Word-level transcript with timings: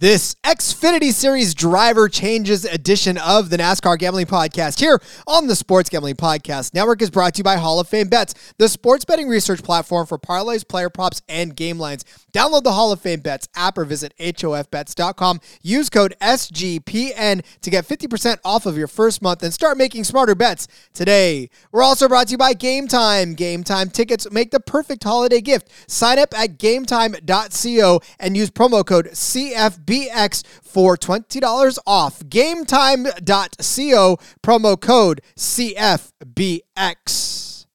This 0.00 0.34
Xfinity 0.36 1.12
Series 1.12 1.52
driver 1.52 2.08
changes 2.08 2.64
edition 2.64 3.18
of 3.18 3.50
the 3.50 3.58
NASCAR 3.58 3.98
Gambling 3.98 4.24
Podcast 4.24 4.80
here 4.80 4.98
on 5.26 5.46
the 5.46 5.54
Sports 5.54 5.90
Gambling 5.90 6.14
Podcast 6.14 6.72
Network 6.72 7.02
is 7.02 7.10
brought 7.10 7.34
to 7.34 7.40
you 7.40 7.44
by 7.44 7.56
Hall 7.56 7.78
of 7.78 7.86
Fame 7.86 8.08
Bets, 8.08 8.32
the 8.56 8.70
sports 8.70 9.04
betting 9.04 9.28
research 9.28 9.62
platform 9.62 10.06
for 10.06 10.18
parlays, 10.18 10.66
player 10.66 10.88
props, 10.88 11.20
and 11.28 11.54
game 11.54 11.78
lines. 11.78 12.06
Download 12.32 12.62
the 12.62 12.72
Hall 12.72 12.92
of 12.92 13.02
Fame 13.02 13.20
Bets 13.20 13.50
app 13.54 13.76
or 13.76 13.84
visit 13.84 14.14
HOFBets.com. 14.18 15.38
Use 15.60 15.90
code 15.90 16.14
SGPN 16.22 17.44
to 17.60 17.70
get 17.70 17.86
50% 17.86 18.38
off 18.42 18.64
of 18.64 18.78
your 18.78 18.88
first 18.88 19.20
month 19.20 19.42
and 19.42 19.52
start 19.52 19.76
making 19.76 20.04
smarter 20.04 20.34
bets 20.34 20.66
today. 20.94 21.50
We're 21.72 21.82
also 21.82 22.08
brought 22.08 22.28
to 22.28 22.32
you 22.32 22.38
by 22.38 22.54
Game 22.54 22.88
Time. 22.88 23.34
Game 23.34 23.64
Time 23.64 23.90
tickets 23.90 24.30
make 24.30 24.50
the 24.50 24.60
perfect 24.60 25.04
holiday 25.04 25.42
gift. 25.42 25.68
Sign 25.90 26.18
up 26.18 26.32
at 26.38 26.56
gametime.co 26.56 28.00
and 28.18 28.34
use 28.34 28.50
promo 28.50 28.86
code 28.86 29.08
CFB 29.08 29.89
BX 29.90 30.44
for 30.62 30.96
$20 30.96 31.78
off. 31.84 32.20
GameTime.co, 32.20 34.18
promo 34.40 34.80
code 34.80 35.20
CFBX. 35.36 36.60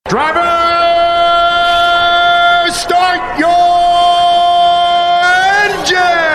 Driver, 0.07 0.41
start 2.71 3.39
your 3.39 3.75
engine! 5.75 6.34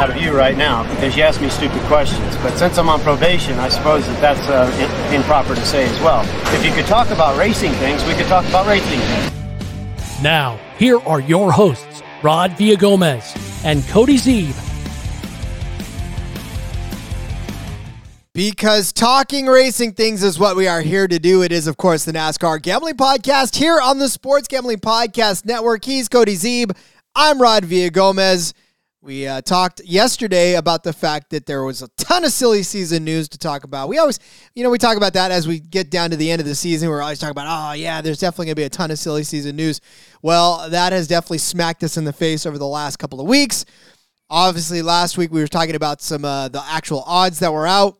out 0.00 0.10
of 0.10 0.16
you 0.16 0.36
right 0.36 0.56
now 0.56 0.82
because 0.94 1.16
you 1.16 1.22
ask 1.22 1.40
me 1.40 1.48
stupid 1.48 1.80
questions. 1.82 2.36
But 2.38 2.56
since 2.56 2.78
I'm 2.78 2.88
on 2.88 3.00
probation, 3.00 3.58
I 3.58 3.68
suppose 3.68 4.06
that 4.06 4.20
that's 4.20 4.40
uh, 4.48 4.68
i- 4.74 5.14
improper 5.14 5.54
to 5.54 5.64
say 5.64 5.84
as 5.88 6.00
well. 6.00 6.22
If 6.54 6.64
you 6.64 6.72
could 6.72 6.86
talk 6.86 7.10
about 7.10 7.38
racing 7.38 7.72
things, 7.74 8.04
we 8.04 8.14
could 8.14 8.26
talk 8.26 8.44
about 8.48 8.66
racing 8.66 8.98
things. 8.98 10.22
Now, 10.22 10.58
here 10.78 10.98
are 11.00 11.20
your 11.20 11.52
hosts, 11.52 12.02
Rod 12.22 12.52
Villagomez 12.52 13.64
and 13.64 13.84
Cody 13.88 14.16
Zeeb. 14.16 14.54
Because 18.32 18.92
talking 18.92 19.46
racing 19.46 19.92
things 19.92 20.24
is 20.24 20.40
what 20.40 20.56
we 20.56 20.66
are 20.66 20.80
here 20.80 21.06
to 21.06 21.20
do. 21.20 21.42
It 21.42 21.52
is, 21.52 21.68
of 21.68 21.76
course, 21.76 22.04
the 22.04 22.10
NASCAR 22.12 22.60
Gambling 22.60 22.96
Podcast 22.96 23.54
here 23.54 23.78
on 23.80 24.00
the 24.00 24.08
Sports 24.08 24.48
Gambling 24.48 24.78
Podcast 24.80 25.44
Network. 25.44 25.84
He's 25.84 26.08
Cody 26.08 26.34
Zeeb. 26.34 26.76
I'm 27.14 27.40
Rod 27.40 27.62
Villagomez. 27.62 28.52
We 29.04 29.26
uh, 29.26 29.42
talked 29.42 29.82
yesterday 29.84 30.54
about 30.54 30.82
the 30.82 30.94
fact 30.94 31.28
that 31.30 31.44
there 31.44 31.62
was 31.62 31.82
a 31.82 31.88
ton 31.98 32.24
of 32.24 32.32
silly 32.32 32.62
season 32.62 33.04
news 33.04 33.28
to 33.28 33.38
talk 33.38 33.64
about. 33.64 33.90
We 33.90 33.98
always, 33.98 34.18
you 34.54 34.64
know, 34.64 34.70
we 34.70 34.78
talk 34.78 34.96
about 34.96 35.12
that 35.12 35.30
as 35.30 35.46
we 35.46 35.60
get 35.60 35.90
down 35.90 36.08
to 36.08 36.16
the 36.16 36.30
end 36.30 36.40
of 36.40 36.46
the 36.46 36.54
season. 36.54 36.88
We're 36.88 37.02
always 37.02 37.18
talking 37.18 37.32
about, 37.32 37.46
oh, 37.48 37.74
yeah, 37.74 38.00
there's 38.00 38.18
definitely 38.18 38.46
going 38.46 38.54
to 38.54 38.60
be 38.60 38.64
a 38.64 38.70
ton 38.70 38.90
of 38.90 38.98
silly 38.98 39.22
season 39.22 39.56
news. 39.56 39.82
Well, 40.22 40.70
that 40.70 40.94
has 40.94 41.06
definitely 41.06 41.36
smacked 41.36 41.84
us 41.84 41.98
in 41.98 42.04
the 42.04 42.14
face 42.14 42.46
over 42.46 42.56
the 42.56 42.66
last 42.66 42.96
couple 42.96 43.20
of 43.20 43.26
weeks. 43.26 43.66
Obviously, 44.30 44.80
last 44.80 45.18
week 45.18 45.30
we 45.30 45.42
were 45.42 45.48
talking 45.48 45.74
about 45.74 46.00
some 46.00 46.24
uh, 46.24 46.48
the 46.48 46.62
actual 46.64 47.04
odds 47.06 47.40
that 47.40 47.52
were 47.52 47.66
out 47.66 47.98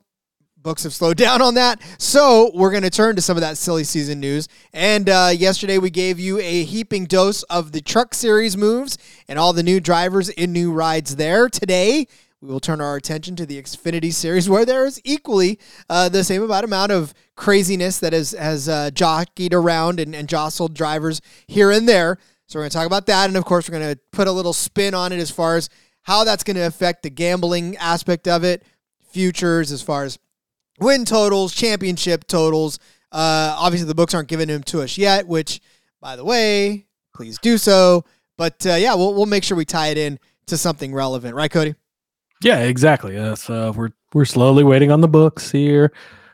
books 0.65 0.83
have 0.83 0.93
slowed 0.93 1.17
down 1.19 1.41
on 1.41 1.55
that. 1.55 1.81
So 1.99 2.51
we're 2.55 2.73
going 2.73 2.83
to 2.83 2.91
turn 2.91 3.15
to 3.15 3.23
some 3.23 3.37
of 3.37 3.43
that 3.43 3.57
silly 3.57 3.85
season 3.85 4.19
news. 4.19 4.49
And 4.73 5.09
uh, 5.09 5.31
yesterday 5.33 5.79
we 5.79 5.91
gave 5.91 6.19
you 6.19 6.41
a 6.41 6.65
heaping 6.65 7.05
dose 7.05 7.45
of 7.45 7.71
the 7.71 7.81
Truck 7.81 8.15
Series 8.15 8.57
moves 8.57 8.99
and 9.29 9.39
all 9.39 9.53
the 9.53 9.63
new 9.63 9.79
drivers 9.79 10.29
in 10.31 10.53
new 10.53 10.73
rides 10.73 11.15
there. 11.15 11.49
Today 11.49 12.09
we 12.41 12.49
will 12.49 12.61
turn 12.61 12.81
our 12.81 12.97
attention 12.97 13.37
to 13.37 13.47
the 13.47 13.63
Xfinity 13.63 14.13
Series, 14.13 14.51
where 14.51 14.67
there 14.67 14.85
is 14.85 15.01
equally 15.05 15.59
uh, 15.89 16.09
the 16.09 16.25
same 16.25 16.43
about 16.43 16.65
amount 16.65 16.93
of 16.93 17.15
craziness 17.37 17.99
that 18.01 18.13
has 18.13 18.33
has 18.33 18.69
uh, 18.69 18.91
jockeyed 18.91 19.55
around 19.55 19.99
and, 19.99 20.15
and 20.15 20.29
jostled 20.29 20.75
drivers 20.75 21.23
here 21.47 21.71
and 21.71 21.89
there. 21.89 22.19
So 22.47 22.59
we're 22.59 22.65
going 22.65 22.71
to 22.71 22.77
talk 22.77 22.87
about 22.87 23.07
that, 23.07 23.31
and 23.31 23.39
of 23.39 23.47
course 23.47 23.67
we're 23.67 23.79
going 23.79 23.95
to 23.95 24.01
put 24.13 24.29
a 24.29 24.33
little 24.33 24.53
spin 24.53 24.93
on 24.93 25.11
it 25.11 25.21
as 25.21 25.31
far 25.31 25.57
as 25.57 25.71
how 26.03 26.25
that's 26.25 26.45
going 26.45 26.57
to 26.57 26.67
affect 26.67 27.03
the 27.03 27.09
gambling 27.09 27.79
aspect 27.79 28.29
of 28.29 28.45
it, 28.45 28.63
futures 29.11 29.73
as 29.73 29.81
far 29.81 30.05
as 30.05 30.19
win 30.81 31.05
totals, 31.05 31.55
championship 31.55 32.27
totals. 32.27 32.79
Uh, 33.13 33.55
obviously, 33.59 33.87
the 33.87 33.95
books 33.95 34.15
aren't 34.15 34.29
giving 34.29 34.49
them 34.49 34.63
to 34.65 34.83
us 34.83 34.99
yet, 34.99 35.27
which, 35.27 35.61
by 36.01 36.17
the 36.17 36.25
way, 36.25 36.87
please 37.15 37.39
do 37.39 37.59
so. 37.59 38.05
But 38.37 38.67
uh, 38.67 38.75
yeah, 38.75 38.95
we'll, 38.95 39.15
we'll 39.15 39.27
make 39.27 39.45
sure 39.45 39.57
we 39.57 39.65
tie 39.65 39.89
it 39.89 39.99
in 39.99 40.19
to 40.47 40.57
something 40.57 40.93
relevant, 40.93 41.35
right, 41.35 41.51
Cody? 41.51 41.75
Yeah, 42.43 42.61
exactly. 42.61 43.17
Uh, 43.17 43.37
so 43.37 43.73
we're 43.73 43.91
we're 44.13 44.25
slowly 44.25 44.65
waiting 44.65 44.91
on 44.91 45.01
the 45.01 45.09
books 45.09 45.51
here. 45.51 45.93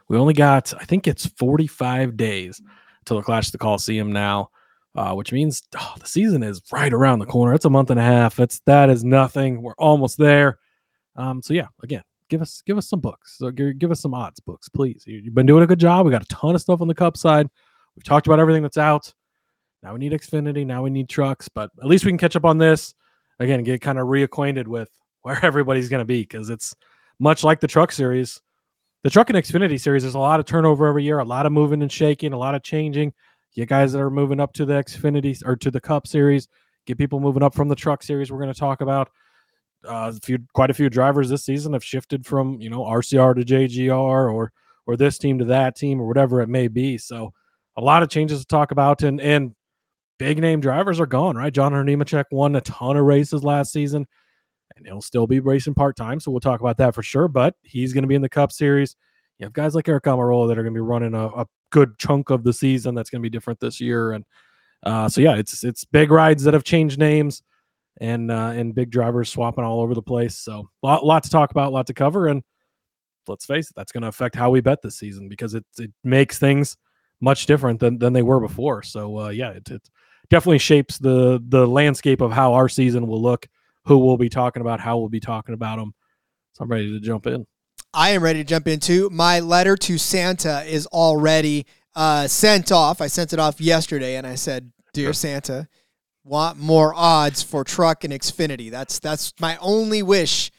We 0.09 0.19
only 0.19 0.35
got, 0.35 0.75
I 0.75 0.85
think 0.85 1.07
it's 1.07 1.27
45 1.27 2.17
days 2.17 2.61
till 3.05 3.17
the 3.17 3.23
Clash 3.23 3.47
of 3.47 3.53
the 3.53 3.59
Coliseum 3.59 4.13
now, 4.13 4.51
uh, 4.95 5.15
which 5.15 5.33
means 5.33 5.63
oh, 5.79 5.95
the 6.01 6.07
season 6.07 6.43
is 6.43 6.61
right 6.73 6.93
around 6.93 7.21
the 7.21 7.27
corner. 7.27 7.55
It's 7.55 7.65
a 7.65 7.71
month 7.71 7.91
and 7.91 8.01
a 8.01 8.03
half. 8.03 8.39
It's 8.41 8.61
that 8.67 8.91
is 8.91 9.05
nothing. 9.05 9.63
We're 9.63 9.75
almost 9.79 10.19
there. 10.19 10.59
Um, 11.17 11.43
so 11.43 11.55
yeah, 11.55 11.69
again, 11.83 12.03
give 12.31 12.41
us 12.41 12.63
give 12.65 12.79
us 12.79 12.89
some 12.89 13.01
books. 13.01 13.37
So 13.37 13.51
give, 13.51 13.79
give 13.79 13.91
us 13.91 14.01
some 14.01 14.15
odds 14.15 14.41
books, 14.41 14.69
please. 14.69 15.05
You, 15.07 15.23
have 15.25 15.35
been 15.35 15.47
doing 15.47 15.63
a 15.63 15.67
good 15.67 15.81
job. 15.81 16.07
We 16.07 16.13
got 16.13 16.23
a 16.23 16.27
ton 16.27 16.55
of 16.55 16.61
stuff 16.61 16.81
on 16.81 16.89
the 16.89 16.95
Cup 16.95 17.17
side. 17.17 17.49
We've 17.97 18.05
talked 18.05 18.27
about 18.27 18.41
everything 18.41 18.63
that's 18.63 18.79
out. 18.79 19.13
Now 19.83 19.93
we 19.93 19.99
need 19.99 20.13
Xfinity. 20.13 20.65
Now 20.65 20.83
we 20.83 20.91
need 20.91 21.09
trucks, 21.09 21.49
but 21.49 21.71
at 21.81 21.87
least 21.87 22.05
we 22.05 22.11
can 22.11 22.19
catch 22.19 22.37
up 22.37 22.45
on 22.45 22.59
this. 22.59 22.95
Again, 23.39 23.63
get 23.65 23.81
kind 23.81 23.99
of 23.99 24.07
reacquainted 24.07 24.67
with 24.67 24.89
where 25.23 25.39
everybody's 25.45 25.89
going 25.89 26.01
to 26.01 26.07
be 26.07 26.23
because 26.23 26.49
it's 26.49 26.75
much 27.19 27.45
like 27.45 27.61
the 27.61 27.69
truck 27.69 27.93
series. 27.93 28.41
The 29.03 29.11
truck 29.11 29.31
and 29.31 29.39
Xfinity 29.39 29.81
series, 29.81 30.03
there's 30.03 30.15
a 30.15 30.19
lot 30.19 30.41
of 30.41 30.47
turnover 30.47 30.87
every 30.87 31.05
year, 31.05 31.21
a 31.21 31.25
lot 31.25 31.47
of 31.47 31.53
moving 31.53 31.81
and 31.81 31.91
shaking, 31.91 32.35
a 32.35 32.39
lot 32.39 32.55
of 32.55 32.63
changing. 32.63 33.15
You 33.55 33.65
guys 33.65 33.93
that 33.93 34.01
are 34.01 34.11
moving 34.11 34.41
up 34.41 34.53
to 34.55 34.67
the 34.67 34.75
Xfinity 34.75 35.43
or 35.45 35.57
to 35.57 35.71
the 35.71 35.81
Cup 35.81 36.07
series, 36.07 36.49
get 36.87 36.99
people 36.99 37.19
moving 37.19 37.43
up 37.43 37.55
from 37.55 37.69
the 37.69 37.75
truck 37.75 38.03
series. 38.03 38.31
We're 38.31 38.41
going 38.41 38.53
to 38.53 38.59
talk 38.59 38.83
about 38.83 39.09
uh, 39.87 40.13
a 40.15 40.21
few, 40.21 40.39
quite 40.55 40.71
a 40.71 40.75
few 40.75 40.91
drivers 40.91 41.29
this 41.29 41.45
season 41.45 41.73
have 41.73 41.85
shifted 41.85 42.27
from 42.27 42.61
you 42.61 42.71
know 42.71 42.81
RCR 42.81 43.35
to 43.37 43.45
JGR 43.45 44.33
or 44.33 44.53
or 44.87 44.97
this 44.97 45.19
team 45.19 45.39
to 45.39 45.45
that 45.47 45.77
team 45.77 46.01
or 46.01 46.07
whatever 46.07 46.41
it 46.41 46.49
may 46.49 46.69
be. 46.69 46.99
So 46.99 47.33
a 47.77 47.81
lot 47.81 48.03
of 48.03 48.09
changes 48.09 48.41
to 48.41 48.47
talk 48.47 48.71
about, 48.73 49.03
and 49.03 49.21
and 49.21 49.55
big 50.19 50.39
name 50.39 50.61
drivers 50.61 51.01
are 51.01 51.07
gone. 51.07 51.37
Right, 51.37 51.53
John 51.53 51.73
Nemechek 51.73 52.25
won 52.31 52.57
a 52.57 52.61
ton 52.61 52.97
of 52.97 53.05
races 53.05 53.45
last 53.45 53.73
season 53.73 54.07
and 54.77 54.87
he'll 54.87 55.03
still 55.03 55.27
be 55.27 55.41
racing 55.41 55.75
part 55.75 55.97
time. 55.97 56.21
So 56.21 56.31
we'll 56.31 56.41
talk 56.41 56.61
about 56.61 56.77
that 56.79 56.95
for 56.95 57.03
sure. 57.03 57.29
But 57.29 57.55
he's 57.63 57.93
going 57.93 58.03
to 58.03 58.09
be 58.09 58.15
in 58.15 58.23
the 58.23 58.29
Cup 58.29 58.53
Series. 58.53 58.97
You 59.39 59.45
have 59.47 59.53
guys 59.53 59.75
like 59.75 59.89
Eric 59.89 60.05
Almirola 60.05 60.49
that 60.49 60.59
are 60.59 60.63
going 60.63 60.75
to 60.75 60.79
be 60.79 60.83
running 60.83 61.15
a, 61.15 61.27
a, 61.29 61.47
good 61.71 61.97
chunk 61.99 62.31
of 62.31 62.43
the 62.43 62.53
season. 62.53 62.97
That's 62.97 63.11
going 63.11 63.21
to 63.21 63.23
be 63.23 63.31
different 63.31 63.61
this 63.61 63.81
year. 63.81 64.11
And 64.11 64.25
uh, 64.83 65.09
so 65.09 65.21
yeah, 65.21 65.37
it's 65.37 65.63
it's 65.63 65.85
big 65.85 66.11
rides 66.11 66.43
that 66.43 66.53
have 66.53 66.65
changed 66.65 66.99
names, 66.99 67.43
and 68.01 68.31
uh, 68.31 68.53
and 68.55 68.75
big 68.75 68.91
drivers 68.91 69.31
swapping 69.31 69.65
all 69.65 69.81
over 69.81 69.95
the 69.95 70.03
place. 70.03 70.37
So 70.37 70.69
a 70.83 70.87
lot, 70.87 71.05
lot 71.05 71.23
to 71.25 71.31
talk 71.31 71.51
about, 71.51 71.69
a 71.69 71.75
lot 71.75 71.87
to 71.89 71.95
cover. 71.95 72.29
And 72.29 72.43
let's 73.29 73.45
face 73.45 73.71
it, 73.71 73.77
that's 73.77 73.93
going 73.93 74.03
to 74.03 74.09
affect 74.09 74.35
how 74.35 74.51
we 74.51 74.61
bet 74.61 74.83
this 74.83 74.99
season 74.99 75.29
because 75.29 75.55
it 75.55 75.65
it 75.79 75.93
makes 76.05 76.39
things 76.39 76.77
much 77.21 77.47
different 77.47 77.81
than 77.81 77.99
than 77.99 78.13
they 78.13 78.23
were 78.23 78.41
before. 78.41 78.83
So 78.83 79.19
uh, 79.19 79.29
yeah, 79.29 79.51
it, 79.51 79.71
it 79.71 79.89
definitely 80.29 80.59
shapes 80.59 80.99
the 80.99 81.43
the 81.49 81.67
landscape 81.67 82.21
of 82.21 82.33
how 82.33 82.55
our 82.55 82.69
season 82.69 83.07
will 83.07 83.23
look 83.23 83.47
who 83.85 83.99
we'll 83.99 84.17
be 84.17 84.29
talking 84.29 84.61
about, 84.61 84.81
how 84.81 84.99
we'll 84.99 85.09
be 85.09 85.21
talking 85.21 85.55
about 85.55 85.79
them. 85.79 85.95
So 86.53 86.65
I'm 86.65 86.71
ready 86.71 86.93
to 86.93 87.01
jump 87.01 87.27
in. 87.27 87.47
I 87.93 88.11
am 88.11 88.23
ready 88.23 88.41
to 88.41 88.45
jump 88.45 88.69
into 88.69 89.11
my 89.11 89.41
letter 89.41 89.77
to 89.77 89.99
Santa 89.99 90.63
is 90.65 90.87
already 90.87 91.67
uh, 91.95 92.29
sent 92.29 92.71
off. 92.71 93.01
I 93.01 93.09
sent 93.09 93.33
it 93.33 93.39
off 93.39 93.61
yesterday, 93.61 94.17
and 94.17 94.27
I 94.27 94.37
said, 94.37 94.71
"Dear 94.93 95.13
Santa, 95.13 95.67
want 96.25 96.59
more 96.59 96.93
odds 96.95 97.43
for 97.43 97.65
Truck 97.65 98.05
and 98.05 98.13
Xfinity." 98.13 98.71
That's 98.71 98.99
that's 98.99 99.33
my 99.41 99.57
only 99.61 100.03
wish 100.03 100.51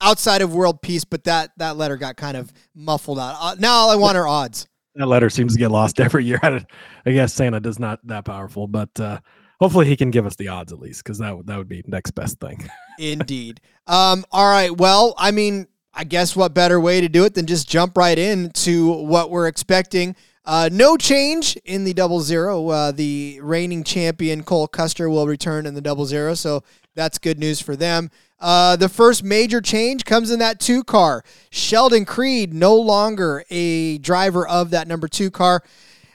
outside 0.00 0.42
of 0.42 0.54
world 0.54 0.82
peace. 0.82 1.04
But 1.04 1.24
that 1.24 1.50
that 1.58 1.76
letter 1.76 1.96
got 1.96 2.16
kind 2.16 2.36
of 2.36 2.52
muffled 2.74 3.18
out. 3.18 3.36
Uh, 3.40 3.56
now 3.58 3.72
all 3.72 3.90
I 3.90 3.96
want 3.96 4.16
are 4.16 4.26
odds. 4.26 4.66
That 4.96 5.06
letter 5.06 5.30
seems 5.30 5.52
to 5.52 5.58
get 5.58 5.70
lost 5.70 6.00
every 6.00 6.24
year. 6.24 6.40
I 6.42 7.10
guess 7.10 7.32
Santa 7.32 7.60
does 7.60 7.78
not 7.78 8.04
that 8.06 8.24
powerful, 8.24 8.66
but 8.66 8.98
uh, 8.98 9.20
hopefully 9.60 9.86
he 9.86 9.96
can 9.96 10.10
give 10.10 10.26
us 10.26 10.36
the 10.36 10.48
odds 10.48 10.72
at 10.72 10.80
least 10.80 11.04
because 11.04 11.18
that 11.18 11.36
would 11.36 11.46
that 11.46 11.56
would 11.58 11.68
be 11.68 11.84
next 11.86 12.12
best 12.12 12.40
thing. 12.40 12.68
Indeed. 12.98 13.60
Um, 13.86 14.24
all 14.32 14.48
right. 14.48 14.76
Well, 14.76 15.14
I 15.16 15.30
mean, 15.30 15.66
I 15.94 16.04
guess 16.04 16.34
what 16.34 16.54
better 16.54 16.80
way 16.80 17.00
to 17.00 17.08
do 17.08 17.24
it 17.24 17.34
than 17.34 17.46
just 17.46 17.68
jump 17.68 17.96
right 17.96 18.18
in 18.18 18.50
to 18.50 18.92
what 19.04 19.30
we're 19.30 19.46
expecting 19.46 20.16
Uh, 20.44 20.68
no 20.72 20.96
change 20.96 21.56
in 21.64 21.84
the 21.84 21.92
double 21.92 22.20
zero. 22.20 22.68
Uh, 22.68 22.92
the 22.92 23.38
reigning 23.42 23.84
champion 23.84 24.42
Cole 24.42 24.66
Custer 24.66 25.08
will 25.10 25.26
return 25.26 25.66
in 25.66 25.74
the 25.74 25.80
double 25.80 26.06
zero, 26.06 26.34
so 26.34 26.62
that's 26.94 27.18
good 27.18 27.38
news 27.38 27.60
for 27.60 27.76
them. 27.76 28.10
Uh, 28.40 28.74
the 28.76 28.88
first 28.88 29.22
major 29.22 29.60
change 29.60 30.04
comes 30.04 30.30
in 30.30 30.38
that 30.38 30.58
two 30.58 30.82
car. 30.82 31.22
Sheldon 31.50 32.06
Creed 32.06 32.54
no 32.54 32.74
longer 32.74 33.44
a 33.50 33.98
driver 33.98 34.48
of 34.48 34.70
that 34.70 34.88
number 34.88 35.08
two 35.08 35.30
car. 35.30 35.62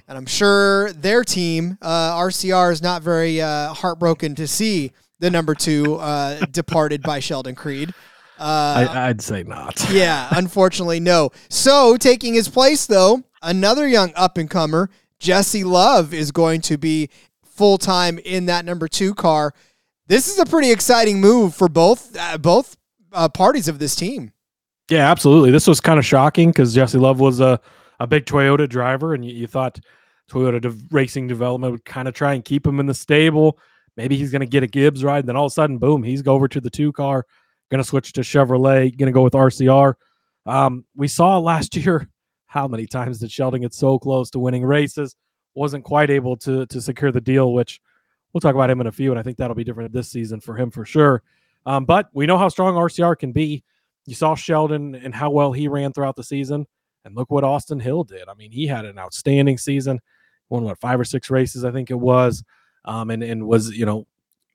And 0.08 0.18
I'm 0.18 0.26
sure 0.26 0.92
their 0.94 1.24
team, 1.24 1.78
uh, 1.82 2.16
RCR, 2.18 2.72
is 2.72 2.82
not 2.82 3.02
very 3.02 3.42
uh, 3.42 3.74
heartbroken 3.74 4.36
to 4.36 4.48
see 4.48 4.92
the 5.20 5.32
number 5.32 5.56
two 5.56 5.96
uh, 5.96 6.46
departed 6.52 7.02
by 7.02 7.20
Sheldon 7.20 7.56
Creed. 7.56 7.94
Uh, 8.38 8.88
I, 8.92 9.08
I'd 9.10 9.22
say 9.22 9.44
not. 9.44 9.90
yeah, 9.90 10.28
unfortunately, 10.36 11.00
no. 11.00 11.32
So, 11.50 11.96
taking 11.96 12.34
his 12.34 12.50
place, 12.50 12.86
though, 12.86 13.24
another 13.46 13.88
young 13.88 14.12
up 14.16 14.38
and 14.38 14.50
comer, 14.50 14.90
Jesse 15.20 15.64
Love, 15.64 16.14
is 16.14 16.32
going 16.32 16.62
to 16.62 16.78
be 16.78 17.10
full 17.46 17.78
time 17.78 18.20
in 18.20 18.48
that 18.48 18.66
number 18.66 18.88
two 18.88 19.14
car. 19.14 19.54
This 20.08 20.28
is 20.28 20.38
a 20.40 20.46
pretty 20.46 20.72
exciting 20.72 21.22
move 21.22 21.56
for 21.56 21.70
both 21.70 22.16
uh, 22.18 22.38
both 22.38 22.76
uh, 23.14 23.30
parties 23.30 23.68
of 23.68 23.80
this 23.80 23.96
team. 23.96 24.32
Yeah, 24.90 25.10
absolutely. 25.10 25.52
This 25.52 25.68
was 25.68 25.80
kind 25.80 25.98
of 25.98 26.06
shocking 26.06 26.50
because 26.50 26.76
Jesse 26.76 26.98
Love 26.98 27.20
was 27.20 27.40
a, 27.40 27.60
a 28.00 28.06
big 28.06 28.26
Toyota 28.26 28.70
driver, 28.70 29.14
and 29.14 29.26
you, 29.26 29.34
you 29.34 29.48
thought 29.48 29.80
Toyota 30.30 30.62
de- 30.62 30.76
Racing 30.92 31.28
Development 31.28 31.72
would 31.72 31.86
kind 31.86 32.08
of 32.08 32.14
try 32.14 32.34
and 32.34 32.46
keep 32.46 32.68
him 32.68 32.80
in 32.80 32.86
the 32.86 32.94
stable. 32.94 33.58
Maybe 33.98 34.18
he's 34.18 34.32
going 34.32 34.42
to 34.42 34.46
get 34.46 34.62
a 34.62 34.68
Gibbs 34.68 35.04
ride. 35.04 35.20
And 35.20 35.30
then 35.30 35.36
all 35.36 35.46
of 35.46 35.52
a 35.52 35.54
sudden, 35.54 35.78
boom, 35.78 36.04
he's 36.04 36.28
over 36.28 36.48
to 36.50 36.62
the 36.62 36.70
two 36.70 36.92
car, 36.92 37.26
going 37.72 37.82
to 37.82 37.88
switch 37.88 38.14
to 38.14 38.22
Chevrolet, 38.22 38.96
going 38.96 39.08
to 39.08 39.14
go 39.14 39.24
with 39.24 39.34
RCR. 39.34 39.94
Um, 40.46 40.86
we 40.96 41.08
saw 41.08 41.40
last 41.40 41.76
year 41.86 42.10
how 42.56 42.70
many 42.70 42.88
times 42.88 43.20
did 43.20 43.30
Sheldon 43.30 43.62
get 43.62 43.74
so 43.74 44.00
close 44.00 44.30
to 44.32 44.40
winning 44.40 44.64
races, 44.64 45.16
wasn't 45.56 45.84
quite 45.84 46.10
able 46.10 46.38
to 46.38 46.66
to 46.68 46.82
secure 46.82 47.12
the 47.12 47.22
deal, 47.22 47.54
which 47.54 47.82
we'll 48.34 48.42
talk 48.42 48.56
about 48.56 48.70
him 48.70 48.82
in 48.82 48.88
a 48.88 48.92
few, 48.92 49.12
and 49.12 49.20
I 49.20 49.24
think 49.24 49.38
that'll 49.38 49.56
be 49.56 49.66
different 49.66 49.92
this 49.92 50.10
season 50.10 50.40
for 50.40 50.56
him 50.56 50.72
for 50.72 50.86
sure. 50.86 51.22
Um, 51.66 51.84
but 51.84 52.10
we 52.14 52.26
know 52.26 52.38
how 52.38 52.48
strong 52.48 52.76
RCR 52.76 53.20
can 53.20 53.34
be. 53.34 53.64
You 54.06 54.16
saw 54.16 54.36
Sheldon 54.36 54.96
and 54.96 55.14
how 55.14 55.32
well 55.32 55.52
he 55.52 55.68
ran 55.68 55.92
throughout 55.92 56.16
the 56.16 56.24
season, 56.24 56.66
and 57.04 57.14
look 57.14 57.30
what 57.30 57.44
Austin 57.44 57.80
Hill 57.80 58.06
did. 58.06 58.30
I 58.30 58.34
mean, 58.36 58.52
he 58.52 58.68
had 58.68 58.86
an 58.86 58.98
outstanding 58.98 59.58
season, 59.58 60.00
won 60.48 60.64
what 60.64 60.80
five 60.80 61.00
or 61.00 61.06
six 61.06 61.30
races, 61.30 61.66
I 61.66 61.72
think 61.72 61.92
it 61.92 62.00
was, 62.00 62.42
um, 62.86 63.10
and 63.10 63.22
and 63.22 63.46
was 63.46 63.76
you 63.76 63.86
know 63.86 64.08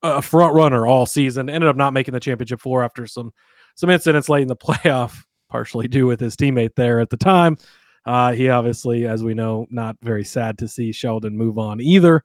a 0.03 0.23
front 0.23 0.55
runner 0.55 0.87
all 0.87 1.05
season. 1.05 1.51
Ended 1.51 1.69
up 1.69 1.77
not 1.77 1.93
making 1.93 2.15
the 2.15 2.21
championship 2.21 2.63
four 2.63 2.83
after 2.83 3.07
some 3.07 3.35
some 3.75 3.91
incidents 3.91 4.31
late 4.31 4.43
in 4.43 4.49
the 4.49 4.57
playoff, 4.69 5.23
partially 5.51 5.87
due 5.87 6.07
with 6.07 6.21
his 6.21 6.35
teammate 6.35 6.77
there 6.77 6.99
at 7.01 7.11
the 7.11 7.19
time. 7.19 7.59
Uh, 8.07 8.33
he 8.33 8.49
obviously, 8.49 9.07
as 9.07 9.23
we 9.23 9.35
know, 9.35 9.67
not 9.71 9.97
very 10.03 10.25
sad 10.25 10.59
to 10.59 10.69
see 10.69 10.93
Sheldon 10.93 11.37
move 11.37 11.59
on 11.59 11.81
either. 11.81 12.25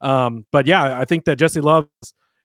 Um, 0.00 0.46
but 0.52 0.66
yeah, 0.66 0.98
I 0.98 1.04
think 1.04 1.24
that 1.24 1.36
Jesse 1.36 1.60
Love 1.60 1.88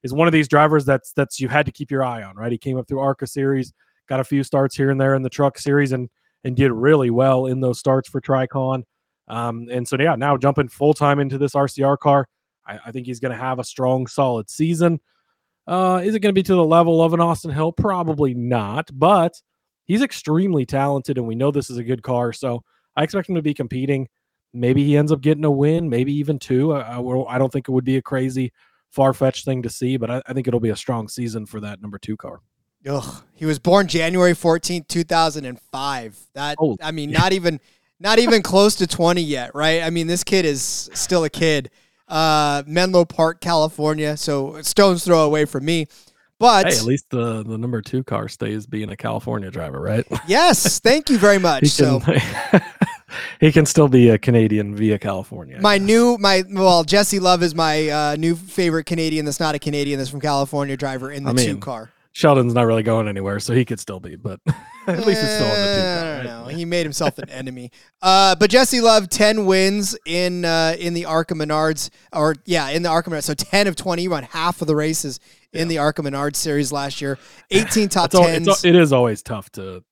is 0.03 0.13
one 0.13 0.27
of 0.27 0.33
these 0.33 0.47
drivers 0.47 0.85
that's 0.85 1.13
that's 1.13 1.39
you 1.39 1.47
had 1.47 1.65
to 1.65 1.71
keep 1.71 1.91
your 1.91 2.03
eye 2.03 2.23
on, 2.23 2.35
right? 2.35 2.51
He 2.51 2.57
came 2.57 2.77
up 2.77 2.87
through 2.87 2.99
ARCA 2.99 3.27
series, 3.27 3.73
got 4.07 4.19
a 4.19 4.23
few 4.23 4.43
starts 4.43 4.75
here 4.75 4.89
and 4.89 4.99
there 4.99 5.15
in 5.15 5.21
the 5.21 5.29
truck 5.29 5.57
series, 5.57 5.91
and 5.91 6.09
and 6.43 6.55
did 6.55 6.71
really 6.71 7.11
well 7.11 7.45
in 7.45 7.59
those 7.59 7.79
starts 7.79 8.09
for 8.09 8.19
Tricon. 8.19 8.83
Um, 9.27 9.67
and 9.71 9.87
so 9.87 9.97
yeah, 9.99 10.15
now 10.15 10.37
jumping 10.37 10.69
full 10.69 10.93
time 10.93 11.19
into 11.19 11.37
this 11.37 11.53
RCR 11.53 11.99
car, 11.99 12.27
I, 12.65 12.79
I 12.87 12.91
think 12.91 13.05
he's 13.05 13.19
going 13.19 13.31
to 13.31 13.37
have 13.37 13.59
a 13.59 13.63
strong, 13.63 14.07
solid 14.07 14.49
season. 14.49 14.99
Uh, 15.67 16.01
is 16.03 16.15
it 16.15 16.19
going 16.19 16.33
to 16.33 16.39
be 16.39 16.43
to 16.43 16.55
the 16.55 16.65
level 16.65 17.01
of 17.01 17.13
an 17.13 17.19
Austin 17.19 17.51
Hill? 17.51 17.71
Probably 17.71 18.33
not, 18.33 18.89
but 18.91 19.39
he's 19.85 20.01
extremely 20.01 20.65
talented, 20.65 21.17
and 21.17 21.27
we 21.27 21.35
know 21.35 21.51
this 21.51 21.69
is 21.69 21.77
a 21.77 21.83
good 21.83 22.01
car. 22.01 22.33
So 22.33 22.63
I 22.95 23.03
expect 23.03 23.29
him 23.29 23.35
to 23.35 23.41
be 23.41 23.53
competing. 23.53 24.07
Maybe 24.53 24.83
he 24.83 24.97
ends 24.97 25.11
up 25.11 25.21
getting 25.21 25.45
a 25.45 25.51
win, 25.51 25.89
maybe 25.89 26.13
even 26.13 26.37
two. 26.37 26.73
I, 26.73 26.97
I, 26.97 27.35
I 27.35 27.37
don't 27.37 27.51
think 27.51 27.67
it 27.67 27.71
would 27.71 27.85
be 27.85 27.97
a 27.97 28.01
crazy, 28.01 28.51
far 28.89 29.13
fetched 29.13 29.45
thing 29.45 29.61
to 29.63 29.69
see, 29.69 29.97
but 29.97 30.11
I, 30.11 30.21
I, 30.27 30.33
think 30.33 30.47
it'll 30.47 30.59
be 30.59 30.69
a 30.69 30.75
strong 30.75 31.07
season 31.07 31.45
for 31.45 31.61
that 31.61 31.81
number 31.81 31.97
two 31.97 32.17
car. 32.17 32.41
Ugh, 32.85 33.23
he 33.35 33.45
was 33.45 33.59
born 33.59 33.87
January 33.87 34.33
14th, 34.33 34.87
2005. 34.87 36.19
That, 36.33 36.57
oh, 36.59 36.77
I 36.81 36.91
mean, 36.91 37.09
yeah. 37.09 37.19
not 37.19 37.33
even. 37.33 37.59
Not 38.03 38.17
even 38.17 38.41
close 38.41 38.73
to 38.77 38.87
20 38.87 39.21
yet, 39.21 39.53
right? 39.53 39.83
I 39.83 39.91
mean, 39.91 40.07
this 40.07 40.23
kid 40.23 40.43
is 40.43 40.89
still 40.95 41.23
a 41.23 41.29
kid. 41.29 41.69
Uh, 42.07 42.63
Menlo 42.65 43.05
Park, 43.05 43.41
California. 43.41 44.17
So 44.17 44.59
stone's 44.63 45.05
throw 45.05 45.23
away 45.23 45.45
from 45.45 45.65
me. 45.65 45.85
But 46.41 46.65
hey, 46.65 46.75
at 46.79 46.85
least 46.85 47.11
the 47.11 47.43
the 47.43 47.55
number 47.55 47.83
two 47.83 48.03
car 48.03 48.27
stays 48.27 48.65
being 48.65 48.89
a 48.89 48.97
California 48.97 49.51
driver, 49.51 49.79
right? 49.79 50.03
Yes, 50.25 50.79
thank 50.79 51.11
you 51.11 51.19
very 51.19 51.37
much. 51.49 51.67
so 51.67 52.01
he 53.39 53.51
can 53.51 53.65
still 53.65 53.87
be 53.87 54.09
a 54.09 54.17
Canadian 54.17 54.75
via 54.75 54.99
California. 54.99 55.59
My 55.61 55.77
new 55.77 56.17
my 56.19 56.43
well, 56.49 56.83
Jesse 56.83 57.19
Love 57.19 57.43
is 57.43 57.55
my 57.55 57.89
uh, 57.89 58.15
new 58.17 58.35
favorite 58.35 58.85
Canadian. 58.85 59.25
That's 59.25 59.39
not 59.39 59.55
a 59.55 59.59
Canadian. 59.59 59.97
That's 59.97 60.09
from 60.09 60.21
California. 60.21 60.77
Driver 60.77 61.11
in 61.11 61.23
the 61.23 61.31
I 61.31 61.33
mean, 61.33 61.45
two 61.45 61.57
car. 61.57 61.91
Sheldon's 62.13 62.53
not 62.53 62.65
really 62.65 62.83
going 62.83 63.07
anywhere, 63.07 63.39
so 63.39 63.53
he 63.53 63.63
could 63.63 63.79
still 63.79 64.01
be, 64.01 64.17
but 64.17 64.41
at 64.87 65.05
least 65.05 65.23
it's 65.23 65.33
still 65.35 65.47
in 65.47 65.53
the 65.53 65.75
two. 65.75 65.81
Eh, 65.81 66.19
I 66.19 66.23
don't 66.23 66.25
know. 66.25 66.45
He 66.53 66.65
made 66.65 66.83
himself 66.83 67.17
an 67.19 67.29
enemy. 67.29 67.71
Uh, 68.01 68.35
but 68.35 68.49
Jesse 68.49 68.81
Love, 68.81 69.07
ten 69.07 69.45
wins 69.45 69.97
in 70.05 70.43
uh, 70.43 70.75
in 70.77 70.93
the 70.93 71.05
ARCA 71.05 71.33
Menards, 71.35 71.89
or 72.11 72.35
yeah, 72.45 72.69
in 72.69 72.83
the 72.83 72.89
ARCA 72.89 73.09
Menards. 73.09 73.23
So 73.23 73.33
ten 73.33 73.67
of 73.67 73.77
twenty, 73.77 74.09
run 74.09 74.23
half 74.23 74.61
of 74.61 74.67
the 74.67 74.75
races 74.75 75.21
in 75.53 75.69
the 75.69 75.77
ARCA 75.77 76.01
Menards 76.01 76.35
series 76.35 76.73
last 76.73 76.99
year. 76.99 77.17
Eighteen 77.51 77.87
top 77.87 78.11
tens. 78.11 78.45
It's, 78.45 78.65
it 78.65 78.75
is 78.75 78.91
always 78.91 79.21
tough 79.21 79.49
to 79.53 79.83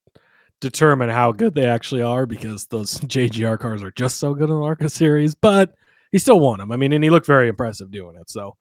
determine 0.61 1.09
how 1.09 1.31
good 1.31 1.55
they 1.55 1.65
actually 1.65 2.01
are 2.01 2.25
because 2.25 2.65
those 2.67 2.97
JGR 2.99 3.59
cars 3.59 3.83
are 3.83 3.91
just 3.91 4.17
so 4.17 4.33
good 4.33 4.49
in 4.49 4.55
the 4.55 4.61
ARCA 4.61 4.89
series. 4.89 5.35
But 5.35 5.75
he 6.11 6.17
still 6.17 6.39
won 6.39 6.59
them. 6.59 6.71
I 6.71 6.75
mean, 6.75 6.93
and 6.93 7.03
he 7.03 7.09
looked 7.09 7.27
very 7.27 7.47
impressive 7.49 7.91
doing 7.91 8.15
it. 8.15 8.29
So 8.29 8.55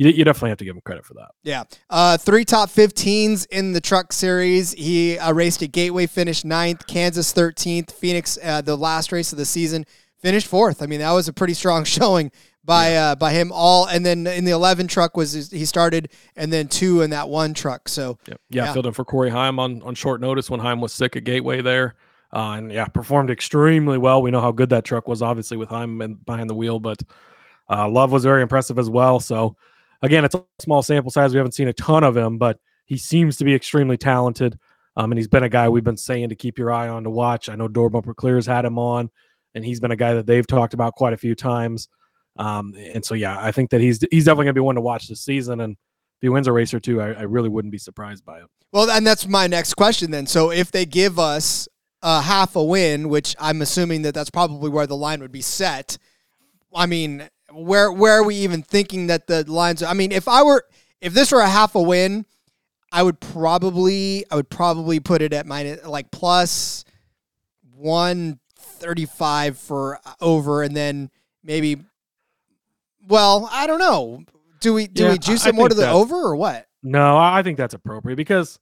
you, 0.00 0.08
you 0.08 0.24
definitely 0.24 0.50
have 0.50 0.58
to 0.58 0.64
give 0.64 0.74
him 0.74 0.82
credit 0.84 1.04
for 1.04 1.14
that. 1.14 1.30
Yeah. 1.42 1.64
Uh, 1.88 2.16
three 2.16 2.44
top 2.44 2.70
15s 2.70 3.46
in 3.50 3.72
the 3.72 3.80
truck 3.80 4.12
series. 4.12 4.72
He 4.72 5.18
uh, 5.18 5.32
raced 5.32 5.62
at 5.62 5.72
Gateway, 5.72 6.06
finished 6.06 6.44
ninth, 6.44 6.86
Kansas 6.86 7.32
13th, 7.32 7.92
Phoenix, 7.92 8.38
uh, 8.42 8.62
the 8.62 8.76
last 8.76 9.12
race 9.12 9.32
of 9.32 9.38
the 9.38 9.44
season, 9.44 9.84
finished 10.18 10.46
fourth. 10.46 10.82
I 10.82 10.86
mean, 10.86 11.00
that 11.00 11.12
was 11.12 11.28
a 11.28 11.32
pretty 11.32 11.54
strong 11.54 11.84
showing 11.84 12.32
by 12.64 12.92
yeah. 12.92 13.10
uh, 13.10 13.14
by 13.14 13.32
him 13.32 13.50
all 13.52 13.86
and 13.86 14.04
then 14.04 14.26
in 14.26 14.44
the 14.44 14.50
11 14.50 14.86
truck 14.86 15.16
was 15.16 15.50
he 15.50 15.64
started 15.64 16.10
and 16.36 16.52
then 16.52 16.68
two 16.68 17.00
in 17.00 17.10
that 17.10 17.28
one 17.28 17.54
truck 17.54 17.88
so 17.88 18.18
yep. 18.28 18.40
yeah, 18.50 18.64
yeah. 18.64 18.72
filled 18.72 18.86
in 18.86 18.92
for 18.92 19.04
corey 19.04 19.30
heim 19.30 19.58
on 19.58 19.82
on 19.82 19.94
short 19.94 20.20
notice 20.20 20.50
when 20.50 20.60
heim 20.60 20.80
was 20.80 20.92
sick 20.92 21.16
at 21.16 21.24
gateway 21.24 21.62
there 21.62 21.94
uh, 22.34 22.52
and 22.58 22.70
yeah 22.70 22.86
performed 22.86 23.30
extremely 23.30 23.96
well 23.96 24.20
we 24.20 24.30
know 24.30 24.40
how 24.40 24.52
good 24.52 24.68
that 24.68 24.84
truck 24.84 25.08
was 25.08 25.22
obviously 25.22 25.56
with 25.56 25.70
heim 25.70 26.18
behind 26.26 26.50
the 26.50 26.54
wheel 26.54 26.78
but 26.78 27.02
uh, 27.70 27.88
love 27.88 28.12
was 28.12 28.24
very 28.24 28.42
impressive 28.42 28.78
as 28.78 28.90
well 28.90 29.18
so 29.18 29.56
Again, 30.02 30.24
it's 30.24 30.34
a 30.34 30.44
small 30.58 30.82
sample 30.82 31.10
size. 31.10 31.32
We 31.32 31.38
haven't 31.38 31.52
seen 31.52 31.68
a 31.68 31.72
ton 31.72 32.04
of 32.04 32.16
him, 32.16 32.38
but 32.38 32.58
he 32.86 32.96
seems 32.96 33.36
to 33.36 33.44
be 33.44 33.54
extremely 33.54 33.96
talented. 33.96 34.58
Um, 34.96 35.12
and 35.12 35.18
he's 35.18 35.28
been 35.28 35.42
a 35.42 35.48
guy 35.48 35.68
we've 35.68 35.84
been 35.84 35.96
saying 35.96 36.30
to 36.30 36.34
keep 36.34 36.58
your 36.58 36.72
eye 36.72 36.88
on 36.88 37.04
to 37.04 37.10
watch. 37.10 37.48
I 37.48 37.54
know 37.54 37.68
Door 37.68 37.90
Bumper 37.90 38.14
Clears 38.14 38.46
had 38.46 38.64
him 38.64 38.78
on, 38.78 39.10
and 39.54 39.64
he's 39.64 39.80
been 39.80 39.92
a 39.92 39.96
guy 39.96 40.14
that 40.14 40.26
they've 40.26 40.46
talked 40.46 40.74
about 40.74 40.94
quite 40.94 41.12
a 41.12 41.18
few 41.18 41.34
times. 41.34 41.88
Um, 42.40 42.74
and 42.74 43.04
so, 43.04 43.14
yeah, 43.14 43.36
I 43.38 43.52
think 43.52 43.68
that 43.70 43.82
he's 43.82 44.00
he's 44.10 44.24
definitely 44.24 44.46
going 44.46 44.54
to 44.54 44.60
be 44.60 44.64
one 44.64 44.76
to 44.76 44.80
watch 44.80 45.08
this 45.08 45.20
season. 45.20 45.60
And 45.60 45.72
if 45.74 46.22
he 46.22 46.30
wins 46.30 46.48
a 46.48 46.52
race 46.52 46.72
or 46.72 46.80
two, 46.80 46.98
I, 47.02 47.12
I 47.12 47.22
really 47.22 47.50
wouldn't 47.50 47.70
be 47.70 47.76
surprised 47.78 48.24
by 48.24 48.38
it. 48.38 48.46
Well, 48.72 48.90
and 48.90 49.06
that's 49.06 49.28
my 49.28 49.46
next 49.46 49.74
question 49.74 50.10
then. 50.10 50.26
So 50.26 50.50
if 50.50 50.72
they 50.72 50.86
give 50.86 51.18
us 51.18 51.68
a 52.02 52.22
half 52.22 52.56
a 52.56 52.64
win, 52.64 53.10
which 53.10 53.36
I'm 53.38 53.60
assuming 53.60 54.02
that 54.02 54.14
that's 54.14 54.30
probably 54.30 54.70
where 54.70 54.86
the 54.86 54.96
line 54.96 55.20
would 55.20 55.32
be 55.32 55.42
set. 55.42 55.98
I 56.74 56.86
mean, 56.86 57.28
where 57.52 57.92
where 57.92 58.14
are 58.14 58.24
we 58.24 58.36
even 58.36 58.62
thinking 58.62 59.08
that 59.08 59.26
the 59.26 59.44
lines? 59.50 59.82
I 59.82 59.92
mean, 59.92 60.10
if 60.10 60.26
I 60.26 60.42
were 60.42 60.64
if 61.02 61.12
this 61.12 61.32
were 61.32 61.40
a 61.40 61.48
half 61.48 61.74
a 61.74 61.82
win, 61.82 62.24
I 62.90 63.02
would 63.02 63.20
probably 63.20 64.24
I 64.30 64.36
would 64.36 64.48
probably 64.48 64.98
put 64.98 65.20
it 65.20 65.34
at 65.34 65.44
minus 65.44 65.84
like 65.84 66.10
plus 66.10 66.86
one 67.74 68.38
thirty 68.56 69.04
five 69.04 69.58
for 69.58 70.00
over, 70.22 70.62
and 70.62 70.74
then 70.74 71.10
maybe. 71.44 71.84
Well, 73.08 73.48
I 73.52 73.66
don't 73.66 73.78
know. 73.78 74.24
Do 74.60 74.74
we 74.74 74.86
do 74.86 75.04
yeah, 75.04 75.12
we 75.12 75.18
juice 75.18 75.46
it 75.46 75.54
more 75.54 75.68
to 75.68 75.74
the 75.74 75.90
over 75.90 76.16
or 76.16 76.36
what? 76.36 76.66
No, 76.82 77.16
I 77.16 77.42
think 77.42 77.56
that's 77.56 77.74
appropriate 77.74 78.16
because 78.16 78.58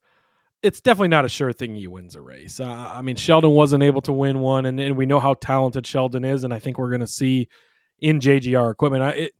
it's 0.62 0.80
definitely 0.80 1.08
not 1.08 1.24
a 1.24 1.28
sure 1.28 1.52
thing 1.52 1.74
he 1.74 1.86
wins 1.86 2.16
a 2.16 2.20
race. 2.20 2.60
Uh, 2.60 2.90
I 2.92 3.02
mean, 3.02 3.16
Sheldon 3.16 3.50
wasn't 3.50 3.82
able 3.82 4.00
to 4.02 4.12
win 4.12 4.40
one, 4.40 4.66
and, 4.66 4.80
and 4.80 4.96
we 4.96 5.06
know 5.06 5.20
how 5.20 5.34
talented 5.34 5.86
Sheldon 5.86 6.24
is, 6.24 6.44
and 6.44 6.52
I 6.52 6.58
think 6.58 6.78
we're 6.78 6.90
going 6.90 7.00
to 7.00 7.06
see 7.06 7.48
in 8.00 8.18
JGR 8.20 8.70
equipment. 8.72 9.02
I, 9.02 9.10
it, 9.10 9.32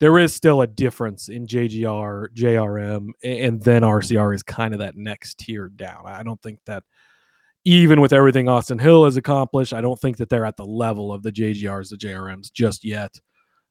there 0.00 0.18
is 0.18 0.34
still 0.34 0.62
a 0.62 0.66
difference 0.66 1.28
in 1.28 1.46
JGR, 1.46 2.28
JRM, 2.34 3.10
and 3.22 3.62
then 3.62 3.82
RCR 3.82 4.34
is 4.34 4.42
kind 4.42 4.74
of 4.74 4.80
that 4.80 4.96
next 4.96 5.38
tier 5.38 5.68
down. 5.68 6.02
I 6.04 6.22
don't 6.22 6.40
think 6.42 6.58
that 6.66 6.82
even 7.64 8.00
with 8.00 8.12
everything 8.12 8.48
Austin 8.48 8.78
Hill 8.78 9.04
has 9.06 9.16
accomplished, 9.16 9.72
I 9.72 9.80
don't 9.80 10.00
think 10.00 10.18
that 10.18 10.28
they're 10.28 10.44
at 10.44 10.56
the 10.56 10.66
level 10.66 11.12
of 11.12 11.22
the 11.22 11.32
JGRs, 11.32 11.90
the 11.90 11.96
JRMs 11.96 12.52
just 12.52 12.84
yet. 12.84 13.18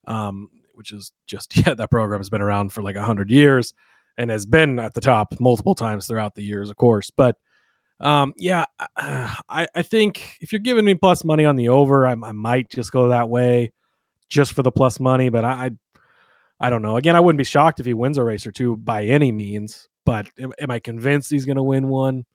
Um, 0.07 0.49
which 0.75 0.91
is 0.91 1.11
just 1.27 1.55
yeah, 1.65 1.73
that 1.73 1.91
program 1.91 2.19
has 2.19 2.29
been 2.29 2.41
around 2.41 2.71
for 2.73 2.81
like 2.81 2.95
hundred 2.95 3.29
years 3.31 3.73
and 4.17 4.29
has 4.29 4.45
been 4.45 4.79
at 4.79 4.93
the 4.93 5.01
top 5.01 5.39
multiple 5.39 5.75
times 5.75 6.07
throughout 6.07 6.35
the 6.35 6.43
years, 6.43 6.69
of 6.69 6.77
course. 6.77 7.09
But 7.09 7.37
Um, 7.99 8.33
yeah, 8.37 8.65
I, 8.97 9.67
I 9.73 9.81
think 9.81 10.37
if 10.41 10.51
you're 10.51 10.59
giving 10.59 10.85
me 10.85 10.95
plus 10.95 11.23
money 11.23 11.45
on 11.45 11.55
the 11.55 11.69
over, 11.69 12.05
I, 12.05 12.11
I 12.11 12.31
might 12.31 12.69
just 12.69 12.91
go 12.91 13.09
that 13.09 13.29
way 13.29 13.71
just 14.29 14.53
for 14.53 14.63
the 14.63 14.71
plus 14.71 14.99
money. 14.99 15.29
But 15.29 15.45
I, 15.45 15.65
I, 15.65 15.71
I 16.59 16.69
don't 16.69 16.81
know. 16.81 16.97
Again, 16.97 17.15
I 17.15 17.19
wouldn't 17.19 17.37
be 17.37 17.43
shocked 17.45 17.79
if 17.79 17.85
he 17.85 17.93
wins 17.93 18.17
a 18.17 18.23
race 18.23 18.45
or 18.45 18.51
two 18.51 18.77
by 18.77 19.05
any 19.05 19.31
means. 19.31 19.87
But 20.05 20.27
am, 20.39 20.53
am 20.59 20.71
I 20.71 20.79
convinced 20.79 21.31
he's 21.31 21.45
going 21.45 21.57
to 21.57 21.63
win 21.63 21.87
one? 21.87 22.25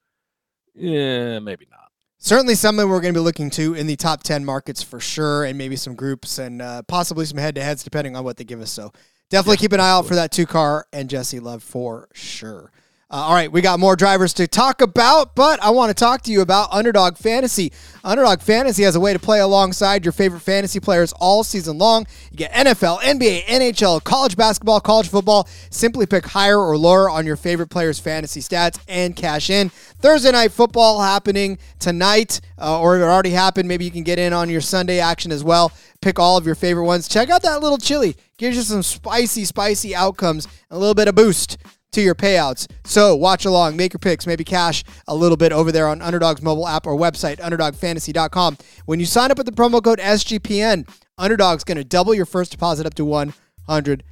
Yeah, 0.75 1.39
maybe 1.41 1.67
not. 1.71 1.80
Certainly 2.23 2.57
something 2.57 2.87
we're 2.87 3.01
going 3.01 3.15
to 3.15 3.19
be 3.19 3.25
looking 3.25 3.49
to 3.49 3.73
in 3.73 3.87
the 3.87 3.97
top 3.97 4.23
10 4.23 4.45
markets 4.45 4.83
for 4.83 5.01
sure, 5.01 5.45
and 5.45 5.57
maybe 5.57 5.75
some 5.75 5.95
groups 5.95 6.39
and 6.39 6.61
uh, 6.61 6.83
possibly 6.83 7.25
some 7.25 7.39
head 7.39 7.55
to 7.55 7.63
heads 7.63 7.83
depending 7.83 8.15
on 8.15 8.25
what 8.25 8.37
they 8.37 8.45
give 8.45 8.61
us. 8.61 8.71
So 8.71 8.93
definitely 9.31 9.57
keep 9.57 9.73
an 9.73 9.81
eye 9.81 9.91
out 9.91 10.07
for 10.07 10.15
that 10.17 10.31
two 10.31 10.45
car 10.45 10.87
and 10.93 11.09
Jesse 11.09 11.41
Love 11.41 11.63
for 11.63 12.09
sure. 12.13 12.73
Uh, 13.13 13.17
all 13.17 13.35
right, 13.35 13.51
we 13.51 13.61
got 13.61 13.81
more 13.81 13.97
drivers 13.97 14.33
to 14.33 14.47
talk 14.47 14.81
about, 14.81 15.35
but 15.35 15.61
I 15.61 15.71
want 15.71 15.91
to 15.91 15.95
talk 15.95 16.23
to 16.23 16.31
you 16.31 16.43
about 16.43 16.69
Underdog 16.71 17.17
Fantasy. 17.17 17.73
Underdog 18.05 18.41
Fantasy 18.41 18.85
has 18.85 18.95
a 18.95 19.01
way 19.01 19.13
to 19.13 19.19
play 19.19 19.41
alongside 19.41 20.05
your 20.05 20.13
favorite 20.13 20.43
fantasy 20.43 20.79
players 20.79 21.13
all 21.15 21.43
season 21.43 21.77
long. 21.77 22.07
You 22.31 22.37
get 22.37 22.53
NFL, 22.53 23.01
NBA, 23.01 23.47
NHL, 23.47 24.05
college 24.05 24.37
basketball, 24.37 24.81
college 24.81 25.09
football. 25.09 25.49
Simply 25.71 26.07
pick 26.07 26.25
higher 26.25 26.61
or 26.61 26.79
lower 26.79 27.11
on 27.11 27.27
your 27.27 27.35
favorite 27.35 27.67
players' 27.67 27.99
fantasy 27.99 28.41
stats 28.41 28.79
and 28.87 29.17
cash 29.17 29.51
in. 29.51 29.71
Thursday 29.71 30.31
night 30.31 30.53
football 30.53 31.03
happening 31.03 31.59
tonight, 31.81 32.41
uh, 32.61 32.81
or 32.81 32.97
it 32.97 33.03
already 33.03 33.31
happened. 33.31 33.67
Maybe 33.67 33.85
you 33.85 33.91
can 33.91 34.05
get 34.05 34.21
in 34.21 34.33
on 34.33 34.49
your 34.49 34.61
Sunday 34.61 35.01
action 35.01 35.33
as 35.33 35.43
well. 35.43 35.73
Pick 36.01 36.21
all 36.21 36.37
of 36.37 36.47
your 36.47 36.55
favorite 36.55 36.85
ones. 36.85 37.09
Check 37.09 37.29
out 37.29 37.43
that 37.43 37.61
little 37.61 37.77
chili. 37.77 38.15
Gives 38.39 38.57
you 38.57 38.63
some 38.63 38.85
spicy, 38.85 39.45
spicy 39.47 39.97
outcomes, 39.97 40.47
a 40.71 40.79
little 40.79 40.95
bit 40.95 41.09
of 41.09 41.17
boost 41.17 41.59
to 41.93 42.01
your 42.01 42.15
payouts. 42.15 42.67
So 42.85 43.17
watch 43.17 43.45
along, 43.45 43.77
make 43.77 43.93
your 43.93 43.99
picks, 43.99 44.27
maybe 44.27 44.45
cash 44.45 44.85
a 45.09 45.15
little 45.15 45.37
bit 45.37 45.53
over 45.53 45.73
there 45.73 45.89
on 45.89 46.01
Underdog's 46.03 46.43
mobile 46.43 46.69
app 46.69 46.87
or 46.87 46.97
website, 46.97 47.39
underdogfantasy.com. 47.39 48.59
When 48.87 49.01
you 49.01 49.07
sign 49.07 49.31
up 49.31 49.39
with 49.39 49.47
the 49.47 49.53
promo 49.53 49.83
code 49.83 49.99
SGPN, 49.99 50.89
Underdog's 51.19 51.65
going 51.65 51.79
to 51.79 51.85
double 51.85 52.15
your 52.15 52.27
first 52.27 52.53
deposit 52.53 52.87
up 52.87 52.95
to 52.95 53.05
$100. 53.05 54.03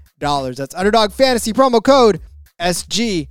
That's 0.57 0.75
Underdog 0.75 1.13
Fantasy 1.13 1.53
promo 1.53 1.83
code 1.83 2.21
SGPN. 2.61 3.29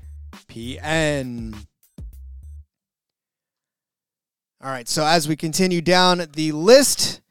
All 4.60 4.72
right, 4.72 4.88
so 4.88 5.06
as 5.06 5.28
we 5.28 5.36
continue 5.36 5.82
down 5.82 6.26
the 6.34 6.52
list, 6.52 7.22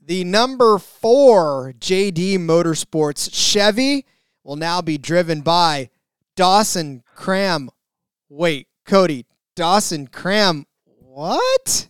the 0.00 0.22
number 0.22 0.78
four 0.78 1.74
JD 1.80 2.38
Motorsports 2.38 3.28
Chevy 3.32 4.06
will 4.44 4.54
now 4.54 4.80
be 4.80 4.96
driven 4.96 5.40
by 5.40 5.90
Dawson 6.36 7.02
Cram. 7.14 7.70
Wait, 8.28 8.68
Cody, 8.84 9.26
Dawson 9.54 10.06
Cram. 10.06 10.66
What? 10.84 11.88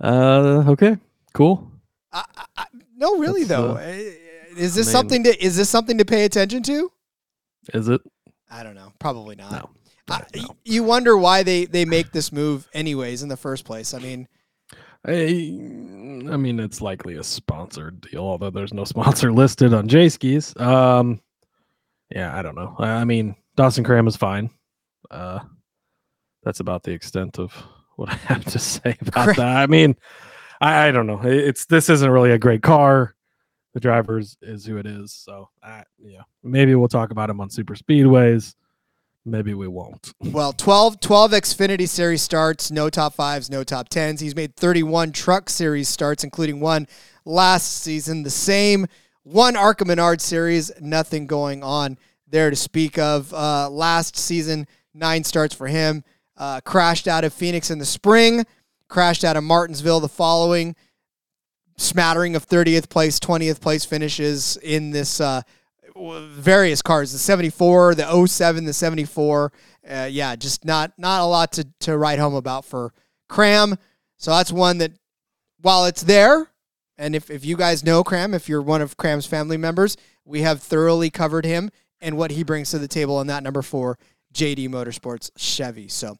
Uh, 0.00 0.64
okay, 0.68 0.96
cool. 1.34 1.70
I, 2.12 2.24
I, 2.56 2.64
no, 2.96 3.18
really 3.18 3.44
That's, 3.44 3.60
though. 3.60 3.76
uh, 3.76 4.58
is 4.58 4.74
this 4.74 4.86
I 4.86 4.88
mean- 4.88 4.92
something 4.92 5.24
to 5.24 5.44
is 5.44 5.56
this 5.56 5.68
something 5.68 5.98
to 5.98 6.04
pay 6.04 6.24
attention 6.24 6.62
to? 6.64 6.90
Is 7.74 7.88
it? 7.88 8.00
I 8.50 8.62
don't 8.62 8.74
know. 8.74 8.92
Probably 8.98 9.36
not. 9.36 9.52
No. 9.52 9.70
I. 10.08 10.22
You 10.64 10.84
wonder 10.84 11.16
why 11.16 11.42
they 11.42 11.64
they 11.64 11.84
make 11.84 12.12
this 12.12 12.30
move 12.32 12.68
anyways 12.72 13.22
in 13.22 13.28
the 13.28 13.36
first 13.36 13.64
place. 13.64 13.92
I 13.92 13.98
mean, 13.98 14.28
I, 15.04 15.12
I 16.32 16.36
mean, 16.36 16.60
it's 16.60 16.80
likely 16.80 17.16
a 17.16 17.24
sponsored 17.24 18.00
deal, 18.02 18.22
although 18.22 18.50
there's 18.50 18.72
no 18.72 18.84
sponsor 18.94 19.32
listed 19.32 19.74
on 19.74 19.88
J 19.88 20.08
skis. 20.08 20.54
Um, 20.58 21.20
yeah, 22.10 22.36
I 22.36 22.42
don't 22.42 22.54
know. 22.54 22.74
I, 22.78 22.88
I 22.88 23.04
mean, 23.04 23.36
Dawson 23.56 23.84
Cram 23.84 24.06
is 24.06 24.16
fine. 24.16 24.50
Uh, 25.10 25.40
that's 26.42 26.60
about 26.60 26.82
the 26.82 26.92
extent 26.92 27.38
of 27.38 27.52
what 27.96 28.08
I 28.12 28.14
have 28.14 28.44
to 28.46 28.58
say 28.58 28.96
about 29.00 29.24
Cra- 29.24 29.34
that. 29.36 29.56
I 29.56 29.66
mean, 29.66 29.96
I, 30.60 30.88
I 30.88 30.90
don't 30.92 31.06
know. 31.06 31.20
It's 31.22 31.66
this 31.66 31.88
isn't 31.90 32.10
really 32.10 32.32
a 32.32 32.38
great 32.38 32.62
car. 32.62 33.14
The 33.74 33.80
driver 33.80 34.18
is, 34.18 34.38
is 34.40 34.64
who 34.64 34.78
it 34.78 34.86
is. 34.86 35.12
So, 35.12 35.50
I, 35.62 35.84
yeah, 35.98 36.22
maybe 36.42 36.74
we'll 36.74 36.88
talk 36.88 37.10
about 37.10 37.28
him 37.28 37.40
on 37.40 37.50
super 37.50 37.74
speedways. 37.74 38.54
Maybe 39.26 39.52
we 39.54 39.66
won't. 39.66 40.14
well, 40.20 40.52
12, 40.52 41.00
12 41.00 41.32
Xfinity 41.32 41.88
Series 41.88 42.22
starts, 42.22 42.70
no 42.70 42.88
top 42.88 43.14
fives, 43.14 43.50
no 43.50 43.64
top 43.64 43.88
tens. 43.88 44.20
He's 44.20 44.36
made 44.36 44.54
31 44.56 45.12
Truck 45.12 45.50
Series 45.50 45.88
starts, 45.88 46.24
including 46.24 46.60
one 46.60 46.86
last 47.26 47.82
season. 47.82 48.22
The 48.22 48.30
same 48.30 48.86
one 49.26 49.56
Arca 49.56 49.84
Menard 49.84 50.20
Series, 50.20 50.70
nothing 50.80 51.26
going 51.26 51.64
on 51.64 51.98
there 52.28 52.48
to 52.48 52.54
speak 52.54 52.96
of. 52.96 53.34
Uh, 53.34 53.68
last 53.68 54.16
season, 54.16 54.68
nine 54.94 55.24
starts 55.24 55.52
for 55.52 55.66
him. 55.66 56.04
Uh, 56.36 56.60
crashed 56.60 57.08
out 57.08 57.24
of 57.24 57.32
Phoenix 57.32 57.70
in 57.70 57.80
the 57.80 57.84
spring, 57.84 58.46
crashed 58.88 59.24
out 59.24 59.36
of 59.36 59.42
Martinsville 59.42 59.98
the 59.98 60.08
following. 60.08 60.76
Smattering 61.76 62.36
of 62.36 62.46
30th 62.46 62.88
place, 62.88 63.18
20th 63.18 63.60
place 63.60 63.84
finishes 63.84 64.56
in 64.58 64.92
this 64.92 65.20
uh, 65.20 65.42
various 65.96 66.82
cars 66.82 67.10
the 67.12 67.18
74 67.18 67.94
the 67.94 68.26
07 68.26 68.66
the 68.66 68.72
74 68.74 69.50
uh, 69.88 70.08
yeah 70.10 70.36
just 70.36 70.62
not 70.66 70.92
not 70.98 71.22
a 71.22 71.24
lot 71.24 71.52
to, 71.52 71.66
to 71.80 71.96
write 71.96 72.18
home 72.18 72.34
about 72.34 72.66
for 72.66 72.92
cram 73.30 73.76
so 74.18 74.30
that's 74.30 74.52
one 74.52 74.76
that 74.76 74.92
while 75.62 75.86
it's 75.86 76.02
there 76.02 76.50
and 76.98 77.14
if, 77.14 77.30
if 77.30 77.44
you 77.44 77.56
guys 77.56 77.84
know 77.84 78.02
cram 78.02 78.34
if 78.34 78.48
you're 78.48 78.62
one 78.62 78.82
of 78.82 78.96
cram's 78.96 79.26
family 79.26 79.56
members 79.56 79.96
we 80.24 80.42
have 80.42 80.62
thoroughly 80.62 81.10
covered 81.10 81.44
him 81.44 81.70
and 82.00 82.16
what 82.16 82.30
he 82.30 82.42
brings 82.42 82.70
to 82.70 82.78
the 82.78 82.88
table 82.88 83.16
on 83.16 83.26
that 83.26 83.42
number 83.42 83.62
four 83.62 83.98
jd 84.34 84.68
motorsports 84.68 85.30
chevy. 85.36 85.88
So 85.88 86.16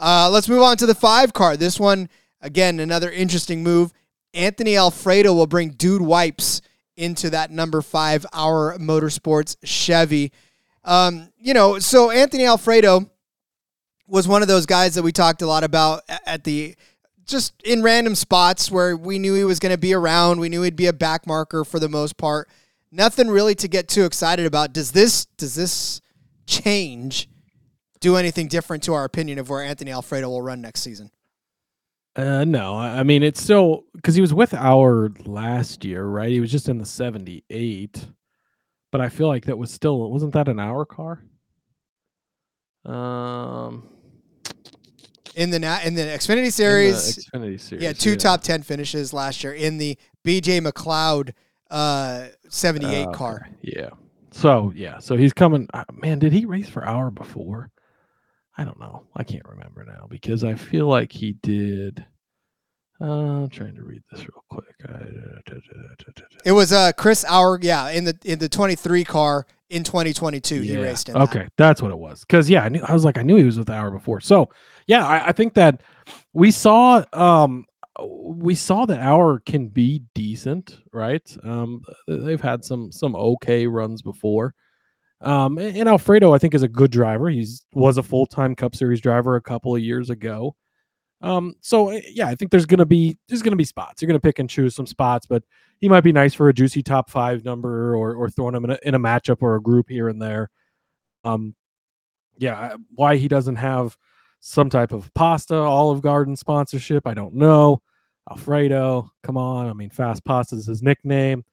uh, 0.00 0.28
let's 0.32 0.48
move 0.48 0.62
on 0.62 0.76
to 0.78 0.86
the 0.86 0.94
five 0.94 1.32
car. 1.32 1.56
This 1.56 1.78
one 1.78 2.08
again 2.40 2.80
another 2.80 3.10
interesting 3.10 3.62
move. 3.62 3.92
Anthony 4.34 4.76
alfredo 4.76 5.32
will 5.32 5.46
bring 5.46 5.70
dude 5.70 6.02
wipes 6.02 6.62
into 7.00 7.30
that 7.30 7.50
number 7.50 7.80
five 7.80 8.26
Our 8.32 8.76
motorsports 8.78 9.56
Chevy. 9.64 10.32
Um, 10.84 11.30
you 11.38 11.54
know, 11.54 11.78
so 11.78 12.10
Anthony 12.10 12.44
Alfredo 12.44 13.10
was 14.06 14.28
one 14.28 14.42
of 14.42 14.48
those 14.48 14.66
guys 14.66 14.94
that 14.94 15.02
we 15.02 15.12
talked 15.12 15.42
a 15.42 15.46
lot 15.46 15.64
about 15.64 16.02
at 16.26 16.44
the 16.44 16.76
just 17.30 17.54
in 17.62 17.82
random 17.82 18.14
spots 18.14 18.70
where 18.70 18.96
we 18.96 19.18
knew 19.18 19.34
he 19.34 19.44
was 19.44 19.58
going 19.58 19.72
to 19.72 19.78
be 19.78 19.94
around. 19.94 20.40
We 20.40 20.48
knew 20.48 20.62
he'd 20.62 20.76
be 20.76 20.86
a 20.86 20.92
back 20.92 21.26
marker 21.26 21.64
for 21.64 21.78
the 21.78 21.88
most 21.88 22.16
part. 22.16 22.48
Nothing 22.92 23.28
really 23.28 23.54
to 23.56 23.68
get 23.68 23.88
too 23.88 24.04
excited 24.04 24.46
about. 24.46 24.72
Does 24.72 24.92
this 24.92 25.26
does 25.36 25.54
this 25.54 26.00
change 26.46 27.28
do 28.00 28.16
anything 28.16 28.48
different 28.48 28.82
to 28.84 28.94
our 28.94 29.04
opinion 29.04 29.38
of 29.38 29.48
where 29.48 29.62
Anthony 29.62 29.92
Alfredo 29.92 30.28
will 30.28 30.42
run 30.42 30.60
next 30.60 30.80
season? 30.80 31.10
Uh, 32.16 32.44
no, 32.44 32.76
I 32.76 33.04
mean 33.04 33.22
it's 33.22 33.40
still 33.40 33.84
because 33.94 34.16
he 34.16 34.20
was 34.20 34.34
with 34.34 34.52
our 34.54 35.12
last 35.24 35.84
year, 35.84 36.04
right? 36.04 36.30
He 36.30 36.40
was 36.40 36.50
just 36.50 36.68
in 36.68 36.78
the 36.78 36.84
seventy-eight, 36.84 38.04
but 38.90 39.00
I 39.00 39.08
feel 39.08 39.28
like 39.28 39.44
that 39.44 39.56
was 39.56 39.70
still 39.70 40.10
wasn't 40.10 40.32
that 40.32 40.48
an 40.48 40.58
Our 40.58 40.84
car? 40.84 41.22
Um, 42.84 43.88
In 45.36 45.50
the 45.50 45.58
na- 45.58 45.80
in 45.84 45.94
the 45.94 46.02
Xfinity 46.02 46.38
in 46.38 46.44
the 46.44 46.50
Series, 46.50 47.28
Xfinity 47.32 47.60
series, 47.60 47.82
Yeah, 47.84 47.92
two 47.92 48.16
top 48.16 48.42
ten 48.42 48.62
finishes 48.62 49.12
last 49.12 49.44
year 49.44 49.52
in 49.52 49.78
the 49.78 49.96
BJ 50.26 50.60
McLeod 50.60 51.32
uh, 51.70 52.26
seventy 52.48 52.92
eight 52.92 53.06
Oh, 53.08 53.12
car. 53.12 53.48
Yeah. 53.62 53.90
So 54.32 54.72
yeah, 54.74 54.98
so 54.98 55.16
he's 55.16 55.32
coming. 55.32 55.68
uh, 55.72 55.84
Man, 55.92 56.18
did 56.18 56.32
he 56.32 56.46
race 56.46 56.68
for 56.68 56.84
Our 56.84 57.10
before? 57.10 57.70
I 58.58 58.64
don't 58.64 58.78
know. 58.80 59.04
I 59.16 59.22
can't 59.24 59.44
remember 59.48 59.84
now 59.84 60.06
because 60.10 60.42
I 60.44 60.54
feel 60.54 60.86
like 60.88 61.12
he 61.12 61.32
did. 61.42 62.04
Uh, 63.00 63.04
I'm 63.44 63.48
trying 63.48 63.74
to 63.76 63.82
read 63.82 64.02
this 64.10 64.20
real 64.20 64.44
quick. 64.50 64.74
I- 64.86 65.40
It 66.44 66.52
was 66.52 66.72
uh 66.72 66.92
Chris 66.92 67.24
Our, 67.24 67.58
yeah, 67.62 67.88
in 67.90 68.04
the 68.04 68.16
in 68.24 68.38
the 68.38 68.48
twenty 68.48 68.74
three 68.74 69.04
car 69.04 69.46
in 69.70 69.84
twenty 69.84 70.12
twenty 70.12 70.40
two. 70.40 70.60
He 70.60 70.76
raced 70.76 71.08
in. 71.08 71.14
that. 71.14 71.22
Okay, 71.22 71.48
that's 71.56 71.80
what 71.80 71.90
it 71.90 71.98
was. 71.98 72.20
Because 72.20 72.50
yeah, 72.50 72.62
I 72.64 72.68
knew 72.68 72.82
I 72.86 72.92
was 72.92 73.04
like 73.04 73.16
I 73.18 73.22
knew 73.22 73.36
he 73.36 73.44
was 73.44 73.56
with 73.58 73.68
the 73.68 73.74
Our 73.74 73.90
before. 73.90 74.20
So 74.20 74.50
yeah, 74.90 75.06
I, 75.06 75.28
I 75.28 75.32
think 75.32 75.54
that 75.54 75.82
we 76.32 76.50
saw 76.50 77.04
um 77.12 77.64
we 78.02 78.56
saw 78.56 78.86
that 78.86 78.98
Our 78.98 79.38
can 79.38 79.68
be 79.68 80.02
decent, 80.16 80.78
right? 80.92 81.22
Um, 81.44 81.82
they've 82.08 82.40
had 82.40 82.64
some 82.64 82.90
some 82.90 83.14
okay 83.14 83.68
runs 83.68 84.02
before. 84.02 84.52
Um, 85.20 85.58
and, 85.58 85.88
Alfredo, 85.88 86.34
I 86.34 86.38
think, 86.38 86.54
is 86.54 86.64
a 86.64 86.68
good 86.68 86.90
driver. 86.90 87.28
He's 87.28 87.64
was 87.72 87.98
a 87.98 88.02
full 88.02 88.26
time 88.26 88.56
Cup 88.56 88.74
Series 88.74 89.00
driver 89.00 89.36
a 89.36 89.40
couple 89.40 89.76
of 89.76 89.80
years 89.80 90.10
ago. 90.10 90.56
Um, 91.20 91.54
so 91.60 91.90
eh, 91.90 92.00
yeah, 92.12 92.26
I 92.26 92.34
think 92.34 92.50
there's 92.50 92.66
gonna 92.66 92.84
be 92.84 93.16
there's 93.28 93.42
gonna 93.42 93.54
be 93.54 93.64
spots. 93.64 94.02
You're 94.02 94.08
gonna 94.08 94.18
pick 94.18 94.40
and 94.40 94.50
choose 94.50 94.74
some 94.74 94.88
spots, 94.88 95.24
but 95.24 95.44
he 95.78 95.88
might 95.88 96.00
be 96.00 96.12
nice 96.12 96.34
for 96.34 96.48
a 96.48 96.52
juicy 96.52 96.82
top 96.82 97.08
five 97.08 97.44
number 97.44 97.94
or 97.94 98.16
or 98.16 98.28
throwing 98.28 98.56
him 98.56 98.64
in 98.64 98.70
a, 98.72 98.78
in 98.82 98.94
a 98.96 98.98
matchup 98.98 99.38
or 99.40 99.54
a 99.54 99.62
group 99.62 99.88
here 99.88 100.08
and 100.08 100.20
there. 100.20 100.50
Um, 101.22 101.54
yeah, 102.38 102.74
why 102.96 103.18
he 103.18 103.28
doesn't 103.28 103.56
have 103.56 103.96
some 104.40 104.70
type 104.70 104.92
of 104.92 105.12
pasta 105.14 105.54
Olive 105.54 106.02
Garden 106.02 106.36
sponsorship, 106.36 107.06
I 107.06 107.14
don't 107.14 107.34
know. 107.34 107.82
Alfredo, 108.30 109.10
come 109.22 109.36
on, 109.36 109.68
I 109.68 109.72
mean, 109.72 109.90
Fast 109.90 110.24
Pasta 110.24 110.54
is 110.54 110.66
his 110.66 110.82
nickname, 110.82 111.44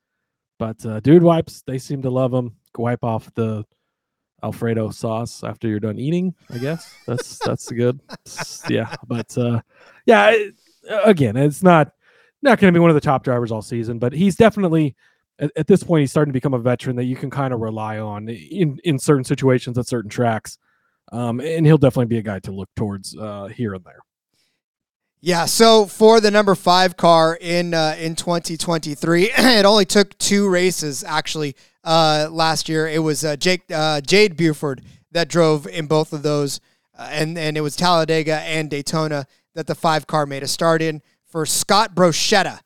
but 0.60 0.84
uh, 0.86 1.00
Dude 1.00 1.24
Wipes, 1.24 1.64
they 1.66 1.78
seem 1.78 2.02
to 2.04 2.10
love 2.10 2.34
him. 2.34 2.56
Wipe 2.78 3.04
off 3.04 3.34
the 3.34 3.66
Alfredo 4.44 4.92
sauce 4.92 5.44
after 5.44 5.68
you're 5.68 5.80
done 5.80 5.98
eating. 5.98 6.36
I 6.52 6.60
guess 6.60 6.94
that's 7.08 7.40
that's 7.40 7.72
good. 7.72 8.00
yeah, 8.70 8.94
but 9.08 9.36
uh, 9.38 9.62
yeah, 10.06 10.30
it, 10.30 10.56
again, 11.04 11.36
it's 11.36 11.64
not 11.64 11.92
not 12.42 12.60
going 12.60 12.72
to 12.72 12.78
be 12.78 12.82
one 12.82 12.92
of 12.92 12.96
the 12.96 13.02
top 13.02 13.24
drivers 13.24 13.52
all 13.52 13.64
season, 13.64 13.98
but 13.98 14.14
he's 14.14 14.36
definitely 14.36 14.96
at, 15.40 15.52
at, 15.56 15.68
this 15.68 15.84
point 15.84 16.02
he's 16.02 16.12
starting 16.12 16.32
to 16.32 16.38
become 16.38 16.54
a 16.54 16.60
veteran 16.60 16.96
that 16.98 17.06
you 17.06 17.16
can 17.16 17.32
kind 17.32 17.54
of 17.54 17.60
rely 17.62 17.98
on 17.98 18.30
in 18.30 18.80
in 18.84 19.00
certain 19.00 19.24
situations 19.24 19.78
at 19.78 19.88
certain 19.88 20.10
tracks. 20.10 20.60
Um, 21.12 21.40
and 21.40 21.66
he'll 21.66 21.78
definitely 21.78 22.08
be 22.08 22.18
a 22.18 22.24
guy 22.24 22.40
to 22.40 22.52
look 22.52 22.70
towards 22.76 23.16
uh, 23.18 23.48
here 23.48 23.74
and 23.74 23.84
there. 23.84 24.02
Yeah, 25.20 25.46
so 25.46 25.88
for 25.88 26.22
the 26.22 26.30
number 26.30 26.54
five 26.54 26.96
car 26.96 27.38
in 27.42 27.74
uh, 27.74 27.96
in 27.98 28.16
2023, 28.16 29.24
it 29.38 29.66
only 29.66 29.86
took 29.86 30.16
two 30.20 30.48
races 30.48 31.04
actually 31.04 31.56
uh, 31.84 32.28
last 32.30 32.70
year. 32.70 32.88
It 32.88 33.00
was 33.00 33.26
uh, 33.26 33.36
Jake 33.36 33.64
uh, 33.74 34.02
Jade 34.02 34.38
Buford 34.38 34.84
that 35.12 35.28
drove 35.28 35.66
in 35.66 35.88
both 35.88 36.14
of 36.14 36.22
those, 36.22 36.60
uh, 36.98 37.10
and 37.12 37.36
and 37.38 37.58
it 37.58 37.62
was 37.62 37.76
Talladega 37.76 38.42
and 38.42 38.70
Daytona 38.70 39.26
that 39.56 39.66
the 39.66 39.74
five 39.74 40.06
car 40.06 40.28
made 40.28 40.44
a 40.44 40.48
start 40.48 40.84
in 40.84 41.02
for 41.26 41.48
Scott 41.48 41.96
Borchetta, 41.96 42.60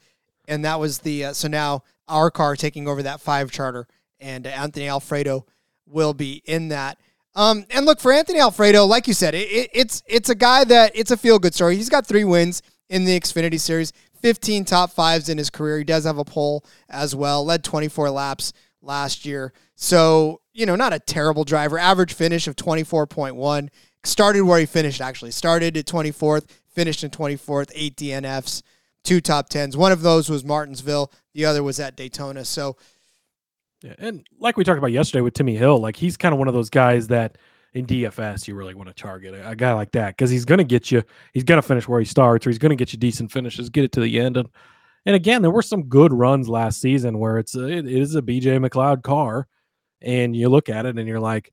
and 0.45 0.65
that 0.65 0.77
was 0.77 0.99
the 0.99 1.25
uh, 1.25 1.33
so 1.33 1.47
now 1.47 1.83
our 2.09 2.29
car 2.29 2.57
taking 2.57 2.85
over 2.85 3.01
that 3.01 3.21
five 3.21 3.49
charter, 3.49 3.87
and 4.19 4.45
Anthony 4.45 4.89
Alfredo 4.89 5.45
will 5.85 6.13
be 6.13 6.41
in 6.45 6.67
that. 6.67 6.99
Um, 7.33 7.65
and 7.69 7.85
look 7.85 7.99
for 7.99 8.11
Anthony 8.11 8.39
Alfredo, 8.39 8.85
like 8.85 9.07
you 9.07 9.13
said, 9.13 9.33
it, 9.33 9.47
it, 9.49 9.69
it's 9.73 10.03
it's 10.05 10.29
a 10.29 10.35
guy 10.35 10.63
that 10.65 10.91
it's 10.95 11.11
a 11.11 11.17
feel 11.17 11.39
good 11.39 11.53
story. 11.53 11.77
He's 11.77 11.89
got 11.89 12.05
three 12.05 12.25
wins 12.25 12.61
in 12.89 13.05
the 13.05 13.17
Xfinity 13.17 13.59
Series, 13.59 13.93
15 14.21 14.65
top 14.65 14.91
fives 14.91 15.29
in 15.29 15.37
his 15.37 15.49
career. 15.49 15.77
He 15.77 15.83
does 15.85 16.03
have 16.03 16.17
a 16.17 16.25
pole 16.25 16.65
as 16.89 17.15
well. 17.15 17.45
Led 17.45 17.63
24 17.63 18.09
laps 18.09 18.51
last 18.81 19.25
year, 19.25 19.53
so 19.75 20.41
you 20.53 20.65
know 20.65 20.75
not 20.75 20.93
a 20.93 20.99
terrible 20.99 21.45
driver. 21.45 21.79
Average 21.79 22.13
finish 22.13 22.47
of 22.47 22.57
24.1. 22.57 23.69
Started 24.03 24.41
where 24.41 24.59
he 24.59 24.65
finished 24.65 24.99
actually. 24.99 25.31
Started 25.31 25.77
at 25.77 25.85
24th, 25.85 26.49
finished 26.67 27.03
in 27.03 27.11
24th. 27.11 27.71
Eight 27.73 27.95
DNFs, 27.95 28.61
two 29.05 29.21
top 29.21 29.47
tens. 29.47 29.77
One 29.77 29.93
of 29.93 30.01
those 30.01 30.29
was 30.29 30.43
Martinsville. 30.43 31.13
The 31.33 31.45
other 31.45 31.63
was 31.63 31.79
at 31.79 31.95
Daytona. 31.95 32.43
So 32.43 32.75
yeah, 33.83 33.95
and 33.97 34.25
like 34.39 34.57
we 34.57 34.63
talked 34.63 34.77
about 34.77 34.91
yesterday 34.91 35.21
with 35.21 35.33
Timmy 35.33 35.55
Hill, 35.55 35.79
like 35.79 35.95
he's 35.95 36.17
kind 36.17 36.33
of 36.33 36.39
one 36.39 36.47
of 36.47 36.53
those 36.53 36.69
guys 36.69 37.07
that 37.07 37.37
in 37.73 37.85
DFS 37.85 38.47
you 38.47 38.55
really 38.55 38.75
want 38.75 38.89
to 38.89 38.93
target 38.93 39.33
a, 39.33 39.49
a 39.49 39.55
guy 39.55 39.73
like 39.73 39.91
that 39.93 40.09
because 40.17 40.29
he's 40.29 40.45
going 40.45 40.57
to 40.59 40.63
get 40.63 40.91
you, 40.91 41.01
he's 41.33 41.43
going 41.43 41.59
to 41.59 41.67
finish 41.67 41.87
where 41.87 41.99
he 41.99 42.05
starts, 42.05 42.45
or 42.45 42.49
he's 42.49 42.59
going 42.59 42.71
to 42.71 42.75
get 42.75 42.93
you 42.93 42.99
decent 42.99 43.31
finishes, 43.31 43.69
get 43.69 43.83
it 43.83 43.91
to 43.93 44.01
the 44.01 44.19
end, 44.19 44.37
and 44.37 44.49
and 45.05 45.15
again 45.15 45.41
there 45.41 45.51
were 45.51 45.63
some 45.63 45.83
good 45.83 46.13
runs 46.13 46.47
last 46.47 46.79
season 46.79 47.17
where 47.17 47.37
it's 47.37 47.55
a, 47.55 47.67
it 47.67 47.87
is 47.87 48.15
a 48.15 48.21
BJ 48.21 48.63
McLeod 48.63 49.01
car, 49.01 49.47
and 50.01 50.35
you 50.35 50.49
look 50.49 50.69
at 50.69 50.85
it 50.85 50.97
and 50.97 51.07
you're 51.07 51.19
like, 51.19 51.51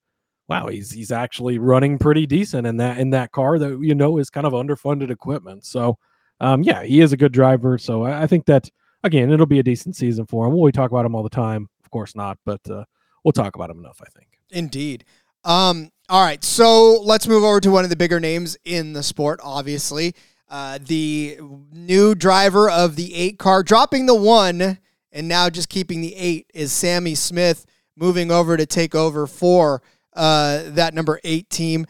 wow, 0.48 0.66
he's 0.66 0.90
he's 0.90 1.12
actually 1.12 1.58
running 1.58 1.98
pretty 1.98 2.26
decent 2.26 2.66
in 2.66 2.76
that 2.76 2.98
in 2.98 3.10
that 3.10 3.32
car 3.32 3.58
that 3.58 3.78
you 3.80 3.94
know 3.94 4.18
is 4.18 4.28
kind 4.28 4.46
of 4.46 4.52
underfunded 4.52 5.10
equipment. 5.10 5.64
So, 5.64 5.98
um, 6.40 6.62
yeah, 6.62 6.82
he 6.82 7.00
is 7.00 7.12
a 7.12 7.16
good 7.16 7.32
driver. 7.32 7.78
So 7.78 8.02
I, 8.02 8.24
I 8.24 8.26
think 8.26 8.44
that 8.46 8.68
again 9.02 9.30
it'll 9.30 9.46
be 9.46 9.60
a 9.60 9.62
decent 9.62 9.96
season 9.96 10.26
for 10.26 10.46
him. 10.46 10.58
We 10.58 10.72
talk 10.72 10.90
about 10.90 11.06
him 11.06 11.14
all 11.14 11.22
the 11.22 11.30
time 11.30 11.68
of 11.88 11.92
course 11.92 12.14
not, 12.14 12.36
but 12.44 12.60
uh, 12.70 12.84
we'll 13.24 13.32
talk 13.32 13.54
about 13.54 13.70
him 13.70 13.78
enough, 13.78 13.98
I 14.02 14.10
think. 14.10 14.38
Indeed. 14.50 15.06
Um, 15.42 15.90
all 16.10 16.22
right, 16.22 16.44
so 16.44 17.00
let's 17.00 17.26
move 17.26 17.44
over 17.44 17.60
to 17.60 17.70
one 17.70 17.82
of 17.84 17.88
the 17.88 17.96
bigger 17.96 18.20
names 18.20 18.58
in 18.66 18.92
the 18.92 19.02
sport, 19.02 19.40
obviously. 19.42 20.14
Uh, 20.50 20.78
the 20.82 21.38
new 21.72 22.14
driver 22.14 22.68
of 22.68 22.96
the 22.96 23.14
eight 23.14 23.38
car, 23.38 23.62
dropping 23.62 24.04
the 24.04 24.14
one 24.14 24.78
and 25.10 25.28
now 25.28 25.48
just 25.48 25.70
keeping 25.70 26.02
the 26.02 26.14
eight, 26.14 26.50
is 26.52 26.72
Sammy 26.72 27.14
Smith 27.14 27.64
moving 27.96 28.30
over 28.30 28.58
to 28.58 28.66
take 28.66 28.94
over 28.94 29.26
for 29.26 29.80
uh, 30.14 30.64
that 30.66 30.92
number 30.92 31.20
eight 31.24 31.48
team. 31.48 31.86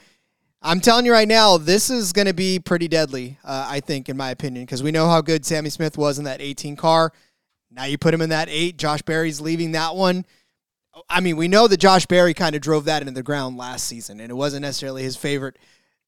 I'm 0.62 0.78
telling 0.78 1.06
you 1.06 1.12
right 1.12 1.26
now, 1.26 1.56
this 1.56 1.90
is 1.90 2.12
going 2.12 2.26
to 2.26 2.34
be 2.34 2.60
pretty 2.60 2.86
deadly, 2.86 3.38
uh, 3.44 3.66
I 3.68 3.80
think, 3.80 4.08
in 4.08 4.16
my 4.16 4.30
opinion, 4.30 4.64
because 4.64 4.82
we 4.82 4.92
know 4.92 5.08
how 5.08 5.20
good 5.20 5.44
Sammy 5.44 5.70
Smith 5.70 5.98
was 5.98 6.18
in 6.18 6.24
that 6.24 6.40
18 6.40 6.76
car. 6.76 7.12
Now 7.70 7.84
you 7.84 7.98
put 7.98 8.14
him 8.14 8.22
in 8.22 8.30
that 8.30 8.48
eight. 8.48 8.78
Josh 8.78 9.02
Berry's 9.02 9.40
leaving 9.40 9.72
that 9.72 9.94
one. 9.94 10.24
I 11.08 11.20
mean, 11.20 11.36
we 11.36 11.48
know 11.48 11.68
that 11.68 11.76
Josh 11.76 12.06
Berry 12.06 12.34
kind 12.34 12.56
of 12.56 12.62
drove 12.62 12.86
that 12.86 13.02
into 13.02 13.12
the 13.12 13.22
ground 13.22 13.56
last 13.56 13.86
season, 13.86 14.20
and 14.20 14.30
it 14.30 14.34
wasn't 14.34 14.62
necessarily 14.62 15.02
his 15.02 15.16
favorite. 15.16 15.56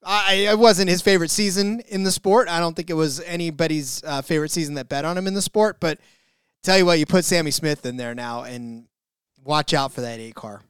I, 0.02 0.46
it 0.50 0.58
wasn't 0.58 0.88
his 0.88 1.02
favorite 1.02 1.30
season 1.30 1.80
in 1.88 2.02
the 2.04 2.10
sport. 2.10 2.48
I 2.48 2.58
don't 2.58 2.74
think 2.74 2.88
it 2.88 2.94
was 2.94 3.20
anybody's 3.20 4.02
uh, 4.04 4.22
favorite 4.22 4.50
season 4.50 4.74
that 4.74 4.88
bet 4.88 5.04
on 5.04 5.18
him 5.18 5.26
in 5.26 5.34
the 5.34 5.42
sport. 5.42 5.78
But 5.78 5.98
tell 6.62 6.78
you 6.78 6.86
what, 6.86 6.98
you 6.98 7.06
put 7.06 7.24
Sammy 7.24 7.50
Smith 7.50 7.84
in 7.84 7.96
there 7.98 8.14
now, 8.14 8.42
and 8.42 8.86
watch 9.44 9.74
out 9.74 9.92
for 9.92 10.00
that 10.00 10.18
eight 10.18 10.34
car. 10.34 10.62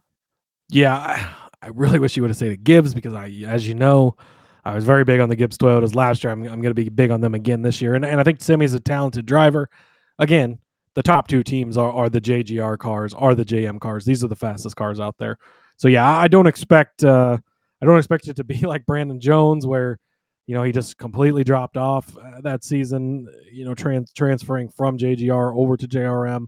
Yeah, 0.68 0.96
I, 0.96 1.28
I 1.62 1.68
really 1.68 1.98
wish 1.98 2.16
you 2.16 2.22
would 2.22 2.30
have 2.30 2.36
said 2.36 2.64
Gibbs 2.64 2.94
because 2.94 3.14
I, 3.14 3.28
as 3.46 3.66
you 3.66 3.74
know, 3.74 4.16
I 4.64 4.74
was 4.74 4.84
very 4.84 5.04
big 5.04 5.20
on 5.20 5.28
the 5.28 5.36
Gibbs 5.36 5.56
Toyotas 5.56 5.94
last 5.94 6.24
year. 6.24 6.32
I'm, 6.32 6.42
I'm 6.42 6.60
going 6.60 6.74
to 6.74 6.74
be 6.74 6.88
big 6.88 7.10
on 7.10 7.20
them 7.20 7.34
again 7.34 7.62
this 7.62 7.80
year, 7.80 7.94
and 7.94 8.04
and 8.04 8.20
I 8.20 8.24
think 8.24 8.42
Sammy's 8.42 8.74
a 8.74 8.80
talented 8.80 9.26
driver. 9.26 9.70
Again, 10.18 10.58
the 10.94 11.03
top 11.03 11.29
two 11.29 11.42
teams 11.42 11.76
are, 11.76 11.92
are 11.92 12.09
the 12.09 12.20
JGR 12.20 12.79
cars, 12.79 13.14
are 13.14 13.35
the 13.35 13.44
JM 13.44 13.81
cars. 13.81 14.05
These 14.05 14.24
are 14.24 14.29
the 14.29 14.37
fastest 14.37 14.76
cars 14.76 15.00
out 15.00 15.16
there. 15.18 15.38
So 15.76 15.88
yeah, 15.88 16.09
I 16.09 16.29
don't 16.29 16.46
expect 16.46 17.05
uh, 17.05 17.38
I 17.81 17.87
don't 17.87 17.98
expect 17.98 18.29
it 18.29 18.37
to 18.37 18.44
be 18.44 18.59
like 18.66 18.87
Brandon 18.87 19.20
Jones 19.20 19.66
where 19.66 19.98
you 20.46 20.55
know 20.55 20.62
he 20.62 20.72
just 20.72 20.98
completely 20.98 21.44
dropped 21.44 21.76
off 21.76 22.16
uh, 22.16 22.40
that 22.42 22.64
season. 22.64 23.29
You 23.50 23.64
know, 23.64 23.74
trans- 23.74 24.12
transferring 24.12 24.68
from 24.70 24.98
JGR 24.98 25.57
over 25.57 25.76
to 25.76 25.88
JRM. 25.88 26.46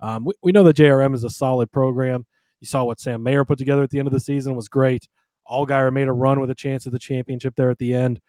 Um, 0.00 0.24
we, 0.24 0.34
we 0.42 0.52
know 0.52 0.64
that 0.64 0.76
JRM 0.76 1.14
is 1.14 1.24
a 1.24 1.30
solid 1.30 1.70
program. 1.72 2.26
You 2.60 2.66
saw 2.66 2.84
what 2.84 3.00
Sam 3.00 3.22
Mayer 3.22 3.44
put 3.44 3.58
together 3.58 3.82
at 3.82 3.90
the 3.90 3.98
end 3.98 4.08
of 4.08 4.14
the 4.14 4.20
season 4.20 4.56
was 4.56 4.68
great. 4.68 5.06
Allgaier 5.48 5.92
made 5.92 6.08
a 6.08 6.12
run 6.12 6.40
with 6.40 6.50
a 6.50 6.54
chance 6.54 6.86
at 6.86 6.92
the 6.92 6.98
championship 6.98 7.54
there 7.54 7.70
at 7.70 7.78
the 7.78 7.94
end. 7.94 8.20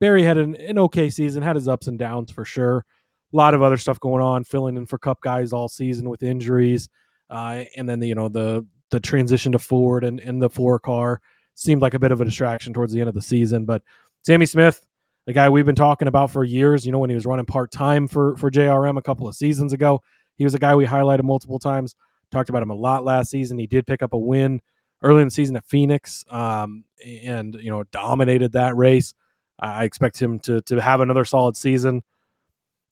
Berry 0.00 0.24
had 0.24 0.38
an, 0.38 0.56
an 0.56 0.78
okay 0.78 1.08
season, 1.08 1.42
had 1.42 1.54
his 1.54 1.68
ups 1.68 1.86
and 1.86 1.98
downs 1.98 2.30
for 2.30 2.44
sure 2.44 2.84
a 3.34 3.36
lot 3.36 3.52
of 3.52 3.62
other 3.62 3.76
stuff 3.76 3.98
going 3.98 4.22
on, 4.22 4.44
filling 4.44 4.76
in 4.76 4.86
for 4.86 4.96
Cup 4.96 5.20
guys 5.20 5.52
all 5.52 5.68
season 5.68 6.08
with 6.08 6.22
injuries, 6.22 6.88
uh, 7.30 7.64
and 7.76 7.88
then 7.88 7.98
the, 7.98 8.08
you 8.08 8.14
know 8.14 8.28
the 8.28 8.64
the 8.90 9.00
transition 9.00 9.52
to 9.52 9.58
Ford 9.58 10.04
and, 10.04 10.20
and 10.20 10.40
the 10.40 10.48
four 10.48 10.78
car 10.78 11.20
seemed 11.54 11.82
like 11.82 11.94
a 11.94 11.98
bit 11.98 12.12
of 12.12 12.20
a 12.20 12.24
distraction 12.24 12.72
towards 12.72 12.92
the 12.92 13.00
end 13.00 13.08
of 13.08 13.14
the 13.14 13.22
season. 13.22 13.64
But 13.64 13.82
Sammy 14.22 14.46
Smith, 14.46 14.84
the 15.26 15.32
guy 15.32 15.48
we've 15.48 15.66
been 15.66 15.74
talking 15.74 16.06
about 16.06 16.30
for 16.30 16.44
years, 16.44 16.86
you 16.86 16.92
know, 16.92 17.00
when 17.00 17.10
he 17.10 17.14
was 17.14 17.26
running 17.26 17.44
part 17.44 17.72
time 17.72 18.06
for 18.06 18.36
for 18.36 18.50
JRM 18.50 18.96
a 18.96 19.02
couple 19.02 19.26
of 19.26 19.34
seasons 19.34 19.72
ago, 19.72 20.00
he 20.36 20.44
was 20.44 20.54
a 20.54 20.58
guy 20.58 20.74
we 20.76 20.86
highlighted 20.86 21.24
multiple 21.24 21.58
times. 21.58 21.96
Talked 22.30 22.50
about 22.50 22.62
him 22.62 22.70
a 22.70 22.74
lot 22.74 23.04
last 23.04 23.30
season. 23.30 23.58
He 23.58 23.66
did 23.66 23.86
pick 23.86 24.02
up 24.02 24.12
a 24.12 24.18
win 24.18 24.60
early 25.02 25.22
in 25.22 25.28
the 25.28 25.32
season 25.32 25.56
at 25.56 25.64
Phoenix, 25.64 26.24
um, 26.30 26.84
and 27.04 27.54
you 27.56 27.70
know 27.70 27.82
dominated 27.90 28.52
that 28.52 28.76
race. 28.76 29.12
I 29.58 29.84
expect 29.84 30.22
him 30.22 30.38
to 30.40 30.62
to 30.62 30.80
have 30.80 31.00
another 31.00 31.24
solid 31.24 31.56
season 31.56 32.02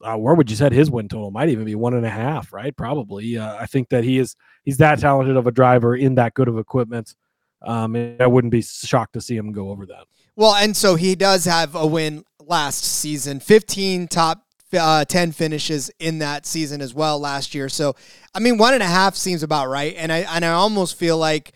uh, 0.02 0.16
where 0.16 0.34
would 0.34 0.50
you 0.50 0.56
set 0.56 0.72
his 0.72 0.90
win 0.90 1.08
total? 1.08 1.30
Might 1.30 1.48
even 1.48 1.64
be 1.64 1.74
one 1.74 1.94
and 1.94 2.04
a 2.04 2.10
half, 2.10 2.52
right? 2.52 2.76
Probably. 2.76 3.38
Uh, 3.38 3.56
I 3.56 3.66
think 3.66 3.88
that 3.90 4.04
he 4.04 4.18
is 4.18 4.36
he's 4.64 4.78
that 4.78 4.98
talented 4.98 5.36
of 5.36 5.46
a 5.46 5.52
driver 5.52 5.96
in 5.96 6.16
that 6.16 6.34
good 6.34 6.48
of 6.48 6.58
equipment. 6.58 7.14
Um, 7.62 8.16
I 8.18 8.26
wouldn't 8.26 8.50
be 8.50 8.62
shocked 8.62 9.12
to 9.14 9.20
see 9.20 9.36
him 9.36 9.52
go 9.52 9.70
over 9.70 9.86
that. 9.86 10.04
Well, 10.34 10.54
and 10.54 10.76
so 10.76 10.96
he 10.96 11.14
does 11.14 11.44
have 11.44 11.74
a 11.74 11.86
win 11.86 12.24
last 12.40 12.84
season, 12.84 13.38
15 13.38 14.08
top 14.08 14.44
uh, 14.72 15.04
10 15.04 15.32
finishes 15.32 15.90
in 15.98 16.18
that 16.18 16.46
season 16.46 16.80
as 16.80 16.94
well 16.94 17.18
last 17.18 17.54
year. 17.54 17.68
So, 17.68 17.94
I 18.34 18.40
mean, 18.40 18.56
one 18.56 18.74
and 18.74 18.82
a 18.82 18.86
half 18.86 19.14
seems 19.14 19.42
about 19.42 19.68
right. 19.68 19.94
And 19.96 20.10
I, 20.10 20.18
and 20.20 20.44
I 20.44 20.52
almost 20.52 20.98
feel 20.98 21.18
like 21.18 21.52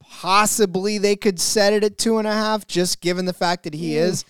possibly 0.00 0.98
they 0.98 1.16
could 1.16 1.38
set 1.38 1.72
it 1.72 1.84
at 1.84 1.98
two 1.98 2.18
and 2.18 2.26
a 2.26 2.32
half, 2.32 2.66
just 2.66 3.00
given 3.00 3.26
the 3.26 3.32
fact 3.32 3.64
that 3.64 3.74
he 3.74 3.96
is 3.96 4.24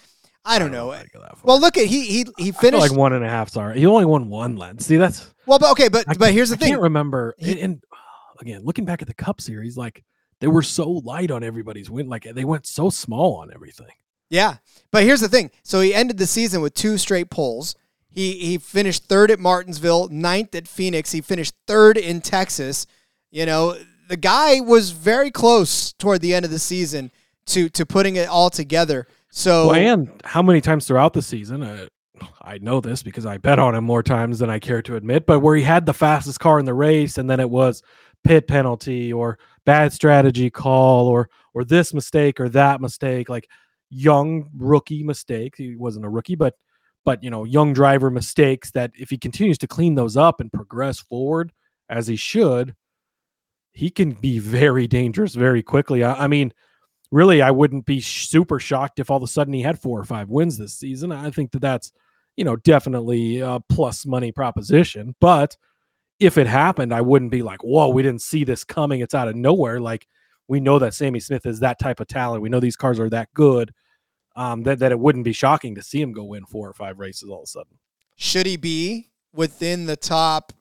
I 0.49 0.59
don't, 0.61 0.71
I 0.71 0.75
know. 0.75 0.97
well, 1.43 1.61
look 1.61 1.77
at 1.77 1.87
he 1.87 2.07
he 2.07 2.27
he 2.39 2.53
finished 2.53 2.81
like 2.81 2.93
one 2.93 3.13
and 3.13 3.25
a 3.25 3.29
half. 3.29 3.51
Sorry, 3.51 3.79
he 3.81 3.87
only 3.87 4.05
won 4.05 4.29
one 4.29 4.57
lens. 4.57 4.87
See, 4.87 4.97
that's 4.97 5.35
well, 5.45 5.59
but 5.59 5.73
okay, 5.73 5.89
but 5.89 6.07
but 6.19 6.33
here's 6.33 6.51
the 6.51 6.57
I 6.57 6.59
thing. 6.59 6.69
I 6.69 6.71
can't 6.71 6.83
remember. 6.83 7.35
He, 7.39 7.61
and, 7.61 7.83
again, 8.41 8.63
looking 8.65 8.85
back 8.85 9.03
at 9.03 9.09
the 9.09 9.15
Cup 9.15 9.41
Series, 9.41 9.77
like 9.77 10.05
they 10.41 10.47
were 10.47 10.63
so 10.63 10.89
light 10.91 11.31
on 11.31 11.43
everybody's 11.43 11.91
win. 11.91 12.09
Like 12.09 12.23
they 12.33 12.45
went 12.45 12.67
so 12.67 12.91
small 12.91 13.37
on 13.37 13.53
everything. 13.53 13.89
Yeah, 14.31 14.57
but 14.91 15.03
here's 15.03 15.21
the 15.21 15.29
thing. 15.29 15.51
So 15.63 15.81
he 15.81 15.95
ended 15.95 16.19
the 16.19 16.27
season 16.27 16.61
with 16.63 16.75
two 16.75 16.97
straight 16.99 17.31
poles. 17.31 17.75
He 18.09 18.35
he 18.35 18.59
finished 18.59 19.05
third 19.05 19.31
at 19.31 19.41
Martinsville, 19.41 20.09
ninth 20.09 20.55
at 20.55 20.69
Phoenix. 20.69 21.13
He 21.13 21.21
finished 21.21 21.55
third 21.67 21.99
in 21.99 22.21
Texas. 22.21 22.87
You 23.31 23.47
know, 23.47 23.77
the 24.09 24.17
guy 24.17 24.61
was 24.61 24.91
very 24.91 25.31
close 25.31 25.93
toward 25.93 26.21
the 26.21 26.35
end 26.35 26.45
of 26.45 26.51
the 26.51 26.59
season 26.59 27.11
to 27.47 27.69
to 27.71 27.85
putting 27.85 28.17
it 28.17 28.29
all 28.29 28.51
together. 28.51 29.07
So 29.37 29.69
well, 29.69 29.77
and 29.77 30.09
how 30.25 30.41
many 30.41 30.63
times 30.63 30.87
throughout 30.87 31.13
the 31.13 31.21
season? 31.21 31.63
Uh, 31.63 31.89
I 32.41 32.57
know 32.57 32.81
this 32.81 33.03
because 33.03 33.27
I 33.27 33.37
bet 33.37 33.59
on 33.59 33.75
him 33.75 33.85
more 33.85 34.03
times 34.03 34.39
than 34.39 34.49
I 34.49 34.59
care 34.59 34.81
to 34.81 34.97
admit. 34.97 35.27
But 35.27 35.41
where 35.41 35.55
he 35.55 35.63
had 35.63 35.85
the 35.85 35.93
fastest 35.93 36.41
car 36.41 36.59
in 36.59 36.65
the 36.65 36.73
race, 36.73 37.19
and 37.19 37.29
then 37.29 37.39
it 37.39 37.51
was 37.51 37.83
pit 38.25 38.49
penalty 38.49 39.13
or 39.13 39.39
bad 39.67 39.93
strategy 39.93 40.49
call 40.49 41.07
or 41.07 41.29
or 41.53 41.65
this 41.65 41.93
mistake 41.93 42.41
or 42.41 42.49
that 42.49 42.81
mistake, 42.81 43.29
like 43.29 43.47
young 43.91 44.49
rookie 44.57 45.03
mistake. 45.03 45.53
He 45.59 45.77
wasn't 45.77 46.07
a 46.07 46.09
rookie, 46.09 46.35
but 46.35 46.55
but 47.05 47.23
you 47.23 47.29
know, 47.29 47.45
young 47.45 47.75
driver 47.75 48.11
mistakes 48.11 48.71
that 48.71 48.91
if 48.95 49.11
he 49.11 49.19
continues 49.19 49.59
to 49.59 49.67
clean 49.67 49.97
those 49.97 50.17
up 50.17 50.41
and 50.41 50.51
progress 50.51 50.99
forward 50.99 51.53
as 51.91 52.07
he 52.07 52.17
should, 52.17 52.75
he 53.75 53.91
can 53.91 54.13
be 54.13 54.39
very 54.39 54.87
dangerous 54.87 55.35
very 55.35 55.63
quickly. 55.63 56.03
I, 56.03 56.25
I 56.25 56.27
mean, 56.27 56.55
really, 57.11 57.43
I 57.43 57.51
wouldn't 57.51 57.87
be 57.87 58.01
super 58.01 58.59
shocked 58.59 58.99
if 58.99 59.11
all 59.11 59.17
of 59.17 59.23
a 59.23 59.29
sudden 59.29 59.55
he 59.55 59.63
had 59.63 59.81
four 59.81 60.01
or 60.01 60.05
five 60.05 60.29
wins 60.29 60.59
this 60.59 60.75
season. 60.75 61.13
I 61.13 61.31
think 61.31 61.53
that 61.53 61.61
that's, 61.61 61.93
you 62.37 62.45
know, 62.45 62.57
definitely 62.57 63.41
a 63.41 63.61
plus 63.69 64.05
money 64.07 64.33
proposition. 64.33 65.15
But 65.21 65.57
if 66.19 66.39
it 66.39 66.47
happened, 66.47 66.93
I 66.93 67.01
wouldn't 67.01 67.31
be 67.31 67.43
like, 67.43 67.63
whoa, 67.63 67.89
we 67.89 68.03
didn't 68.03 68.23
see 68.23 68.45
this 68.45 68.65
coming. 68.65 69.01
It's 69.01 69.15
out 69.15 69.29
of 69.29 69.37
nowhere. 69.37 69.81
Like, 69.81 70.07
we 70.49 70.61
know 70.61 70.79
that 70.79 70.95
Sammy 70.95 71.21
Smith 71.21 71.47
is 71.47 71.61
that 71.61 71.79
type 71.79 72.01
of 72.01 72.09
talent. 72.09 72.43
We 72.43 72.49
know 72.49 72.61
these 72.61 72.77
cars 72.77 73.01
are 73.01 73.11
that 73.11 73.29
good. 73.35 73.73
Um, 74.37 74.65
that, 74.65 74.81
that 74.81 74.93
it 74.93 74.99
wouldn't 74.99 75.25
be 75.25 75.33
shocking 75.33 75.75
to 75.77 75.83
see 75.83 76.01
him 76.01 76.13
go 76.13 76.25
win 76.25 76.45
four 76.45 76.69
or 76.69 76.75
five 76.75 76.99
races 76.99 77.31
all 77.31 77.39
of 77.39 77.45
a 77.45 77.47
sudden. 77.47 77.79
Should 78.17 78.47
he 78.47 78.57
be 78.57 79.09
within 79.33 79.87
the 79.87 79.97
top 79.97 80.53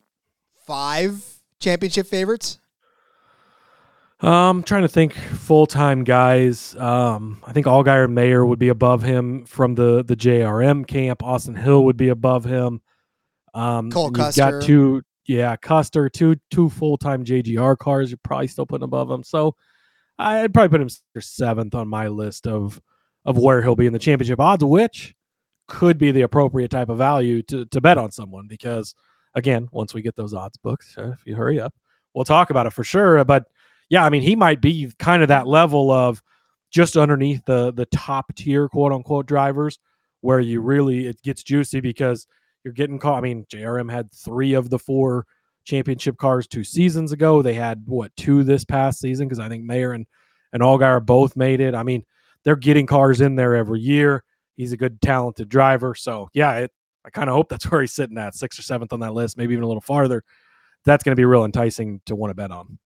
five 0.66 1.24
championship 1.60 2.08
favorites? 2.08 2.60
Um, 4.26 4.64
trying 4.64 4.82
to 4.82 4.88
think 4.88 5.14
full 5.14 5.68
time 5.68 6.04
guys. 6.04 6.76
Um, 6.78 7.44
I 7.46 7.52
think 7.52 7.68
Allgaier 7.68 8.12
Mayer 8.12 8.44
would 8.44 8.58
be 8.58 8.70
above 8.70 9.04
him 9.04 9.46
from 9.46 9.76
the 9.76 10.04
the 10.04 10.16
JRM 10.16 10.88
camp. 10.88 11.22
Austin 11.22 11.54
Hill 11.54 11.86
would 11.86 11.96
be 11.96 12.10
above 12.10 12.44
him. 12.44 12.82
Um, 13.54 13.92
Cole 13.92 14.10
Custer. 14.10 14.42
got 14.42 14.64
two, 14.64 15.04
yeah, 15.28 15.56
Custer, 15.58 16.10
two 16.10 16.38
two 16.50 16.72
full 16.72 16.98
time 16.98 17.24
JGR 17.24 17.78
cars. 17.78 18.10
You're 18.10 18.18
probably 18.24 18.48
still 18.48 18.66
putting 18.66 18.84
above 18.86 19.12
him. 19.12 19.24
So 19.24 19.56
I'd 20.18 20.56
probably 20.56 20.70
put 20.70 20.82
him 20.82 21.22
seventh 21.22 21.76
on 21.76 21.88
my 21.88 22.08
list 22.08 22.48
of 22.48 22.82
of 23.26 23.38
where 23.38 23.62
he'll 23.62 23.76
be 23.76 23.86
in 23.86 23.94
the 23.94 24.00
championship 24.00 24.40
odds, 24.40 24.64
which 24.64 25.14
could 25.68 26.00
be 26.00 26.12
the 26.12 26.24
appropriate 26.24 26.72
type 26.72 26.90
of 26.90 26.98
value 26.98 27.44
to 27.44 27.68
to 27.68 27.80
bet 27.80 28.00
on 28.00 28.10
someone 28.10 28.48
because 28.48 28.96
again, 29.36 29.70
once 29.72 29.94
we 29.94 30.02
get 30.02 30.16
those 30.16 30.34
odds 30.34 30.58
books, 30.58 30.96
uh, 30.98 31.12
if 31.12 31.20
you 31.28 31.36
hurry 31.36 31.60
up, 31.60 31.76
we'll 32.16 32.26
talk 32.26 32.50
about 32.50 32.66
it 32.66 32.74
for 32.74 32.84
sure. 32.84 33.24
But 33.24 33.46
yeah, 33.90 34.04
I 34.06 34.10
mean, 34.10 34.22
he 34.22 34.36
might 34.36 34.62
be 34.62 34.92
kind 35.00 35.22
of 35.22 35.30
that 35.30 35.48
level 35.48 35.92
of 35.92 36.22
just 36.72 36.98
underneath 36.98 37.44
the 37.46 37.72
the 37.74 37.86
top 37.88 38.34
tier 38.36 38.68
quote 38.68 38.92
unquote 38.92 39.26
drivers 39.26 39.80
where 40.22 40.40
you 40.40 40.60
really 40.60 41.08
it 41.08 41.22
gets 41.22 41.44
juicy 41.44 41.80
because 41.80 42.28
you're 42.64 42.74
getting 42.74 43.00
caught. 43.00 43.20
I 43.20 43.22
mean, 43.22 43.46
JRM 43.46 43.92
had 43.92 44.12
three 44.12 44.54
of 44.54 44.70
the 44.70 44.80
four 44.80 45.26
championship 45.66 46.18
cars 46.18 46.48
two 46.48 46.64
seasons 46.64 47.12
ago. 47.12 47.42
They 47.42 47.54
had 47.54 47.84
what 47.86 48.16
two 48.16 48.44
this 48.44 48.66
past 48.66 49.00
season 49.00 49.28
because 49.28 49.40
I 49.40 49.50
think 49.50 49.64
Mayer 49.64 49.94
and 49.94 50.06
and 50.52 50.64
Allgaier 50.64 51.06
both 51.06 51.36
made 51.36 51.62
it. 51.62 51.76
I 51.76 51.84
mean, 51.84 52.04
they're 52.44 52.56
getting 52.56 52.88
cars 52.88 53.22
in 53.22 53.36
there 53.36 53.56
every 53.56 53.82
year. 53.82 54.24
He's 54.56 54.72
a 54.72 54.78
good, 54.78 55.02
talented 55.02 55.50
driver. 55.50 55.96
So 55.96 56.30
yeah, 56.34 56.54
it, 56.60 56.72
I 57.06 57.10
kind 57.10 57.30
of 57.30 57.36
hope 57.36 57.50
that's 57.50 57.66
where 57.72 57.82
he's 57.82 57.94
sitting 57.94 58.18
at 58.18 58.36
sixth 58.36 58.60
or 58.60 58.64
seventh 58.64 58.94
on 58.94 59.02
that 59.02 59.14
list, 59.14 59.38
maybe 59.38 59.54
even 59.54 59.64
a 59.64 59.68
little 59.68 59.82
farther. 59.82 60.24
That's 60.86 61.04
going 61.04 61.16
to 61.16 61.20
be 61.20 61.26
real 61.26 61.46
enticing 61.46 62.02
to 62.06 62.16
want 62.16 62.32
to 62.32 62.36
bet 62.36 62.52
on. 62.52 62.80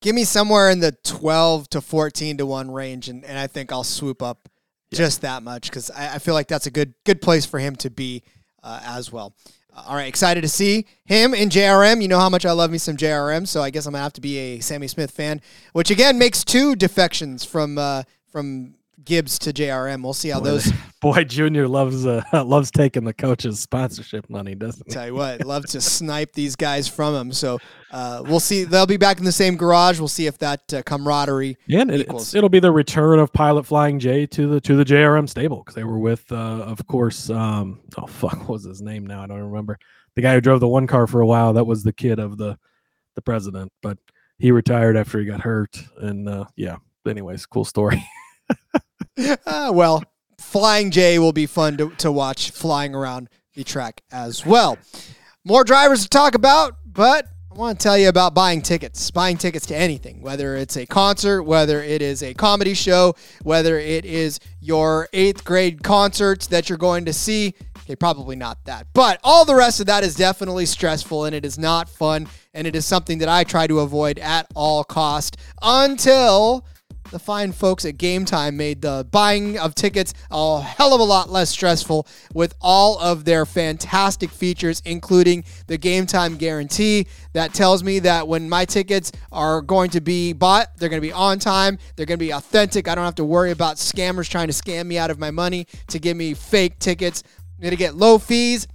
Give 0.00 0.14
me 0.14 0.24
somewhere 0.24 0.70
in 0.70 0.80
the 0.80 0.92
12 1.04 1.68
to 1.70 1.80
14 1.80 2.38
to 2.38 2.46
1 2.46 2.70
range, 2.70 3.08
and, 3.08 3.24
and 3.24 3.38
I 3.38 3.46
think 3.46 3.70
I'll 3.70 3.84
swoop 3.84 4.22
up 4.22 4.48
Yeah. 4.90 4.98
just 4.98 5.20
that 5.20 5.42
much 5.42 5.68
because 5.70 5.90
I, 5.90 6.14
I 6.14 6.18
feel 6.18 6.34
like 6.34 6.48
that's 6.48 6.66
a 6.66 6.70
good 6.70 6.94
good 7.04 7.20
place 7.20 7.44
for 7.44 7.58
him 7.58 7.76
to 7.76 7.90
be 7.90 8.22
uh, 8.62 8.80
as 8.84 9.12
well. 9.12 9.34
Uh, 9.74 9.84
all 9.86 9.94
right, 9.94 10.08
excited 10.08 10.40
to 10.40 10.48
see 10.48 10.86
him 11.04 11.34
in 11.34 11.48
JRM. 11.50 12.00
You 12.02 12.08
know 12.08 12.18
how 12.18 12.30
much 12.30 12.46
I 12.46 12.52
love 12.52 12.70
me 12.70 12.78
some 12.78 12.96
JRM, 12.96 13.46
so 13.46 13.62
I 13.62 13.70
guess 13.70 13.86
I'm 13.86 13.92
gonna 13.92 14.02
have 14.02 14.12
to 14.14 14.20
be 14.20 14.38
a 14.38 14.60
Sammy 14.60 14.88
Smith 14.88 15.10
fan, 15.10 15.40
which 15.74 15.90
again 15.90 16.18
makes 16.18 16.44
two 16.44 16.74
defections 16.74 17.44
from 17.44 17.76
uh, 17.78 18.02
from 18.32 18.74
Gibbs 19.04 19.38
to 19.40 19.52
JRM. 19.52 20.02
We'll 20.02 20.12
see 20.12 20.28
how 20.28 20.40
Boy, 20.40 20.46
those. 20.46 20.72
Boy, 21.00 21.24
Junior 21.24 21.66
loves 21.66 22.06
uh, 22.06 22.22
loves 22.44 22.70
taking 22.70 23.04
the 23.04 23.14
coach's 23.14 23.60
sponsorship 23.60 24.28
money, 24.28 24.54
doesn't 24.54 24.86
he? 24.86 24.92
Tell 24.92 25.06
you 25.06 25.14
what, 25.14 25.44
love 25.44 25.64
to 25.66 25.80
snipe 25.80 26.32
these 26.32 26.56
guys 26.56 26.88
from 26.88 27.14
him. 27.14 27.32
So 27.32 27.58
uh, 27.90 28.22
we'll 28.26 28.40
see. 28.40 28.64
They'll 28.64 28.86
be 28.86 28.96
back 28.96 29.18
in 29.18 29.24
the 29.24 29.32
same 29.32 29.56
garage. 29.56 29.98
We'll 29.98 30.08
see 30.08 30.26
if 30.26 30.38
that 30.38 30.72
uh, 30.72 30.82
camaraderie 30.82 31.56
Yeah, 31.66 31.80
and 31.82 31.92
equals. 31.92 32.22
it's, 32.28 32.34
it'll 32.34 32.48
be 32.50 32.60
the 32.60 32.72
return 32.72 33.18
of 33.18 33.32
Pilot 33.32 33.64
Flying 33.64 33.98
J 33.98 34.26
to 34.26 34.46
the 34.46 34.60
to 34.62 34.76
the 34.76 34.84
JRM 34.84 35.28
stable 35.28 35.58
because 35.58 35.74
they 35.74 35.84
were 35.84 35.98
with, 35.98 36.30
uh, 36.30 36.34
of 36.34 36.86
course, 36.86 37.30
um, 37.30 37.80
oh 37.96 38.06
fuck, 38.06 38.38
what 38.40 38.48
was 38.48 38.64
his 38.64 38.82
name 38.82 39.06
now? 39.06 39.22
I 39.22 39.26
don't 39.26 39.40
remember. 39.40 39.78
The 40.16 40.22
guy 40.22 40.34
who 40.34 40.40
drove 40.40 40.60
the 40.60 40.68
one 40.68 40.86
car 40.86 41.06
for 41.06 41.20
a 41.20 41.26
while. 41.26 41.52
That 41.52 41.64
was 41.64 41.82
the 41.82 41.92
kid 41.92 42.18
of 42.18 42.36
the 42.36 42.58
the 43.16 43.22
president, 43.22 43.72
but 43.82 43.98
he 44.38 44.52
retired 44.52 44.96
after 44.96 45.18
he 45.18 45.24
got 45.26 45.40
hurt. 45.40 45.76
And 45.98 46.28
uh, 46.28 46.44
yeah, 46.56 46.76
anyways, 47.06 47.46
cool 47.46 47.64
story. 47.64 48.02
Ah, 49.46 49.70
well, 49.70 50.02
Flying 50.38 50.90
J 50.90 51.18
will 51.18 51.32
be 51.32 51.46
fun 51.46 51.76
to, 51.76 51.90
to 51.98 52.10
watch 52.10 52.50
flying 52.50 52.94
around 52.94 53.28
the 53.54 53.62
track 53.62 54.00
as 54.10 54.44
well. 54.46 54.78
More 55.44 55.64
drivers 55.64 56.02
to 56.02 56.08
talk 56.08 56.34
about, 56.34 56.76
but 56.86 57.26
I 57.52 57.58
want 57.58 57.78
to 57.78 57.82
tell 57.82 57.98
you 57.98 58.08
about 58.08 58.34
buying 58.34 58.62
tickets. 58.62 59.10
Buying 59.10 59.36
tickets 59.36 59.66
to 59.66 59.76
anything, 59.76 60.22
whether 60.22 60.56
it's 60.56 60.76
a 60.76 60.86
concert, 60.86 61.42
whether 61.42 61.82
it 61.82 62.00
is 62.00 62.22
a 62.22 62.32
comedy 62.32 62.74
show, 62.74 63.14
whether 63.42 63.78
it 63.78 64.04
is 64.04 64.40
your 64.60 65.08
eighth 65.12 65.44
grade 65.44 65.82
concert 65.82 66.42
that 66.50 66.68
you're 66.68 66.78
going 66.78 67.04
to 67.04 67.12
see. 67.12 67.54
Okay, 67.78 67.96
probably 67.96 68.36
not 68.36 68.64
that. 68.64 68.86
But 68.94 69.20
all 69.22 69.44
the 69.44 69.54
rest 69.54 69.80
of 69.80 69.86
that 69.86 70.04
is 70.04 70.14
definitely 70.14 70.66
stressful 70.66 71.24
and 71.24 71.34
it 71.34 71.44
is 71.44 71.58
not 71.58 71.88
fun. 71.88 72.28
And 72.54 72.66
it 72.66 72.74
is 72.74 72.86
something 72.86 73.18
that 73.18 73.28
I 73.28 73.44
try 73.44 73.66
to 73.66 73.80
avoid 73.80 74.18
at 74.18 74.46
all 74.54 74.84
cost 74.84 75.36
until 75.60 76.64
the 77.10 77.18
fine 77.18 77.52
folks 77.52 77.84
at 77.84 77.98
Game 77.98 78.24
Time 78.24 78.56
made 78.56 78.82
the 78.82 79.06
buying 79.10 79.58
of 79.58 79.74
tickets 79.74 80.14
a 80.30 80.60
hell 80.60 80.94
of 80.94 81.00
a 81.00 81.04
lot 81.04 81.30
less 81.30 81.50
stressful 81.50 82.06
with 82.32 82.54
all 82.60 82.98
of 82.98 83.24
their 83.24 83.44
fantastic 83.44 84.30
features, 84.30 84.80
including 84.84 85.44
the 85.66 85.76
Game 85.76 86.06
Time 86.06 86.36
guarantee 86.36 87.06
that 87.32 87.52
tells 87.52 87.82
me 87.82 87.98
that 88.00 88.28
when 88.28 88.48
my 88.48 88.64
tickets 88.64 89.12
are 89.32 89.60
going 89.60 89.90
to 89.90 90.00
be 90.00 90.32
bought, 90.32 90.68
they're 90.76 90.88
going 90.88 91.02
to 91.02 91.06
be 91.06 91.12
on 91.12 91.38
time, 91.38 91.78
they're 91.96 92.06
going 92.06 92.18
to 92.18 92.24
be 92.24 92.32
authentic. 92.32 92.88
I 92.88 92.94
don't 92.94 93.04
have 93.04 93.14
to 93.16 93.24
worry 93.24 93.50
about 93.50 93.76
scammers 93.76 94.28
trying 94.28 94.48
to 94.48 94.54
scam 94.54 94.86
me 94.86 94.98
out 94.98 95.10
of 95.10 95.18
my 95.18 95.30
money 95.30 95.66
to 95.88 95.98
give 95.98 96.16
me 96.16 96.34
fake 96.34 96.78
tickets. 96.78 97.22
I'm 97.36 97.62
going 97.62 97.70
to 97.70 97.76
get 97.76 97.94
low 97.94 98.18
fees. 98.18 98.66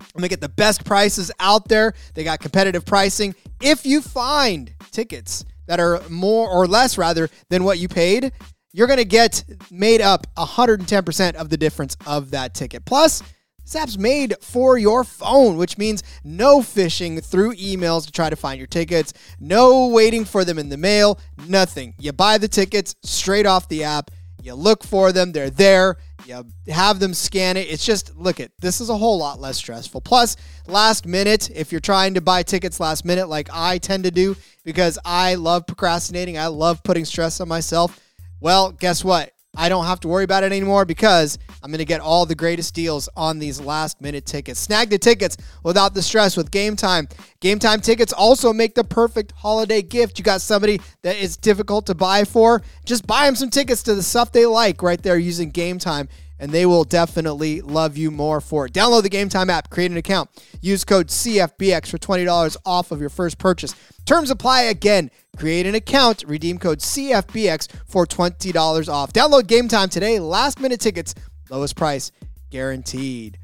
I'm 0.00 0.20
gonna 0.20 0.28
get 0.28 0.40
the 0.40 0.48
best 0.48 0.84
prices 0.84 1.32
out 1.40 1.66
there. 1.66 1.94
They 2.14 2.22
got 2.22 2.38
competitive 2.38 2.84
pricing. 2.84 3.34
If 3.60 3.84
you 3.86 4.00
find 4.00 4.72
tickets 4.92 5.44
that 5.66 5.80
are 5.80 6.02
more 6.08 6.48
or 6.48 6.66
less 6.66 6.98
rather 6.98 7.28
than 7.50 7.64
what 7.64 7.78
you 7.78 7.88
paid, 7.88 8.32
you're 8.72 8.88
gonna 8.88 9.04
get 9.04 9.44
made 9.70 10.00
up 10.00 10.26
110% 10.36 11.34
of 11.34 11.48
the 11.48 11.56
difference 11.56 11.96
of 12.06 12.32
that 12.32 12.54
ticket. 12.54 12.84
Plus, 12.84 13.22
this 13.64 13.76
app's 13.76 13.96
made 13.96 14.34
for 14.42 14.76
your 14.76 15.04
phone, 15.04 15.56
which 15.56 15.78
means 15.78 16.02
no 16.22 16.60
phishing 16.60 17.24
through 17.24 17.54
emails 17.54 18.04
to 18.04 18.12
try 18.12 18.28
to 18.28 18.36
find 18.36 18.58
your 18.58 18.66
tickets, 18.66 19.14
no 19.40 19.86
waiting 19.86 20.26
for 20.26 20.44
them 20.44 20.58
in 20.58 20.68
the 20.68 20.76
mail, 20.76 21.18
nothing. 21.48 21.94
You 21.98 22.12
buy 22.12 22.36
the 22.36 22.48
tickets 22.48 22.94
straight 23.02 23.46
off 23.46 23.68
the 23.68 23.84
app. 23.84 24.10
You 24.42 24.54
look 24.54 24.84
for 24.84 25.12
them, 25.12 25.32
they're 25.32 25.48
there. 25.48 25.96
You 26.26 26.44
have 26.72 27.00
them 27.00 27.12
scan 27.12 27.56
it. 27.56 27.68
It's 27.68 27.84
just, 27.84 28.16
look 28.16 28.40
at 28.40 28.50
this 28.58 28.80
is 28.80 28.88
a 28.88 28.96
whole 28.96 29.18
lot 29.18 29.40
less 29.40 29.58
stressful. 29.58 30.00
Plus, 30.00 30.36
last 30.66 31.06
minute, 31.06 31.50
if 31.50 31.70
you're 31.70 31.80
trying 31.82 32.14
to 32.14 32.22
buy 32.22 32.42
tickets 32.42 32.80
last 32.80 33.04
minute, 33.04 33.28
like 33.28 33.50
I 33.52 33.76
tend 33.76 34.04
to 34.04 34.10
do, 34.10 34.34
because 34.64 34.98
I 35.04 35.34
love 35.34 35.66
procrastinating, 35.66 36.38
I 36.38 36.46
love 36.46 36.82
putting 36.82 37.04
stress 37.04 37.40
on 37.40 37.48
myself. 37.48 38.00
Well, 38.40 38.72
guess 38.72 39.04
what? 39.04 39.33
I 39.56 39.68
don't 39.68 39.84
have 39.86 40.00
to 40.00 40.08
worry 40.08 40.24
about 40.24 40.42
it 40.42 40.52
anymore 40.52 40.84
because 40.84 41.38
I'm 41.62 41.70
going 41.70 41.78
to 41.78 41.84
get 41.84 42.00
all 42.00 42.26
the 42.26 42.34
greatest 42.34 42.74
deals 42.74 43.08
on 43.16 43.38
these 43.38 43.60
last 43.60 44.00
minute 44.00 44.26
tickets. 44.26 44.60
Snag 44.60 44.90
the 44.90 44.98
tickets 44.98 45.36
without 45.62 45.94
the 45.94 46.02
stress 46.02 46.36
with 46.36 46.50
Game 46.50 46.76
Time. 46.76 47.08
Game 47.40 47.58
Time 47.58 47.80
tickets 47.80 48.12
also 48.12 48.52
make 48.52 48.74
the 48.74 48.84
perfect 48.84 49.32
holiday 49.32 49.82
gift. 49.82 50.18
You 50.18 50.24
got 50.24 50.40
somebody 50.40 50.80
that 51.02 51.16
is 51.16 51.36
difficult 51.36 51.86
to 51.86 51.94
buy 51.94 52.24
for, 52.24 52.62
just 52.84 53.06
buy 53.06 53.26
them 53.26 53.36
some 53.36 53.50
tickets 53.50 53.82
to 53.84 53.94
the 53.94 54.02
stuff 54.02 54.32
they 54.32 54.46
like 54.46 54.82
right 54.82 55.02
there 55.02 55.18
using 55.18 55.50
Game 55.50 55.78
Time 55.78 56.08
and 56.44 56.52
they 56.52 56.66
will 56.66 56.84
definitely 56.84 57.62
love 57.62 57.96
you 57.96 58.10
more 58.10 58.38
for 58.38 58.66
it. 58.66 58.72
Download 58.74 59.02
the 59.02 59.08
Game 59.08 59.30
Time 59.30 59.48
app, 59.48 59.70
create 59.70 59.90
an 59.90 59.96
account, 59.96 60.28
use 60.60 60.84
code 60.84 61.08
CFBX 61.08 61.88
for 61.88 61.96
$20 61.96 62.56
off 62.66 62.90
of 62.90 63.00
your 63.00 63.08
first 63.08 63.38
purchase. 63.38 63.74
Terms 64.04 64.30
apply 64.30 64.64
again. 64.64 65.10
Create 65.38 65.64
an 65.64 65.74
account, 65.74 66.22
redeem 66.26 66.58
code 66.58 66.80
CFBX 66.80 67.68
for 67.86 68.06
$20 68.06 68.88
off. 68.92 69.14
Download 69.14 69.46
Game 69.46 69.68
Time 69.68 69.88
today. 69.88 70.20
Last 70.20 70.60
minute 70.60 70.80
tickets, 70.80 71.14
lowest 71.48 71.76
price 71.76 72.12
guaranteed. 72.50 73.38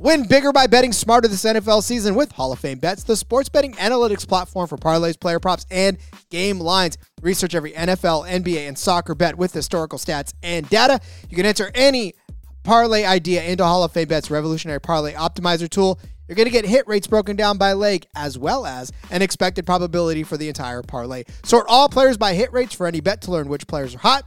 Win 0.00 0.26
bigger 0.26 0.50
by 0.50 0.66
betting 0.66 0.94
smarter 0.94 1.28
this 1.28 1.44
NFL 1.44 1.82
season 1.82 2.14
with 2.14 2.32
Hall 2.32 2.52
of 2.52 2.58
Fame 2.58 2.78
Bets, 2.78 3.02
the 3.02 3.14
sports 3.14 3.50
betting 3.50 3.74
analytics 3.74 4.26
platform 4.26 4.66
for 4.66 4.78
parlays, 4.78 5.20
player 5.20 5.38
props, 5.38 5.66
and 5.70 5.98
game 6.30 6.58
lines. 6.58 6.96
Research 7.20 7.54
every 7.54 7.72
NFL, 7.72 8.26
NBA, 8.26 8.66
and 8.66 8.78
soccer 8.78 9.14
bet 9.14 9.36
with 9.36 9.52
historical 9.52 9.98
stats 9.98 10.32
and 10.42 10.66
data. 10.70 11.00
You 11.28 11.36
can 11.36 11.44
enter 11.44 11.70
any 11.74 12.14
parlay 12.62 13.04
idea 13.04 13.42
into 13.44 13.62
Hall 13.62 13.84
of 13.84 13.92
Fame 13.92 14.08
Bets 14.08 14.30
revolutionary 14.30 14.80
parlay 14.80 15.12
optimizer 15.12 15.68
tool. 15.68 16.00
You're 16.26 16.36
going 16.36 16.48
to 16.48 16.52
get 16.52 16.64
hit 16.64 16.88
rates 16.88 17.06
broken 17.06 17.36
down 17.36 17.58
by 17.58 17.74
leg 17.74 18.06
as 18.16 18.38
well 18.38 18.64
as 18.64 18.90
an 19.10 19.20
expected 19.20 19.66
probability 19.66 20.22
for 20.22 20.38
the 20.38 20.48
entire 20.48 20.80
parlay. 20.82 21.24
Sort 21.44 21.66
all 21.68 21.90
players 21.90 22.16
by 22.16 22.32
hit 22.32 22.50
rates 22.54 22.74
for 22.74 22.86
any 22.86 23.02
bet 23.02 23.20
to 23.22 23.32
learn 23.32 23.50
which 23.50 23.66
players 23.66 23.94
are 23.94 23.98
hot 23.98 24.24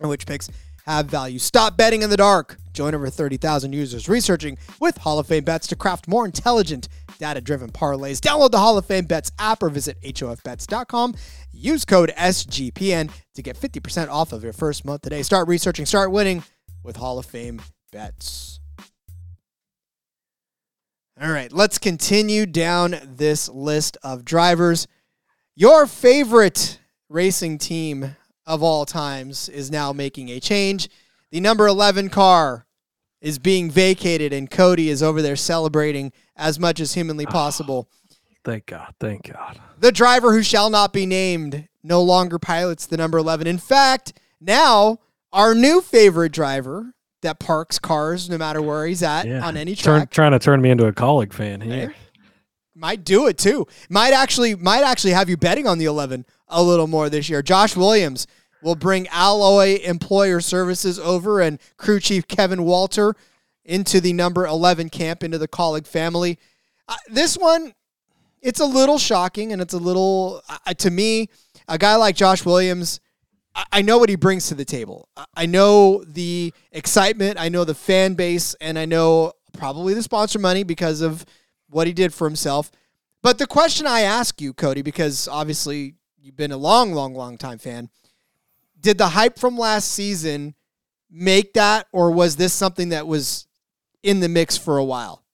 and 0.00 0.08
which 0.08 0.26
picks 0.26 0.48
have 0.84 1.06
value. 1.06 1.38
Stop 1.38 1.76
betting 1.76 2.02
in 2.02 2.10
the 2.10 2.16
dark. 2.16 2.56
Join 2.72 2.94
over 2.94 3.08
30,000 3.08 3.72
users 3.72 4.08
researching 4.08 4.58
with 4.80 4.98
Hall 4.98 5.18
of 5.18 5.26
Fame 5.26 5.44
bets 5.44 5.66
to 5.68 5.76
craft 5.76 6.08
more 6.08 6.24
intelligent 6.24 6.88
data 7.18 7.40
driven 7.40 7.70
parlays. 7.70 8.18
Download 8.18 8.50
the 8.50 8.58
Hall 8.58 8.76
of 8.76 8.84
Fame 8.84 9.04
Bets 9.04 9.30
app 9.38 9.62
or 9.62 9.70
visit 9.70 10.00
HOFBets.com. 10.02 11.14
Use 11.52 11.84
code 11.84 12.12
SGPN 12.16 13.10
to 13.34 13.42
get 13.42 13.56
50% 13.58 14.08
off 14.08 14.32
of 14.32 14.42
your 14.42 14.52
first 14.52 14.84
month 14.84 15.02
today. 15.02 15.22
Start 15.22 15.48
researching, 15.48 15.86
start 15.86 16.10
winning 16.10 16.42
with 16.82 16.96
Hall 16.96 17.18
of 17.18 17.26
Fame 17.26 17.62
Bets. 17.92 18.60
All 21.20 21.30
right, 21.30 21.52
let's 21.52 21.78
continue 21.78 22.44
down 22.44 22.96
this 23.04 23.48
list 23.48 23.96
of 24.02 24.24
drivers. 24.24 24.88
Your 25.54 25.86
favorite 25.86 26.80
racing 27.08 27.58
team 27.58 28.16
of 28.46 28.62
all 28.62 28.84
times 28.84 29.48
is 29.48 29.70
now 29.70 29.92
making 29.92 30.28
a 30.30 30.40
change. 30.40 30.88
The 31.30 31.40
number 31.40 31.66
11 31.66 32.10
car 32.10 32.66
is 33.20 33.38
being 33.38 33.70
vacated, 33.70 34.32
and 34.32 34.50
Cody 34.50 34.88
is 34.90 35.02
over 35.02 35.22
there 35.22 35.36
celebrating 35.36 36.12
as 36.36 36.58
much 36.60 36.78
as 36.80 36.94
humanly 36.94 37.26
ah, 37.26 37.30
possible. 37.30 37.88
Thank 38.44 38.66
God. 38.66 38.94
Thank 39.00 39.32
God. 39.32 39.58
The 39.78 39.92
driver 39.92 40.32
who 40.32 40.42
shall 40.42 40.68
not 40.68 40.92
be 40.92 41.06
named 41.06 41.68
no 41.82 42.02
longer 42.02 42.38
pilots 42.38 42.86
the 42.86 42.96
number 42.96 43.18
11. 43.18 43.46
In 43.46 43.58
fact, 43.58 44.18
now 44.40 44.98
our 45.32 45.54
new 45.54 45.80
favorite 45.80 46.32
driver 46.32 46.94
that 47.22 47.38
parks 47.38 47.78
cars 47.78 48.28
no 48.28 48.36
matter 48.36 48.60
where 48.60 48.86
he's 48.86 49.02
at 49.02 49.26
Yeah. 49.26 49.46
on 49.46 49.56
any 49.56 49.74
Turn, 49.74 50.00
track 50.00 50.10
trying 50.10 50.32
to 50.32 50.38
turn 50.38 50.60
me 50.60 50.70
into 50.70 50.86
a 50.86 50.92
Kaulig 50.92 51.32
fan 51.32 51.62
here. 51.62 51.94
Might 52.74 53.04
do 53.04 53.26
it 53.26 53.38
too. 53.38 53.66
Might 53.88 54.12
actually 54.12 54.54
might 54.56 54.82
actually 54.82 55.12
have 55.12 55.28
you 55.28 55.36
betting 55.36 55.66
on 55.66 55.78
the 55.78 55.84
11 55.84 56.24
a 56.48 56.62
little 56.62 56.86
more 56.86 57.08
this 57.08 57.28
year. 57.28 57.42
Josh 57.42 57.76
Williams 57.76 58.26
will 58.62 58.74
bring 58.74 59.06
Alloy 59.08 59.78
Employer 59.82 60.40
Services 60.40 60.98
over 60.98 61.40
and 61.40 61.58
crew 61.76 62.00
chief 62.00 62.26
Kevin 62.26 62.64
Walter 62.64 63.14
into 63.64 64.00
the 64.00 64.12
number 64.12 64.44
11 64.46 64.88
camp 64.90 65.22
into 65.22 65.38
the 65.38 65.48
Kaulig 65.48 65.86
family. 65.86 66.38
Uh, 66.88 66.96
this 67.08 67.36
one 67.38 67.74
it's 68.42 68.60
a 68.60 68.66
little 68.66 68.98
shocking 68.98 69.52
and 69.52 69.62
it's 69.62 69.72
a 69.72 69.78
little 69.78 70.42
uh, 70.66 70.74
to 70.74 70.90
me 70.90 71.28
a 71.68 71.78
guy 71.78 71.94
like 71.96 72.16
Josh 72.16 72.44
Williams 72.44 73.00
I- 73.54 73.64
I 73.72 73.82
know 73.82 73.98
what 73.98 74.08
he 74.08 74.16
brings 74.16 74.48
to 74.48 74.56
the 74.56 74.64
table. 74.64 75.08
I- 75.16 75.26
I 75.36 75.46
know 75.46 76.02
the 76.04 76.52
excitement, 76.72 77.38
I 77.38 77.48
know 77.48 77.62
the 77.64 77.74
fan 77.74 78.14
base, 78.14 78.54
and 78.60 78.76
I 78.76 78.84
know 78.84 79.32
probably 79.52 79.94
the 79.94 80.02
sponsor 80.02 80.40
money 80.40 80.64
because 80.64 81.00
of 81.00 81.24
what 81.68 81.86
he 81.86 81.92
did 81.92 82.12
for 82.12 82.26
himself. 82.26 82.70
But 83.22 83.38
the 83.38 83.46
question 83.46 83.86
I 83.86 84.00
ask 84.00 84.40
you, 84.40 84.52
Cody, 84.52 84.82
because 84.82 85.28
obviously 85.28 85.94
you've 86.20 86.36
been 86.36 86.52
a 86.52 86.56
long, 86.56 86.92
long, 86.92 87.14
long 87.14 87.38
time 87.38 87.58
fan, 87.58 87.88
did 88.80 88.98
the 88.98 89.08
hype 89.08 89.38
from 89.38 89.56
last 89.56 89.90
season 89.90 90.54
make 91.10 91.54
that, 91.54 91.86
or 91.92 92.10
was 92.10 92.36
this 92.36 92.52
something 92.52 92.90
that 92.90 93.06
was 93.06 93.46
in 94.02 94.20
the 94.20 94.28
mix 94.28 94.56
for 94.56 94.76
a 94.76 94.84
while? 94.84 95.24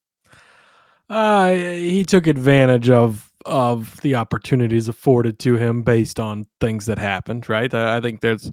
Uh, 1.09 1.51
he 1.53 2.05
took 2.05 2.27
advantage 2.27 2.89
of 2.89 3.27
of 3.47 3.99
the 4.03 4.15
opportunities 4.15 4.87
afforded 4.87 5.39
to 5.39 5.57
him 5.57 5.83
based 5.83 6.21
on 6.21 6.47
things 6.61 6.87
that 6.87 6.99
happened. 6.99 7.49
Right. 7.49 7.73
I 7.73 8.01
think 8.01 8.21
there's 8.21 8.53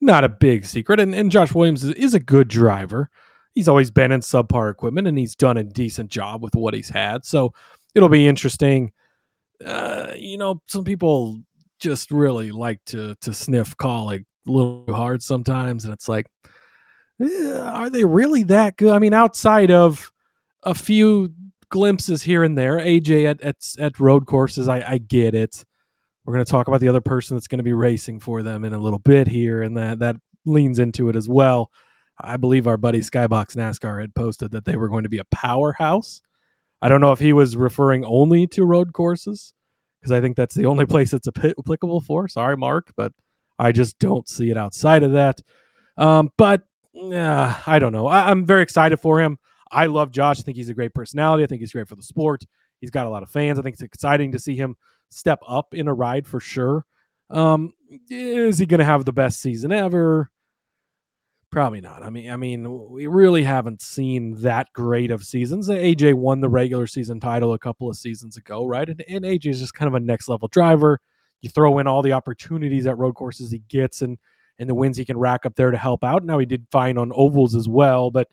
not 0.00 0.24
a 0.24 0.28
big 0.28 0.64
secret, 0.64 0.98
and 0.98 1.14
and 1.14 1.30
Josh 1.30 1.54
Williams 1.54 1.84
is, 1.84 1.92
is 1.92 2.14
a 2.14 2.20
good 2.20 2.48
driver. 2.48 3.08
He's 3.54 3.68
always 3.68 3.90
been 3.90 4.12
in 4.12 4.20
subpar 4.20 4.70
equipment, 4.70 5.06
and 5.06 5.18
he's 5.18 5.36
done 5.36 5.56
a 5.56 5.64
decent 5.64 6.10
job 6.10 6.42
with 6.42 6.54
what 6.54 6.74
he's 6.74 6.88
had. 6.88 7.24
So 7.24 7.52
it'll 7.94 8.08
be 8.08 8.26
interesting. 8.26 8.92
Uh, 9.64 10.12
you 10.16 10.38
know, 10.38 10.60
some 10.66 10.84
people 10.84 11.40
just 11.78 12.10
really 12.10 12.50
like 12.50 12.80
to 12.86 13.14
to 13.20 13.34
sniff 13.34 13.76
Kaulig 13.76 14.24
a 14.46 14.50
little 14.50 14.84
hard 14.88 15.22
sometimes, 15.22 15.84
and 15.84 15.92
it's 15.92 16.08
like, 16.08 16.26
eh, 17.20 17.58
are 17.58 17.90
they 17.90 18.04
really 18.04 18.44
that 18.44 18.76
good? 18.76 18.92
I 18.92 18.98
mean, 18.98 19.14
outside 19.14 19.70
of 19.70 20.10
a 20.62 20.74
few 20.74 21.34
glimpses 21.72 22.22
here 22.22 22.44
and 22.44 22.56
there. 22.56 22.76
AJ 22.76 23.28
at 23.28 23.40
at, 23.40 23.56
at 23.78 23.98
road 23.98 24.26
courses, 24.26 24.68
I, 24.68 24.84
I 24.86 24.98
get 24.98 25.34
it. 25.34 25.64
We're 26.24 26.34
going 26.34 26.44
to 26.44 26.50
talk 26.50 26.68
about 26.68 26.80
the 26.80 26.88
other 26.88 27.00
person 27.00 27.36
that's 27.36 27.48
going 27.48 27.58
to 27.58 27.64
be 27.64 27.72
racing 27.72 28.20
for 28.20 28.44
them 28.44 28.64
in 28.64 28.72
a 28.72 28.78
little 28.78 29.00
bit 29.00 29.26
here, 29.26 29.62
and 29.62 29.76
that 29.76 29.98
that 29.98 30.16
leans 30.44 30.78
into 30.78 31.08
it 31.08 31.16
as 31.16 31.28
well. 31.28 31.70
I 32.22 32.36
believe 32.36 32.66
our 32.66 32.76
buddy 32.76 33.00
Skybox 33.00 33.56
NASCAR 33.56 34.00
had 34.00 34.14
posted 34.14 34.52
that 34.52 34.64
they 34.64 34.76
were 34.76 34.88
going 34.88 35.02
to 35.02 35.08
be 35.08 35.18
a 35.18 35.24
powerhouse. 35.24 36.20
I 36.80 36.88
don't 36.88 37.00
know 37.00 37.12
if 37.12 37.18
he 37.20 37.32
was 37.32 37.56
referring 37.56 38.04
only 38.04 38.46
to 38.48 38.64
road 38.64 38.92
courses 38.92 39.52
because 40.00 40.12
I 40.12 40.20
think 40.20 40.36
that's 40.36 40.54
the 40.54 40.66
only 40.66 40.86
place 40.86 41.12
it's 41.12 41.28
applicable 41.28 42.00
for. 42.00 42.28
Sorry, 42.28 42.56
Mark, 42.56 42.92
but 42.96 43.12
I 43.58 43.72
just 43.72 43.98
don't 43.98 44.28
see 44.28 44.50
it 44.50 44.56
outside 44.56 45.02
of 45.02 45.12
that. 45.12 45.40
Um, 45.96 46.30
but 46.36 46.62
uh, 46.96 47.54
I 47.66 47.78
don't 47.78 47.92
know. 47.92 48.06
I, 48.06 48.30
I'm 48.30 48.44
very 48.44 48.62
excited 48.62 48.98
for 48.98 49.20
him. 49.20 49.38
I 49.70 49.86
love 49.86 50.10
Josh. 50.10 50.40
I 50.40 50.42
think 50.42 50.56
he's 50.56 50.68
a 50.68 50.74
great 50.74 50.94
personality. 50.94 51.44
I 51.44 51.46
think 51.46 51.60
he's 51.60 51.72
great 51.72 51.88
for 51.88 51.96
the 51.96 52.02
sport. 52.02 52.44
He's 52.80 52.90
got 52.90 53.06
a 53.06 53.10
lot 53.10 53.22
of 53.22 53.30
fans. 53.30 53.58
I 53.58 53.62
think 53.62 53.74
it's 53.74 53.82
exciting 53.82 54.32
to 54.32 54.38
see 54.38 54.56
him 54.56 54.76
step 55.10 55.40
up 55.46 55.74
in 55.74 55.88
a 55.88 55.94
ride 55.94 56.26
for 56.26 56.40
sure. 56.40 56.84
Um, 57.30 57.72
is 58.10 58.58
he 58.58 58.66
going 58.66 58.80
to 58.80 58.84
have 58.84 59.04
the 59.04 59.12
best 59.12 59.40
season 59.40 59.72
ever? 59.72 60.31
Probably 61.52 61.82
not. 61.82 62.02
I 62.02 62.08
mean, 62.08 62.30
I 62.30 62.36
mean, 62.38 62.88
we 62.88 63.06
really 63.06 63.42
haven't 63.42 63.82
seen 63.82 64.40
that 64.40 64.72
great 64.72 65.10
of 65.10 65.22
seasons. 65.22 65.68
AJ 65.68 66.14
won 66.14 66.40
the 66.40 66.48
regular 66.48 66.86
season 66.86 67.20
title 67.20 67.52
a 67.52 67.58
couple 67.58 67.90
of 67.90 67.96
seasons 67.96 68.38
ago, 68.38 68.64
right? 68.64 68.88
And, 68.88 69.04
and 69.06 69.22
AJ 69.22 69.46
is 69.50 69.60
just 69.60 69.74
kind 69.74 69.86
of 69.86 69.94
a 69.94 70.00
next 70.00 70.30
level 70.30 70.48
driver. 70.48 70.98
You 71.42 71.50
throw 71.50 71.78
in 71.78 71.86
all 71.86 72.00
the 72.00 72.14
opportunities 72.14 72.86
at 72.86 72.96
road 72.96 73.16
courses 73.16 73.50
he 73.50 73.58
gets 73.68 74.00
and 74.00 74.18
and 74.58 74.68
the 74.68 74.74
wins 74.74 74.96
he 74.96 75.04
can 75.04 75.18
rack 75.18 75.44
up 75.44 75.54
there 75.54 75.70
to 75.70 75.76
help 75.76 76.04
out. 76.04 76.24
Now 76.24 76.38
he 76.38 76.46
did 76.46 76.66
fine 76.72 76.96
on 76.96 77.12
ovals 77.14 77.54
as 77.54 77.68
well, 77.68 78.10
but 78.10 78.28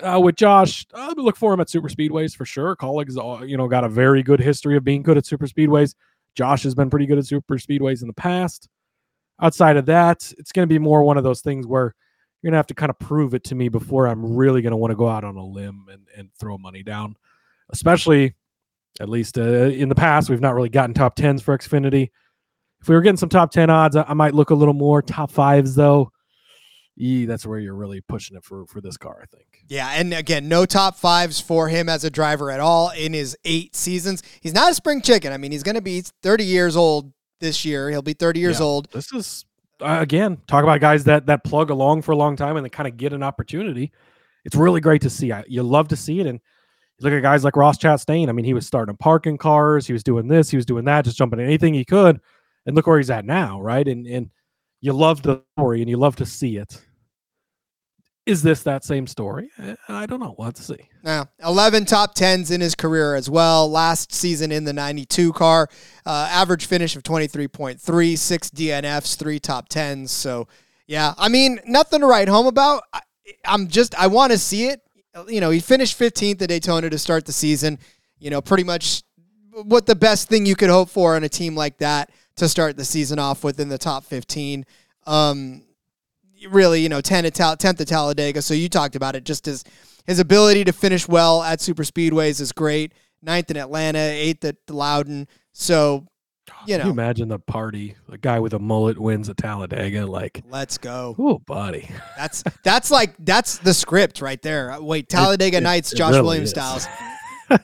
uh, 0.00 0.18
with 0.20 0.34
Josh, 0.34 0.86
I 0.94 1.08
would 1.08 1.18
look 1.18 1.36
for 1.36 1.52
him 1.52 1.60
at 1.60 1.70
super 1.70 1.88
speedways 1.88 2.34
for 2.34 2.44
sure. 2.44 2.74
Kauligs, 2.74 3.16
uh, 3.16 3.44
you 3.44 3.56
know, 3.56 3.68
got 3.68 3.84
a 3.84 3.88
very 3.88 4.24
good 4.24 4.40
history 4.40 4.76
of 4.76 4.82
being 4.82 5.02
good 5.02 5.18
at 5.18 5.26
super 5.26 5.46
speedways. 5.46 5.94
Josh 6.34 6.64
has 6.64 6.74
been 6.74 6.90
pretty 6.90 7.06
good 7.06 7.18
at 7.18 7.26
super 7.26 7.58
speedways 7.58 8.00
in 8.00 8.08
the 8.08 8.14
past. 8.14 8.68
Outside 9.40 9.76
of 9.76 9.86
that, 9.86 10.32
it's 10.38 10.50
going 10.50 10.68
to 10.68 10.72
be 10.72 10.80
more 10.80 11.04
one 11.04 11.16
of 11.16 11.24
those 11.24 11.42
things 11.42 11.66
where 11.66 11.94
you're 12.42 12.50
going 12.50 12.52
to 12.52 12.58
have 12.58 12.66
to 12.68 12.74
kind 12.74 12.90
of 12.90 12.98
prove 12.98 13.34
it 13.34 13.44
to 13.44 13.54
me 13.54 13.68
before 13.68 14.06
I'm 14.06 14.36
really 14.36 14.62
going 14.62 14.70
to 14.70 14.76
want 14.76 14.92
to 14.92 14.96
go 14.96 15.08
out 15.08 15.24
on 15.24 15.36
a 15.36 15.44
limb 15.44 15.86
and, 15.90 16.06
and 16.16 16.30
throw 16.38 16.56
money 16.58 16.82
down. 16.82 17.16
Especially, 17.70 18.34
at 19.00 19.08
least 19.08 19.36
uh, 19.38 19.42
in 19.42 19.88
the 19.88 19.94
past, 19.94 20.30
we've 20.30 20.40
not 20.40 20.54
really 20.54 20.68
gotten 20.68 20.94
top 20.94 21.14
tens 21.16 21.42
for 21.42 21.56
Xfinity. 21.56 22.10
If 22.80 22.88
we 22.88 22.94
were 22.94 23.00
getting 23.02 23.16
some 23.16 23.28
top 23.28 23.50
10 23.50 23.70
odds, 23.70 23.96
I, 23.96 24.02
I 24.08 24.14
might 24.14 24.34
look 24.34 24.50
a 24.50 24.54
little 24.54 24.74
more. 24.74 25.02
Top 25.02 25.30
fives, 25.32 25.74
though, 25.74 26.12
e, 26.96 27.24
that's 27.26 27.44
where 27.44 27.58
you're 27.58 27.74
really 27.74 28.00
pushing 28.00 28.36
it 28.36 28.44
for, 28.44 28.66
for 28.66 28.80
this 28.80 28.96
car, 28.96 29.20
I 29.22 29.26
think. 29.26 29.46
Yeah, 29.68 29.90
and 29.96 30.14
again, 30.14 30.48
no 30.48 30.64
top 30.64 30.96
fives 30.96 31.40
for 31.40 31.68
him 31.68 31.88
as 31.88 32.04
a 32.04 32.10
driver 32.10 32.50
at 32.50 32.60
all 32.60 32.90
in 32.90 33.12
his 33.12 33.36
eight 33.44 33.74
seasons. 33.76 34.22
He's 34.40 34.54
not 34.54 34.70
a 34.70 34.74
spring 34.74 35.02
chicken. 35.02 35.32
I 35.32 35.36
mean, 35.38 35.52
he's 35.52 35.62
going 35.64 35.74
to 35.74 35.82
be 35.82 36.02
30 36.22 36.44
years 36.44 36.76
old 36.76 37.12
this 37.40 37.64
year. 37.64 37.90
He'll 37.90 38.00
be 38.00 38.14
30 38.14 38.40
years 38.40 38.60
Yeah. 38.60 38.66
old. 38.66 38.90
This 38.92 39.12
is 39.12 39.44
uh, 39.80 39.98
again 40.00 40.38
talk 40.46 40.62
about 40.62 40.80
guys 40.80 41.04
that 41.04 41.26
that 41.26 41.44
plug 41.44 41.70
along 41.70 42.02
for 42.02 42.12
a 42.12 42.16
long 42.16 42.36
time 42.36 42.56
and 42.56 42.64
then 42.64 42.70
kind 42.70 42.88
of 42.88 42.96
get 42.96 43.12
an 43.12 43.22
opportunity. 43.22 43.92
It's 44.44 44.56
really 44.56 44.80
great 44.80 45.02
to 45.02 45.10
see. 45.10 45.32
I, 45.32 45.44
you 45.46 45.62
love 45.62 45.88
to 45.88 45.96
see 45.96 46.20
it, 46.20 46.26
and 46.26 46.40
look 47.00 47.12
at 47.12 47.22
guys 47.22 47.44
like 47.44 47.56
Ross 47.56 47.78
Chastain. 47.78 48.28
I 48.28 48.32
mean, 48.32 48.44
he 48.44 48.54
was 48.54 48.66
starting 48.66 48.96
parking 48.96 49.38
cars, 49.38 49.86
he 49.86 49.92
was 49.92 50.02
doing 50.02 50.28
this, 50.28 50.50
he 50.50 50.56
was 50.56 50.66
doing 50.66 50.84
that, 50.86 51.04
just 51.04 51.18
jumping 51.18 51.40
anything 51.40 51.74
he 51.74 51.84
could, 51.84 52.20
and 52.66 52.74
look 52.76 52.86
where 52.86 52.98
he's 52.98 53.10
at 53.10 53.24
now, 53.24 53.60
right? 53.60 53.86
And 53.86 54.06
and 54.06 54.30
you 54.80 54.92
love 54.92 55.22
the 55.22 55.42
story 55.54 55.80
and 55.80 55.90
you 55.90 55.96
love 55.96 56.16
to 56.16 56.26
see 56.26 56.56
it. 56.56 56.80
Is 58.28 58.42
this 58.42 58.62
that 58.64 58.84
same 58.84 59.06
story? 59.06 59.48
Uh, 59.58 59.74
I 59.88 60.04
don't 60.04 60.20
know. 60.20 60.34
To 60.38 60.62
see. 60.62 60.76
Yeah, 61.02 61.24
11 61.42 61.86
top 61.86 62.14
10s 62.14 62.50
in 62.50 62.60
his 62.60 62.74
career 62.74 63.14
as 63.14 63.30
well. 63.30 63.70
Last 63.70 64.12
season 64.12 64.52
in 64.52 64.64
the 64.64 64.72
92 64.74 65.32
car, 65.32 65.66
uh, 66.04 66.28
average 66.30 66.66
finish 66.66 66.94
of 66.94 67.02
23.3, 67.02 68.18
six 68.18 68.50
DNFs, 68.50 69.16
three 69.16 69.40
top 69.40 69.70
10s. 69.70 70.10
So, 70.10 70.46
yeah, 70.86 71.14
I 71.16 71.30
mean, 71.30 71.58
nothing 71.66 72.00
to 72.00 72.06
write 72.06 72.28
home 72.28 72.46
about. 72.46 72.82
I, 72.92 73.00
I'm 73.46 73.66
just, 73.66 73.98
I 73.98 74.08
want 74.08 74.32
to 74.32 74.38
see 74.38 74.66
it. 74.66 74.82
You 75.26 75.40
know, 75.40 75.48
he 75.48 75.60
finished 75.60 75.98
15th 75.98 76.42
at 76.42 76.50
Daytona 76.50 76.90
to 76.90 76.98
start 76.98 77.24
the 77.24 77.32
season. 77.32 77.78
You 78.18 78.28
know, 78.28 78.42
pretty 78.42 78.64
much 78.64 79.04
what 79.52 79.86
the 79.86 79.96
best 79.96 80.28
thing 80.28 80.44
you 80.44 80.54
could 80.54 80.68
hope 80.68 80.90
for 80.90 81.16
on 81.16 81.24
a 81.24 81.30
team 81.30 81.56
like 81.56 81.78
that 81.78 82.10
to 82.36 82.46
start 82.46 82.76
the 82.76 82.84
season 82.84 83.18
off 83.18 83.42
within 83.42 83.70
the 83.70 83.78
top 83.78 84.04
15. 84.04 84.66
Um, 85.06 85.62
really, 86.48 86.80
you 86.80 86.88
know, 86.88 87.00
10 87.00 87.24
at 87.26 87.34
Tal- 87.34 87.56
10th 87.56 87.80
at 87.80 87.88
Talladega. 87.88 88.42
So 88.42 88.54
you 88.54 88.68
talked 88.68 88.96
about 88.96 89.16
it 89.16 89.24
just 89.24 89.46
his 89.46 89.64
his 90.06 90.18
ability 90.18 90.64
to 90.64 90.72
finish 90.72 91.06
well 91.06 91.42
at 91.42 91.60
super 91.60 91.82
speedways 91.84 92.40
is 92.40 92.52
great. 92.52 92.92
Ninth 93.22 93.50
in 93.50 93.56
Atlanta, 93.56 93.98
eighth 93.98 94.44
at 94.44 94.56
Loudon. 94.70 95.26
So, 95.52 96.06
you 96.66 96.76
Can 96.76 96.78
you 96.78 96.84
know, 96.84 96.90
imagine 96.90 97.28
the 97.28 97.38
party? 97.38 97.94
A 98.10 98.16
guy 98.16 98.38
with 98.38 98.54
a 98.54 98.58
mullet 98.58 98.98
wins 98.98 99.28
at 99.28 99.36
Talladega. 99.36 100.06
Like, 100.06 100.42
let's 100.48 100.78
go. 100.78 101.14
oh, 101.18 101.38
buddy. 101.40 101.90
That's 102.16 102.42
that's 102.64 102.90
like 102.90 103.14
that's 103.18 103.58
the 103.58 103.74
script 103.74 104.22
right 104.22 104.40
there. 104.40 104.74
Wait, 104.80 105.08
Talladega 105.08 105.58
it- 105.58 105.62
Nights, 105.62 105.92
it 105.92 105.96
Josh 105.96 106.12
really 106.12 106.22
Williams 106.24 106.48
is. 106.48 106.50
styles. 106.52 106.86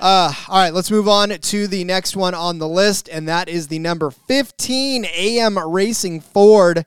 Uh, 0.00 0.32
all 0.48 0.58
right, 0.58 0.72
let's 0.72 0.92
move 0.92 1.08
on 1.08 1.30
to 1.30 1.66
the 1.66 1.82
next 1.82 2.14
one 2.14 2.32
on 2.32 2.58
the 2.58 2.68
list, 2.68 3.08
and 3.08 3.26
that 3.28 3.48
is 3.48 3.66
the 3.66 3.80
number 3.80 4.12
15 4.12 5.04
AM 5.04 5.58
Racing 5.58 6.20
Ford. 6.20 6.86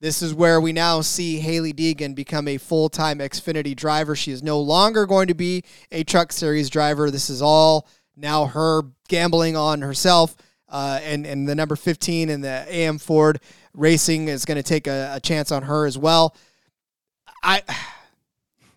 This 0.00 0.20
is 0.20 0.34
where 0.34 0.60
we 0.60 0.72
now 0.72 1.00
see 1.00 1.38
Hailie 1.38 1.72
Deegan 1.72 2.14
become 2.14 2.48
a 2.48 2.58
full 2.58 2.88
time 2.90 3.18
Xfinity 3.18 3.74
driver. 3.74 4.14
She 4.14 4.30
is 4.30 4.42
no 4.42 4.60
longer 4.60 5.06
going 5.06 5.28
to 5.28 5.34
be 5.34 5.64
a 5.90 6.04
Truck 6.04 6.32
Series 6.32 6.68
driver. 6.68 7.10
This 7.10 7.30
is 7.30 7.40
all 7.40 7.88
now 8.14 8.46
her 8.46 8.82
gambling 9.08 9.56
on 9.56 9.80
herself. 9.80 10.36
Uh, 10.68 11.00
and, 11.02 11.24
and 11.24 11.48
the 11.48 11.54
number 11.54 11.76
15 11.76 12.28
and 12.28 12.42
the 12.42 12.66
AM 12.68 12.98
Ford 12.98 13.40
Racing 13.72 14.28
is 14.28 14.44
going 14.44 14.56
to 14.56 14.62
take 14.62 14.86
a, 14.86 15.12
a 15.14 15.20
chance 15.20 15.52
on 15.52 15.62
her 15.62 15.86
as 15.86 15.96
well. 15.96 16.34
I 17.42 17.62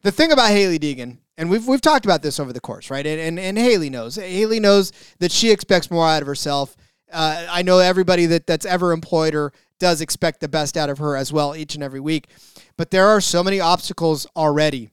the 0.04 0.12
thing 0.12 0.32
about 0.32 0.52
Hailie 0.52 0.80
Deegan, 0.80 1.18
and 1.38 1.50
we've 1.50 1.68
we've 1.68 1.82
talked 1.82 2.06
about 2.06 2.22
this 2.22 2.40
over 2.40 2.54
the 2.54 2.60
course, 2.60 2.90
right? 2.90 3.06
And 3.06 3.20
and, 3.20 3.40
and 3.40 3.58
Hailie 3.58 3.90
knows. 3.90 4.16
Hailie 4.16 4.60
knows 4.60 4.92
that 5.18 5.32
she 5.32 5.52
expects 5.52 5.90
more 5.90 6.08
out 6.08 6.22
of 6.22 6.28
herself. 6.28 6.78
Uh, 7.12 7.48
I 7.50 7.64
know 7.64 7.80
everybody 7.80 8.28
that 8.28 8.46
that's 8.46 8.66
ever 8.66 8.92
employed 8.92 9.34
her 9.34 9.52
does 9.80 10.02
expect 10.02 10.40
the 10.40 10.48
best 10.48 10.78
out 10.78 10.90
of 10.90 10.98
her 10.98 11.16
as 11.16 11.32
well 11.32 11.56
each 11.56 11.76
and 11.76 11.84
every 11.84 12.00
week. 12.00 12.28
But 12.78 12.92
there 12.92 13.08
are 13.08 13.22
so 13.22 13.44
many 13.44 13.60
obstacles 13.60 14.28
already 14.36 14.90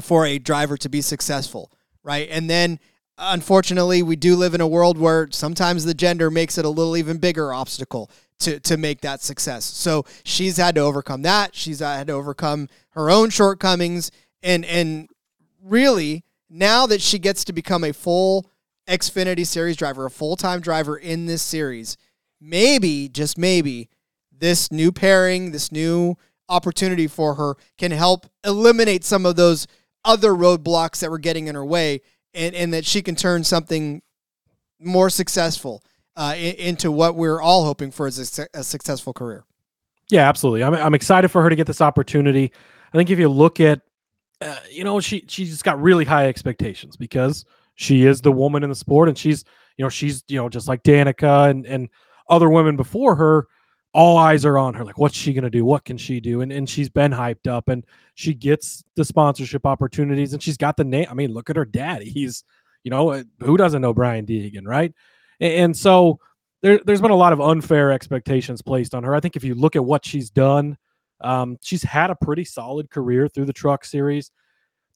for 0.00 0.26
a 0.26 0.38
driver 0.38 0.76
to 0.78 0.88
be 0.88 1.00
successful, 1.00 1.70
right? 2.02 2.28
And 2.30 2.50
then 2.50 2.78
unfortunately, 3.18 4.02
we 4.02 4.16
do 4.16 4.36
live 4.36 4.54
in 4.54 4.60
a 4.60 4.66
world 4.66 4.98
where 4.98 5.28
sometimes 5.30 5.84
the 5.84 5.94
gender 5.94 6.30
makes 6.30 6.58
it 6.58 6.64
a 6.64 6.70
little 6.70 6.96
even 6.96 7.18
bigger 7.18 7.52
obstacle 7.52 8.10
to 8.40 8.60
to 8.60 8.76
make 8.76 9.00
that 9.00 9.22
success. 9.22 9.64
So 9.64 10.04
she's 10.24 10.58
had 10.58 10.74
to 10.74 10.82
overcome 10.82 11.22
that. 11.22 11.54
She's 11.54 11.80
had 11.80 12.08
to 12.08 12.12
overcome 12.12 12.68
her 12.90 13.10
own 13.10 13.30
shortcomings 13.30 14.10
and 14.42 14.64
and 14.64 15.08
really 15.62 16.24
now 16.48 16.86
that 16.86 17.00
she 17.00 17.18
gets 17.18 17.44
to 17.44 17.52
become 17.52 17.82
a 17.82 17.92
full 17.92 18.50
Xfinity 18.86 19.44
series 19.44 19.76
driver, 19.76 20.06
a 20.06 20.10
full-time 20.10 20.60
driver 20.60 20.96
in 20.96 21.26
this 21.26 21.42
series, 21.42 21.96
maybe 22.40 23.08
just 23.08 23.36
maybe 23.36 23.88
this 24.38 24.70
new 24.70 24.92
pairing, 24.92 25.52
this 25.52 25.72
new 25.72 26.16
opportunity 26.48 27.06
for 27.06 27.34
her 27.34 27.56
can 27.76 27.90
help 27.90 28.26
eliminate 28.44 29.04
some 29.04 29.26
of 29.26 29.36
those 29.36 29.66
other 30.04 30.32
roadblocks 30.32 31.00
that 31.00 31.10
were 31.10 31.18
getting 31.18 31.48
in 31.48 31.54
her 31.54 31.64
way 31.64 32.00
and, 32.34 32.54
and 32.54 32.72
that 32.72 32.84
she 32.84 33.02
can 33.02 33.16
turn 33.16 33.42
something 33.42 34.02
more 34.78 35.10
successful 35.10 35.82
uh, 36.16 36.34
into 36.36 36.90
what 36.90 37.14
we're 37.14 37.40
all 37.40 37.64
hoping 37.64 37.90
for 37.90 38.06
as 38.06 38.38
a, 38.38 38.58
a 38.58 38.64
successful 38.64 39.12
career. 39.12 39.44
Yeah, 40.10 40.28
absolutely. 40.28 40.62
I'm, 40.62 40.74
I'm 40.74 40.94
excited 40.94 41.28
for 41.28 41.42
her 41.42 41.50
to 41.50 41.56
get 41.56 41.66
this 41.66 41.80
opportunity. 41.80 42.52
I 42.92 42.96
think 42.96 43.10
if 43.10 43.18
you 43.18 43.28
look 43.28 43.60
at, 43.60 43.80
uh, 44.40 44.56
you 44.70 44.84
know, 44.84 45.00
she 45.00 45.24
she's 45.28 45.62
got 45.62 45.80
really 45.80 46.04
high 46.04 46.28
expectations 46.28 46.96
because 46.96 47.44
she 47.74 48.04
is 48.04 48.20
the 48.20 48.32
woman 48.32 48.62
in 48.62 48.68
the 48.68 48.76
sport, 48.76 49.08
and 49.08 49.16
she's 49.16 49.44
you 49.76 49.84
know 49.84 49.88
she's 49.88 50.22
you 50.28 50.36
know 50.36 50.48
just 50.48 50.68
like 50.68 50.82
Danica 50.82 51.50
and 51.50 51.66
and 51.66 51.88
other 52.28 52.48
women 52.48 52.76
before 52.76 53.16
her. 53.16 53.48
All 53.96 54.18
eyes 54.18 54.44
are 54.44 54.58
on 54.58 54.74
her. 54.74 54.84
Like, 54.84 54.98
what's 54.98 55.16
she 55.16 55.32
gonna 55.32 55.50
do? 55.50 55.64
What 55.64 55.84
can 55.84 55.96
she 55.96 56.20
do? 56.20 56.42
And 56.42 56.52
and 56.52 56.68
she's 56.68 56.88
been 56.88 57.12
hyped 57.12 57.48
up, 57.48 57.68
and 57.68 57.84
she 58.14 58.34
gets 58.34 58.84
the 58.94 59.04
sponsorship 59.04 59.66
opportunities, 59.66 60.32
and 60.32 60.42
she's 60.42 60.56
got 60.56 60.76
the 60.76 60.84
name. 60.84 61.06
I 61.10 61.14
mean, 61.14 61.32
look 61.32 61.50
at 61.50 61.56
her 61.56 61.64
dad. 61.64 62.02
He's 62.02 62.44
you 62.84 62.90
know 62.90 63.10
uh, 63.10 63.24
who 63.40 63.56
doesn't 63.56 63.82
know 63.82 63.94
Brian 63.94 64.26
Deegan, 64.26 64.66
right? 64.66 64.92
And, 65.40 65.52
and 65.52 65.76
so 65.76 66.20
there, 66.62 66.80
there's 66.84 67.00
been 67.00 67.10
a 67.10 67.16
lot 67.16 67.32
of 67.32 67.40
unfair 67.40 67.90
expectations 67.92 68.62
placed 68.62 68.94
on 68.94 69.02
her. 69.04 69.14
I 69.14 69.20
think 69.20 69.36
if 69.36 69.44
you 69.44 69.54
look 69.54 69.76
at 69.76 69.84
what 69.84 70.04
she's 70.04 70.30
done 70.30 70.76
um, 71.20 71.58
she's 71.62 71.82
had 71.82 72.10
a 72.10 72.16
pretty 72.16 72.44
solid 72.44 72.90
career 72.90 73.28
through 73.28 73.46
the 73.46 73.52
truck 73.52 73.84
series. 73.84 74.30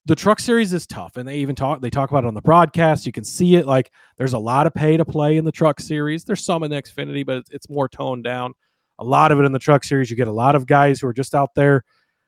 The 0.07 0.17
truck 0.17 0.41
series 0.41 0.73
is 0.73 0.87
tough, 0.87 1.17
and 1.17 1.29
they 1.29 1.39
even 1.39 1.55
talk 1.55 1.81
they 1.81 1.91
talk 1.91 2.11
about 2.11 2.25
it 2.25 2.27
on 2.27 2.35
the 2.35 2.41
broadcast. 2.41 3.07
You 3.07 3.13
can 3.13 3.25
see 3.25 3.57
it 3.57 3.67
like 3.67 3.91
there's 4.17 4.33
a 4.33 4.39
lot 4.39 4.67
of 4.67 4.75
pay 4.75 4.97
to 4.97 5.05
play 5.05 5.37
in 5.37 5.45
the 5.45 5.53
truck 5.53 5.79
series. 5.79 6.25
There's 6.25 6.45
some 6.45 6.63
in 6.63 6.71
the 6.71 6.83
Xfinity, 6.83 7.25
but 7.25 7.45
it's 7.51 7.69
more 7.69 7.89
toned 7.89 8.25
down. 8.25 8.55
A 9.01 9.05
lot 9.05 9.33
of 9.33 9.41
it 9.41 9.45
in 9.45 9.53
the 9.53 9.59
truck 9.59 9.83
series, 9.83 10.11
you 10.11 10.17
get 10.17 10.29
a 10.29 10.33
lot 10.33 10.55
of 10.55 10.67
guys 10.67 11.01
who 11.01 11.09
are 11.09 11.13
just 11.13 11.35
out 11.35 11.55
there 11.55 11.85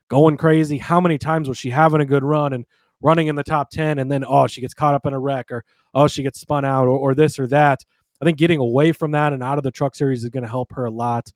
going 0.09 0.37
crazy. 0.37 0.79
How 0.79 1.01
many 1.01 1.19
times 1.19 1.49
was 1.49 1.59
she 1.59 1.71
having 1.71 2.01
a 2.01 2.07
good 2.07 2.25
run 2.25 2.53
and 2.53 2.67
running 3.01 3.29
in 3.29 3.37
the 3.37 3.43
top 3.43 3.71
10 3.71 3.99
and 3.99 4.11
then 4.11 4.25
oh 4.25 4.47
she 4.47 4.61
gets 4.61 4.75
caught 4.75 4.95
up 4.95 5.07
in 5.07 5.13
a 5.13 5.19
wreck 5.19 5.51
or 5.51 5.65
oh 5.93 6.07
she 6.07 6.23
gets 6.23 6.41
spun 6.41 6.65
out 6.65 6.87
or, 6.87 6.97
or 6.97 7.17
this 7.17 7.37
or 7.37 7.49
that 7.49 7.85
i 8.21 8.25
think 8.25 8.39
getting 8.39 8.61
away 8.61 8.93
from 8.93 9.11
that 9.11 9.33
and 9.33 9.43
out 9.43 9.59
of 9.59 9.65
the 9.65 9.73
truck 9.73 9.97
series 9.97 10.23
is 10.23 10.31
going 10.31 10.45
to 10.45 10.49
help 10.49 10.71
her 10.73 10.85
a 10.85 10.91
lot 10.91 11.29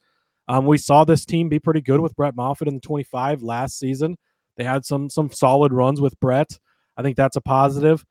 um, 0.49 0.67
we 0.67 0.79
saw 0.79 1.05
this 1.05 1.25
team 1.25 1.49
be 1.49 1.59
pretty 1.59 1.81
good 1.81 2.01
with 2.01 2.15
Brett 2.15 2.37
Moffitt 2.37 2.69
in 2.69 2.75
the 2.75 2.81
25 2.81 3.43
last 3.43 3.79
season. 3.79 4.17
They 4.57 4.65
had 4.65 4.85
some 4.85 5.11
some 5.11 5.31
solid 5.31 5.73
runs 5.73 6.01
with 6.01 6.19
Brett. 6.21 6.59
I 6.97 7.03
think 7.03 7.17
that's 7.17 7.37
a 7.37 7.41
positive. 7.41 8.05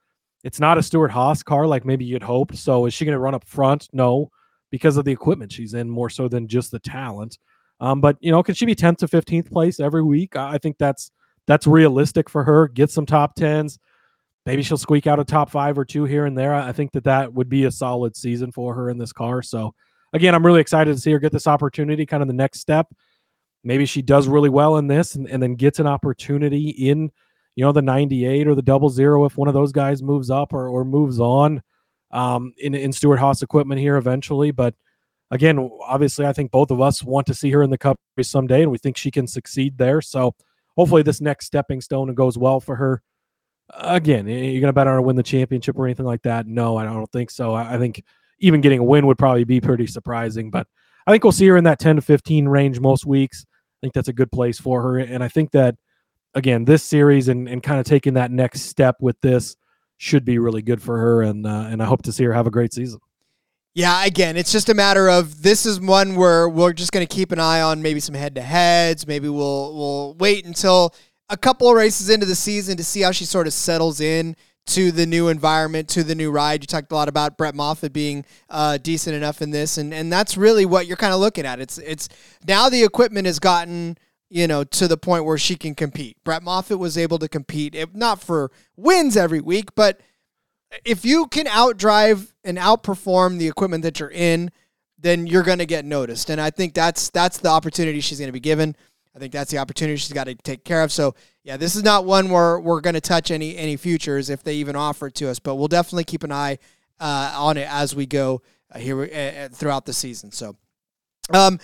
It's 0.44 0.60
not 0.60 0.78
a 0.78 0.84
Stewart-Haas 0.84 1.42
car 1.42 1.66
like 1.66 1.86
maybe 1.86 2.06
you'd 2.06 2.22
hoped. 2.22 2.58
So 2.58 2.86
is 2.86 2.94
she 2.94 3.06
going 3.06 3.16
to 3.16 3.20
run 3.20 3.34
up 3.34 3.46
front? 3.46 3.88
No, 3.94 4.30
because 4.76 4.98
of 4.98 5.06
the 5.06 5.12
equipment 5.14 5.54
she's 5.54 5.74
in 5.74 5.90
more 5.90 6.10
so 6.10 6.28
than 6.28 6.50
just 6.50 6.70
the 6.70 6.80
talent. 6.80 7.40
Um, 7.80 8.02
but 8.02 8.18
you 8.20 8.30
know, 8.30 8.44
can 8.44 8.56
she 8.56 8.66
be 8.66 8.76
10th 8.76 8.98
to 8.98 9.08
15th 9.08 9.50
place 9.50 9.80
every 9.80 10.04
week? 10.04 10.36
I 10.36 10.58
think 10.58 10.78
that's 10.78 11.12
that's 11.48 11.66
realistic 11.66 12.30
for 12.30 12.44
her. 12.44 12.68
Get 12.68 12.92
some 12.92 13.06
top 13.06 13.36
tens. 13.36 13.80
Maybe 14.46 14.64
she'll 14.64 14.78
squeak 14.78 15.08
out 15.08 15.18
a 15.18 15.24
top 15.24 15.50
five 15.50 15.78
or 15.78 15.86
two 15.86 16.04
here 16.04 16.26
and 16.26 16.38
there. 16.38 16.54
I 16.54 16.74
think 16.74 16.92
that 16.92 17.06
that 17.06 17.34
would 17.34 17.48
be 17.48 17.64
a 17.64 17.72
solid 17.72 18.18
season 18.18 18.52
for 18.52 18.76
her 18.76 18.90
in 18.90 18.98
this 18.98 19.14
car. 19.14 19.42
So 19.42 19.74
again, 20.12 20.36
I'm 20.36 20.46
really 20.46 20.60
excited 20.60 20.94
to 20.94 21.00
see 21.00 21.14
her 21.14 21.20
get 21.20 21.32
this 21.32 21.48
opportunity, 21.48 22.06
kind 22.06 22.22
of 22.22 22.28
the 22.28 22.34
next 22.34 22.60
step. 22.60 22.88
Maybe 23.64 23.86
she 23.86 24.02
does 24.02 24.28
really 24.28 24.50
well 24.50 24.76
in 24.76 24.88
this 24.88 25.16
and, 25.16 25.30
and 25.30 25.42
then 25.42 25.56
gets 25.56 25.80
an 25.80 25.88
opportunity 25.88 26.72
in, 26.72 27.14
you 27.56 27.64
know, 27.64 27.72
the 27.72 27.82
98 27.82 28.46
or 28.46 28.56
the 28.56 28.62
double 28.62 28.90
zero 28.90 29.24
if 29.24 29.38
one 29.38 29.48
of 29.48 29.54
those 29.54 29.72
guys 29.72 30.04
moves 30.04 30.30
up 30.30 30.52
or, 30.52 30.68
or 30.68 30.84
moves 30.84 31.22
on 31.22 31.62
um, 32.16 32.54
in, 32.58 32.74
in 32.74 32.94
Stewart-Haas 32.94 33.42
equipment 33.42 33.82
here 33.82 33.98
eventually. 33.98 34.52
But 34.52 34.74
again, 35.32 35.70
obviously, 35.86 36.26
I 36.26 36.32
think 36.32 36.50
both 36.50 36.72
of 36.72 36.80
us 36.80 37.04
want 37.04 37.28
to 37.28 37.34
see 37.34 37.52
her 37.52 37.62
in 37.62 37.70
the 37.70 37.78
cup 37.78 38.00
someday, 38.22 38.64
and 38.64 38.72
we 38.72 38.78
think 38.78 38.96
she 38.96 39.12
can 39.12 39.28
succeed 39.28 39.78
there. 39.78 40.02
So 40.02 40.34
hopefully, 40.78 41.04
this 41.04 41.20
next 41.20 41.46
stepping 41.46 41.82
stone 41.82 42.14
goes 42.14 42.38
well 42.38 42.62
for 42.62 42.78
her. 42.78 43.02
Again, 43.74 44.28
you're 44.28 44.62
going 44.62 44.64
to 44.64 44.74
bet 44.74 44.88
on 44.88 44.94
her 44.94 45.02
win 45.02 45.18
the 45.18 45.24
championship 45.24 45.78
or 45.78 45.86
anything 45.86 46.06
like 46.06 46.22
that? 46.22 46.48
No, 46.48 46.78
I 46.78 46.86
don't 46.86 47.12
think 47.12 47.32
so. 47.32 47.54
I 47.54 47.78
think 47.78 48.02
even 48.40 48.62
getting 48.62 48.80
a 48.80 48.84
win 48.84 49.08
would 49.08 49.18
probably 49.18 49.44
be 49.44 49.60
pretty 49.60 49.88
surprising. 49.88 50.52
But 50.52 50.68
I 51.06 51.12
think 51.12 51.24
we'll 51.24 51.34
see 51.34 51.48
her 51.48 51.58
in 51.58 51.64
that 51.66 51.80
10 51.80 51.98
to 51.98 52.02
15 52.02 52.48
range 52.48 52.80
most 52.80 53.06
weeks. 53.06 53.46
I 53.50 53.78
think 53.82 53.94
that's 53.94 54.08
a 54.08 54.14
good 54.14 54.32
place 54.32 54.60
for 54.60 54.82
her. 54.82 55.00
And 55.00 55.24
I 55.24 55.28
think 55.28 55.52
that, 55.52 55.76
again, 56.34 56.64
this 56.64 56.84
series 56.84 57.28
and, 57.28 57.50
and 57.50 57.62
kind 57.62 57.80
of 57.80 57.86
taking 57.86 58.14
that 58.14 58.32
next 58.32 58.62
step 58.62 58.98
with 59.02 59.20
this 59.22 59.58
should 59.98 60.26
be 60.26 60.40
really 60.40 60.62
good 60.62 60.82
for 60.82 60.98
her. 60.98 61.22
And, 61.22 61.46
uh, 61.46 61.68
and 61.70 61.82
I 61.82 61.86
hope 61.86 62.04
to 62.04 62.12
see 62.12 62.24
her 62.24 62.34
have 62.34 62.48
a 62.48 62.52
great 62.52 62.74
season. 62.74 63.00
Yeah, 63.76 64.06
again, 64.06 64.38
it's 64.38 64.54
just 64.54 64.70
a 64.70 64.74
matter 64.74 65.10
of 65.10 65.42
this 65.42 65.66
is 65.66 65.82
one 65.82 66.16
where 66.16 66.48
we're 66.48 66.72
just 66.72 66.94
going 66.94 67.06
to 67.06 67.14
keep 67.14 67.34
an 67.34 67.40
eye 67.40 67.62
on 67.62 67.82
maybe 67.82 68.00
some 68.00 68.16
head 68.16 68.36
to 68.36 68.42
heads. 68.42 69.06
Maybe 69.06 69.28
we'll 69.28 69.76
we'll 69.76 70.14
wait 70.14 70.46
until 70.46 70.96
a 71.30 71.36
couple 71.36 71.70
of 71.70 71.76
races 71.76 72.10
into 72.10 72.26
the 72.26 72.36
season 72.36 72.78
to 72.78 72.86
see 72.86 73.02
how 73.02 73.12
she 73.12 73.26
sort 73.26 73.48
of 73.48 73.54
settles 73.54 74.00
in 74.00 74.38
to 74.68 74.94
the 74.94 75.06
new 75.06 75.28
environment, 75.28 75.90
to 75.90 76.06
the 76.06 76.16
new 76.16 76.32
ride. 76.32 76.64
You 76.64 76.68
talked 76.68 76.90
a 76.94 76.96
lot 76.96 77.10
about 77.10 77.38
Brett 77.38 77.54
Moffitt 77.54 77.92
being 77.92 78.24
uh, 78.50 78.78
decent 78.78 79.14
enough 79.14 79.42
in 79.42 79.52
this, 79.52 79.78
and 79.78 79.94
and 79.94 80.12
that's 80.12 80.38
really 80.38 80.66
what 80.66 80.88
you're 80.88 80.96
kind 80.96 81.14
of 81.14 81.20
looking 81.20 81.46
at. 81.46 81.60
It's 81.60 81.78
it's 81.80 82.08
now 82.48 82.70
the 82.70 82.84
equipment 82.84 83.28
has 83.28 83.40
gotten 83.40 83.98
you 84.36 84.48
know 84.48 84.66
to 84.66 84.88
the 84.88 84.98
point 84.98 85.24
where 85.24 85.38
she 85.38 85.56
can 85.56 85.74
compete. 85.74 86.18
Brett 86.26 86.44
Moffitt 86.44 86.78
was 86.78 86.98
able 86.98 87.18
to 87.20 87.30
compete, 87.30 87.74
if 87.74 87.94
not 87.96 88.22
for 88.22 88.52
wins 88.76 89.16
every 89.16 89.40
week, 89.40 89.74
but 89.76 90.02
if 90.84 91.06
you 91.06 91.28
can 91.28 91.46
outdrive 91.46 92.34
and 92.44 92.58
outperform 92.58 93.38
the 93.38 93.48
equipment 93.48 93.84
that 93.84 94.02
you're 94.02 94.12
in, 94.12 94.52
then 95.00 95.26
you're 95.26 95.44
going 95.44 95.60
to 95.60 95.66
get 95.66 95.86
noticed. 95.86 96.30
And 96.30 96.42
I 96.42 96.50
think 96.50 96.74
that's 96.74 97.10
that's 97.12 97.38
the 97.38 97.48
opportunity 97.48 98.02
she's 98.02 98.20
going 98.20 98.28
to 98.28 98.34
be 98.34 98.42
given. 98.42 98.76
I 99.16 99.20
think 99.20 99.32
that's 99.32 99.52
the 99.52 99.58
opportunity 99.60 99.96
she's 99.96 100.12
got 100.12 100.26
to 100.26 100.36
take 100.36 100.66
care 100.66 100.84
of. 100.84 100.92
So 100.92 101.16
yeah, 101.46 101.56
this 101.56 101.78
is 101.78 101.84
not 101.84 102.04
one 102.04 102.30
where 102.30 102.60
we're 102.60 102.82
going 102.82 102.96
to 102.96 103.02
touch 103.02 103.32
any 103.32 103.56
any 103.56 103.78
futures 103.78 104.30
if 104.30 104.44
they 104.44 104.56
even 104.56 104.76
offer 104.76 105.08
it 105.08 105.16
to 105.16 105.30
us, 105.30 105.40
but 105.40 105.56
we'll 105.56 105.70
definitely 105.70 106.04
keep 106.04 106.24
an 106.24 106.34
eye 106.34 106.58
uh, 107.00 107.34
on 107.38 107.56
it 107.56 107.70
as 107.72 107.96
we 107.96 108.06
go 108.06 108.42
uh, 108.70 108.80
here 108.80 109.02
uh, 109.02 109.48
throughout 109.56 109.86
the 109.86 109.94
season. 109.94 110.34
So, 110.34 110.58
um, 111.34 111.60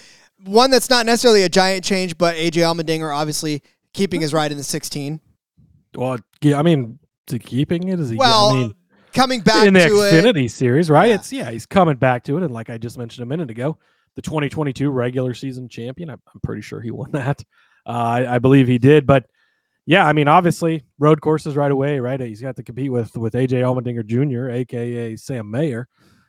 one 0.46 0.72
that's 0.72 0.90
not 0.90 1.06
necessarily 1.06 1.44
a 1.44 1.50
giant 1.50 1.84
change, 1.84 2.18
but 2.18 2.36
AJ 2.36 2.64
Allmendinger 2.64 3.16
obviously 3.16 3.62
keeping 3.94 4.22
his 4.22 4.34
ride 4.34 4.52
in 4.52 4.58
the 4.58 4.64
16. 4.64 5.20
Well, 5.96 6.18
yeah, 6.42 6.58
I 6.58 6.62
mean, 6.62 7.00
to 7.28 7.40
keeping 7.40 7.90
it 7.90 8.00
is 8.00 8.10
he? 8.10 8.16
Well, 8.16 8.50
I 8.50 8.54
mean, 8.54 8.76
coming 9.14 9.42
back 9.42 9.68
in 9.68 9.74
the 9.74 9.80
Xfinity 9.80 10.46
it, 10.46 10.52
series, 10.52 10.90
right? 10.90 11.10
Yeah. 11.10 11.16
It's 11.16 11.34
yeah, 11.34 11.52
he's 11.52 11.66
coming 11.66 11.98
back 11.98 12.24
to 12.26 12.38
it, 12.38 12.44
and 12.44 12.54
like 12.54 12.70
I 12.70 12.78
just 12.78 12.98
mentioned 12.98 13.24
a 13.24 13.28
minute 13.28 13.50
ago, 13.50 13.78
the 14.16 14.22
2022 14.22 14.90
regular 14.90 15.34
season 15.34 15.68
champion. 15.70 16.10
I'm, 16.10 16.22
I'm 16.34 16.42
pretty 16.42 16.62
sure 16.62 16.82
he 16.82 16.92
won 16.92 17.12
that. 17.14 17.44
Uh, 17.86 17.90
I, 17.90 18.36
I, 18.36 18.40
believe 18.40 18.68
he 18.68 18.78
did, 18.78 19.08
but 19.08 19.26
yeah, 19.88 20.06
I 20.06 20.14
mean, 20.14 20.28
obviously 20.28 20.86
road 21.00 21.20
courses 21.20 21.56
right 21.56 21.72
away, 21.72 22.00
right? 22.00 22.20
He's 22.20 22.42
got 22.42 22.56
to 22.58 22.64
compete 22.64 22.92
with 22.92 23.18
with 23.18 23.34
AJ 23.34 23.62
Allmendinger 23.64 24.06
Jr., 24.06 24.52
aka 24.52 25.16
Sam 25.16 25.50
Mayer, 25.50 25.88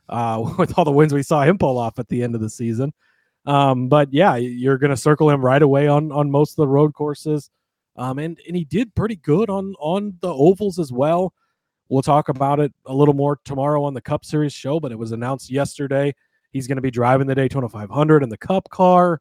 uh, 0.08 0.54
with 0.58 0.78
all 0.78 0.84
the 0.84 0.92
wins 0.92 1.12
we 1.12 1.22
saw 1.22 1.42
him 1.42 1.58
pull 1.58 1.78
off 1.78 1.98
at 1.98 2.08
the 2.08 2.22
end 2.22 2.34
of 2.34 2.40
the 2.40 2.50
season. 2.50 2.92
Um, 3.44 3.88
but 3.88 4.12
yeah, 4.12 4.36
you're 4.36 4.78
going 4.78 4.90
to 4.90 4.96
circle 4.96 5.28
him 5.28 5.44
right 5.44 5.62
away 5.62 5.88
on 5.88 6.12
on 6.12 6.30
most 6.30 6.52
of 6.52 6.56
the 6.56 6.68
road 6.68 6.94
courses. 6.94 7.50
Um, 7.96 8.18
and 8.18 8.38
and 8.46 8.56
he 8.56 8.64
did 8.64 8.94
pretty 8.94 9.16
good 9.16 9.50
on 9.50 9.74
on 9.78 10.16
the 10.20 10.32
ovals 10.32 10.78
as 10.78 10.92
well. 10.92 11.34
We'll 11.88 12.02
talk 12.02 12.28
about 12.28 12.60
it 12.60 12.72
a 12.86 12.94
little 12.94 13.14
more 13.14 13.38
tomorrow 13.44 13.84
on 13.84 13.94
the 13.94 14.00
Cup 14.00 14.24
Series 14.24 14.52
show, 14.52 14.80
but 14.80 14.92
it 14.92 14.98
was 14.98 15.12
announced 15.12 15.50
yesterday 15.50 16.14
He's 16.52 16.66
going 16.66 16.76
to 16.76 16.82
be 16.82 16.90
driving 16.90 17.26
the 17.26 17.34
Daytona 17.34 17.68
500 17.68 18.22
in 18.22 18.28
the 18.28 18.36
Cup 18.36 18.68
car. 18.70 19.20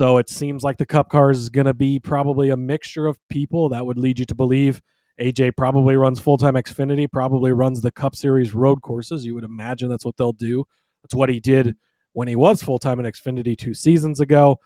So 0.00 0.18
it 0.18 0.28
seems 0.28 0.62
like 0.62 0.76
the 0.76 0.86
Cup 0.86 1.08
car 1.08 1.30
is 1.30 1.48
going 1.48 1.66
to 1.66 1.74
be 1.74 1.98
probably 1.98 2.50
a 2.50 2.56
mixture 2.56 3.06
of 3.06 3.16
people 3.30 3.68
that 3.70 3.86
would 3.86 3.96
lead 3.96 4.18
you 4.18 4.26
to 4.26 4.34
believe 4.34 4.82
AJ 5.20 5.56
probably 5.56 5.96
runs 5.96 6.20
full 6.20 6.36
time 6.36 6.54
Xfinity, 6.54 7.10
probably 7.10 7.52
runs 7.52 7.80
the 7.80 7.92
Cup 7.92 8.14
Series 8.14 8.52
road 8.52 8.82
courses. 8.82 9.24
You 9.24 9.34
would 9.34 9.44
imagine 9.44 9.88
that's 9.88 10.04
what 10.04 10.16
they'll 10.16 10.32
do. 10.32 10.66
That's 11.02 11.14
what 11.14 11.30
he 11.30 11.40
did 11.40 11.76
when 12.16 12.28
he 12.28 12.34
was 12.34 12.62
full 12.62 12.78
time 12.78 12.98
in 12.98 13.04
Xfinity 13.04 13.58
two 13.58 13.74
seasons 13.74 14.20
ago. 14.20 14.58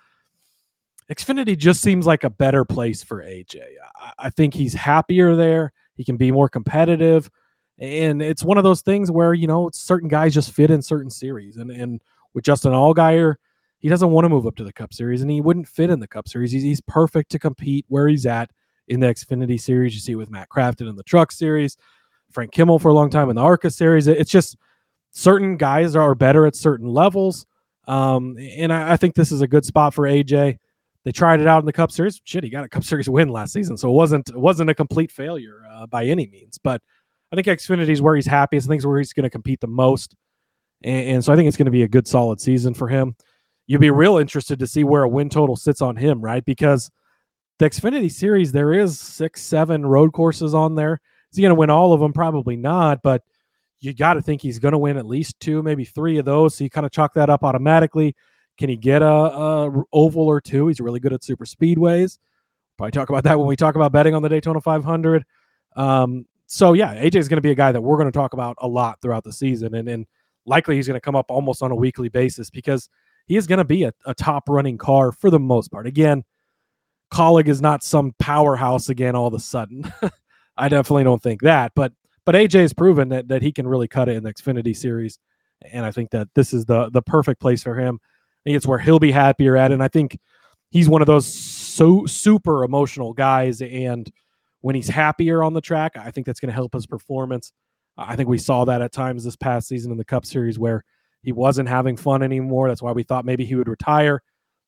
Xfinity 1.11 1.59
just 1.59 1.83
seems 1.83 2.07
like 2.07 2.23
a 2.23 2.31
better 2.31 2.65
place 2.65 3.03
for 3.03 3.25
AJ. 3.25 3.61
I, 4.01 4.13
I 4.27 4.31
think 4.31 4.55
he's 4.55 4.73
happier 4.73 5.35
there. 5.35 5.73
He 5.97 6.05
can 6.05 6.17
be 6.17 6.31
more 6.31 6.49
competitive. 6.49 7.29
And 7.81 8.23
it's 8.23 8.45
one 8.45 8.57
of 8.57 8.63
those 8.63 8.83
things 8.83 9.11
where, 9.11 9.35
you 9.35 9.49
know, 9.49 9.69
certain 9.73 10.09
guys 10.09 10.33
just 10.33 10.53
fit 10.53 10.71
in 10.71 10.81
certain 10.81 11.11
series. 11.11 11.57
And 11.57 11.73
and 11.73 12.01
with 12.35 12.45
Justin 12.45 12.71
Allgaier, 12.71 13.35
he 13.81 13.89
doesn't 13.89 14.13
want 14.13 14.27
to 14.27 14.29
move 14.29 14.47
up 14.47 14.55
to 14.55 14.65
the 14.65 14.73
Cup 14.73 14.95
Series, 14.95 15.21
and 15.21 15.31
he 15.31 15.41
wouldn't 15.41 15.67
fit 15.67 15.91
in 15.91 15.99
the 15.99 16.07
Cup 16.07 16.29
Series. 16.29 16.53
He's, 16.53 16.63
he's 16.63 16.81
perfect 16.83 17.33
to 17.33 17.41
compete 17.41 17.85
where 17.89 18.07
he's 18.07 18.27
at 18.27 18.49
in 18.87 19.01
the 19.01 19.09
Xfinity 19.09 19.61
Series. 19.61 19.93
You 19.93 20.01
see 20.01 20.15
with 20.15 20.31
Matt 20.31 20.51
Crafton 20.51 20.89
in 20.89 20.95
the 20.95 21.03
Truck 21.03 21.33
Series, 21.33 21.77
Frank 22.31 22.53
Kimmel 22.53 22.79
for 22.79 22.91
a 22.91 22.95
long 22.95 23.11
time 23.11 23.29
in 23.29 23.35
the 23.35 23.43
ARCA 23.43 23.73
Series. 23.73 24.07
It's 24.07 24.31
just 24.31 24.57
certain 25.13 25.57
guys 25.57 25.97
are 25.97 26.15
better 26.15 26.47
at 26.47 26.57
certain 26.57 26.89
levels. 26.89 27.47
Um, 27.87 28.37
and 28.39 28.73
I, 28.73 28.93
I 28.93 28.97
think 28.97 29.15
this 29.15 29.33
is 29.33 29.41
a 29.41 29.49
good 29.49 29.65
spot 29.65 29.95
for 29.95 30.05
AJ. 30.05 30.59
They 31.05 31.13
tried 31.13 31.41
it 31.41 31.47
out 31.47 31.61
in 31.61 31.67
the 31.67 31.73
Cup 31.73 31.91
Series. 31.91 32.21
Shit, 32.25 32.45
he 32.45 32.51
got 32.51 32.65
a 32.65 32.69
Cup 32.69 32.85
Series 32.85 33.09
win 33.09 33.29
last 33.29 33.53
season, 33.53 33.77
so 33.77 33.89
it 33.89 33.95
wasn't 33.95 34.29
it 34.29 34.37
wasn't 34.37 34.71
a 34.71 34.75
complete 34.75 35.11
failure 35.11 35.63
uh, 35.73 35.87
by 35.87 36.05
any 36.05 36.27
means. 36.27 36.59
But 36.63 36.83
I 37.33 37.37
think 37.37 37.47
Xfinity 37.47 37.89
is 37.89 38.03
where 38.03 38.15
he's 38.15 38.27
happiest. 38.27 38.67
I 38.67 38.69
think 38.69 38.81
it's 38.81 38.87
where 38.87 38.99
he's 38.99 39.13
going 39.13 39.25
to 39.25 39.31
compete 39.31 39.61
the 39.61 39.67
most, 39.67 40.15
and, 40.83 41.09
and 41.09 41.25
so 41.25 41.33
I 41.33 41.37
think 41.37 41.49
it's 41.49 41.57
going 41.57 41.67
to 41.67 41.73
be 41.73 41.85
a 41.85 41.89
good, 41.89 42.07
solid 42.07 42.41
season 42.41 42.75
for 42.75 42.87
him. 42.87 43.17
You'd 43.67 43.81
be 43.81 43.91
real 43.91 44.19
interested 44.19 44.59
to 44.59 44.67
see 44.67 44.85
where 44.85 45.05
a 45.05 45.09
win 45.09 45.31
total 45.31 45.57
sits 45.57 45.81
on 45.81 45.97
him, 45.97 46.21
right? 46.21 46.45
Because 46.45 46.91
the 47.59 47.71
Xfinity 47.71 48.13
Series, 48.13 48.53
there 48.53 48.75
is 48.75 48.99
six, 48.99 49.43
seven 49.43 49.87
road 49.87 50.13
courses 50.13 50.55
on 50.55 50.75
there. 50.75 51.01
Is 51.31 51.37
he 51.37 51.43
going 51.43 51.51
to 51.51 51.59
win 51.59 51.71
all 51.71 51.93
of 51.93 52.01
them? 52.01 52.13
Probably 52.13 52.57
not, 52.57 53.01
but 53.03 53.23
you 53.81 53.95
got 53.95 54.15
to 54.15 54.23
think 54.23 54.43
he's 54.43 54.59
going 54.59 54.73
to 54.73 54.79
win 54.79 54.97
at 54.97 55.07
least 55.07 55.41
two, 55.41 55.63
maybe 55.63 55.85
three 55.85 56.19
of 56.19 56.25
those. 56.25 56.57
So 56.57 56.65
you 56.65 56.71
kind 56.71 56.85
of 56.85 56.93
chalk 56.93 57.15
that 57.15 57.31
up 57.31 57.43
automatically. 57.43 58.15
Can 58.59 58.69
he 58.69 58.77
get 58.77 59.01
a, 59.01 59.09
a, 59.09 59.85
oval 59.93 60.27
or 60.27 60.41
two? 60.41 60.69
He's 60.69 60.81
really 60.81 61.01
good 61.01 61.13
at 61.13 61.25
super 61.25 61.47
speedways. 61.47 62.19
Probably 62.77 62.93
talk 62.93 63.09
about 63.09 63.25
that 63.25 63.39
when 63.39 63.49
we 63.49 63.57
talk 63.57 63.75
about 63.75 63.93
betting 63.93 64.15
on 64.15 64.23
the 64.23 64.29
Daytona 64.29 64.61
500. 64.61 65.25
Um, 65.77 66.27
so 66.47 66.73
yeah, 66.73 66.95
AJ 66.95 67.17
is 67.17 67.29
going 67.29 67.39
to 67.39 67.43
be 67.43 67.53
a 67.53 67.55
guy 67.55 67.73
that 67.73 67.81
we're 67.81 67.97
going 67.97 68.11
to 68.11 68.13
talk 68.13 68.33
about 68.33 68.57
a 68.61 68.69
lot 68.69 69.01
throughout 69.01 69.25
the 69.25 69.33
season, 69.33 69.75
and 69.75 69.89
and 69.89 70.07
likely 70.47 70.77
he's 70.77 70.87
going 70.87 70.97
to 70.97 71.01
come 71.01 71.15
up 71.15 71.27
almost 71.29 71.63
on 71.63 71.71
a 71.71 71.77
weekly 71.77 72.09
basis 72.09 72.51
because 72.51 72.89
he 73.27 73.37
is 73.37 73.47
going 73.47 73.59
to 73.59 73.65
be 73.65 73.85
a, 73.85 73.93
a 74.05 74.15
top 74.15 74.49
running 74.49 74.77
car 74.77 75.13
for 75.13 75.31
the 75.31 75.39
most 75.39 75.71
part. 75.71 75.87
Again, 75.87 76.25
Kaulig 77.13 77.49
is 77.49 77.63
not 77.63 77.85
some 77.85 78.15
powerhouse 78.19 78.89
again 78.89 79.15
all 79.15 79.29
of 79.29 79.35
a 79.35 79.41
sudden. 79.41 79.93
I 80.57 80.69
definitely 80.69 81.05
don't 81.05 81.23
think 81.23 81.43
that, 81.43 81.73
but 81.75 81.93
but 82.25 82.35
AJ 82.35 82.61
has 82.61 82.73
proven 82.73 83.09
that 83.11 83.29
that 83.29 83.43
he 83.43 83.53
can 83.53 83.67
really 83.67 83.89
cut 83.89 84.09
it 84.09 84.17
in 84.17 84.23
the 84.23 84.33
Xfinity 84.33 84.77
series, 84.77 85.19
and 85.73 85.85
I 85.85 85.91
think 85.91 86.11
that 86.11 86.29
this 86.35 86.53
is 86.53 86.65
the 86.65 86.91
the 86.91 87.03
perfect 87.03 87.41
place 87.41 87.63
for 87.63 87.75
him. 87.75 87.99
I 88.03 88.41
think 88.45 88.57
it's 88.57 88.67
where 88.67 88.79
he'll 88.79 88.99
be 88.99 89.13
happier 89.13 89.57
at, 89.57 89.73
and 89.73 89.83
I 89.83 89.89
think 89.89 90.19
he's 90.71 90.89
one 90.89 91.03
of 91.03 91.07
those 91.07 91.27
so 91.27 92.07
super 92.07 92.65
emotional 92.65 93.13
guys. 93.13 93.61
And 93.61 94.11
when 94.61 94.75
he's 94.75 94.89
happier 94.89 95.43
on 95.43 95.55
the 95.55 95.61
track, 95.61 95.93
I 95.97 96.11
think 96.11 96.27
that's 96.27 96.41
going 96.41 96.49
to 96.49 96.55
help 96.55 96.75
his 96.75 96.87
performance. 96.87 97.53
I 97.97 98.17
think 98.17 98.29
we 98.29 98.39
saw 98.39 98.65
that 98.65 98.83
at 98.83 98.93
times 98.93 99.25
this 99.25 99.37
past 99.37 99.69
season 99.69 99.93
in 99.93 99.99
the 99.99 100.05
Cup 100.05 100.25
Series 100.25 100.59
where 100.59 100.85
he 101.23 101.33
wasn't 101.33 101.69
having 101.69 101.97
fun 101.97 102.23
anymore. 102.23 102.69
That's 102.69 102.83
why 102.83 102.93
we 102.93 103.03
thought 103.03 103.25
maybe 103.25 103.45
he 103.45 103.55
would 103.55 103.69
retire. 103.69 104.23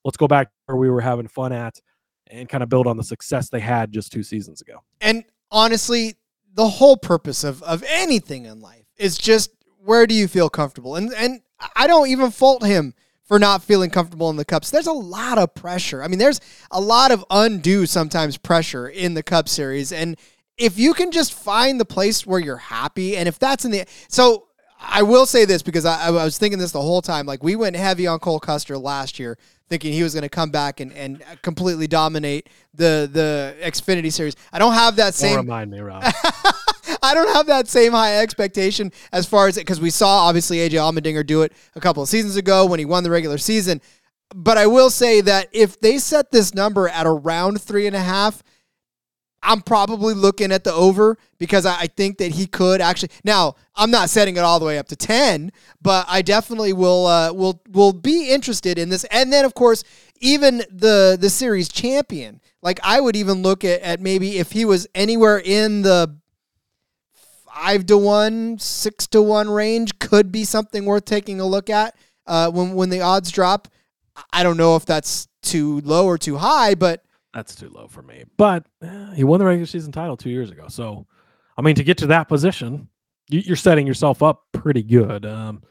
Let's 0.05 0.17
go 0.17 0.29
back 0.29 0.49
where 0.67 0.77
we 0.77 0.91
were 0.91 1.01
having 1.01 1.29
fun 1.29 1.53
at 1.53 1.81
and 2.27 2.49
kind 2.49 2.63
of 2.63 2.69
build 2.69 2.87
on 2.87 2.97
the 2.97 3.05
success 3.05 3.49
they 3.49 3.61
had 3.61 3.93
just 3.93 4.13
two 4.13 4.23
seasons 4.23 4.61
ago. 4.61 4.83
And 5.01 5.25
honestly, 5.51 6.17
the 6.55 6.69
whole 6.69 6.97
purpose 6.97 7.45
of, 7.45 7.63
of 7.63 7.83
anything 7.89 8.45
in 8.47 8.61
life 8.61 8.87
is 8.97 9.17
just 9.17 9.51
where 9.85 10.07
do 10.07 10.15
you 10.15 10.29
feel 10.29 10.49
comfortable? 10.49 10.97
And 10.97 11.13
and 11.15 11.41
I 11.77 11.87
don't 11.87 12.09
even 12.09 12.31
fault 12.31 12.65
him 12.65 12.95
for 13.25 13.39
not 13.39 13.63
feeling 13.63 13.91
comfortable 13.91 14.31
in 14.31 14.37
the 14.37 14.45
cups. 14.45 14.71
There's 14.71 14.87
a 14.87 14.93
lot 14.93 15.39
of 15.39 15.55
pressure. 15.55 16.03
I 16.03 16.09
mean, 16.09 16.19
there's 16.19 16.41
a 16.71 16.81
lot 16.81 17.11
of 17.11 17.25
undue 17.31 17.87
sometimes 17.87 18.37
pressure 18.37 18.89
in 18.89 19.15
the 19.15 19.23
cup 19.23 19.49
series. 19.49 19.93
And 19.93 20.17
if 20.59 20.79
you 20.79 20.93
can 20.93 21.11
just 21.11 21.33
find 21.33 21.81
the 21.81 21.85
place 21.85 22.27
where 22.27 22.41
you're 22.41 22.57
happy, 22.57 23.17
and 23.17 23.29
if 23.29 23.39
that's 23.39 23.65
in 23.65 23.71
the 23.71 23.85
so 24.09 24.49
I 24.79 25.03
will 25.03 25.27
say 25.27 25.45
this 25.45 25.63
because 25.63 25.85
I, 25.85 26.09
I 26.09 26.11
was 26.11 26.39
thinking 26.39 26.59
this 26.59 26.73
the 26.73 26.83
whole 26.83 27.03
time. 27.03 27.27
Like 27.27 27.43
we 27.43 27.57
went 27.57 27.77
heavy 27.77 28.07
on 28.07 28.19
Cole 28.19 28.41
Custer 28.41 28.77
last 28.77 29.19
year, 29.19 29.39
thinking 29.73 29.95
he 29.95 30.03
was 30.03 30.13
going 30.13 30.23
to 30.23 30.29
come 30.29 30.51
back 30.51 30.81
and, 30.81 30.93
and 30.93 31.25
completely 31.41 31.87
dominate 31.87 32.51
the 32.75 33.09
the 33.11 33.57
Xfinity 33.63 34.13
series. 34.13 34.37
I 34.53 34.59
don't 34.59 34.75
have 34.75 34.97
that 34.97 35.15
same. 35.15 35.37
Don't 35.37 35.47
remind 35.47 35.71
me, 35.71 35.81
Rob. 35.81 36.03
I 37.03 37.15
don't 37.15 37.35
have 37.35 37.47
that 37.47 37.69
same 37.69 37.93
high 37.93 38.19
expectation 38.19 38.93
as 39.13 39.25
far 39.25 39.49
as 39.49 39.57
it 39.57 39.61
because 39.61 39.81
we 39.81 39.89
saw 39.89 40.27
obviously 40.29 40.59
AJ 40.59 40.73
Allmendinger 40.73 41.25
do 41.25 41.41
it 41.41 41.55
a 41.75 41.81
couple 41.81 42.03
of 42.03 42.11
seasons 42.11 42.37
ago 42.37 42.67
when 42.67 42.81
he 42.81 42.85
won 42.85 43.03
the 43.03 43.11
regular 43.11 43.39
season. 43.39 43.81
But 44.35 44.59
I 44.59 44.67
will 44.67 44.91
say 44.91 45.23
that 45.23 45.49
if 45.53 45.81
they 45.81 45.97
set 45.97 46.33
this 46.33 46.53
number 46.53 46.87
at 46.87 47.07
around 47.07 47.63
three 47.63 47.87
and 47.87 47.97
a 47.97 48.01
half, 48.01 48.43
I'm 49.43 49.61
probably 49.61 50.15
looking 50.15 50.53
at 50.53 50.65
the 50.65 50.73
over 50.73 51.19
because 51.39 51.67
I, 51.67 51.87
think 51.87 52.19
that 52.19 52.33
he 52.33 52.47
could 52.47 52.81
actually. 52.81 53.11
Now, 53.25 53.57
I'm 53.75 53.91
not 53.91 54.09
setting 54.09 54.37
it 54.37 54.41
all 54.41 54.61
the 54.61 54.67
way 54.67 54.79
up 54.79 54.89
to 54.89 54.97
ten, 54.97 55.51
but 55.81 56.07
I 56.09 56.23
definitely 56.23 56.73
will 56.73 57.07
uh, 57.07 57.33
will 57.33 57.61
will 57.69 57.93
be 57.93 58.31
interested 58.31 58.79
in 58.79 58.89
this. 58.89 59.05
And 59.05 59.33
then, 59.33 59.45
of 59.45 59.55
course, 59.55 59.83
even 60.21 60.59
the 60.71 61.19
the 61.21 61.31
series 61.31 61.69
champion. 61.69 62.41
Like 62.63 62.79
I 62.85 63.01
would 63.01 63.17
even 63.17 63.43
look 63.43 63.65
at, 63.65 63.81
at 63.81 64.01
maybe 64.01 64.39
if 64.39 64.53
he 64.53 64.65
was 64.65 64.87
anywhere 64.95 65.43
in 65.45 65.83
the 65.83 66.17
five 67.53 67.87
to 67.87 67.99
one, 67.99 68.59
six 68.61 69.09
to 69.09 69.21
one 69.21 69.51
range, 69.51 69.99
could 69.99 70.31
be 70.31 70.45
something 70.45 70.85
worth 70.85 71.05
taking 71.05 71.41
a 71.41 71.47
look 71.47 71.69
at 71.69 71.97
uh, 72.27 72.51
when 72.51 72.75
when 72.75 72.91
the 72.91 73.01
odds 73.01 73.33
drop. 73.33 73.69
I 74.33 74.43
don't 74.43 74.57
know 74.57 74.77
if 74.77 74.87
that's 74.87 75.27
too 75.43 75.81
low 75.81 76.07
or 76.07 76.19
too 76.19 76.37
high, 76.37 76.75
but 76.75 77.05
that's 77.35 77.55
too 77.55 77.71
low 77.71 77.89
for 77.89 78.03
me. 78.03 78.25
But 78.37 78.67
eh, 78.83 79.15
he 79.15 79.25
won 79.25 79.39
the 79.39 79.47
regular 79.47 79.67
season 79.67 79.93
title 79.93 80.17
two 80.17 80.31
years 80.31 80.51
ago. 80.51 80.67
So, 80.69 81.07
I 81.57 81.63
mean, 81.63 81.75
to 81.77 81.85
get 81.85 81.99
to 81.99 82.07
that 82.09 82.29
position, 82.29 82.89
you, 83.29 83.53
are 83.53 83.57
setting 83.57 83.87
yourself 83.87 84.23
up 84.23 84.43
pretty 84.53 84.83
good. 84.83 85.25
Um, 85.25 85.63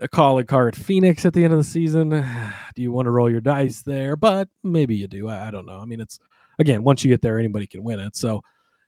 a 0.00 0.08
Kaulig 0.08 0.46
car 0.46 0.68
at 0.68 0.76
Phoenix 0.76 1.24
at 1.24 1.32
the 1.32 1.44
end 1.44 1.52
of 1.52 1.58
the 1.58 1.64
season. 1.64 2.10
Do 2.74 2.82
you 2.82 2.92
want 2.92 3.06
to 3.06 3.10
roll 3.10 3.30
your 3.30 3.40
dice 3.40 3.82
there? 3.82 4.16
But 4.16 4.48
maybe 4.62 4.96
you 4.96 5.08
do. 5.08 5.28
I, 5.28 5.48
I 5.48 5.50
don't 5.50 5.66
know. 5.66 5.78
I 5.78 5.84
mean, 5.84 6.00
it's 6.00 6.20
again, 6.58 6.82
once 6.84 7.04
you 7.04 7.10
get 7.10 7.22
there, 7.22 7.38
anybody 7.38 7.66
can 7.66 7.82
win 7.82 8.00
it. 8.00 8.16
So, 8.16 8.42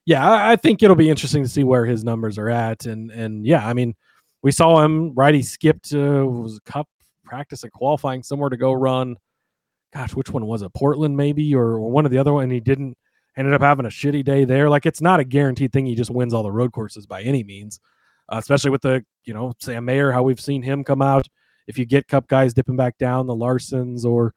yeah, 0.06 0.28
I, 0.28 0.52
I, 0.52 0.56
think 0.56 0.82
it'll 0.82 0.96
be 0.96 1.10
interesting 1.10 1.42
to 1.42 1.48
see 1.48 1.64
where 1.64 1.84
his 1.84 2.04
numbers 2.04 2.38
are 2.38 2.48
at. 2.48 2.86
And 2.86 3.10
and 3.10 3.44
yeah, 3.44 3.66
I 3.66 3.72
mean, 3.72 3.94
we 4.42 4.52
saw 4.52 4.82
him 4.82 5.14
right. 5.14 5.34
He 5.34 5.42
skipped 5.42 5.92
uh, 5.92 6.24
was 6.26 6.58
a 6.58 6.70
cup 6.70 6.88
practice 7.24 7.62
and 7.62 7.72
qualifying 7.72 8.22
somewhere 8.22 8.50
to 8.50 8.56
go 8.56 8.72
run 8.72 9.16
gosh, 9.92 10.14
which 10.14 10.30
one 10.30 10.46
was 10.46 10.62
it? 10.62 10.72
Portland 10.74 11.16
maybe 11.16 11.54
or, 11.54 11.72
or 11.72 11.90
one 11.90 12.04
of 12.04 12.12
the 12.12 12.18
other 12.18 12.32
one. 12.32 12.44
And 12.44 12.52
he 12.52 12.60
didn't 12.60 12.96
ended 13.36 13.54
up 13.54 13.62
having 13.62 13.86
a 13.86 13.90
shitty 13.90 14.24
day 14.24 14.44
there. 14.44 14.68
Like 14.68 14.86
it's 14.86 15.00
not 15.00 15.20
a 15.20 15.24
guaranteed 15.24 15.72
thing. 15.72 15.86
He 15.86 15.94
just 15.94 16.10
wins 16.10 16.34
all 16.34 16.42
the 16.42 16.52
road 16.52 16.72
courses 16.72 17.06
by 17.06 17.22
any 17.22 17.42
means, 17.42 17.80
uh, 18.28 18.36
especially 18.38 18.70
with 18.70 18.82
the 18.82 19.04
you 19.24 19.34
know 19.34 19.52
Sam 19.60 19.84
Mayer, 19.84 20.12
how 20.12 20.22
we've 20.22 20.40
seen 20.40 20.62
him 20.62 20.84
come 20.84 21.02
out. 21.02 21.28
If 21.66 21.78
you 21.78 21.84
get 21.84 22.08
Cup 22.08 22.26
guys 22.26 22.54
dipping 22.54 22.76
back 22.76 22.98
down, 22.98 23.26
the 23.26 23.34
Larsons 23.34 24.04
or 24.04 24.34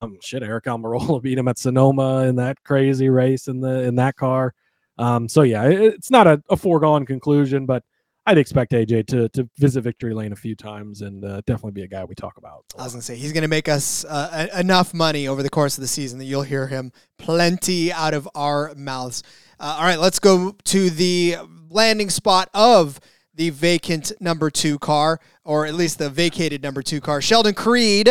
um, 0.00 0.18
shit, 0.20 0.42
Aric 0.42 0.62
Almirola 0.62 1.22
beat 1.22 1.38
him 1.38 1.48
at 1.48 1.58
Sonoma 1.58 2.24
in 2.24 2.36
that 2.36 2.62
crazy 2.64 3.08
race 3.08 3.48
in 3.48 3.60
the 3.60 3.82
in 3.82 3.96
that 3.96 4.16
car. 4.16 4.54
Um, 4.98 5.28
so 5.28 5.42
yeah, 5.42 5.64
it, 5.64 5.80
it's 5.80 6.10
not 6.10 6.26
a, 6.26 6.42
a 6.48 6.56
foregone 6.56 7.04
conclusion, 7.06 7.66
but 7.66 7.82
I'd 8.26 8.38
expect 8.38 8.72
AJ 8.72 9.06
to 9.08 9.28
to 9.30 9.48
visit 9.58 9.82
victory 9.82 10.14
lane 10.14 10.32
a 10.32 10.36
few 10.36 10.54
times 10.56 11.02
and 11.02 11.24
uh, 11.24 11.42
definitely 11.46 11.72
be 11.72 11.82
a 11.82 11.86
guy 11.86 12.04
we 12.04 12.14
talk 12.14 12.38
about. 12.38 12.64
I 12.78 12.84
was 12.84 12.92
gonna 12.92 13.02
say 13.02 13.16
he's 13.16 13.32
gonna 13.32 13.48
make 13.48 13.68
us 13.68 14.04
uh, 14.06 14.48
enough 14.56 14.94
money 14.94 15.28
over 15.28 15.42
the 15.42 15.50
course 15.50 15.76
of 15.76 15.82
the 15.82 15.88
season 15.88 16.18
that 16.18 16.24
you'll 16.24 16.42
hear 16.42 16.66
him 16.66 16.92
plenty 17.18 17.92
out 17.92 18.14
of 18.14 18.28
our 18.34 18.72
mouths. 18.76 19.22
Uh, 19.60 19.76
all 19.78 19.84
right, 19.84 19.98
let's 19.98 20.18
go 20.18 20.56
to 20.64 20.90
the 20.90 21.36
landing 21.68 22.08
spot 22.10 22.48
of 22.54 22.98
the 23.34 23.50
vacant 23.50 24.12
number 24.20 24.50
two 24.50 24.78
car, 24.78 25.20
or 25.44 25.66
at 25.66 25.74
least 25.74 25.98
the 25.98 26.08
vacated 26.08 26.62
number 26.62 26.82
two 26.82 27.00
car. 27.00 27.20
Sheldon 27.20 27.54
Creed 27.54 28.08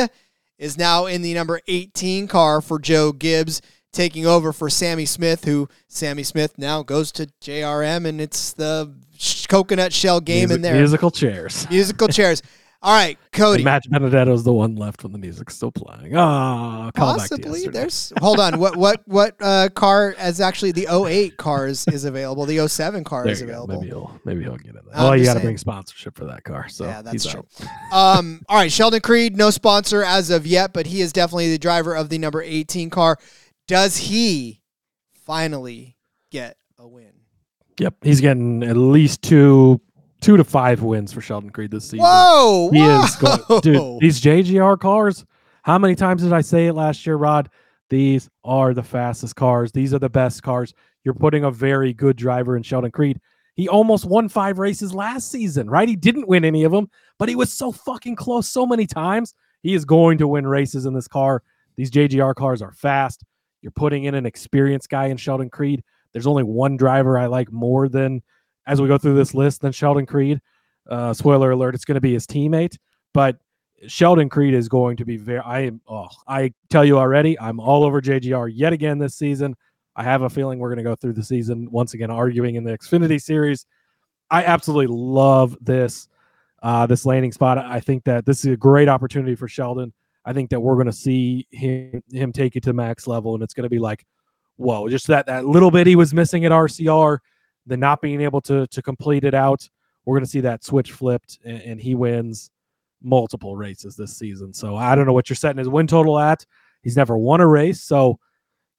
is 0.57 0.78
now 0.78 1.05
in 1.05 1.22
the 1.22 1.34
number 1.34 1.59
18 1.68 2.28
car 2.28 2.61
for 2.61 2.78
Joe 2.78 3.11
Gibbs 3.11 3.61
taking 3.91 4.26
over 4.26 4.51
for 4.51 4.70
Sammy 4.70 5.05
Smith, 5.05 5.45
who 5.45 5.70
Sammy 5.88 6.24
Smith 6.24 6.57
now 6.57 6.84
goes 6.84 7.11
to 7.14 7.28
JRM, 7.41 8.05
and 8.05 8.20
it's 8.20 8.51
the 8.53 8.93
coconut 9.47 9.93
shell 9.93 10.19
game 10.21 10.49
Music, 10.49 10.55
in 10.55 10.61
there. 10.61 10.76
Musical 10.76 11.11
chairs. 11.11 11.67
Musical 11.69 12.07
chairs. 12.09 12.41
All 12.84 12.93
right, 12.93 13.17
Cody. 13.32 13.63
Matt 13.63 13.84
DiBenedetto's 13.89 14.43
the 14.43 14.51
one 14.51 14.76
left 14.76 15.03
when 15.03 15.13
the 15.13 15.17
music's 15.17 15.55
still 15.55 15.71
playing. 15.71 16.17
Ah, 16.17 16.91
call 16.93 17.15
back 17.15 17.30
to 17.30 17.38
Possibly. 17.38 17.65
There's 17.69 18.11
hold 18.19 18.41
on. 18.41 18.59
What 18.59 18.76
what 18.76 19.01
what 19.05 19.36
uh, 19.39 19.69
car 19.69 20.13
is 20.19 20.41
actually 20.41 20.74
the 20.74 20.88
08 20.93 21.38
cars 21.38 21.88
is 21.88 22.03
available? 22.03 22.45
The 22.45 22.67
07 22.67 23.05
car 23.05 23.24
There 23.24 23.32
is 23.32 23.41
go. 23.41 23.47
available. 23.47 23.76
Maybe 23.80 23.88
he'll 23.88 24.19
maybe 24.26 24.43
he'll 24.43 24.57
get 24.57 24.74
there. 24.74 24.84
I'm 24.93 25.03
well, 25.05 25.17
you 25.17 25.24
got 25.24 25.36
to 25.36 25.39
bring 25.39 25.57
sponsorship 25.57 26.17
for 26.17 26.26
that 26.26 26.43
car. 26.43 26.67
So 26.67 26.84
Yeah, 26.84 27.01
that's 27.01 27.26
true. 27.26 27.45
Um, 27.93 28.41
all 28.49 28.57
right, 28.57 28.71
Sheldon 28.71 28.99
Creed, 28.99 29.38
no 29.38 29.49
sponsor 29.49 30.03
as 30.03 30.30
of 30.30 30.45
yet, 30.45 30.74
but 30.74 30.88
he 30.88 30.99
is 30.99 31.13
definitely 31.13 31.51
the 31.51 31.59
driver 31.59 31.95
of 31.95 32.09
the 32.09 32.17
number 32.17 32.41
18 32.41 32.89
car. 32.89 33.17
Does 33.65 33.95
he 33.95 34.61
finally 35.13 35.95
get 36.32 36.57
a 36.78 36.86
win? 36.86 37.12
Yep, 37.80 37.95
he's 38.03 38.21
getting 38.21 38.63
at 38.63 38.78
least 38.78 39.21
two 39.21 39.82
two 40.21 40.38
to 40.38 40.43
five 40.43 40.82
wins 40.82 41.11
for 41.11 41.21
Sheldon 41.21 41.49
Creed 41.49 41.71
this 41.71 41.86
season. 41.86 41.99
Whoa! 41.99 42.69
He 42.71 42.80
whoa. 42.80 43.03
is 43.03 43.15
going, 43.15 43.61
dude. 43.61 43.99
These 43.99 44.21
JGR 44.21 44.80
cars. 44.80 45.26
How 45.63 45.78
many 45.78 45.95
times 45.95 46.24
did 46.24 46.34
I 46.34 46.41
say 46.41 46.67
it 46.67 46.74
last 46.74 47.05
year, 47.05 47.15
Rod? 47.15 47.49
These 47.89 48.30
are 48.43 48.74
the 48.74 48.84
fastest 48.84 49.36
cars. 49.36 49.71
These 49.71 49.93
are 49.93 49.99
the 49.99 50.09
best 50.09 50.43
cars. 50.43 50.74
You're 51.03 51.13
putting 51.13 51.43
a 51.43 51.51
very 51.51 51.93
good 51.93 52.15
driver 52.15 52.57
in 52.57 52.63
Sheldon 52.63 52.91
Creed. 52.91 53.19
He 53.55 53.67
almost 53.67 54.05
won 54.05 54.30
five 54.30 54.57
races 54.57 54.93
last 54.93 55.30
season, 55.30 55.69
right? 55.69 55.88
He 55.88 55.95
didn't 55.95 56.28
win 56.28 56.43
any 56.43 56.63
of 56.63 56.71
them, 56.71 56.89
but 57.19 57.30
he 57.30 57.36
was 57.36 57.53
so 57.53 57.71
fucking 57.71 58.15
close 58.15 58.49
so 58.49 58.65
many 58.65 58.88
times. 58.88 59.36
He 59.61 59.74
is 59.74 59.86
going 59.86 60.17
to 60.17 60.28
win 60.28 60.47
races 60.47 60.86
in 60.86 60.93
this 60.93 61.07
car. 61.07 61.43
These 61.76 61.91
JGR 61.91 62.36
cars 62.36 62.61
are 62.61 62.71
fast. 62.71 63.24
You're 63.61 63.71
putting 63.71 64.05
in 64.05 64.15
an 64.15 64.26
experienced 64.26 64.89
guy 64.89 65.07
in 65.07 65.17
Sheldon 65.17 65.49
Creed. 65.49 65.84
There's 66.14 66.28
only 66.28 66.43
one 66.43 66.78
driver 66.78 67.18
I 67.18 67.26
like 67.26 67.51
more 67.51 67.89
than, 67.89 68.22
as 68.68 68.82
we 68.82 68.88
go 68.88 68.97
through 68.97 69.16
this 69.16 69.34
list, 69.34 69.61
than 69.61 69.72
Sheldon 69.72 70.05
Creed. 70.05 70.39
Uh, 70.89 71.14
spoiler 71.14 71.51
alert, 71.51 71.76
it's 71.76 71.86
going 71.86 71.95
to 71.95 72.01
be 72.01 72.14
his 72.14 72.28
teammate. 72.28 72.78
But 73.14 73.38
Sheldon 73.88 74.30
Creed 74.30 74.53
is 74.53 74.70
going 74.70 74.97
to 74.97 75.05
be 75.05 75.18
very. 75.18 75.39
I 75.39 75.61
am. 75.61 75.82
Oh, 75.88 76.07
I 76.28 76.53
tell 76.70 76.86
you 76.86 76.97
already, 76.97 77.39
I'm 77.39 77.59
all 77.59 77.84
over 77.84 78.01
JGR 78.01 78.51
yet 78.53 78.74
again 78.74 78.97
this 78.97 79.16
season. 79.16 79.55
I 79.95 80.03
have 80.03 80.24
a 80.24 80.30
feeling 80.30 80.59
we're 80.59 80.70
going 80.70 80.78
to 80.78 80.84
go 80.84 80.95
through 80.95 81.14
the 81.14 81.24
season 81.24 81.70
once 81.70 81.93
again 81.93 82.09
arguing 82.09 82.55
in 82.55 82.64
the 82.64 82.78
Xfinity 82.78 83.22
series. 83.22 83.66
I 84.32 84.43
absolutely 84.45 84.95
love 84.95 85.55
this 85.61 86.07
uh, 86.64 86.88
this 86.88 87.05
landing 87.05 87.32
spot. 87.32 87.57
I 87.57 87.80
think 87.80 88.05
that 88.05 88.26
this 88.26 88.45
is 88.45 88.53
a 88.53 88.57
great 88.57 88.88
opportunity 88.88 89.36
for 89.36 89.47
Sheldon. 89.47 89.93
I 90.26 90.32
think 90.34 90.49
that 90.51 90.59
we're 90.59 90.76
going 90.76 90.88
to 90.88 90.93
see 90.93 91.45
him 91.51 92.01
him 92.11 92.32
take 92.32 92.55
it 92.55 92.64
to 92.64 92.74
max 92.74 93.05
level, 93.05 93.34
and 93.34 93.43
it's 93.43 93.53
going 93.53 93.64
to 93.64 93.70
be 93.70 93.80
like, 93.80 94.05
whoa, 94.57 94.89
just 94.89 95.07
that 95.07 95.25
that 95.27 95.45
little 95.45 95.71
bit 95.71 95.87
he 95.87 95.95
was 95.95 96.13
missing 96.13 96.45
at 96.45 96.51
RCR, 96.51 97.19
the 97.65 97.77
not 97.77 98.01
being 98.01 98.21
able 98.21 98.41
to 98.41 98.67
to 98.67 98.81
complete 98.81 99.23
it 99.23 99.33
out. 99.33 99.67
We're 100.05 100.15
going 100.15 100.25
to 100.25 100.29
see 100.29 100.41
that 100.41 100.63
switch 100.63 100.91
flipped, 100.91 101.39
and, 101.45 101.61
and 101.61 101.81
he 101.81 101.95
wins 101.95 102.51
multiple 103.01 103.55
races 103.55 103.95
this 103.95 104.17
season. 104.17 104.53
So 104.53 104.75
I 104.75 104.95
don't 104.95 105.05
know 105.05 105.13
what 105.13 105.29
you're 105.29 105.35
setting 105.35 105.59
his 105.59 105.69
win 105.69 105.87
total 105.87 106.19
at. 106.19 106.45
He's 106.81 106.97
never 106.97 107.17
won 107.17 107.39
a 107.39 107.47
race, 107.47 107.81
so 107.81 108.19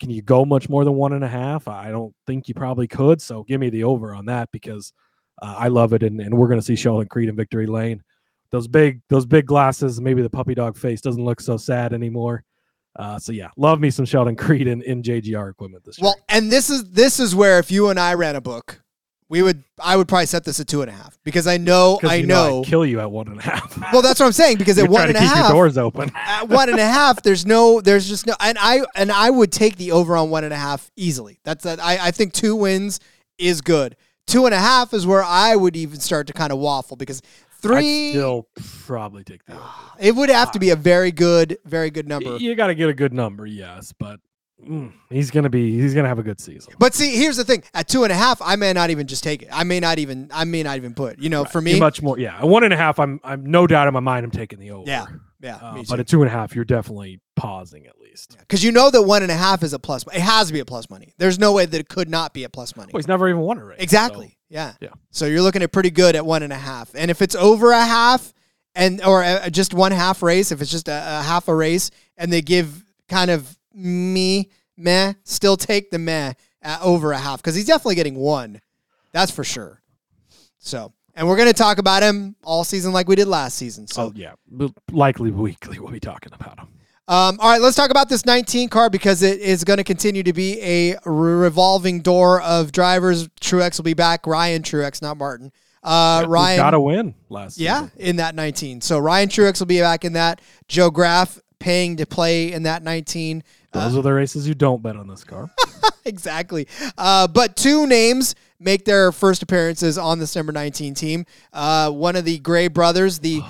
can 0.01 0.11
you 0.11 0.23
go 0.23 0.45
much 0.45 0.69
more 0.69 0.85
than 0.85 0.95
one 0.95 1.13
and 1.13 1.25
a 1.25 1.29
half? 1.29 1.69
I 1.69 1.91
don't 1.91 2.15
think 2.27 2.49
you 2.49 2.55
probably 2.55 2.87
could. 2.87 3.23
So 3.23 3.45
give 3.45 3.61
me 3.61 3.71
the 3.71 3.85
over 3.85 4.15
on 4.15 4.27
that 4.27 4.51
because 4.51 4.93
uh, 5.41 5.55
I 5.59 5.69
love 5.69 5.93
it, 5.93 6.03
and, 6.03 6.21
and 6.21 6.37
we're 6.37 6.49
going 6.49 6.61
to 6.61 6.67
see 6.67 6.77
Sheldon 6.77 7.09
Creed 7.09 7.29
in 7.29 7.37
victory 7.37 7.67
lane. 7.67 8.03
Those 8.51 8.69
big 8.69 9.01
those 9.09 9.27
big 9.27 9.47
glasses, 9.47 10.01
maybe 10.01 10.23
the 10.23 10.31
puppy 10.31 10.55
dog 10.55 10.77
face 10.77 11.01
doesn't 11.01 11.25
look 11.25 11.41
so 11.41 11.57
sad 11.57 11.93
anymore. 11.93 12.45
Uh, 12.97 13.19
so 13.19 13.33
yeah, 13.33 13.49
love 13.57 13.81
me 13.81 13.91
some 13.91 14.05
Sheldon 14.05 14.37
Creed 14.37 14.67
in, 14.67 14.83
in 14.83 15.03
JGR 15.03 15.51
equipment 15.51 15.85
this 15.85 15.99
year. 15.99 16.05
Well, 16.05 16.17
and 16.29 16.51
this 16.51 16.71
is 16.71 16.85
this 16.91 17.19
is 17.19 17.35
where 17.35 17.59
if 17.59 17.71
you 17.71 17.89
and 17.89 17.99
I 17.99 18.15
ran 18.15 18.37
a 18.37 18.41
book, 18.41 18.83
we 19.29 19.43
would 19.43 19.65
I 19.81 19.97
would 19.97 20.07
probably 20.07 20.27
set 20.27 20.45
this 20.45 20.61
at 20.61 20.69
two 20.69 20.83
and 20.83 20.91
a 20.91 20.95
half 20.95 21.19
because 21.25 21.47
I 21.49 21.57
know 21.57 21.99
I 22.05 22.17
you 22.17 22.27
know. 22.27 22.61
I'd 22.61 22.67
kill 22.67 22.87
you 22.87 23.01
at 23.01 23.11
one 23.11 23.27
and 23.27 23.39
a 23.39 23.43
half. 23.43 23.77
well, 23.93 24.01
that's 24.03 24.21
what 24.21 24.27
I'm 24.27 24.33
saying 24.33 24.59
because 24.59 24.77
You're 24.77 24.87
at 24.87 24.93
one 24.93 25.09
and 25.09 25.13
to 25.15 25.19
a 25.19 25.21
keep 25.21 25.29
half, 25.29 25.49
your 25.49 25.57
doors 25.57 25.77
open. 25.77 26.13
at 26.15 26.49
one 26.49 26.69
and 26.69 26.79
a 26.79 26.87
half, 26.87 27.23
there's 27.23 27.45
no, 27.45 27.81
there's 27.81 28.09
just 28.09 28.27
no, 28.27 28.35
and 28.39 28.57
I 28.61 28.83
and 28.95 29.11
I 29.11 29.31
would 29.31 29.51
take 29.51 29.77
the 29.77 29.93
over 29.93 30.17
on 30.17 30.31
one 30.31 30.45
and 30.45 30.53
a 30.53 30.59
half 30.59 30.91
easily. 30.97 31.41
That's 31.45 31.65
that. 31.65 31.81
I 31.81 31.99
I 32.09 32.11
think 32.13 32.33
two 32.33 32.55
wins 32.55 33.01
is 33.39 33.61
good. 33.61 33.97
Two 34.27 34.47
and 34.47 34.55
a 34.55 34.59
half 34.59 34.95
is 34.95 35.07
where 35.07 35.23
I 35.23 35.55
would 35.55 35.77
even 35.77 36.01
start 36.01 36.27
to 36.29 36.33
kind 36.33 36.51
of 36.53 36.59
waffle 36.59 36.97
because 36.97 37.21
three, 37.69 38.09
I'd 38.09 38.13
still 38.13 38.49
probably 38.87 39.25
take 39.25 39.45
the 39.47 39.55
over. 39.55 39.65
it 39.99 40.15
would 40.15 40.29
have 40.31 40.53
to 40.53 40.59
be 40.59 40.71
a 40.71 40.77
very 40.77 41.11
good, 41.13 41.59
very 41.65 41.91
good 41.91 42.07
number. 42.09 42.37
You 42.37 42.55
got 42.55 42.69
to 42.69 42.75
get 42.75 42.89
a 42.89 42.95
good 42.95 43.13
number, 43.13 43.47
yes, 43.47 43.93
but 43.99 44.21
mm, 44.65 44.93
he's 45.11 45.31
gonna 45.31 45.51
be 45.51 45.81
he's 45.81 45.95
gonna 45.95 46.09
have 46.09 46.19
a 46.19 46.23
good 46.23 46.41
season. 46.41 46.75
But 46.79 46.95
see, 46.95 47.17
here's 47.17 47.37
the 47.37 47.45
thing: 47.45 47.63
at 47.75 47.89
two 47.89 48.05
and 48.05 48.13
a 48.13 48.17
half, 48.17 48.41
I 48.43 48.57
may 48.57 48.73
not 48.73 48.91
even 48.91 49.07
just 49.07 49.25
take 49.25 49.43
it. 49.43 49.49
I 49.53 49.65
may 49.65 49.81
not 49.81 49.99
even, 49.99 50.31
I 50.33 50.45
may 50.45 50.63
not 50.63 50.77
even 50.77 50.95
put. 50.95 51.19
You 51.19 51.29
know, 51.31 51.45
for 51.45 51.61
me, 51.61 51.73
You're 51.73 51.81
much 51.81 52.03
more, 52.03 52.19
yeah. 52.19 52.39
At 52.39 52.47
one 52.49 52.65
and 52.65 52.73
a 52.73 52.77
half, 52.77 52.99
I'm 52.99 53.21
I'm 53.25 53.45
no 53.45 53.67
doubt 53.67 53.89
in 53.89 53.95
my 53.95 54.01
mind 54.01 54.25
I'm 54.25 54.31
taking 54.31 54.59
the 54.59 54.71
over. 54.71 54.89
yeah, 54.89 55.07
yeah. 55.41 55.57
Uh, 55.57 55.83
but 55.89 56.01
at 56.01 56.07
two 56.07 56.23
and 56.23 56.29
a 56.31 56.33
half, 56.33 56.55
you're 56.55 56.65
definitely 56.65 57.21
pausing 57.37 57.87
at 57.87 57.99
least. 57.99 58.37
because 58.39 58.63
you 58.63 58.71
know 58.71 58.91
that 58.91 59.03
one 59.03 59.23
and 59.23 59.31
a 59.33 59.37
half 59.37 59.63
is 59.63 59.73
a 59.73 59.79
plus. 59.79 60.05
It 60.13 60.21
has 60.21 60.47
to 60.49 60.53
be 60.53 60.61
a 60.61 60.65
plus 60.65 60.89
money. 60.89 61.15
There's 61.19 61.39
no 61.39 61.53
way 61.53 61.67
that 61.67 61.79
it 61.79 61.89
could 61.89 62.09
not 62.09 62.33
be 62.33 62.45
a 62.45 62.49
plus 62.49 62.77
money. 62.77 62.91
Well, 62.93 63.01
he's 63.01 63.09
never 63.09 63.29
even 63.29 63.41
won 63.41 63.59
a 63.59 63.65
race. 63.65 63.79
Exactly. 63.81 64.34
Yeah. 64.49 64.75
Yeah. 64.81 64.91
So 65.11 65.27
you're 65.27 65.43
looking 65.43 65.63
at 65.63 65.73
pretty 65.73 65.91
good 65.91 66.17
at 66.17 66.25
one 66.25 66.43
and 66.43 66.53
a 66.53 66.57
half. 66.57 66.91
And 66.95 67.11
if 67.11 67.23
it's 67.23 67.35
over 67.35 67.73
a 67.73 67.85
half 67.85 68.33
and 68.75 69.03
or 69.03 69.23
uh, 69.25 69.49
just 69.51 69.75
one 69.75 69.93
half 69.93 70.23
race, 70.23 70.53
if 70.53 70.61
it's 70.61 70.71
just 70.71 70.89
a, 70.89 70.93
a 70.93 71.23
half 71.23 71.49
a 71.49 71.55
race 71.55 71.91
and 72.17 72.33
they 72.33 72.43
give 72.43 72.85
kind 73.09 73.31
of 73.31 73.57
me 73.73 74.51
meh, 74.77 75.15
still 75.25 75.57
take 75.57 75.91
the 75.91 75.99
meh 75.99 76.35
at 76.63 76.81
over 76.83 77.13
a 77.13 77.19
half 77.19 77.41
because 77.41 77.55
he's 77.55 77.67
definitely 77.67 77.95
getting 77.97 78.17
one. 78.17 78.61
That's 79.13 79.31
for 79.31 79.45
sure. 79.45 79.81
So, 80.59 80.93
and 81.15 81.29
we're 81.29 81.37
going 81.37 81.49
to 81.49 81.55
talk 81.55 81.79
about 81.79 82.03
him 82.03 82.37
all 82.43 82.65
season 82.65 82.93
like 82.93 83.07
we 83.07 83.17
did 83.17 83.29
last 83.29 83.57
season. 83.57 83.87
So, 83.87 83.95
So, 83.95 84.03
oh 84.09 84.13
yeah, 84.15 84.69
likely 84.91 85.31
weekly 85.31 85.79
we'll 85.79 85.93
be 85.93 86.01
talking 86.01 86.33
about 86.33 86.59
him. 86.59 86.69
Um, 87.07 87.39
all 87.39 87.51
right, 87.51 87.61
let's 87.61 87.77
talk 87.77 87.91
about 87.91 88.09
this 88.09 88.25
19 88.25 88.71
car 88.71 88.89
because 88.89 89.23
it 89.23 89.41
is 89.41 89.63
going 89.63 89.77
to 89.77 89.85
continue 89.85 90.23
to 90.23 90.33
be 90.33 90.59
a 90.63 90.97
revolving 91.05 92.01
door 92.01 92.41
of 92.41 92.73
drivers. 92.73 93.29
Truex 93.41 93.77
will 93.79 93.85
be 93.85 93.93
back. 93.93 94.27
Ryan 94.27 94.63
Truex, 94.63 95.03
not 95.03 95.19
Martin. 95.19 95.53
Uh, 95.83 96.25
Ryan 96.27 96.57
got 96.57 96.73
a 96.73 96.81
win 96.81 97.15
last. 97.29 97.59
Yeah, 97.59 97.89
season. 97.89 98.01
in 98.01 98.17
that 98.17 98.35
19. 98.35 98.81
So 98.81 98.99
Ryan 98.99 99.29
Truex 99.29 99.61
will 99.61 99.67
be 99.67 99.81
back 99.81 100.07
in 100.07 100.15
that. 100.15 100.41
Joe 100.67 100.91
Graf 100.91 101.39
paying 101.59 101.97
to 101.97 102.07
play 102.07 102.53
in 102.53 102.63
that 102.63 102.83
19. 102.83 103.45
those 103.73 103.95
are 103.97 104.03
the 104.03 104.13
races 104.13 104.49
you 104.49 104.55
don't 104.55 104.83
bet 104.83 104.97
on 104.97 105.07
this 105.07 105.25
car. 105.25 105.51
exactly. 106.07 106.67
Uh, 106.97 107.29
but 107.29 107.55
two 107.55 107.87
names 107.87 108.35
make 108.59 108.87
their 108.87 109.13
first 109.13 109.43
appearances 109.43 109.99
on 109.99 110.19
this 110.19 110.35
number 110.35 110.53
19 110.53 110.95
team. 110.95 111.27
Uh, 111.53 111.91
one 111.91 112.17
of 112.17 112.25
the 112.25 112.39
Gray 112.39 112.69
brothers, 112.69 113.19
the 113.19 113.43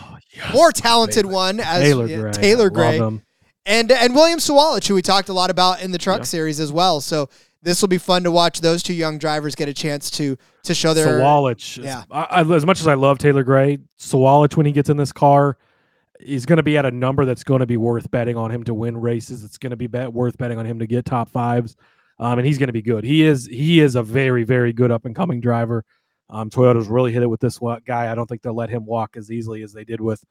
more 0.52 0.72
talented 0.72 1.24
one, 1.24 1.60
as 1.60 1.84
Taylor 1.84 2.08
Gray, 2.08 2.32
Taylor 2.32 2.70
Gray. 2.70 3.20
And 3.66 3.90
and 3.90 4.14
William 4.14 4.38
Sawalich, 4.38 4.86
who 4.86 4.94
we 4.94 5.02
talked 5.02 5.28
a 5.28 5.32
lot 5.32 5.50
about 5.50 5.82
in 5.82 5.90
the 5.92 5.98
truck 5.98 6.20
Yeah. 6.20 6.24
series 6.24 6.60
as 6.60 6.72
well. 6.72 7.00
So 7.00 7.28
this 7.62 7.80
will 7.80 7.88
be 7.88 7.98
fun 7.98 8.24
to 8.24 8.30
watch 8.30 8.60
those 8.60 8.82
two 8.82 8.92
young 8.94 9.18
drivers 9.18 9.54
get 9.54 9.68
a 9.68 9.74
chance 9.74 10.10
to 10.12 10.36
to 10.64 10.74
show 10.74 10.94
their 10.94 11.06
Sawalich. 11.20 11.82
Yeah. 11.82 12.04
I, 12.10 12.22
I, 12.42 12.54
as 12.54 12.66
much 12.66 12.80
as 12.80 12.86
I 12.86 12.94
love 12.94 13.18
Taylor 13.18 13.42
Gray, 13.42 13.78
Sawalich 13.98 14.56
when 14.56 14.66
he 14.66 14.72
gets 14.72 14.90
in 14.90 14.96
this 14.96 15.12
car, 15.12 15.56
he's 16.20 16.46
going 16.46 16.58
to 16.58 16.62
be 16.62 16.76
at 16.76 16.84
a 16.84 16.90
number 16.90 17.24
that's 17.24 17.44
going 17.44 17.60
to 17.60 17.66
be 17.66 17.76
worth 17.76 18.10
betting 18.10 18.36
on 18.36 18.50
him 18.50 18.64
to 18.64 18.74
win 18.74 18.96
races. 18.96 19.44
It's 19.44 19.58
going 19.58 19.70
to 19.70 19.76
be 19.76 19.86
bet, 19.86 20.12
worth 20.12 20.36
betting 20.38 20.58
on 20.58 20.66
him 20.66 20.78
to 20.78 20.86
get 20.86 21.04
top 21.04 21.30
fives, 21.30 21.76
um, 22.18 22.38
and 22.38 22.46
he's 22.46 22.58
going 22.58 22.68
to 22.68 22.72
be 22.72 22.82
good. 22.82 23.04
He 23.04 23.22
is 23.24 23.46
he 23.46 23.80
is 23.80 23.94
a 23.96 24.02
very 24.02 24.44
very 24.44 24.72
good 24.72 24.90
up 24.90 25.06
and 25.06 25.16
coming 25.16 25.40
driver. 25.40 25.84
Um, 26.30 26.50
Toyota's 26.50 26.88
really 26.88 27.12
hit 27.12 27.22
it 27.22 27.26
with 27.26 27.40
this 27.40 27.58
guy. 27.86 28.10
I 28.10 28.14
don't 28.14 28.26
think 28.26 28.42
they'll 28.42 28.54
let 28.56 28.70
him 28.70 28.86
walk 28.86 29.16
as 29.16 29.30
easily 29.30 29.62
as 29.62 29.72
they 29.72 29.84
did 29.84 30.00
with 30.00 30.22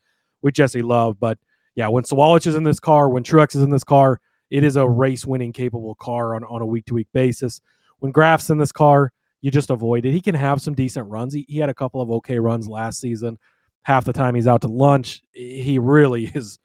with 0.42 0.54
Jesse 0.54 0.82
Love. 0.82 1.20
But 1.20 1.38
yeah, 1.76 1.88
when 1.88 2.04
Sawalich 2.04 2.48
is 2.48 2.56
in 2.56 2.64
this 2.64 2.80
car, 2.80 3.10
when 3.10 3.24
Truex 3.24 3.56
is 3.56 3.62
in 3.64 3.70
this 3.70 3.84
car, 3.84 4.20
it 4.50 4.64
is 4.64 4.76
a 4.76 4.88
race 4.88 5.26
winning 5.26 5.52
capable 5.54 5.96
car 5.96 6.36
on, 6.36 6.44
on 6.44 6.62
a 6.62 6.66
week 6.66 6.86
to 6.86 6.94
week 6.94 7.08
basis. 7.14 7.62
When 8.00 8.12
Graf's 8.12 8.50
in 8.50 8.58
this 8.58 8.72
car, 8.72 9.12
you 9.42 9.50
just 9.52 9.70
avoid 9.70 10.06
it. 10.06 10.12
He 10.12 10.22
can 10.22 10.36
have 10.36 10.62
some 10.62 10.74
decent 10.76 11.08
runs. 11.10 11.34
He, 11.34 11.46
he 11.50 11.58
had 11.58 11.70
a 11.70 11.74
couple 11.74 12.02
of 12.02 12.12
okay 12.12 12.38
runs 12.40 12.68
last 12.68 13.00
season. 13.02 13.40
Half 13.84 14.06
the 14.06 14.14
time 14.14 14.36
he's 14.36 14.48
out 14.48 14.62
to 14.62 14.68
lunch. 14.68 15.22
He 15.34 15.80
really 15.80 16.26
is. 16.36 16.60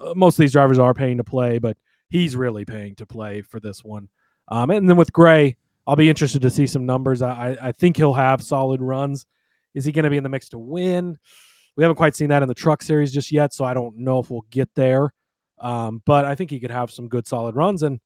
Uh, 0.00 0.14
most 0.16 0.34
of 0.34 0.38
these 0.38 0.52
drivers 0.52 0.78
are 0.78 0.94
paying 0.94 1.18
to 1.18 1.24
play, 1.24 1.58
but 1.58 1.76
he's 2.08 2.36
really 2.36 2.64
paying 2.64 2.94
to 2.96 3.06
play 3.06 3.42
for 3.42 3.60
this 3.60 3.82
one. 3.84 4.08
Um, 4.48 4.70
and 4.70 4.88
then 4.88 4.96
with 4.96 5.12
Gray, 5.12 5.56
I'll 5.86 5.96
be 5.96 6.08
interested 6.08 6.40
to 6.42 6.50
see 6.50 6.66
some 6.66 6.86
numbers. 6.86 7.22
I, 7.22 7.30
I- 7.60 7.68
I 7.68 7.72
think 7.72 7.96
he'll 7.96 8.14
have 8.14 8.42
solid 8.42 8.80
runs. 8.80 9.26
Is 9.74 9.84
he 9.84 9.92
going 9.92 10.04
to 10.04 10.10
be 10.10 10.16
in 10.18 10.22
the 10.22 10.28
mix 10.28 10.48
to 10.50 10.58
win? 10.58 11.18
We 11.76 11.84
haven't 11.84 11.96
quite 11.96 12.14
seen 12.14 12.28
that 12.28 12.42
in 12.42 12.48
the 12.48 12.54
truck 12.54 12.82
series 12.82 13.12
just 13.12 13.32
yet, 13.32 13.54
so 13.54 13.64
I 13.64 13.74
don't 13.74 13.96
know 13.98 14.18
if 14.18 14.30
we'll 14.30 14.46
get 14.50 14.68
there. 14.74 15.12
Um, 15.60 16.02
but 16.04 16.24
I 16.24 16.34
think 16.34 16.50
he 16.50 16.60
could 16.60 16.70
have 16.70 16.90
some 16.90 17.08
good 17.08 17.26
solid 17.26 17.54
runs, 17.54 17.82
and 17.82 18.00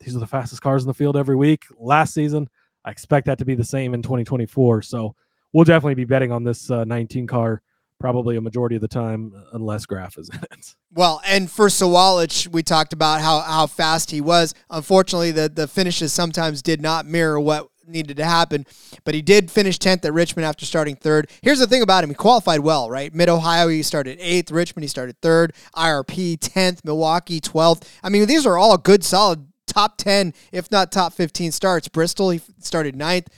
these 0.00 0.16
are 0.16 0.20
the 0.20 0.26
fastest 0.26 0.62
cars 0.62 0.82
in 0.82 0.88
the 0.88 0.94
field 0.94 1.16
every 1.16 1.36
week. 1.36 1.64
Last 1.78 2.14
season, 2.14 2.48
I 2.84 2.90
expect 2.90 3.26
that 3.26 3.38
to 3.38 3.44
be 3.44 3.54
the 3.54 3.64
same 3.64 3.94
in 3.94 4.02
2024. 4.02 4.82
So 4.82 5.14
we'll 5.52 5.64
definitely 5.64 5.94
be 5.94 6.04
betting 6.04 6.32
on 6.32 6.44
this 6.44 6.70
uh, 6.70 6.84
19 6.84 7.26
car 7.26 7.62
probably 8.02 8.36
a 8.36 8.40
majority 8.40 8.74
of 8.74 8.82
the 8.82 8.88
time, 8.88 9.32
unless 9.52 9.86
Graf 9.86 10.18
is 10.18 10.28
in 10.32 10.40
it. 10.42 10.74
Well, 10.92 11.22
and 11.24 11.50
for 11.50 11.68
Sawalich, 11.68 12.48
we 12.48 12.62
talked 12.62 12.92
about 12.92 13.20
how, 13.20 13.40
how 13.40 13.66
fast 13.68 14.10
he 14.10 14.20
was. 14.20 14.54
Unfortunately, 14.68 15.30
the, 15.30 15.48
the 15.48 15.68
finishes 15.68 16.12
sometimes 16.12 16.60
did 16.60 16.82
not 16.82 17.06
mirror 17.06 17.40
what 17.40 17.68
needed 17.86 18.16
to 18.16 18.24
happen. 18.24 18.66
But 19.04 19.14
he 19.14 19.22
did 19.22 19.50
finish 19.50 19.78
10th 19.78 20.04
at 20.04 20.12
Richmond 20.12 20.46
after 20.46 20.64
starting 20.64 20.96
third. 20.96 21.30
Here's 21.42 21.58
the 21.58 21.66
thing 21.66 21.82
about 21.82 22.04
him 22.04 22.10
he 22.10 22.14
qualified 22.14 22.60
well, 22.60 22.90
right? 22.90 23.14
Mid 23.14 23.28
Ohio, 23.28 23.68
he 23.68 23.82
started 23.82 24.18
eighth. 24.20 24.50
Richmond, 24.50 24.84
he 24.84 24.88
started 24.88 25.20
third. 25.20 25.52
IRP, 25.76 26.38
10th. 26.38 26.84
Milwaukee, 26.84 27.40
12th. 27.40 27.88
I 28.02 28.08
mean, 28.08 28.26
these 28.26 28.46
are 28.46 28.56
all 28.56 28.76
good, 28.76 29.04
solid 29.04 29.46
top 29.66 29.96
10, 29.98 30.34
if 30.52 30.70
not 30.70 30.92
top 30.92 31.12
15 31.12 31.52
starts. 31.52 31.88
Bristol, 31.88 32.30
he 32.30 32.40
started 32.58 32.96
ninth. 32.96 33.28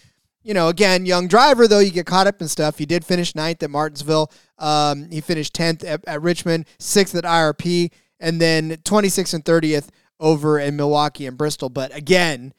You 0.43 0.53
know, 0.53 0.69
again, 0.69 1.07
young 1.07 1.27
driver, 1.27 1.67
though, 1.67 1.79
you 1.79 1.91
get 1.91 2.07
caught 2.07 2.27
up 2.27 2.41
in 2.41 2.49
stuff. 2.49 2.77
He 2.79 2.85
did 2.85 3.05
finish 3.05 3.35
ninth 3.35 3.63
at 3.63 3.71
Martinsville. 3.71 4.31
Um, 4.59 5.11
he 5.11 5.21
finished 5.21 5.55
10th 5.55 5.85
at, 5.85 6.05
at 6.07 6.21
Richmond, 6.21 6.67
sixth 6.79 7.15
at 7.15 7.25
IRP, 7.25 7.91
and 8.21 8.41
then 8.41 8.73
26th 8.73 9.33
and 9.35 9.45
30th 9.45 9.89
over 10.21 10.59
in 10.59 10.77
Milwaukee 10.77 11.27
and 11.27 11.39
Bristol. 11.39 11.71
But 11.71 11.95
again, 11.97 12.53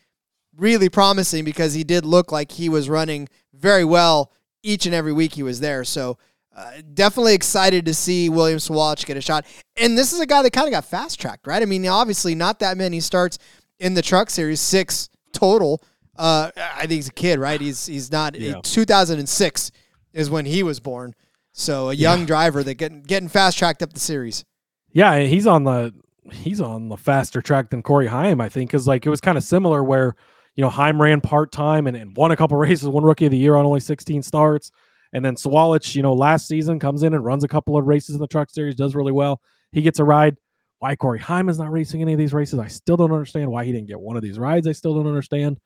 really 0.57 0.89
promising 0.89 1.43
because 1.45 1.73
he 1.73 1.83
did 1.83 2.05
look 2.05 2.31
like 2.31 2.51
he 2.51 2.69
was 2.69 2.89
running 2.89 3.27
very 3.53 3.83
well 3.85 4.31
each 4.63 4.85
and 4.85 4.95
every 4.95 5.13
week 5.13 5.33
he 5.33 5.43
was 5.43 5.59
there. 5.59 5.83
So 5.83 6.17
uh, 6.55 6.71
definitely 6.93 7.33
excited 7.33 7.85
to 7.85 7.93
see 7.93 8.29
William 8.29 8.59
Sawalich 8.59 9.05
get 9.05 9.17
a 9.17 9.21
shot. 9.21 9.45
And 9.75 9.97
this 9.97 10.13
is 10.13 10.19
a 10.19 10.25
guy 10.25 10.41
that 10.41 10.51
kind 10.51 10.67
of 10.67 10.71
got 10.71 10.85
fast 10.85 11.19
tracked, 11.19 11.45
right? 11.47 11.61
I 11.61 11.65
mean, 11.65 11.85
obviously 11.87 12.33
not 12.35 12.59
that 12.59 12.77
many 12.77 12.99
starts 13.01 13.37
in 13.79 13.93
the 13.93 14.01
Truck 14.01 14.29
Series, 14.29 14.61
six 14.61 15.09
total. 15.33 15.81
Uh, 16.15 16.51
I 16.57 16.81
think 16.81 16.91
he's 16.91 17.09
a 17.09 17.13
kid, 17.13 17.39
right? 17.39 17.59
He's 17.59 17.85
he's 17.85 18.09
not. 18.09 18.39
Yeah. 18.39 18.61
2006 18.63 19.71
is 20.13 20.29
when 20.29 20.45
he 20.45 20.63
was 20.63 20.79
born. 20.79 21.13
So 21.51 21.89
a 21.89 21.93
young 21.93 22.21
Yeah. 22.21 22.25
driver 22.25 22.63
that 22.63 22.75
getting 22.75 23.01
getting 23.03 23.27
fast 23.27 23.57
tracked 23.57 23.83
up 23.83 23.91
the 23.93 23.99
series. 23.99 24.45
Yeah, 24.93 25.19
he's 25.19 25.45
on 25.45 25.65
the 25.65 25.93
he's 26.31 26.61
on 26.61 26.87
the 26.87 26.95
faster 26.95 27.41
track 27.41 27.69
than 27.69 27.83
Corey 27.83 28.07
Heim, 28.07 28.39
I 28.39 28.47
think, 28.47 28.69
because 28.69 28.87
like 28.87 29.05
it 29.05 29.09
was 29.09 29.19
kind 29.19 29.37
of 29.37 29.43
similar 29.43 29.83
where 29.83 30.15
you 30.55 30.61
know 30.61 30.69
Heim 30.69 31.01
ran 31.01 31.21
part 31.21 31.51
time 31.51 31.87
and, 31.87 31.95
and 31.95 32.15
won 32.15 32.31
a 32.31 32.35
couple 32.35 32.57
races, 32.57 32.87
won 32.87 33.03
rookie 33.03 33.25
of 33.25 33.31
the 33.31 33.37
year 33.37 33.55
on 33.55 33.65
only 33.65 33.79
16 33.79 34.23
starts, 34.23 34.71
and 35.13 35.23
then 35.23 35.35
Sawalich, 35.35 35.95
you 35.95 36.01
know, 36.01 36.13
last 36.13 36.47
season 36.47 36.79
comes 36.79 37.03
in 37.03 37.13
and 37.13 37.23
runs 37.23 37.43
a 37.43 37.47
couple 37.47 37.77
of 37.77 37.85
races 37.85 38.15
in 38.15 38.21
the 38.21 38.27
Truck 38.27 38.49
Series, 38.49 38.75
does 38.75 38.95
really 38.95 39.11
well. 39.11 39.41
He 39.71 39.81
gets 39.81 39.99
a 39.99 40.03
ride. 40.03 40.37
Why 40.79 40.95
Corey 40.95 41.19
Heim 41.19 41.49
is 41.49 41.57
not 41.57 41.71
racing 41.71 42.01
any 42.01 42.13
of 42.13 42.19
these 42.19 42.33
races, 42.33 42.59
I 42.59 42.67
still 42.67 42.97
don't 42.97 43.11
understand. 43.11 43.51
Why 43.51 43.65
he 43.65 43.71
didn't 43.71 43.87
get 43.87 43.99
one 43.99 44.17
of 44.17 44.23
these 44.23 44.37
rides, 44.37 44.67
I 44.67 44.73
still 44.73 44.93
don't 44.93 45.07
understand. 45.07 45.59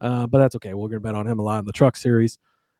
Uh, 0.00 0.26
but 0.26 0.38
that's 0.38 0.56
okay. 0.56 0.74
We're 0.74 0.88
gonna 0.88 1.00
bet 1.00 1.14
on 1.14 1.26
him 1.26 1.38
a 1.38 1.42
lot 1.42 1.58
in 1.58 1.64
the 1.64 1.72
Truck 1.72 1.96
Series. 1.96 2.38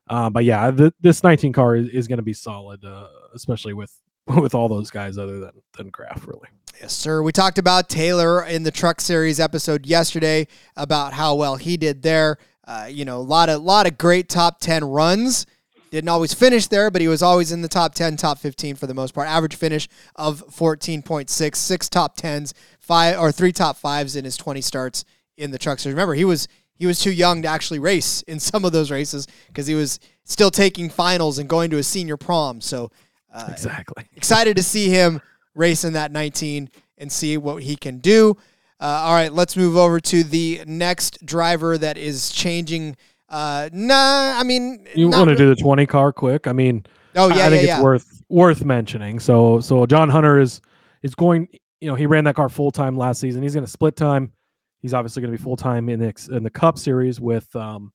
Uh, 0.08 0.30
but 0.30 0.44
yeah, 0.44 0.70
th- 0.70 0.92
this 1.00 1.22
19 1.22 1.52
car 1.52 1.76
is, 1.76 1.88
is 1.88 2.08
going 2.08 2.18
to 2.18 2.24
be 2.24 2.32
solid, 2.32 2.84
uh, 2.84 3.08
especially 3.34 3.72
with 3.72 3.96
with 4.40 4.54
all 4.54 4.68
those 4.68 4.90
guys 4.90 5.18
other 5.18 5.40
than 5.40 5.52
than 5.76 5.90
Kraft, 5.90 6.26
really. 6.26 6.48
Yes, 6.80 6.92
sir. 6.92 7.22
We 7.22 7.32
talked 7.32 7.58
about 7.58 7.88
Taylor 7.88 8.44
in 8.44 8.62
the 8.62 8.70
Truck 8.70 9.00
Series 9.00 9.40
episode 9.40 9.86
yesterday 9.86 10.46
about 10.76 11.12
how 11.12 11.34
well 11.34 11.56
he 11.56 11.76
did 11.76 12.02
there. 12.02 12.38
Uh, 12.66 12.88
you 12.90 13.04
know, 13.04 13.18
a 13.18 13.22
lot 13.22 13.48
of 13.48 13.62
lot 13.62 13.86
of 13.86 13.98
great 13.98 14.28
top 14.28 14.60
ten 14.60 14.84
runs. 14.84 15.46
Didn't 15.90 16.08
always 16.08 16.32
finish 16.32 16.68
there, 16.68 16.90
but 16.90 17.02
he 17.02 17.08
was 17.08 17.22
always 17.22 17.52
in 17.52 17.60
the 17.60 17.68
top 17.68 17.94
ten, 17.94 18.16
top 18.16 18.38
fifteen 18.38 18.76
for 18.76 18.86
the 18.86 18.94
most 18.94 19.14
part. 19.14 19.28
Average 19.28 19.56
finish 19.56 19.88
of 20.16 20.42
14.6, 20.48 21.56
six 21.56 21.88
top 21.88 22.16
tens, 22.16 22.54
five 22.78 23.18
or 23.18 23.30
three 23.30 23.52
top 23.52 23.76
fives 23.76 24.16
in 24.16 24.24
his 24.24 24.36
twenty 24.36 24.60
starts 24.60 25.04
in 25.36 25.50
the 25.50 25.58
Truck 25.58 25.80
Series. 25.80 25.94
Remember, 25.94 26.14
he 26.14 26.24
was 26.24 26.48
he 26.74 26.86
was 26.86 27.00
too 27.00 27.12
young 27.12 27.42
to 27.42 27.48
actually 27.48 27.78
race 27.80 28.22
in 28.22 28.40
some 28.40 28.64
of 28.64 28.72
those 28.72 28.90
races 28.90 29.26
because 29.48 29.66
he 29.66 29.74
was 29.74 29.98
still 30.24 30.50
taking 30.50 30.88
finals 30.88 31.38
and 31.38 31.48
going 31.48 31.70
to 31.70 31.78
a 31.78 31.82
senior 31.82 32.16
prom. 32.16 32.60
So 32.60 32.90
uh, 33.32 33.48
Exactly. 33.50 34.04
excited 34.16 34.56
to 34.56 34.62
see 34.62 34.88
him 34.88 35.20
race 35.54 35.84
in 35.84 35.92
that 35.94 36.12
19 36.12 36.70
and 36.98 37.10
see 37.12 37.36
what 37.36 37.62
he 37.62 37.76
can 37.76 37.98
do. 37.98 38.36
Uh, 38.80 38.84
all 39.04 39.14
right, 39.14 39.32
let's 39.32 39.56
move 39.56 39.76
over 39.76 40.00
to 40.00 40.24
the 40.24 40.62
next 40.66 41.24
driver 41.24 41.78
that 41.78 41.96
is 41.96 42.30
changing. 42.30 42.96
Uh, 43.28 43.68
nah, 43.72 44.38
I 44.38 44.42
mean, 44.42 44.86
You 44.94 45.08
want 45.08 45.28
to 45.30 45.36
do 45.36 45.48
the 45.48 45.56
20 45.56 45.86
car 45.86 46.12
quick? 46.12 46.46
I 46.46 46.52
mean, 46.52 46.84
Oh 47.14 47.28
yeah, 47.28 47.46
I 47.46 47.50
think 47.50 47.52
yeah, 47.52 47.58
it's 47.58 47.66
yeah. 47.66 47.82
worth 47.82 48.22
worth 48.28 48.64
mentioning. 48.64 49.20
So 49.20 49.60
so 49.60 49.84
John 49.86 50.08
Hunter 50.08 50.38
is 50.40 50.60
is 51.02 51.14
going, 51.14 51.46
you 51.80 51.88
know, 51.88 51.94
he 51.94 52.06
ran 52.06 52.24
that 52.24 52.34
car 52.34 52.48
full 52.48 52.70
time 52.70 52.96
last 52.96 53.20
season. 53.20 53.42
He's 53.42 53.52
going 53.54 53.66
to 53.66 53.70
split 53.70 53.96
time. 53.96 54.32
He's 54.80 54.94
obviously 54.94 55.20
going 55.20 55.30
to 55.32 55.38
be 55.38 55.42
full 55.42 55.56
time 55.56 55.88
in 55.90 56.00
the, 56.00 56.28
in 56.34 56.42
the 56.42 56.50
Cup 56.50 56.78
series 56.78 57.20
with 57.20 57.54
um 57.54 57.92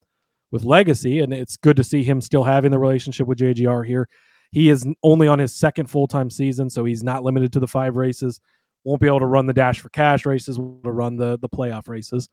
with 0.52 0.64
Legacy 0.64 1.20
and 1.20 1.34
it's 1.34 1.58
good 1.58 1.76
to 1.78 1.84
see 1.84 2.04
him 2.04 2.22
still 2.22 2.44
having 2.44 2.70
the 2.72 2.78
relationship 2.80 3.28
with 3.28 3.40
JGR 3.40 3.86
here. 3.86 4.08
He 4.52 4.70
is 4.70 4.88
only 5.04 5.28
on 5.28 5.40
his 5.40 5.56
second 5.56 5.88
full 5.88 6.08
time 6.08 6.30
season, 6.30 6.70
so 6.70 6.86
he's 6.86 7.04
not 7.04 7.24
limited 7.24 7.52
to 7.54 7.60
the 7.60 7.68
five 7.68 7.96
races. 7.96 8.40
Won't 8.84 9.02
be 9.02 9.08
able 9.08 9.20
to 9.20 9.26
run 9.26 9.46
the 9.46 9.54
dash 9.54 9.80
for 9.80 9.90
cash 9.90 10.26
races, 10.26 10.58
will 10.58 10.80
run 10.84 11.18
the 11.18 11.38
the 11.40 11.50
playoff 11.50 11.88
races. 11.88 12.30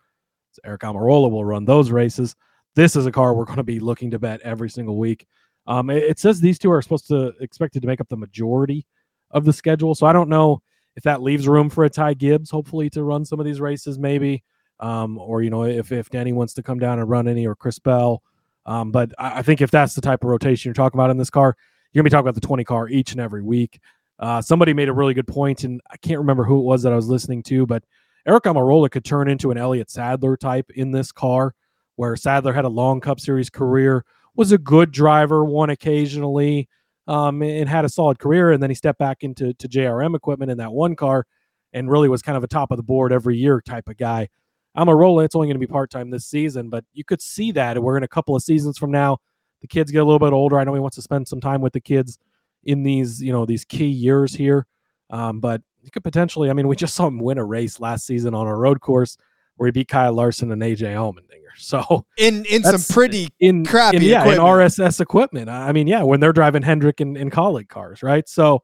So 0.53 0.62
Aric 0.67 0.79
Almirola 0.79 1.31
will 1.31 1.45
run 1.45 1.65
those 1.65 1.91
races. 1.91 2.37
This 2.77 2.97
is 2.97 3.07
a 3.07 3.12
car 3.12 3.35
we're 3.35 3.45
going 3.45 3.57
to 3.57 3.65
be 3.65 3.81
looking 3.81 4.11
to 4.12 4.19
bet 4.19 4.41
every 4.43 4.71
single 4.71 4.97
week. 4.97 5.27
Um, 5.67 5.91
it, 5.91 6.05
it 6.05 6.19
says 6.19 6.41
these 6.41 6.59
two 6.59 6.71
are 6.71 6.83
supposed 6.83 7.09
to 7.09 7.33
expected 7.41 7.83
to 7.83 7.89
make 7.89 8.01
up 8.01 8.09
the 8.09 8.17
majority 8.17 8.87
of 9.31 9.45
the 9.45 9.53
schedule, 9.53 9.95
so 9.95 10.07
I 10.07 10.12
don't 10.12 10.29
know 10.29 10.62
if 10.97 11.03
that 11.03 11.23
leaves 11.23 11.49
room 11.49 11.71
for 11.71 11.85
a 11.85 11.91
Ty 11.91 12.15
Gibbs, 12.15 12.51
hopefully 12.51 12.89
to 12.91 13.03
run 13.03 13.25
some 13.25 13.41
of 13.41 13.47
these 13.47 13.61
races, 13.61 13.99
maybe, 13.99 14.45
um, 14.79 15.19
or 15.19 15.43
you 15.43 15.51
know 15.51 15.65
if 15.65 15.91
if 15.91 16.11
Denny 16.11 16.33
wants 16.33 16.55
to 16.55 16.62
come 16.62 16.79
down 16.79 16.99
and 16.99 17.09
run 17.09 17.27
any 17.27 17.47
or 17.47 17.57
Chris 17.57 17.79
Bell. 17.79 18.23
Um, 18.67 18.93
but 18.93 19.12
I, 19.19 19.41
I 19.41 19.43
think 19.43 19.61
if 19.61 19.71
that's 19.71 19.95
the 19.95 20.01
type 20.01 20.23
of 20.23 20.31
rotation 20.31 20.69
you're 20.69 20.75
talking 20.75 20.99
about 20.99 21.11
in 21.11 21.19
this 21.19 21.31
car, 21.31 21.57
you're 21.95 22.03
gonna 22.03 22.09
be 22.09 22.11
talking 22.11 22.26
about 22.26 22.34
the 22.34 22.47
20 22.47 22.64
car 22.64 22.88
each 22.88 23.12
and 23.12 23.20
every 23.20 23.42
week. 23.42 23.80
Uh, 24.18 24.42
somebody 24.42 24.74
made 24.74 24.88
a 24.88 24.92
really 24.92 25.14
good 25.14 25.28
point, 25.28 25.64
and 25.64 25.80
I 25.90 25.97
can't 25.97 26.18
remember 26.18 26.45
who 26.45 26.59
it 26.59 26.64
was 26.64 26.82
that 26.82 26.92
I 26.92 26.97
was 26.97 27.09
listening 27.09 27.42
to, 27.45 27.66
but 27.66 27.84
Aric 28.28 28.42
Almirola 28.42 28.90
could 28.90 29.05
turn 29.05 29.28
into 29.28 29.51
an 29.51 29.59
Elliott 29.59 29.90
Sadler 29.90 30.36
type 30.36 30.70
in 30.74 30.90
this 30.90 31.12
car, 31.12 31.55
where 31.97 32.16
Sadler 32.16 32.53
had 32.53 32.64
a 32.64 32.68
long 32.68 33.01
Cup 33.01 33.20
Series 33.20 33.49
career, 33.49 34.05
was 34.34 34.51
a 34.51 34.59
good 34.59 34.90
driver, 34.90 35.45
won 35.45 35.70
occasionally, 35.70 36.68
um, 37.07 37.42
and 37.42 37.68
had 37.68 37.84
a 37.84 37.88
solid 37.88 38.18
career. 38.18 38.51
And 38.51 38.62
then 38.62 38.70
he 38.70 38.74
stepped 38.74 38.99
back 38.99 39.22
into 39.22 39.55
to 39.55 39.68
JRM 39.68 40.16
equipment 40.16 40.51
in 40.51 40.59
that 40.59 40.72
one 40.72 40.97
car, 40.97 41.26
and 41.72 41.90
really 41.90 42.09
was 42.09 42.22
kind 42.22 42.36
of 42.36 42.42
a 42.42 42.49
top 42.49 42.70
of 42.70 42.76
the 42.76 42.82
board 42.82 43.12
every 43.12 43.36
year 43.36 43.61
type 43.61 43.88
of 43.88 43.97
guy. 43.97 44.28
Almirola, 44.76 45.24
it's 45.24 45.36
only 45.36 45.47
going 45.47 45.55
to 45.55 45.61
be 45.61 45.66
part 45.66 45.90
time 45.90 46.11
this 46.11 46.26
season, 46.26 46.70
but 46.70 46.84
you 46.92 47.05
could 47.05 47.22
see 47.22 47.53
that 47.53 47.80
we're 47.80 47.97
in 47.97 48.03
a 48.03 48.09
couple 48.09 48.34
of 48.34 48.42
seasons 48.42 48.78
from 48.78 48.90
now. 48.90 49.18
The 49.65 49.69
kids 49.69 49.91
get 49.91 50.03
a 50.03 50.05
little 50.05 50.19
bit 50.19 50.35
older. 50.35 50.59
I 50.59 50.65
know 50.65 50.75
he 50.75 50.81
wants 50.81 50.97
to 50.97 51.03
spend 51.03 51.27
some 51.27 51.41
time 51.41 51.62
with 51.62 51.73
the 51.73 51.81
kids 51.81 52.19
in 52.65 52.83
these, 52.83 53.23
you 53.23 53.33
know, 53.33 53.47
these 53.47 53.65
key 53.65 53.87
years 53.87 54.35
here. 54.35 54.67
Um, 55.09 55.41
but 55.41 55.62
he 55.83 55.89
could 55.89 56.05
potentially, 56.05 56.51
I 56.51 56.53
mean, 56.53 56.69
we 56.69 56.77
just 56.85 56.95
saw 56.95 57.07
him 57.07 57.19
win 57.19 57.39
a 57.39 57.45
race 57.47 57.81
last 57.81 58.05
season 58.05 58.35
on 58.35 58.47
a 58.47 58.55
road 58.55 58.83
course 58.83 59.17
where 59.57 59.67
he 59.67 59.71
beat 59.71 59.89
Kyle 59.89 60.12
Larson 60.12 60.53
and 60.53 60.61
AJ 60.61 60.93
Allmendinger. 60.95 61.31
So 61.57 62.05
in 62.19 62.45
in 62.47 62.65
some 62.65 62.83
pretty 62.93 63.29
in 63.39 63.65
Crappy 63.65 63.99
in, 63.99 64.03
yeah, 64.03 64.27
in. 64.27 64.41
RSS 64.41 65.01
equipment. 65.01 65.49
I 65.49 65.69
I 65.69 65.73
mean, 65.73 65.87
yeah, 65.87 66.03
when 66.03 66.19
they're 66.19 66.33
driving 66.33 66.62
Hendrick 66.62 67.01
and, 67.01 67.17
and 67.17 67.31
Kaulig 67.31 67.69
cars, 67.69 68.03
right? 68.03 68.29
So, 68.29 68.61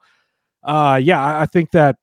uh, 0.65 1.01
yeah, 1.01 1.25
I 1.25 1.43
I 1.43 1.47
think 1.47 1.71
that 1.71 1.97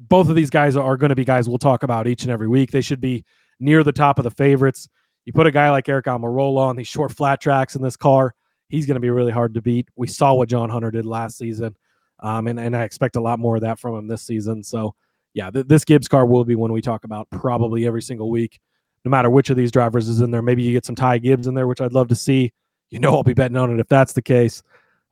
both 0.00 0.28
of 0.28 0.34
these 0.34 0.50
guys 0.50 0.76
are 0.76 0.96
going 0.96 1.10
to 1.10 1.14
be 1.14 1.24
guys 1.24 1.48
we'll 1.48 1.56
talk 1.56 1.84
about 1.84 2.08
each 2.08 2.24
and 2.24 2.32
every 2.32 2.48
week. 2.48 2.72
They 2.72 2.80
should 2.80 3.00
be 3.00 3.24
near 3.60 3.84
the 3.84 3.92
top 3.92 4.18
of 4.18 4.24
the 4.24 4.30
favorites. 4.32 4.88
You 5.24 5.32
put 5.32 5.46
a 5.46 5.52
guy 5.52 5.70
like 5.70 5.86
Aric 5.86 6.04
Almirola 6.04 6.66
on 6.66 6.76
these 6.76 6.88
short 6.88 7.12
flat 7.12 7.40
tracks 7.40 7.76
in 7.76 7.82
this 7.82 7.96
car, 7.96 8.34
he's 8.72 8.86
going 8.86 8.96
to 8.96 9.00
be 9.00 9.10
really 9.10 9.30
hard 9.30 9.54
to 9.54 9.62
beat. 9.62 9.88
We 9.94 10.08
saw 10.08 10.34
what 10.34 10.48
John 10.48 10.68
Hunter 10.70 10.90
did 10.90 11.06
last 11.06 11.38
season, 11.38 11.76
um, 12.20 12.48
and 12.48 12.58
and 12.58 12.76
I 12.76 12.82
expect 12.82 13.14
a 13.14 13.20
lot 13.20 13.38
more 13.38 13.54
of 13.54 13.62
that 13.62 13.78
from 13.78 13.94
him 13.94 14.08
this 14.08 14.22
season. 14.22 14.64
So, 14.64 14.96
yeah, 15.34 15.50
th- 15.50 15.66
this 15.66 15.84
Gibbs 15.84 16.08
car 16.08 16.26
will 16.26 16.44
be 16.44 16.56
one 16.56 16.72
we 16.72 16.82
talk 16.82 17.04
about 17.04 17.28
probably 17.30 17.86
every 17.86 18.02
single 18.02 18.30
week, 18.30 18.58
no 19.04 19.10
matter 19.10 19.30
which 19.30 19.50
of 19.50 19.56
these 19.56 19.70
drivers 19.70 20.08
is 20.08 20.20
in 20.20 20.32
there. 20.32 20.42
Maybe 20.42 20.62
you 20.62 20.72
get 20.72 20.86
some 20.86 20.96
Ty 20.96 21.18
Gibbs 21.18 21.46
in 21.46 21.54
there, 21.54 21.68
which 21.68 21.80
I'd 21.80 21.92
love 21.92 22.08
to 22.08 22.16
see. 22.16 22.52
You 22.90 22.98
know, 22.98 23.14
I'll 23.14 23.22
be 23.22 23.34
betting 23.34 23.56
on 23.56 23.72
it 23.72 23.80
if 23.80 23.88
that's 23.88 24.12
the 24.12 24.22
case. 24.22 24.62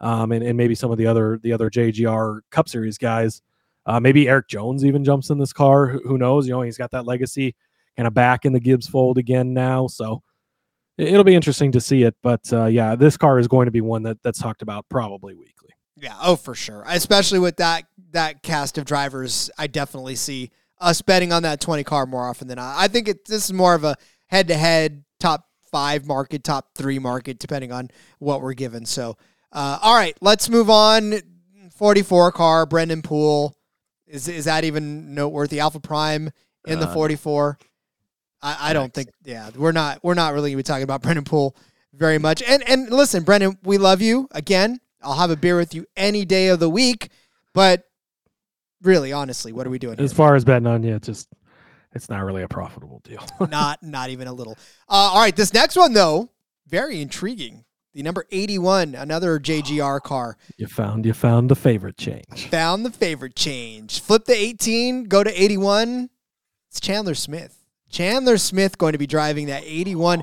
Um, 0.01 0.33
and, 0.33 0.43
and 0.43 0.57
maybe 0.57 0.75
some 0.75 0.91
of 0.91 0.99
the 0.99 1.07
other 1.07 1.39
the 1.43 1.53
other 1.53 1.71
JGR 1.71 2.41
Cup 2.51 2.69
Series 2.69 2.99
guys. 2.99 3.43
Uh, 3.87 4.01
maybe 4.01 4.29
Eric 4.29 4.49
Jones 4.49 4.85
even 4.85 5.05
jumps 5.05 5.31
in 5.31 5.39
this 5.39 5.53
car. 5.53 5.87
Who, 5.87 6.01
who 6.01 6.19
knows? 6.19 6.47
You 6.47 6.53
know, 6.53 6.63
he's 6.63 6.79
got 6.79 6.91
that 6.93 7.07
legacy 7.07 7.55
kind 7.97 8.07
of 8.07 8.15
back 8.15 8.45
in 8.45 8.53
the 8.53 8.61
Gibbs 8.61 8.87
fold 8.89 9.19
again 9.19 9.53
now. 9.53 9.87
So 9.87 10.23
it- 10.99 11.09
it'll 11.09 11.25
be 11.25 11.35
interesting 11.35 11.73
to 11.73 11.81
see 11.81 12.03
it. 12.03 12.15
But 12.23 12.53
uh, 12.53 12.67
yeah, 12.67 12.95
this 12.97 13.17
car 13.17 13.39
is 13.39 13.49
going 13.49 13.67
to 13.67 13.71
be 13.73 13.81
one 13.81 14.03
that 14.05 14.23
that's 14.23 14.39
talked 14.39 14.63
about 14.63 14.87
probably 14.89 15.35
weekly. 15.35 15.71
Yeah, 15.97 16.17
oh 16.23 16.37
for 16.37 16.55
sure. 16.55 16.85
Especially 16.89 17.39
with 17.39 17.57
that 17.57 17.85
that 18.13 18.43
cast 18.43 18.79
of 18.79 18.85
drivers, 18.85 19.51
I 19.59 19.67
definitely 19.67 20.17
see 20.17 20.51
us 20.81 21.03
betting 21.03 21.31
on 21.33 21.43
that 21.43 21.61
20 21.61 21.85
car 21.85 22.07
more 22.07 22.27
often 22.27 22.49
than 22.49 22.57
not. 22.57 22.75
I 22.79 22.89
think 22.89 23.07
it, 23.07 23.27
this 23.27 23.45
is 23.45 23.53
more 23.53 23.75
of 23.75 23.85
a 23.85 23.97
head 24.29 24.49
to 24.49 24.55
head 24.55 25.05
top 25.21 25.45
5 25.71 26.07
market, 26.07 26.43
top 26.43 26.71
3 26.75 26.99
market 26.99 27.39
depending 27.39 27.71
on 27.71 27.89
what 28.19 28.41
we're 28.41 28.55
given. 28.55 28.87
So, 28.87 29.19
uh, 29.53 29.79
all 29.83 29.95
right, 29.95 30.17
let's 30.23 30.49
move 30.49 30.71
on. 30.71 31.21
44 31.77 32.33
car, 32.33 32.67
Brendan 32.67 33.03
Poole. 33.03 33.55
Is 34.07 34.27
is 34.27 34.47
that 34.47 34.65
even 34.65 35.15
noteworthy? 35.15 35.61
Alpha 35.61 35.81
Prime 35.81 36.31
in 36.67 36.81
the 36.81 36.89
Uh, 36.89 36.95
44. 36.95 37.59
I, 38.43 38.71
I 38.71 38.73
don't 38.73 38.93
think 38.93 39.11
yeah, 39.25 39.51
we're 39.55 39.73
not 39.73 40.03
we're 40.03 40.15
not 40.15 40.35
really 40.35 40.51
gonna 40.51 40.59
be 40.59 40.63
talking 40.63 40.85
about 40.85 41.03
Brendan 41.03 41.25
Poole 41.25 41.57
very 41.93 42.19
much. 42.19 42.43
And 42.43 42.69
and 42.69 42.91
listen, 42.91 43.23
Brendan, 43.23 43.59
we 43.63 43.79
love 43.79 44.01
you. 44.01 44.29
Again, 44.33 44.81
I'll 45.03 45.15
have 45.15 45.31
a 45.31 45.37
beer 45.37 45.57
with 45.57 45.75
you 45.75 45.87
any 45.97 46.25
day 46.25 46.49
of 46.49 46.61
the 46.61 46.69
week. 46.69 47.11
But 47.53 47.85
really, 48.83 49.13
honestly, 49.13 49.53
what 49.53 49.67
are 49.67 49.71
we 49.71 49.79
doing? 49.79 49.99
As 49.99 50.13
here? 50.13 50.17
far 50.17 50.37
as 50.37 50.45
betting 50.45 50.67
on 50.67 50.83
you, 50.83 50.99
just 50.99 51.29
it's 51.93 52.09
not 52.09 52.25
really 52.25 52.43
a 52.43 52.49
profitable 52.49 53.01
deal. 53.05 53.25
not 53.51 53.83
not 53.83 54.11
even 54.11 54.29
a 54.29 54.33
little. 54.33 54.57
Uh, 54.89 55.11
all 55.13 55.21
right, 55.21 55.35
this 55.35 55.53
next 55.53 55.77
one 55.77 55.93
though, 55.93 56.31
very 56.67 57.01
intriguing. 57.01 57.65
The 57.93 58.05
number 58.05 58.25
81, 58.31 58.95
another 58.95 59.41
JGR 59.41 60.01
car. 60.01 60.37
you 60.57 60.69
found 60.69 61.05
you 61.05 61.13
found 61.13 61.51
the 61.51 61.57
favorite 61.57 61.97
change. 61.97 62.47
Found 62.49 62.85
the 62.85 62.91
favorite 62.91 63.35
change. 63.35 64.01
Flip 64.01 64.25
the 64.25 64.37
18, 64.37 65.05
go 65.05 65.25
to 65.25 65.43
81. 65.43 66.09
It's 66.69 66.79
Chandler 66.79 67.17
Smith. 67.17 67.60
Chandler 67.91 68.39
Smith 68.39 68.79
going 68.79 68.93
to 68.93 68.99
be 68.99 69.07
driving 69.07 69.47
that 69.47 69.63
81. 69.65 70.23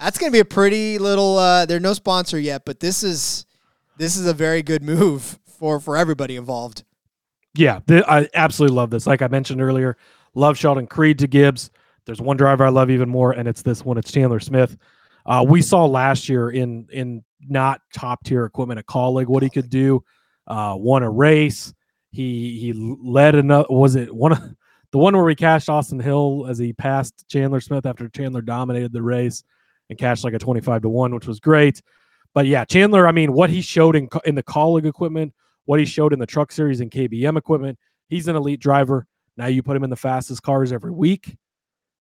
That's 0.00 0.18
going 0.18 0.30
to 0.30 0.34
be 0.34 0.40
a 0.40 0.44
pretty 0.44 0.98
little 0.98 1.38
uh 1.38 1.64
there's 1.66 1.80
no 1.80 1.94
sponsor 1.94 2.38
yet, 2.38 2.64
but 2.64 2.80
this 2.80 3.02
is 3.02 3.46
this 3.96 4.16
is 4.16 4.26
a 4.26 4.34
very 4.34 4.62
good 4.62 4.82
move 4.82 5.38
for 5.46 5.80
for 5.80 5.96
everybody 5.96 6.36
involved. 6.36 6.84
Yeah, 7.54 7.80
th- 7.86 8.04
I 8.08 8.28
absolutely 8.34 8.76
love 8.76 8.90
this. 8.90 9.06
Like 9.06 9.22
I 9.22 9.28
mentioned 9.28 9.62
earlier, 9.62 9.96
love 10.34 10.58
Sheldon 10.58 10.86
Creed 10.86 11.20
to 11.20 11.28
Gibbs. 11.28 11.70
There's 12.04 12.20
one 12.20 12.36
driver 12.36 12.66
I 12.66 12.68
love 12.68 12.90
even 12.90 13.08
more, 13.08 13.32
and 13.32 13.48
it's 13.48 13.62
this 13.62 13.84
one. 13.84 13.96
It's 13.96 14.12
Chandler 14.12 14.40
Smith. 14.40 14.76
Uh, 15.24 15.44
we 15.48 15.62
saw 15.62 15.86
last 15.86 16.28
year 16.28 16.50
in 16.50 16.86
in 16.92 17.24
not 17.40 17.80
top 17.94 18.24
tier 18.24 18.44
equipment 18.44 18.78
at 18.78 18.86
Kaulig 18.86 19.26
what 19.26 19.42
he 19.42 19.48
could 19.48 19.70
do. 19.70 20.02
Uh, 20.46 20.74
won 20.76 21.02
a 21.02 21.10
race. 21.10 21.72
He 22.10 22.58
he 22.58 22.72
led 22.72 23.36
another. 23.36 23.66
Was 23.70 23.96
it 23.96 24.14
one 24.14 24.32
of 24.32 24.42
the 24.94 24.98
one 24.98 25.16
where 25.16 25.24
we 25.24 25.34
cashed 25.34 25.68
Austin 25.68 25.98
Hill 25.98 26.46
as 26.48 26.56
he 26.56 26.72
passed 26.72 27.24
Chandler 27.28 27.60
Smith 27.60 27.84
after 27.84 28.08
Chandler 28.08 28.42
dominated 28.42 28.92
the 28.92 29.02
race 29.02 29.42
and 29.90 29.98
cashed 29.98 30.22
like 30.22 30.34
a 30.34 30.38
twenty 30.38 30.60
five 30.60 30.82
to 30.82 30.88
one, 30.88 31.12
which 31.12 31.26
was 31.26 31.40
great. 31.40 31.82
But 32.32 32.46
yeah, 32.46 32.64
Chandler. 32.64 33.08
I 33.08 33.10
mean, 33.10 33.32
what 33.32 33.50
he 33.50 33.60
showed 33.60 33.96
in 33.96 34.08
in 34.24 34.36
the 34.36 34.42
Kaulig 34.44 34.86
equipment, 34.86 35.34
what 35.64 35.80
he 35.80 35.84
showed 35.84 36.12
in 36.12 36.20
the 36.20 36.26
Truck 36.26 36.52
Series 36.52 36.80
and 36.80 36.92
KBM 36.92 37.36
equipment, 37.36 37.76
he's 38.08 38.28
an 38.28 38.36
elite 38.36 38.60
driver. 38.60 39.04
Now 39.36 39.48
you 39.48 39.64
put 39.64 39.76
him 39.76 39.82
in 39.82 39.90
the 39.90 39.96
fastest 39.96 40.44
cars 40.44 40.70
every 40.70 40.92
week, 40.92 41.36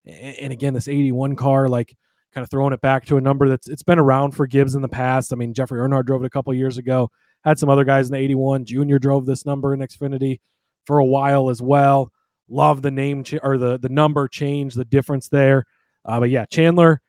and, 0.05 0.53
again, 0.53 0.75
this 0.75 0.87
eighty 0.87 1.11
one 1.11 1.35
car, 1.35 1.67
like 1.67 1.97
kind 2.31 2.43
of 2.43 2.51
throwing 2.51 2.73
it 2.73 2.81
back 2.81 3.07
to 3.07 3.17
a 3.17 3.21
number 3.21 3.49
that's 3.49 3.67
it's 3.67 3.81
been 3.81 3.97
around 3.97 4.33
for 4.33 4.45
Gibbs 4.45 4.75
in 4.75 4.83
the 4.83 4.87
past. 4.87 5.33
I 5.33 5.35
mean, 5.35 5.55
Jeffrey 5.55 5.79
Earnhardt 5.79 6.05
drove 6.05 6.21
it 6.21 6.27
a 6.27 6.29
couple 6.29 6.53
years 6.53 6.77
ago. 6.77 7.09
Had 7.43 7.57
some 7.57 7.69
other 7.69 7.85
guys 7.85 8.05
in 8.05 8.13
the 8.13 8.19
81. 8.19 8.65
Junior 8.65 8.99
drove 8.99 9.25
this 9.25 9.47
number 9.47 9.73
in 9.73 9.79
Xfinity 9.79 10.41
for 10.85 10.99
a 10.99 11.05
while 11.05 11.49
as 11.49 11.59
well. 11.59 12.11
Love 12.49 12.81
the 12.81 12.91
name 12.91 13.23
ch- 13.23 13.39
or 13.41 13.57
the 13.57 13.77
the 13.77 13.89
number 13.89 14.27
change, 14.27 14.73
the 14.73 14.85
difference 14.85 15.29
there. 15.29 15.65
Uh, 16.05 16.19
but 16.19 16.29
yeah, 16.29 16.45
Chandler 16.45 17.01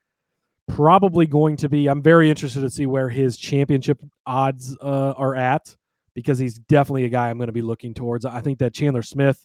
probably 0.68 1.26
going 1.26 1.56
to 1.58 1.68
be. 1.68 1.88
I'm 1.88 2.02
very 2.02 2.30
interested 2.30 2.60
to 2.60 2.70
see 2.70 2.86
where 2.86 3.08
his 3.08 3.36
championship 3.36 4.00
odds 4.26 4.76
uh, 4.80 5.12
are 5.16 5.34
at 5.34 5.74
because 6.14 6.38
he's 6.38 6.54
definitely 6.54 7.04
a 7.04 7.08
guy 7.08 7.28
I'm 7.28 7.36
going 7.36 7.48
to 7.48 7.52
be 7.52 7.62
looking 7.62 7.94
towards. 7.94 8.24
I 8.24 8.40
think 8.40 8.58
that 8.60 8.72
Chandler 8.72 9.02
Smith 9.02 9.44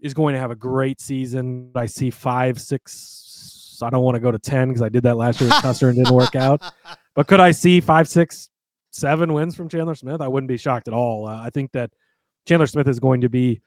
is 0.00 0.14
going 0.14 0.34
to 0.34 0.40
have 0.40 0.50
a 0.50 0.56
great 0.56 1.00
season. 1.00 1.70
I 1.74 1.86
see 1.86 2.10
five, 2.10 2.60
six. 2.60 3.78
I 3.82 3.90
don't 3.90 4.02
want 4.02 4.16
to 4.16 4.20
go 4.20 4.32
to 4.32 4.38
ten 4.38 4.68
because 4.68 4.82
I 4.82 4.88
did 4.88 5.04
that 5.04 5.16
last 5.16 5.40
year 5.40 5.50
with 5.50 5.62
Custer 5.62 5.88
and 5.88 5.96
didn't 5.96 6.14
work 6.14 6.36
out. 6.36 6.62
But 7.14 7.28
could 7.28 7.40
I 7.40 7.52
see 7.52 7.80
five, 7.80 8.08
six, 8.08 8.50
seven 8.90 9.32
wins 9.32 9.56
from 9.56 9.70
Chandler 9.70 9.94
Smith? 9.94 10.20
I 10.20 10.28
wouldn't 10.28 10.48
be 10.48 10.58
shocked 10.58 10.86
at 10.86 10.92
all. 10.92 11.26
Uh, 11.26 11.40
I 11.40 11.48
think 11.48 11.72
that 11.72 11.90
Chandler 12.46 12.66
Smith 12.66 12.86
is 12.88 13.00
going 13.00 13.22
to 13.22 13.30
be 13.30 13.62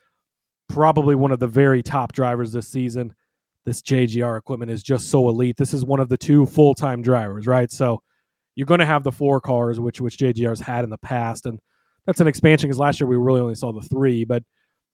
probably 0.69 1.15
one 1.15 1.31
of 1.31 1.39
the 1.39 1.47
very 1.47 1.83
top 1.83 2.13
drivers 2.13 2.51
this 2.51 2.67
season. 2.67 3.13
This 3.65 3.81
JGR 3.81 4.37
equipment 4.37 4.71
is 4.71 4.81
just 4.81 5.09
so 5.09 5.27
elite. 5.27 5.57
This 5.57 5.73
is 5.73 5.83
one 5.83 5.99
of 5.99 6.07
the 6.07 6.17
two 6.17 6.45
full 6.45 6.73
time 6.73 7.01
drivers, 7.01 7.45
right? 7.45 7.69
So 7.71 8.01
you're 8.55 8.65
going 8.65 8.79
to 8.79 8.85
have 8.85 9.03
the 9.03 9.11
four 9.11 9.41
cars, 9.41 9.79
which 9.79 9.99
which 9.99 10.17
JGR's 10.17 10.61
had 10.61 10.83
in 10.83 10.89
the 10.89 10.97
past, 10.97 11.45
and 11.45 11.59
that's 12.05 12.21
an 12.21 12.27
expansion 12.27 12.67
because 12.67 12.79
last 12.79 12.99
year 12.99 13.07
we 13.07 13.17
really 13.17 13.41
only 13.41 13.55
saw 13.55 13.71
the 13.73 13.81
three, 13.81 14.23
but 14.23 14.43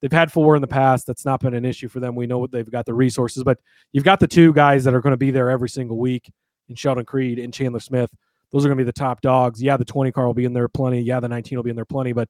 they've 0.01 0.11
had 0.11 0.31
four 0.31 0.55
in 0.55 0.61
the 0.61 0.67
past. 0.67 1.07
That's 1.07 1.25
not 1.25 1.39
been 1.39 1.53
an 1.53 1.65
issue 1.65 1.87
for 1.87 1.99
them. 1.99 2.15
We 2.15 2.27
know 2.27 2.39
what 2.39 2.51
they've 2.51 2.69
got 2.69 2.85
the 2.85 2.93
resources, 2.93 3.43
but 3.43 3.59
you've 3.93 4.03
got 4.03 4.19
the 4.19 4.27
two 4.27 4.51
guys 4.53 4.83
that 4.83 4.93
are 4.93 5.01
going 5.01 5.13
to 5.13 5.17
be 5.17 5.31
there 5.31 5.49
every 5.49 5.69
single 5.69 5.97
week 5.97 6.29
in 6.67 6.75
Sheldon 6.75 7.05
Creed 7.05 7.39
and 7.39 7.53
Chandler 7.53 7.79
Smith. 7.79 8.09
Those 8.51 8.65
are 8.65 8.69
going 8.69 8.77
to 8.77 8.83
be 8.83 8.87
the 8.87 8.93
top 8.93 9.21
dogs. 9.21 9.61
Yeah, 9.61 9.77
the 9.77 9.85
20 9.85 10.11
car 10.11 10.25
will 10.25 10.33
be 10.33 10.45
in 10.45 10.53
there 10.53 10.67
plenty. 10.67 11.01
Yeah, 11.01 11.19
the 11.19 11.27
19 11.27 11.57
will 11.57 11.63
be 11.63 11.69
in 11.69 11.75
there 11.75 11.85
plenty, 11.85 12.13
but 12.13 12.29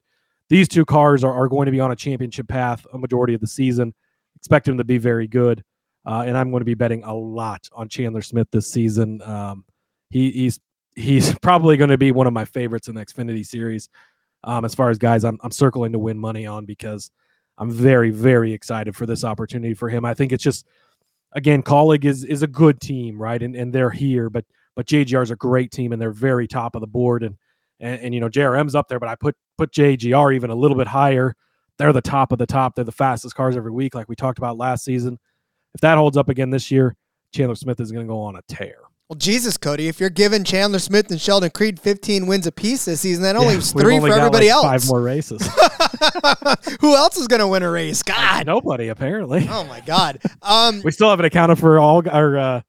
these 0.50 0.68
two 0.68 0.86
cars 0.86 1.24
are, 1.24 1.34
are 1.34 1.48
going 1.48 1.66
to 1.66 1.72
be 1.72 1.80
on 1.80 1.91
a 1.91 1.96
championship 1.96 2.48
path 2.48 2.86
a 2.93 2.98
majority 2.98 3.34
of 3.34 3.41
the 3.41 3.48
season. 3.48 3.93
Expect 4.36 4.66
them 4.66 4.78
to 4.78 4.84
be 4.84 4.98
very 4.98 5.28
good. 5.28 5.64
Uh, 6.06 6.24
and 6.26 6.38
I'm 6.38 6.52
going 6.52 6.62
to 6.62 6.66
be 6.66 6.76
betting 6.76 7.04
a 7.04 7.14
lot 7.14 7.68
on 7.74 7.89
Chandler 7.89 8.22
Smith 8.22 8.48
this 8.52 8.68
season. 8.68 9.22
Um, 9.24 9.66
he, 10.12 10.32
he's 10.32 10.60
he's 10.96 11.38
probably 11.41 11.78
going 11.78 11.89
to 11.89 11.98
be 11.98 12.12
one 12.12 12.28
of 12.28 12.34
my 12.34 12.46
favorites 12.46 12.88
in 12.88 12.96
the 12.96 13.06
Xfinity 13.06 13.46
series. 13.46 13.89
Um, 14.43 14.64
as 14.66 14.76
far 14.76 14.91
as 14.91 15.00
guys, 15.00 15.24
I'm 15.24 15.39
I'm 15.41 15.52
circling 15.52 15.93
to 15.93 16.00
win 16.00 16.20
money 16.20 16.46
on 16.46 16.66
because 16.66 17.10
I'm 17.58 17.72
very 17.72 18.12
very 18.12 18.54
excited 18.54 18.96
for 18.96 19.08
this 19.08 19.24
opportunity 19.24 19.74
for 19.74 19.89
him. 19.89 20.06
I 20.06 20.14
think 20.14 20.32
it's 20.32 20.43
just 20.43 20.68
again, 21.32 21.64
Kaulig 21.64 22.06
is 22.06 22.24
is 22.24 22.43
a 22.43 22.48
good 22.48 22.80
team, 22.80 23.20
right? 23.20 23.41
And 23.41 23.56
and 23.56 23.74
they're 23.74 23.89
here, 23.89 24.30
but 24.30 24.46
but 24.76 24.86
JGR 24.86 25.24
is 25.24 25.32
a 25.32 25.36
great 25.36 25.72
team 25.72 25.91
and 25.91 26.02
they're 26.02 26.12
very 26.12 26.48
top 26.48 26.76
of 26.76 26.82
the 26.82 26.88
board 26.88 27.24
and 27.24 27.36
and, 27.80 27.99
and 28.01 28.13
you 28.13 28.19
know 28.19 28.30
JRM's 28.30 28.76
up 28.76 28.88
there, 28.88 28.99
but 28.99 29.09
I 29.09 29.15
put 29.15 29.36
put 29.57 29.71
JGR 29.71 30.36
even 30.36 30.49
a 30.49 30.55
little 30.55 30.78
bit 30.78 30.88
higher. 30.88 31.36
They're 31.78 31.93
the 31.93 32.01
top 32.01 32.32
of 32.32 32.38
the 32.38 32.45
top. 32.45 32.76
They're 32.76 32.86
the 32.86 32.91
fastest 32.91 33.36
cars 33.36 33.57
every 33.57 33.71
week, 33.71 33.95
like 33.95 34.07
we 34.07 34.15
talked 34.15 34.38
about 34.38 34.57
last 34.57 34.84
season. 34.86 35.19
If 35.73 35.82
that 35.82 35.97
holds 35.97 36.15
up 36.15 36.30
again 36.30 36.49
this 36.49 36.71
year, 36.71 36.95
Chandler 37.34 37.55
Smith 37.55 37.80
is 37.82 37.91
going 37.91 38.05
to 38.05 38.09
go 38.09 38.19
on 38.19 38.38
a 38.38 38.41
tear. 38.47 38.78
Well, 39.09 39.17
Jesus, 39.17 39.55
Cody, 39.55 39.88
if 39.88 39.99
you're 39.99 40.09
giving 40.09 40.43
Chandler 40.43 40.80
Smith 40.80 41.11
and 41.11 41.21
Sheldon 41.21 41.51
Creed 41.51 41.80
15 41.80 42.26
wins 42.26 42.47
apiece 42.47 42.86
this 42.86 43.01
season, 43.01 43.21
that 43.23 43.36
only 43.36 43.49
Yeah, 43.49 43.53
leaves 43.55 43.71
three 43.71 43.97
only 43.97 44.09
for 44.09 44.17
everybody 44.17 44.47
like, 44.47 44.53
else. 44.53 44.65
Five 44.65 44.88
more 44.88 45.01
races. 45.01 45.47
Who 46.82 46.95
else 46.95 47.17
is 47.17 47.28
going 47.28 47.41
to 47.41 47.47
win 47.47 47.61
a 47.61 47.69
race? 47.69 48.01
God. 48.01 48.47
Nobody 48.47 48.88
apparently. 48.88 49.47
Oh 49.47 49.63
my 49.65 49.82
God. 49.82 50.19
Um, 50.41 50.82
We 50.84 50.91
still 50.91 51.09
haven't 51.11 51.26
accounted 51.26 51.59
for 51.59 51.78
all 51.78 52.01
our 52.09 52.38
uh, 52.38 52.61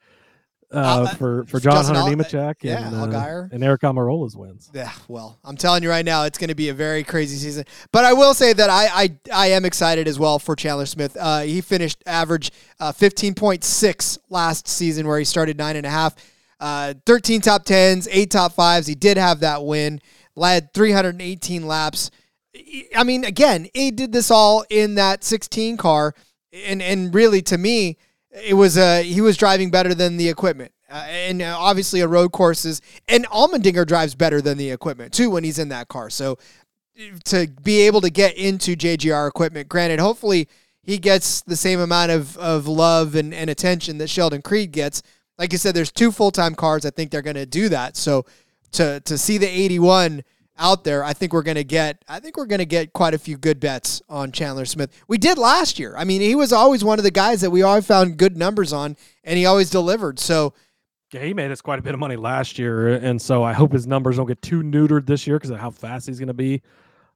uh, 0.73 0.79
Uh, 0.79 1.15
for 1.15 1.45
for 1.45 1.61
John 1.61 1.75
Justin 1.75 1.95
Hunter 1.97 2.11
Al- 2.11 2.17
Nemechek 2.17 2.55
yeah, 2.63 2.87
and 2.89 3.15
uh, 3.15 3.49
and 3.53 3.63
Aric 3.63 3.79
Almirola's 3.81 4.37
wins. 4.37 4.71
Yeah, 4.75 4.93
well, 5.09 5.39
I'm 5.45 5.57
telling 5.57 5.83
you 5.83 5.91
right 5.91 6.05
now, 6.05 6.25
it's 6.25 6.39
going 6.39 6.49
to 6.49 6.55
be 6.55 6.69
a 6.69 6.75
very 6.75 7.05
crazy 7.05 7.37
season. 7.37 7.65
But 7.93 8.05
I 8.05 8.13
will 8.13 8.35
say 8.35 8.53
that 8.53 8.69
I 8.69 8.87
I, 8.87 9.19
I 9.33 9.47
am 9.49 9.65
excited 9.65 10.09
as 10.09 10.19
well 10.19 10.39
for 10.39 10.57
Chandler 10.57 10.87
Smith. 10.87 11.17
Uh, 11.19 11.41
he 11.41 11.61
finished 11.61 12.03
average 12.07 12.51
uh, 12.81 12.93
15.6 12.93 14.19
last 14.31 14.69
season, 14.69 15.07
where 15.07 15.19
he 15.19 15.25
started 15.25 15.57
nine 15.59 15.77
and 15.77 15.87
a 15.87 15.91
half. 15.91 16.15
Uh, 16.59 16.95
13 17.05 17.43
top 17.43 17.65
tens, 17.65 18.09
eight 18.11 18.31
top 18.31 18.53
fives. 18.53 18.87
He 18.87 18.95
did 18.95 19.19
have 19.19 19.41
that 19.41 19.65
win. 19.65 20.01
Led 20.35 20.73
318 20.75 21.67
laps. 21.67 22.11
I 22.97 23.05
mean, 23.05 23.25
again, 23.25 23.69
he 23.75 23.91
did 23.91 24.13
this 24.13 24.31
all 24.31 24.65
in 24.71 24.95
that 24.95 25.23
16 25.23 25.77
car, 25.77 26.15
and 26.53 26.81
and 26.83 27.15
really 27.15 27.43
to 27.43 27.59
me, 27.59 27.99
it 28.45 28.55
was 28.55 28.77
uh 28.77 29.03
he 29.05 29.21
was 29.21 29.37
driving 29.37 29.71
better 29.71 29.95
than 29.95 30.17
the 30.17 30.29
equipment. 30.29 30.73
Uh, 30.89 31.05
and 31.09 31.43
uh, 31.43 31.57
obviously 31.59 32.01
a 32.01 32.07
road 32.07 32.31
courses 32.31 32.81
and 33.09 33.27
Allmendinger 33.27 33.85
drives 33.85 34.15
better 34.15 34.41
than 34.41 34.57
the 34.57 34.71
equipment 34.71 35.13
too 35.13 35.31
when 35.31 35.43
he's 35.43 35.59
in 35.59 35.69
that 35.71 35.89
car. 35.89 36.11
So 36.11 36.39
to 37.25 37.49
be 37.63 37.81
able 37.83 38.01
to 38.03 38.11
get 38.11 38.37
into 38.37 38.77
JGR 38.77 39.29
equipment, 39.29 39.69
granted, 39.69 39.99
hopefully 39.99 40.49
he 40.83 40.99
gets 40.99 41.43
the 41.43 41.57
same 41.57 41.81
amount 41.81 42.13
of, 42.13 42.37
of 42.39 42.69
love 42.69 43.15
and, 43.17 43.35
and 43.35 43.51
attention 43.51 43.99
that 43.99 44.09
Sheldon 44.09 44.43
Creed 44.43 44.73
gets. 44.73 45.03
Like 45.39 45.53
you 45.53 45.59
said, 45.59 45.75
there's 45.75 45.93
two 45.93 46.13
full 46.13 46.31
time 46.31 46.55
cars. 46.55 46.87
I 46.87 46.91
think 46.91 47.11
they're 47.11 47.23
going 47.23 47.37
to 47.37 47.47
do 47.47 47.69
that. 47.69 47.97
So 47.97 48.25
to 48.73 49.01
to 49.01 49.19
see 49.19 49.39
the 49.39 49.49
81 49.49 50.23
out 50.59 50.85
there, 50.85 51.05
I 51.05 51.13
think 51.13 51.33
we're 51.33 51.43
going 51.43 51.57
to 51.57 51.65
get 51.65 52.05
I 52.09 52.21
think 52.21 52.37
we're 52.37 52.47
going 52.47 52.61
to 52.61 52.67
get 52.67 52.93
quite 52.93 53.15
a 53.15 53.19
few 53.19 53.37
good 53.37 53.61
bets 53.61 54.03
on 54.09 54.33
Chandler 54.33 54.65
Smith. 54.65 54.91
We 55.09 55.19
did 55.19 55.39
last 55.39 55.79
year. 55.79 55.95
I 55.97 56.05
mean, 56.05 56.21
he 56.21 56.35
was 56.35 56.53
always 56.53 56.85
one 56.85 56.99
of 56.99 57.05
the 57.05 57.11
guys 57.11 57.41
that 57.41 57.51
we 57.51 57.63
always 57.63 57.87
found 57.87 58.17
good 58.17 58.37
numbers 58.37 58.73
on 58.73 58.97
and 59.25 59.39
he 59.39 59.47
always 59.47 59.71
delivered. 59.71 60.19
So 60.19 60.55
Yeah, 61.13 61.23
he 61.25 61.35
made 61.35 61.51
us 61.51 61.61
quite 61.61 61.79
a 61.79 61.83
bit 61.83 61.95
of 61.95 62.01
money 62.01 62.17
last 62.17 62.59
year, 62.59 62.95
and 62.95 63.21
so 63.21 63.43
I 63.43 63.53
hope 63.53 63.73
his 63.73 63.87
numbers 63.87 64.17
don't 64.17 64.27
get 64.27 64.43
too 64.43 64.63
neutered 64.63 65.07
this 65.07 65.27
year 65.27 65.37
because 65.37 65.51
of 65.51 65.59
how 65.59 65.71
fast 65.71 66.07
he's 66.07 66.19
going 66.19 66.29
to 66.29 66.35
be. 66.35 66.63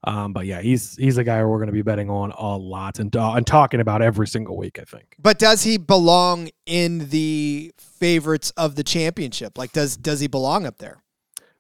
Um, 0.05 0.33
but 0.33 0.47
yeah, 0.47 0.63
he's 0.63 0.97
he's 0.97 1.19
a 1.19 1.25
guy 1.25 1.45
we're 1.45 1.59
going 1.59 1.67
to 1.67 1.75
be 1.75 1.83
betting 1.83 2.09
on 2.09 2.33
a 2.33 2.57
lot 2.57 2.99
and 2.99 3.15
uh, 3.15 3.33
and 3.33 3.47
talking 3.47 3.81
about 3.81 4.01
every 4.01 4.27
single 4.27 4.57
week. 4.57 4.79
I 4.79 4.85
think. 4.85 5.15
But 5.19 5.39
does 5.39 5.63
he 5.63 5.77
belong 5.77 6.49
in 6.65 7.11
the 7.11 7.75
favorites 7.77 8.51
of 8.57 8.77
the 8.77 8.83
championship? 8.83 9.59
Like, 9.59 9.73
does 9.73 9.99
does 9.99 10.21
he 10.21 10.27
belong 10.27 10.65
up 10.65 10.79
there? 10.79 11.00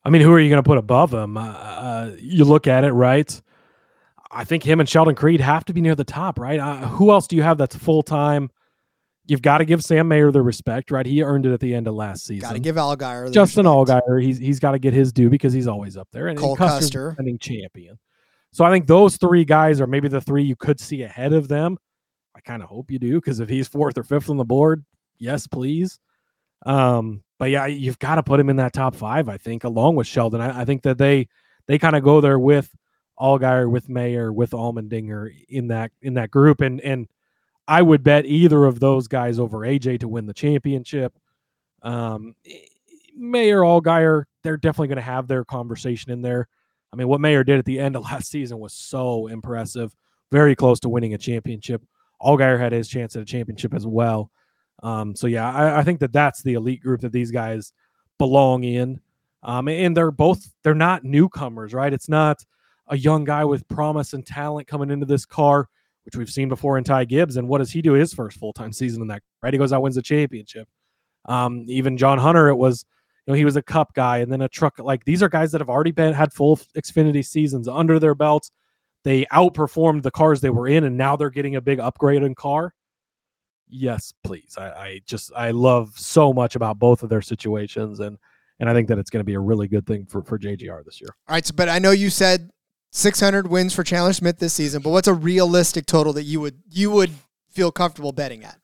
I 0.04 0.10
mean, 0.10 0.22
who 0.22 0.32
are 0.32 0.40
you 0.40 0.48
going 0.48 0.62
to 0.62 0.66
put 0.66 0.78
above 0.78 1.12
him? 1.12 1.36
Uh, 1.36 1.50
uh, 1.50 2.16
you 2.18 2.44
look 2.44 2.66
at 2.66 2.84
it, 2.84 2.92
right? 2.92 3.40
I 4.30 4.44
think 4.44 4.62
him 4.62 4.80
and 4.80 4.88
Sheldon 4.88 5.14
Creed 5.14 5.40
have 5.40 5.64
to 5.66 5.72
be 5.72 5.80
near 5.80 5.94
the 5.94 6.04
top, 6.04 6.38
right? 6.38 6.58
Uh, 6.58 6.86
who 6.88 7.10
else 7.10 7.26
do 7.26 7.36
you 7.36 7.42
have 7.42 7.58
that's 7.58 7.76
full 7.76 8.02
time? 8.02 8.50
You've 9.26 9.42
got 9.42 9.58
to 9.58 9.64
give 9.64 9.82
Sam 9.82 10.08
Mayer 10.08 10.32
the 10.32 10.42
respect, 10.42 10.90
right? 10.90 11.04
He 11.04 11.22
earned 11.22 11.46
it 11.46 11.52
at 11.52 11.60
the 11.60 11.74
end 11.74 11.86
of 11.86 11.94
last 11.94 12.26
season. 12.26 12.48
Got 12.48 12.54
to 12.54 12.60
give 12.60 12.76
Allgaier. 12.76 13.26
the 13.26 13.32
Justin 13.32 13.66
respect. 13.66 14.06
Allgaier, 14.06 14.22
he's 14.22 14.38
he's 14.38 14.58
got 14.58 14.72
to 14.72 14.78
get 14.78 14.92
his 14.92 15.12
due 15.12 15.30
because 15.30 15.52
he's 15.52 15.66
always 15.66 15.96
up 15.96 16.08
there, 16.12 16.28
and, 16.28 16.38
Cole 16.38 16.50
and 16.50 16.58
Custer's 16.58 16.86
Custer. 16.86 17.10
defending 17.10 17.38
champion. 17.38 17.98
So 18.52 18.64
I 18.64 18.70
think 18.70 18.86
those 18.86 19.16
three 19.16 19.44
guys 19.44 19.80
are 19.80 19.86
maybe 19.86 20.08
the 20.08 20.20
three 20.20 20.42
you 20.42 20.56
could 20.56 20.80
see 20.80 21.02
ahead 21.02 21.32
of 21.32 21.46
them. 21.46 21.78
I 22.34 22.40
kind 22.40 22.62
of 22.62 22.68
hope 22.68 22.90
you 22.90 22.98
do 22.98 23.20
because 23.20 23.40
if 23.40 23.48
he's 23.48 23.68
fourth 23.68 23.98
or 23.98 24.02
fifth 24.02 24.30
on 24.30 24.36
the 24.36 24.44
board, 24.44 24.84
yes, 25.18 25.46
please. 25.46 25.98
Um, 26.66 27.22
but 27.40 27.48
yeah, 27.48 27.64
you've 27.64 27.98
got 27.98 28.16
to 28.16 28.22
put 28.22 28.38
him 28.38 28.50
in 28.50 28.56
that 28.56 28.74
top 28.74 28.94
five. 28.94 29.26
I 29.26 29.38
think 29.38 29.64
along 29.64 29.96
with 29.96 30.06
Sheldon. 30.06 30.42
I, 30.42 30.60
I 30.60 30.64
think 30.66 30.82
that 30.82 30.98
they 30.98 31.26
they 31.66 31.78
kind 31.78 31.96
of 31.96 32.04
go 32.04 32.20
there 32.20 32.38
with 32.38 32.70
Allgaier, 33.18 33.68
with 33.68 33.88
Mayer, 33.88 34.30
with 34.30 34.50
Allmendinger 34.50 35.30
in 35.48 35.68
that 35.68 35.90
in 36.02 36.14
that 36.14 36.30
group, 36.30 36.60
and 36.60 36.82
and 36.82 37.08
I 37.66 37.80
would 37.80 38.04
bet 38.04 38.26
either 38.26 38.66
of 38.66 38.78
those 38.78 39.08
guys 39.08 39.38
over 39.38 39.60
AJ 39.60 40.00
to 40.00 40.08
win 40.08 40.26
the 40.26 40.34
championship. 40.34 41.14
Um, 41.82 42.36
Mayer, 43.16 43.60
Allgaier, 43.60 44.24
they're 44.44 44.58
definitely 44.58 44.88
going 44.88 44.96
to 44.96 45.02
have 45.02 45.26
their 45.26 45.44
conversation 45.46 46.12
in 46.12 46.20
there. 46.20 46.46
I 46.92 46.96
mean, 46.96 47.08
what 47.08 47.22
Mayer 47.22 47.42
did 47.42 47.58
at 47.58 47.64
the 47.64 47.80
end 47.80 47.96
of 47.96 48.02
last 48.12 48.30
season 48.30 48.58
was 48.58 48.74
so 48.74 49.28
impressive, 49.28 49.96
very 50.30 50.54
close 50.54 50.78
to 50.80 50.90
winning 50.90 51.14
a 51.14 51.18
championship. 51.18 51.80
Allgaier 52.20 52.58
had 52.58 52.72
his 52.72 52.86
chance 52.86 53.16
at 53.16 53.22
a 53.22 53.24
championship 53.24 53.72
as 53.72 53.86
well. 53.86 54.30
Um, 54.82 55.14
so 55.14 55.26
yeah, 55.26 55.50
I, 55.52 55.80
I, 55.80 55.82
think 55.82 56.00
that 56.00 56.12
that's 56.12 56.42
the 56.42 56.54
elite 56.54 56.80
group 56.80 57.02
that 57.02 57.12
these 57.12 57.30
guys 57.30 57.72
belong 58.18 58.64
in. 58.64 59.00
Um, 59.42 59.68
and 59.68 59.96
they're 59.96 60.10
both 60.10 60.50
they're 60.62 60.74
not 60.74 61.04
newcomers, 61.04 61.74
right? 61.74 61.92
It's 61.92 62.08
not 62.08 62.44
a 62.88 62.96
young 62.96 63.24
guy 63.24 63.44
with 63.44 63.66
promise 63.68 64.12
and 64.12 64.26
talent 64.26 64.68
coming 64.68 64.90
into 64.90 65.06
this 65.06 65.24
car, 65.24 65.68
which 66.04 66.16
we've 66.16 66.30
seen 66.30 66.48
before 66.48 66.78
in 66.78 66.84
Ty 66.84 67.04
Gibbs. 67.06 67.36
And 67.36 67.48
what 67.48 67.58
does 67.58 67.70
he 67.70 67.82
do 67.82 67.92
his 67.92 68.12
first 68.12 68.38
full 68.38 68.52
time 68.52 68.72
season 68.72 69.02
in 69.02 69.08
that? 69.08 69.22
Right, 69.42 69.52
he 69.52 69.58
goes 69.58 69.72
out 69.72 69.82
wins 69.82 69.96
the 69.96 70.02
championship. 70.02 70.68
Um, 71.26 71.64
even 71.68 71.96
John 71.96 72.18
Hunter, 72.18 72.48
it 72.48 72.56
was 72.56 72.84
you 73.26 73.32
know 73.32 73.36
he 73.36 73.44
was 73.44 73.56
a 73.56 73.62
Cup 73.62 73.94
guy 73.94 74.18
and 74.18 74.32
then 74.32 74.42
a 74.42 74.48
truck. 74.48 74.78
Like 74.78 75.04
these 75.04 75.22
are 75.22 75.28
guys 75.28 75.52
that 75.52 75.60
have 75.60 75.70
already 75.70 75.92
been 75.92 76.12
had 76.14 76.32
full 76.32 76.56
Xfinity 76.76 77.24
seasons 77.24 77.68
under 77.68 77.98
their 77.98 78.14
belts. 78.14 78.50
They 79.04 79.24
outperformed 79.26 80.02
the 80.02 80.10
cars 80.10 80.40
they 80.40 80.50
were 80.50 80.68
in, 80.68 80.84
and 80.84 80.96
now 80.98 81.16
they're 81.16 81.30
getting 81.30 81.56
a 81.56 81.60
big 81.60 81.80
upgrade 81.80 82.22
in 82.22 82.34
car. 82.34 82.74
Yes, 83.70 84.12
please. 84.24 84.56
I, 84.58 84.70
I 84.70 85.00
just 85.06 85.32
I 85.34 85.50
love 85.50 85.98
so 85.98 86.32
much 86.32 86.56
about 86.56 86.78
both 86.78 87.02
of 87.02 87.08
their 87.08 87.22
situations, 87.22 88.00
and 88.00 88.18
and 88.58 88.68
I 88.68 88.74
think 88.74 88.88
that 88.88 88.98
it's 88.98 89.10
going 89.10 89.20
to 89.20 89.24
be 89.24 89.34
a 89.34 89.40
really 89.40 89.68
good 89.68 89.86
thing 89.86 90.06
for 90.06 90.22
for 90.22 90.38
JGR 90.38 90.84
this 90.84 91.00
year. 91.00 91.10
All 91.28 91.34
right, 91.34 91.46
so, 91.46 91.54
but 91.56 91.68
I 91.68 91.78
know 91.78 91.90
you 91.90 92.10
said 92.10 92.50
600 92.92 93.46
wins 93.46 93.74
for 93.74 93.84
Chandler 93.84 94.12
Smith 94.12 94.38
this 94.38 94.52
season, 94.52 94.82
but 94.82 94.90
what's 94.90 95.08
a 95.08 95.14
realistic 95.14 95.86
total 95.86 96.12
that 96.14 96.24
you 96.24 96.40
would 96.40 96.60
you 96.70 96.90
would 96.90 97.12
feel 97.50 97.70
comfortable 97.70 98.12
betting 98.12 98.44
at? 98.44 98.58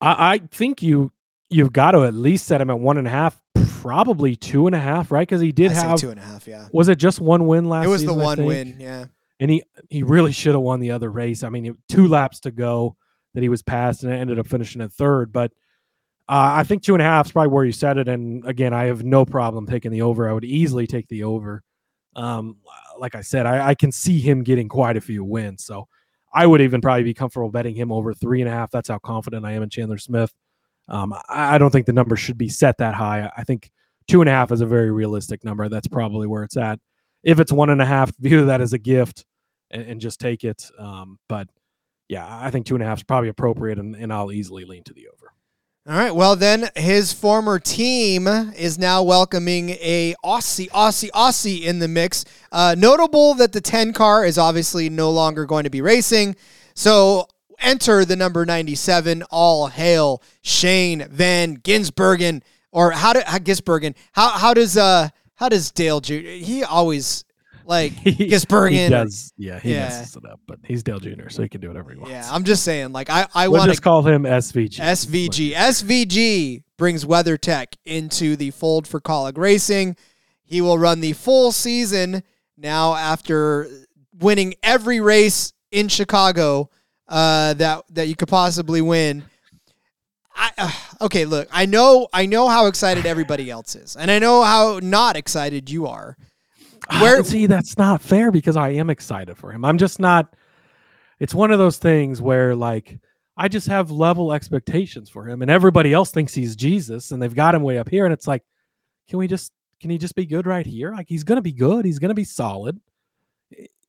I, 0.00 0.34
I 0.34 0.38
think 0.38 0.82
you 0.82 1.12
you've 1.48 1.72
got 1.72 1.92
to 1.92 2.04
at 2.04 2.14
least 2.14 2.46
set 2.46 2.60
him 2.60 2.70
at 2.70 2.78
one 2.78 2.98
and 2.98 3.06
a 3.06 3.10
half, 3.10 3.40
probably 3.80 4.36
two 4.36 4.66
and 4.66 4.74
a 4.74 4.80
half, 4.80 5.10
right? 5.10 5.26
Because 5.26 5.40
he 5.40 5.52
did 5.52 5.72
I 5.72 5.74
have 5.74 6.00
two 6.00 6.10
and 6.10 6.18
a 6.18 6.22
half. 6.22 6.46
Yeah, 6.46 6.68
was 6.72 6.88
it 6.88 6.96
just 6.96 7.20
one 7.20 7.46
win 7.46 7.68
last? 7.68 7.86
It 7.86 7.88
was 7.88 8.00
season, 8.02 8.18
the 8.18 8.24
one 8.24 8.44
win. 8.44 8.76
Yeah, 8.78 9.06
and 9.38 9.50
he 9.50 9.62
he 9.88 10.02
really 10.02 10.32
should 10.32 10.54
have 10.54 10.62
won 10.62 10.80
the 10.80 10.90
other 10.90 11.10
race. 11.10 11.42
I 11.42 11.48
mean, 11.48 11.76
two 11.88 12.08
laps 12.08 12.40
to 12.40 12.50
go 12.50 12.96
that 13.34 13.42
he 13.42 13.48
was 13.48 13.62
passed, 13.62 14.02
and 14.02 14.12
ended 14.12 14.38
up 14.38 14.46
finishing 14.46 14.80
in 14.80 14.88
third. 14.88 15.32
But 15.32 15.52
uh, 16.28 16.54
I 16.58 16.62
think 16.62 16.82
two 16.82 16.94
and 16.94 17.02
a 17.02 17.04
half 17.04 17.26
is 17.26 17.32
probably 17.32 17.50
where 17.50 17.64
you 17.64 17.72
set 17.72 17.98
it. 17.98 18.08
And 18.08 18.46
again, 18.46 18.72
I 18.72 18.84
have 18.84 19.02
no 19.02 19.24
problem 19.24 19.66
taking 19.66 19.90
the 19.90 20.02
over. 20.02 20.28
I 20.28 20.32
would 20.32 20.44
easily 20.44 20.86
take 20.86 21.08
the 21.08 21.24
over. 21.24 21.62
Um, 22.14 22.58
like 22.98 23.14
I 23.14 23.20
said, 23.20 23.46
I, 23.46 23.68
I 23.68 23.74
can 23.74 23.90
see 23.90 24.20
him 24.20 24.44
getting 24.44 24.68
quite 24.68 24.96
a 24.96 25.00
few 25.00 25.24
wins. 25.24 25.64
So 25.64 25.88
I 26.32 26.46
would 26.46 26.60
even 26.60 26.80
probably 26.80 27.02
be 27.02 27.14
comfortable 27.14 27.50
betting 27.50 27.74
him 27.74 27.90
over 27.90 28.14
three 28.14 28.40
and 28.40 28.48
a 28.48 28.52
half. 28.52 28.70
That's 28.70 28.88
how 28.88 28.98
confident 28.98 29.44
I 29.44 29.52
am 29.52 29.62
in 29.62 29.70
Chandler 29.70 29.98
Smith. 29.98 30.32
Um, 30.88 31.12
I, 31.28 31.56
I 31.56 31.58
don't 31.58 31.70
think 31.70 31.86
the 31.86 31.92
number 31.92 32.16
should 32.16 32.38
be 32.38 32.48
set 32.48 32.78
that 32.78 32.94
high. 32.94 33.30
I 33.36 33.42
think 33.42 33.70
two 34.06 34.20
and 34.20 34.28
a 34.28 34.32
half 34.32 34.52
is 34.52 34.60
a 34.60 34.66
very 34.66 34.90
realistic 34.90 35.44
number. 35.44 35.68
That's 35.68 35.88
probably 35.88 36.26
where 36.26 36.44
it's 36.44 36.56
at. 36.56 36.78
If 37.22 37.40
it's 37.40 37.52
one 37.52 37.70
and 37.70 37.82
a 37.82 37.86
half, 37.86 38.16
view 38.18 38.46
that 38.46 38.60
as 38.60 38.72
a 38.72 38.78
gift 38.78 39.24
and, 39.70 39.82
and 39.82 40.00
just 40.00 40.20
take 40.20 40.44
it. 40.44 40.70
Um, 40.78 41.18
but 41.28 41.48
yeah, 42.10 42.26
I 42.28 42.50
think 42.50 42.66
two 42.66 42.74
and 42.74 42.82
a 42.82 42.86
half 42.86 42.98
is 42.98 43.04
probably 43.04 43.28
appropriate, 43.28 43.78
and, 43.78 43.94
and 43.94 44.12
I'll 44.12 44.32
easily 44.32 44.64
lean 44.64 44.82
to 44.84 44.92
the 44.92 45.06
over. 45.06 45.32
All 45.88 45.96
right. 45.96 46.14
Well, 46.14 46.34
then 46.34 46.68
his 46.74 47.12
former 47.12 47.60
team 47.60 48.26
is 48.26 48.78
now 48.78 49.04
welcoming 49.04 49.70
a 49.70 50.16
Aussie, 50.24 50.68
Aussie, 50.70 51.10
Aussie 51.12 51.62
in 51.62 51.78
the 51.78 51.86
mix. 51.86 52.24
Uh, 52.50 52.74
notable 52.76 53.34
that 53.34 53.52
the 53.52 53.60
10 53.60 53.92
car 53.92 54.24
is 54.24 54.38
obviously 54.38 54.90
no 54.90 55.10
longer 55.10 55.46
going 55.46 55.64
to 55.64 55.70
be 55.70 55.80
racing. 55.80 56.34
So 56.74 57.28
enter 57.60 58.04
the 58.04 58.16
number 58.16 58.44
97. 58.44 59.22
All 59.30 59.68
hail 59.68 60.20
Shane 60.42 61.06
Van 61.08 61.58
Gisbergen. 61.58 62.42
Or 62.72 62.90
how 62.90 63.12
do 63.12 63.20
Gisbergen? 63.20 63.94
How 64.12 64.30
how 64.30 64.52
does 64.52 64.76
uh 64.76 65.08
how 65.36 65.48
does 65.48 65.70
Dale 65.70 66.00
Jr. 66.00 66.14
He 66.14 66.62
always 66.62 67.24
like 67.70 67.92
Gisbergen. 67.92 68.70
he 68.84 68.88
does, 68.88 69.32
yeah, 69.38 69.60
he 69.60 69.72
yeah. 69.72 69.84
messes 69.84 70.16
it 70.16 70.24
up, 70.28 70.40
but 70.48 70.58
he's 70.64 70.82
Dale 70.82 70.98
Jr., 70.98 71.28
so 71.28 71.42
he 71.42 71.48
can 71.48 71.60
do 71.60 71.68
whatever 71.68 71.92
he 71.92 71.96
wants. 71.96 72.10
Yeah, 72.10 72.28
I'm 72.28 72.42
just 72.42 72.64
saying, 72.64 72.92
like 72.92 73.08
I, 73.08 73.28
I 73.32 73.46
we'll 73.46 73.60
want 73.60 73.72
to 73.72 73.80
call 73.80 74.02
him 74.02 74.24
SVG. 74.24 74.80
SVG, 74.80 75.52
SVG 75.52 76.64
brings 76.76 77.04
WeatherTech 77.04 77.76
into 77.84 78.34
the 78.34 78.50
fold 78.50 78.88
for 78.88 79.00
Kaulig 79.00 79.38
Racing. 79.38 79.96
He 80.42 80.60
will 80.60 80.78
run 80.78 81.00
the 81.00 81.12
full 81.12 81.52
season 81.52 82.24
now 82.58 82.94
after 82.96 83.68
winning 84.18 84.54
every 84.64 85.00
race 85.00 85.52
in 85.70 85.86
Chicago 85.86 86.70
uh, 87.08 87.54
that 87.54 87.84
that 87.90 88.08
you 88.08 88.16
could 88.16 88.28
possibly 88.28 88.80
win. 88.80 89.22
I, 90.34 90.50
uh, 90.58 90.72
okay, 91.02 91.24
look, 91.24 91.48
I 91.52 91.66
know 91.66 92.08
I 92.12 92.26
know 92.26 92.48
how 92.48 92.66
excited 92.66 93.06
everybody 93.06 93.48
else 93.48 93.76
is, 93.76 93.94
and 93.94 94.10
I 94.10 94.18
know 94.18 94.42
how 94.42 94.80
not 94.82 95.16
excited 95.16 95.70
you 95.70 95.86
are. 95.86 96.16
Where 96.88 97.22
see 97.24 97.46
that's 97.46 97.78
not 97.78 98.00
fair 98.00 98.30
because 98.30 98.56
I 98.56 98.70
am 98.70 98.90
excited 98.90 99.36
for 99.36 99.52
him. 99.52 99.64
I'm 99.64 99.78
just 99.78 100.00
not. 100.00 100.34
It's 101.18 101.34
one 101.34 101.50
of 101.50 101.58
those 101.58 101.78
things 101.78 102.22
where 102.22 102.54
like 102.54 102.98
I 103.36 103.48
just 103.48 103.68
have 103.68 103.90
level 103.90 104.32
expectations 104.32 105.08
for 105.08 105.28
him, 105.28 105.42
and 105.42 105.50
everybody 105.50 105.92
else 105.92 106.10
thinks 106.10 106.34
he's 106.34 106.56
Jesus, 106.56 107.10
and 107.10 107.22
they've 107.22 107.34
got 107.34 107.54
him 107.54 107.62
way 107.62 107.78
up 107.78 107.88
here, 107.88 108.04
and 108.04 108.12
it's 108.12 108.26
like, 108.26 108.42
can 109.08 109.18
we 109.18 109.28
just 109.28 109.52
can 109.80 109.90
he 109.90 109.98
just 109.98 110.14
be 110.14 110.26
good 110.26 110.46
right 110.46 110.66
here? 110.66 110.92
Like 110.92 111.08
he's 111.08 111.24
gonna 111.24 111.42
be 111.42 111.52
good. 111.52 111.84
He's 111.84 111.98
gonna 111.98 112.14
be 112.14 112.24
solid. 112.24 112.80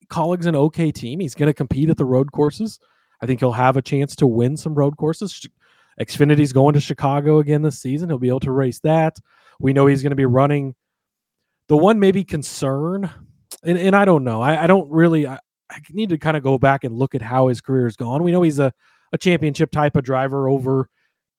Kaulig's 0.10 0.46
an 0.46 0.56
okay 0.56 0.92
team. 0.92 1.20
He's 1.20 1.36
gonna 1.36 1.54
compete 1.54 1.89
at 1.89 1.98
the 1.98 2.06
road 2.06 2.32
courses. 2.32 2.80
I 3.22 3.26
think 3.26 3.39
he'll 3.39 3.52
have 3.52 3.78
a 3.78 3.82
chance 3.82 4.16
to 4.18 4.28
win 4.28 4.58
some 4.58 4.74
road 4.74 4.98
courses. 4.98 5.48
Xfinity's 6.00 6.54
going 6.54 6.74
to 6.74 6.82
Chicago 6.82 7.39
again 7.39 7.62
this 7.62 7.80
season. 7.80 8.10
He'll 8.10 8.18
be 8.18 8.30
able 8.30 8.39
to 8.42 8.52
race 8.52 8.80
that. 8.80 9.20
We 9.60 9.74
know 9.74 9.86
he's 9.86 10.02
going 10.02 10.12
to 10.12 10.16
be 10.16 10.26
running 10.26 10.76
the 11.72 11.78
one 11.78 12.01
maybe 12.01 12.26
concern, 12.26 13.09
and, 13.63 13.78
and 13.78 13.95
I 13.95 14.03
don't 14.03 14.26
know. 14.26 14.41
I, 14.41 14.65
I 14.65 14.67
don't 14.67 14.91
really. 14.91 15.26
I, 15.26 15.39
I 15.69 15.80
need 15.89 16.09
to 16.09 16.17
kind 16.17 16.36
of 16.36 16.43
go 16.43 16.57
back 16.57 16.84
and 16.84 16.97
look 16.97 17.15
at 17.15 17.22
how 17.22 17.47
his 17.47 17.61
career 17.61 17.86
has 17.86 17.95
gone. 17.95 18.24
We 18.24 18.34
know 18.34 18.41
he's 18.41 18.59
a, 18.59 18.74
a 19.13 19.17
championship 19.17 19.72
type 19.72 19.95
of 19.95 20.03
driver 20.03 20.49
over 20.49 20.89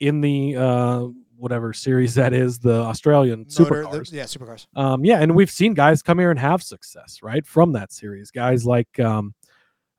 in 0.00 0.22
the 0.22 0.56
uh, 0.56 1.08
whatever 1.36 1.74
series 1.74 2.14
that 2.14 2.32
is, 2.32 2.58
the 2.58 2.80
Australian 2.80 3.44
supercars. 3.44 4.08
The, 4.08 4.16
yeah, 4.16 4.24
supercars. 4.24 4.66
Um, 4.74 5.04
yeah, 5.04 5.18
and 5.18 5.36
we've 5.36 5.50
seen 5.50 5.74
guys 5.74 6.02
come 6.02 6.18
here 6.18 6.30
and 6.30 6.40
have 6.40 6.62
success, 6.62 7.18
right, 7.22 7.46
from 7.46 7.72
that 7.72 7.92
series. 7.92 8.30
Guys 8.30 8.64
like 8.64 8.98
um, 9.00 9.34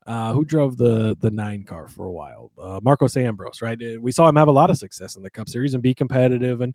uh, 0.04 0.32
who 0.32 0.44
drove 0.44 0.76
the 0.76 1.16
the 1.20 1.30
nine 1.30 1.62
car 1.62 1.86
for 1.86 2.06
a 2.06 2.12
while, 2.12 2.50
uh, 2.60 2.80
Marcos 2.82 3.16
Ambrose, 3.16 3.62
right? 3.62 3.78
We 4.00 4.10
saw 4.10 4.28
him 4.28 4.34
have 4.34 4.48
a 4.48 4.52
lot 4.52 4.68
of 4.68 4.78
success 4.78 5.14
in 5.14 5.22
the 5.22 5.30
Cup 5.30 5.48
Series 5.48 5.74
and 5.74 5.82
be 5.82 5.94
competitive 5.94 6.60
and 6.60 6.74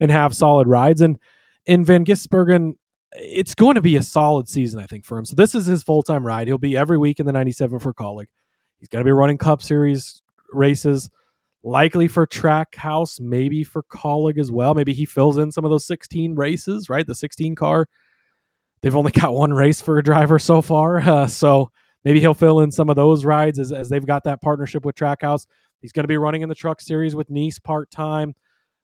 and 0.00 0.10
have 0.10 0.34
solid 0.34 0.68
rides. 0.68 1.02
And 1.02 1.18
in 1.66 1.84
Van 1.84 2.06
Gisbergen, 2.06 2.76
it's 3.14 3.54
going 3.54 3.76
to 3.76 3.80
be 3.80 3.96
a 3.96 4.02
solid 4.02 4.48
season, 4.48 4.80
I 4.80 4.86
think, 4.86 5.04
for 5.04 5.18
him. 5.18 5.24
So 5.24 5.34
this 5.34 5.54
is 5.54 5.66
his 5.66 5.82
full 5.82 6.02
time 6.02 6.26
ride. 6.26 6.46
He'll 6.46 6.58
be 6.58 6.76
every 6.76 6.98
week 6.98 7.20
in 7.20 7.26
the 7.26 7.32
97 7.32 7.78
for 7.78 7.94
Kaulig. 7.94 8.26
He's 8.78 8.88
going 8.88 9.04
to 9.04 9.08
be 9.08 9.12
running 9.12 9.38
Cup 9.38 9.62
Series 9.62 10.22
races, 10.52 11.10
likely 11.62 12.08
for 12.08 12.26
Trackhouse, 12.26 13.20
maybe 13.20 13.64
for 13.64 13.82
Kaulig 13.84 14.38
as 14.38 14.50
well. 14.50 14.74
Maybe 14.74 14.92
he 14.92 15.06
fills 15.06 15.38
in 15.38 15.52
some 15.52 15.64
of 15.64 15.70
those 15.70 15.86
16 15.86 16.34
races, 16.34 16.88
right? 16.88 17.06
The 17.06 17.14
16 17.14 17.54
car. 17.54 17.88
They've 18.82 18.96
only 18.96 19.12
got 19.12 19.32
one 19.32 19.52
race 19.52 19.80
for 19.80 19.98
a 19.98 20.02
driver 20.02 20.38
so 20.38 20.60
far. 20.60 21.00
Uh, 21.08 21.26
so 21.26 21.70
maybe 22.04 22.20
he'll 22.20 22.34
fill 22.34 22.60
in 22.60 22.70
some 22.70 22.90
of 22.90 22.96
those 22.96 23.24
rides 23.24 23.58
as, 23.58 23.72
as 23.72 23.88
they've 23.88 24.06
got 24.06 24.24
that 24.24 24.42
partnership 24.42 24.84
with 24.84 24.94
Trackhouse. 24.96 25.46
He's 25.80 25.92
going 25.92 26.04
to 26.04 26.08
be 26.08 26.18
running 26.18 26.42
in 26.42 26.48
the 26.48 26.54
truck 26.54 26.80
series 26.80 27.14
with 27.14 27.30
Niece 27.30 27.58
part 27.58 27.90
time. 27.90 28.34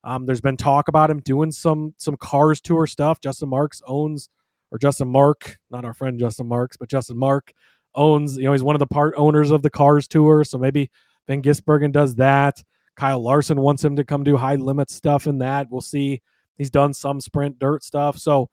Um, 0.03 0.27
there's 0.27 0.41
been 0.41 0.57
talk 0.57 0.89
about 0.89 1.11
him 1.11 1.21
doing 1.21 1.53
some 1.53 1.95
some 1.99 2.17
cars 2.17 2.61
tour 2.61 2.87
stuff. 2.87 3.21
Justin 3.21 3.49
Marks 3.49 3.83
owns, 3.87 4.29
or 4.71 4.79
Justin 4.79 5.09
Mark, 5.09 5.59
not 5.71 5.85
our 5.85 5.95
friend 5.95 6.19
Justin 6.19 6.49
Marks, 6.49 6.77
but 6.77 6.89
Justin 6.89 7.19
Mark 7.19 7.53
owns. 7.95 8.37
You 8.37 8.45
know, 8.45 8.53
he's 8.53 8.63
one 8.63 8.75
of 8.77 8.81
the 8.81 8.87
part 8.87 9.15
owners 9.17 9.51
of 9.51 9.63
the 9.63 9.71
cars 9.71 10.09
tour. 10.09 10.45
So 10.45 10.59
maybe 10.59 10.91
Van 11.27 11.43
Gisbergen 11.43 11.93
does 11.93 12.15
that. 12.17 12.63
Kyle 12.97 13.23
Larson 13.23 13.61
wants 13.61 13.85
him 13.85 13.97
to 13.97 14.05
come 14.05 14.25
do 14.25 14.37
high 14.37 14.57
limit 14.57 14.91
stuff 14.91 15.27
in 15.27 15.39
that. 15.39 15.69
We'll 15.71 15.81
see. 15.81 16.23
He's 16.59 16.71
done 16.71 16.93
some 16.93 17.21
sprint 17.21 17.59
dirt 17.59 17.83
stuff. 17.83 18.19
So 18.19 18.51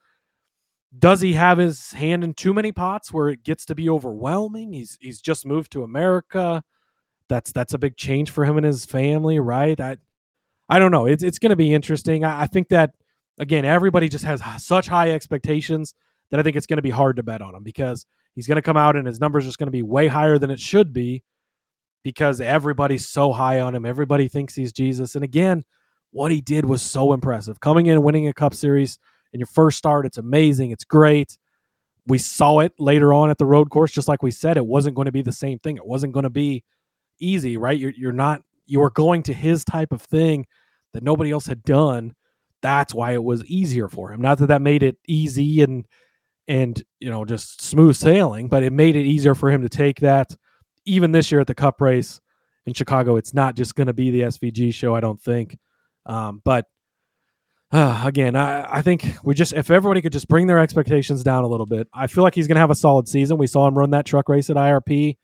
does 0.98 1.22
he 1.22 1.34
have 1.34 1.58
his 1.58 1.92
hand 1.92 2.24
in 2.24 2.34
too 2.34 2.54
many 2.54 2.72
pots 2.72 3.12
where 3.12 3.30
it 3.30 3.44
gets 3.44 3.66
to 3.66 3.76
be 3.76 3.90
overwhelming? 3.90 4.74
He's 4.74 4.98
he's 5.02 5.22
just 5.22 5.46
moved 5.46 5.72
to 5.74 5.84
America. 5.84 6.64
That's 7.30 7.52
that's 7.52 7.74
a 7.74 7.78
big 7.78 7.98
change 7.98 8.32
for 8.32 8.46
him 8.46 8.58
and 8.58 8.66
his 8.66 8.86
family, 8.86 9.40
right? 9.40 9.80
I 9.80 9.98
I 10.70 10.80
don't 10.80 10.92
know. 10.92 11.06
It's 11.06 11.24
it's 11.24 11.40
going 11.40 11.52
to 11.52 11.56
be 11.56 11.74
interesting. 11.74 12.24
I, 12.24 12.44
I, 12.44 12.48
think 12.48 12.70
that 12.70 12.92
again, 13.40 13.66
everybody 13.66 14.10
just 14.10 14.26
has 14.26 14.42
such 14.64 14.88
high 14.88 15.12
expectations 15.12 15.94
that 16.32 16.40
I 16.40 16.44
think 16.44 16.56
it's 16.56 16.68
going 16.68 16.78
to 16.78 16.84
be 16.84 16.90
hard 16.90 17.16
to 17.18 17.24
bet 17.24 17.42
on 17.42 17.56
him 17.56 17.64
because 17.64 18.06
he's 18.36 18.48
going 18.48 18.58
to 18.58 18.62
come 18.62 18.78
out 18.78 18.96
and 18.96 19.08
his 19.08 19.20
numbers 19.20 19.46
just 19.46 19.58
going 19.58 19.68
to 19.68 19.72
be 19.72 19.84
way 19.84 20.08
higher 20.08 20.38
than 20.38 20.52
it 20.52 20.60
should 20.60 20.92
be 20.92 21.24
because 22.04 22.42
everybody's 22.42 23.08
so 23.08 23.32
high 23.32 23.60
on 23.62 23.76
him. 23.76 23.86
Everybody 23.86 24.28
thinks 24.28 24.56
he's 24.56 24.74
Jesus. 24.74 25.16
And 25.16 25.24
again, 25.24 25.64
what 26.12 26.32
he 26.32 26.42
did 26.42 26.66
was 26.66 26.82
so 26.82 27.14
impressive. 27.14 27.60
Coming 27.60 27.88
in 27.88 28.04
winning 28.04 28.28
a 28.28 28.34
Cup 28.34 28.54
Series 28.54 28.98
in 29.34 29.40
your 29.40 29.48
first 29.48 29.78
start, 29.78 30.06
it's 30.06 30.18
amazing. 30.18 30.72
It's 30.72 30.86
great. 30.86 31.38
We 32.06 32.18
saw 32.18 32.60
it 32.60 32.74
later 32.80 33.14
on 33.14 33.30
at 33.30 33.38
the 33.38 33.46
road 33.46 33.70
course, 33.70 33.92
just 33.92 34.08
like 34.08 34.24
we 34.24 34.32
said, 34.32 34.56
it 34.58 34.66
wasn't 34.66 34.96
going 34.96 35.08
to 35.08 35.12
be 35.12 35.22
the 35.22 35.34
same 35.34 35.60
thing. 35.60 35.76
It 35.76 35.86
wasn't 35.86 36.14
going 36.14 36.24
to 36.24 36.30
be 36.30 36.64
easy, 37.20 37.58
right? 37.58 37.78
You're 37.78 37.92
you're 37.92 38.14
not 38.14 38.42
you 38.68 38.80
were 38.80 38.90
going 38.90 39.24
to 39.24 39.34
his 39.34 39.64
type 39.64 39.92
of 39.92 40.02
thing 40.02 40.46
that 40.94 41.04
nobody 41.04 41.32
else 41.32 41.48
had 41.48 41.64
done. 41.64 42.14
That's 42.62 42.94
why 42.94 43.14
it 43.14 43.24
was 43.24 43.46
easier 43.46 43.88
for 43.88 44.12
him. 44.12 44.22
Not 44.22 44.40
that 44.40 44.48
that 44.48 44.62
made 44.62 44.84
it 44.84 44.98
easy 45.08 45.62
and 45.62 45.86
and 46.48 46.82
you 47.00 47.10
know 47.10 47.26
just 47.26 47.62
smooth 47.62 47.96
sailing, 47.96 48.48
but 48.48 48.64
it 48.64 48.74
made 48.74 48.96
it 48.96 49.06
easier 49.06 49.36
for 49.36 49.52
him 49.52 49.62
to 49.62 49.70
take 49.70 50.00
that. 50.00 50.36
Even 50.86 51.12
this 51.12 51.32
year 51.32 51.42
at 51.42 51.48
the 51.48 51.56
Cup 51.56 51.82
race 51.82 52.22
in 52.66 52.74
Chicago, 52.74 53.18
it's 53.18 53.34
not 53.34 53.56
just 53.56 53.76
going 53.76 53.88
to 53.88 53.94
be 53.94 54.12
the 54.12 54.22
SVG 54.22 54.74
show. 54.74 54.96
I 54.96 55.02
don't 55.02 55.22
think, 55.22 55.58
um, 56.06 56.42
but 56.44 56.66
uh, 57.72 58.04
again, 58.06 58.36
I, 58.36 58.78
I 58.78 58.82
think 58.82 59.06
we 59.24 59.34
just 59.34 59.54
if 59.54 59.70
everybody 59.70 60.02
could 60.02 60.14
just 60.14 60.30
bring 60.30 60.48
their 60.48 60.60
expectations 60.60 61.24
down 61.24 61.44
a 61.44 61.48
little 61.48 61.66
bit. 61.66 61.88
I 61.94 62.08
feel 62.08 62.24
like 62.24 62.36
he's 62.36 62.48
going 62.48 62.56
to 62.56 62.62
have 62.62 62.72
a 62.72 62.76
solid 62.76 63.08
season. 63.08 63.38
We 63.38 63.48
saw 63.48 63.68
him 63.68 63.78
run 63.78 63.92
that 63.92 64.06
truck 64.06 64.30
race 64.30 64.50
at 64.50 64.56
IRP, 64.56 65.18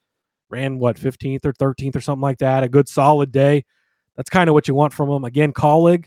ran 0.53 0.77
what 0.77 0.97
15th 0.97 1.45
or 1.45 1.53
13th 1.53 1.95
or 1.95 2.01
something 2.01 2.21
like 2.21 2.37
that. 2.37 2.63
A 2.63 2.69
good 2.69 2.87
solid 2.87 3.31
day. 3.31 3.65
That's 4.15 4.29
kind 4.29 4.47
of 4.47 4.53
what 4.53 4.67
you 4.67 4.75
want 4.75 4.93
from 4.93 5.09
him. 5.09 5.23
Again, 5.23 5.51
Kaulig, 5.51 6.05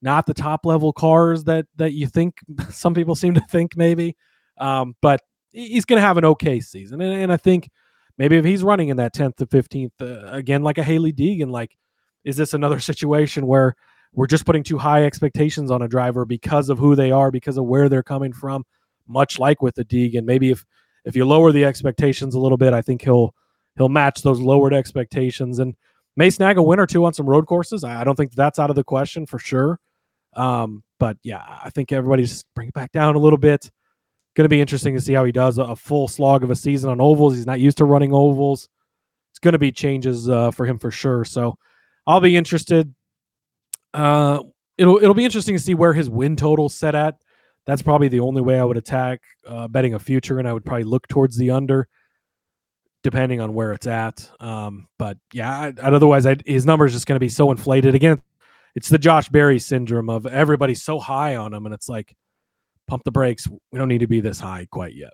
not 0.00 0.26
the 0.26 0.34
top 0.34 0.64
level 0.64 0.92
cars 0.92 1.44
that 1.44 1.66
that 1.76 1.92
you 1.92 2.06
think 2.06 2.38
some 2.70 2.94
people 2.94 3.16
seem 3.16 3.34
to 3.34 3.40
think 3.50 3.76
maybe, 3.76 4.16
um, 4.58 4.94
but 5.02 5.20
he's 5.50 5.84
going 5.84 6.00
to 6.00 6.06
have 6.06 6.16
an 6.16 6.24
okay 6.24 6.60
season. 6.60 7.00
And, 7.00 7.22
and, 7.22 7.32
I 7.32 7.36
think 7.36 7.68
maybe 8.16 8.36
if 8.36 8.44
he's 8.44 8.62
running 8.62 8.88
in 8.88 8.96
that 8.98 9.14
10th 9.14 9.36
to 9.36 9.46
15th 9.46 9.90
uh, 10.00 10.30
again, 10.32 10.62
like 10.62 10.78
a 10.78 10.84
Hailie 10.84 11.12
Deegan, 11.12 11.50
like 11.50 11.76
is 12.24 12.36
this 12.36 12.54
another 12.54 12.78
situation 12.90 13.46
where 13.46 13.74
we're 14.14 14.28
just 14.28 14.46
putting 14.46 14.62
too 14.62 14.78
high 14.78 15.04
expectations 15.04 15.70
on 15.70 15.82
a 15.82 15.88
driver 15.88 16.24
because 16.24 16.68
of 16.68 16.78
who 16.78 16.94
they 16.94 17.10
are, 17.10 17.30
because 17.32 17.56
of 17.56 17.64
where 17.64 17.88
they're 17.88 18.02
coming 18.02 18.32
from, 18.32 18.64
much 19.08 19.38
like 19.40 19.60
with 19.60 19.74
the 19.74 19.84
Deegan. 19.84 20.24
Maybe 20.24 20.50
if 20.50 20.64
if 21.04 21.16
you 21.16 21.24
lower 21.24 21.50
the 21.50 21.64
expectations 21.64 22.36
a 22.36 22.38
little 22.38 22.58
bit, 22.58 22.72
I 22.72 22.82
think 22.82 23.02
he'll 23.02 23.34
he'll 23.76 23.88
match 23.88 24.22
those 24.22 24.40
lowered 24.40 24.74
expectations 24.74 25.58
and 25.58 25.74
may 26.16 26.30
snag 26.30 26.58
a 26.58 26.62
win 26.62 26.78
or 26.78 26.86
two 26.86 27.04
on 27.04 27.12
some 27.12 27.28
road 27.28 27.46
courses. 27.46 27.84
I 27.84 28.04
don't 28.04 28.16
think 28.16 28.32
that's 28.32 28.58
out 28.58 28.70
of 28.70 28.76
the 28.76 28.84
question 28.84 29.26
for 29.26 29.38
sure. 29.38 29.78
Um, 30.34 30.82
but 30.98 31.16
yeah, 31.22 31.42
I 31.62 31.70
think 31.70 31.92
everybody 31.92 32.24
just 32.24 32.46
bring 32.54 32.68
it 32.68 32.74
back 32.74 32.92
down 32.92 33.14
a 33.14 33.18
little 33.18 33.38
bit. 33.38 33.70
Going 34.34 34.44
to 34.44 34.48
be 34.48 34.60
interesting 34.60 34.94
to 34.94 35.00
see 35.00 35.12
how 35.12 35.24
he 35.24 35.32
does 35.32 35.58
a, 35.58 35.76
full 35.76 36.08
slog 36.08 36.42
of 36.42 36.50
a 36.50 36.56
season 36.56 36.88
on 36.88 37.00
ovals. 37.00 37.34
He's 37.34 37.46
not 37.46 37.60
used 37.60 37.78
to 37.78 37.84
running 37.84 38.14
ovals. 38.14 38.68
It's 39.30 39.38
going 39.38 39.52
to 39.52 39.58
be 39.58 39.72
changes 39.72 40.28
uh, 40.28 40.50
for 40.52 40.64
him 40.64 40.78
for 40.78 40.90
sure. 40.90 41.24
So 41.24 41.58
I'll 42.06 42.20
be 42.20 42.36
interested. 42.36 42.94
Uh, 43.92 44.40
it'll 44.78 44.96
it'll 44.96 45.14
be 45.14 45.24
interesting 45.24 45.54
to 45.54 45.62
see 45.62 45.74
where 45.74 45.92
his 45.92 46.08
win 46.08 46.36
total 46.36 46.70
set 46.70 46.94
at. 46.94 47.16
That's 47.66 47.82
probably 47.82 48.08
the 48.08 48.20
only 48.20 48.42
way 48.42 48.58
I 48.58 48.64
would 48.64 48.76
attack 48.78 49.20
uh, 49.46 49.68
betting 49.68 49.94
a 49.94 49.98
future, 49.98 50.38
and 50.38 50.48
I 50.48 50.52
would 50.52 50.64
probably 50.64 50.84
look 50.84 51.06
towards 51.08 51.36
the 51.36 51.50
under, 51.50 51.88
depending 53.02 53.40
on 53.40 53.54
where 53.54 53.72
it's 53.72 53.86
at. 53.86 54.28
Um, 54.40 54.88
but 54.98 55.18
yeah, 55.32 55.50
I, 55.50 55.66
I'd, 55.66 55.94
otherwise, 55.94 56.26
I'd, 56.26 56.42
his 56.46 56.66
number 56.66 56.86
is 56.86 56.92
just 56.92 57.06
going 57.06 57.16
to 57.16 57.20
be 57.20 57.28
so 57.28 57.50
inflated. 57.50 57.94
Again, 57.94 58.22
it's 58.74 58.88
the 58.88 58.98
Josh 58.98 59.28
Berry 59.28 59.58
syndrome 59.58 60.08
of 60.08 60.26
everybody's 60.26 60.82
so 60.82 60.98
high 60.98 61.36
on 61.36 61.52
him, 61.52 61.66
and 61.66 61.74
it's 61.74 61.88
like, 61.88 62.14
pump 62.86 63.04
the 63.04 63.12
brakes. 63.12 63.48
We 63.70 63.78
don't 63.78 63.88
need 63.88 64.00
to 64.00 64.06
be 64.06 64.20
this 64.20 64.40
high 64.40 64.66
quite 64.70 64.94
yet. 64.94 65.12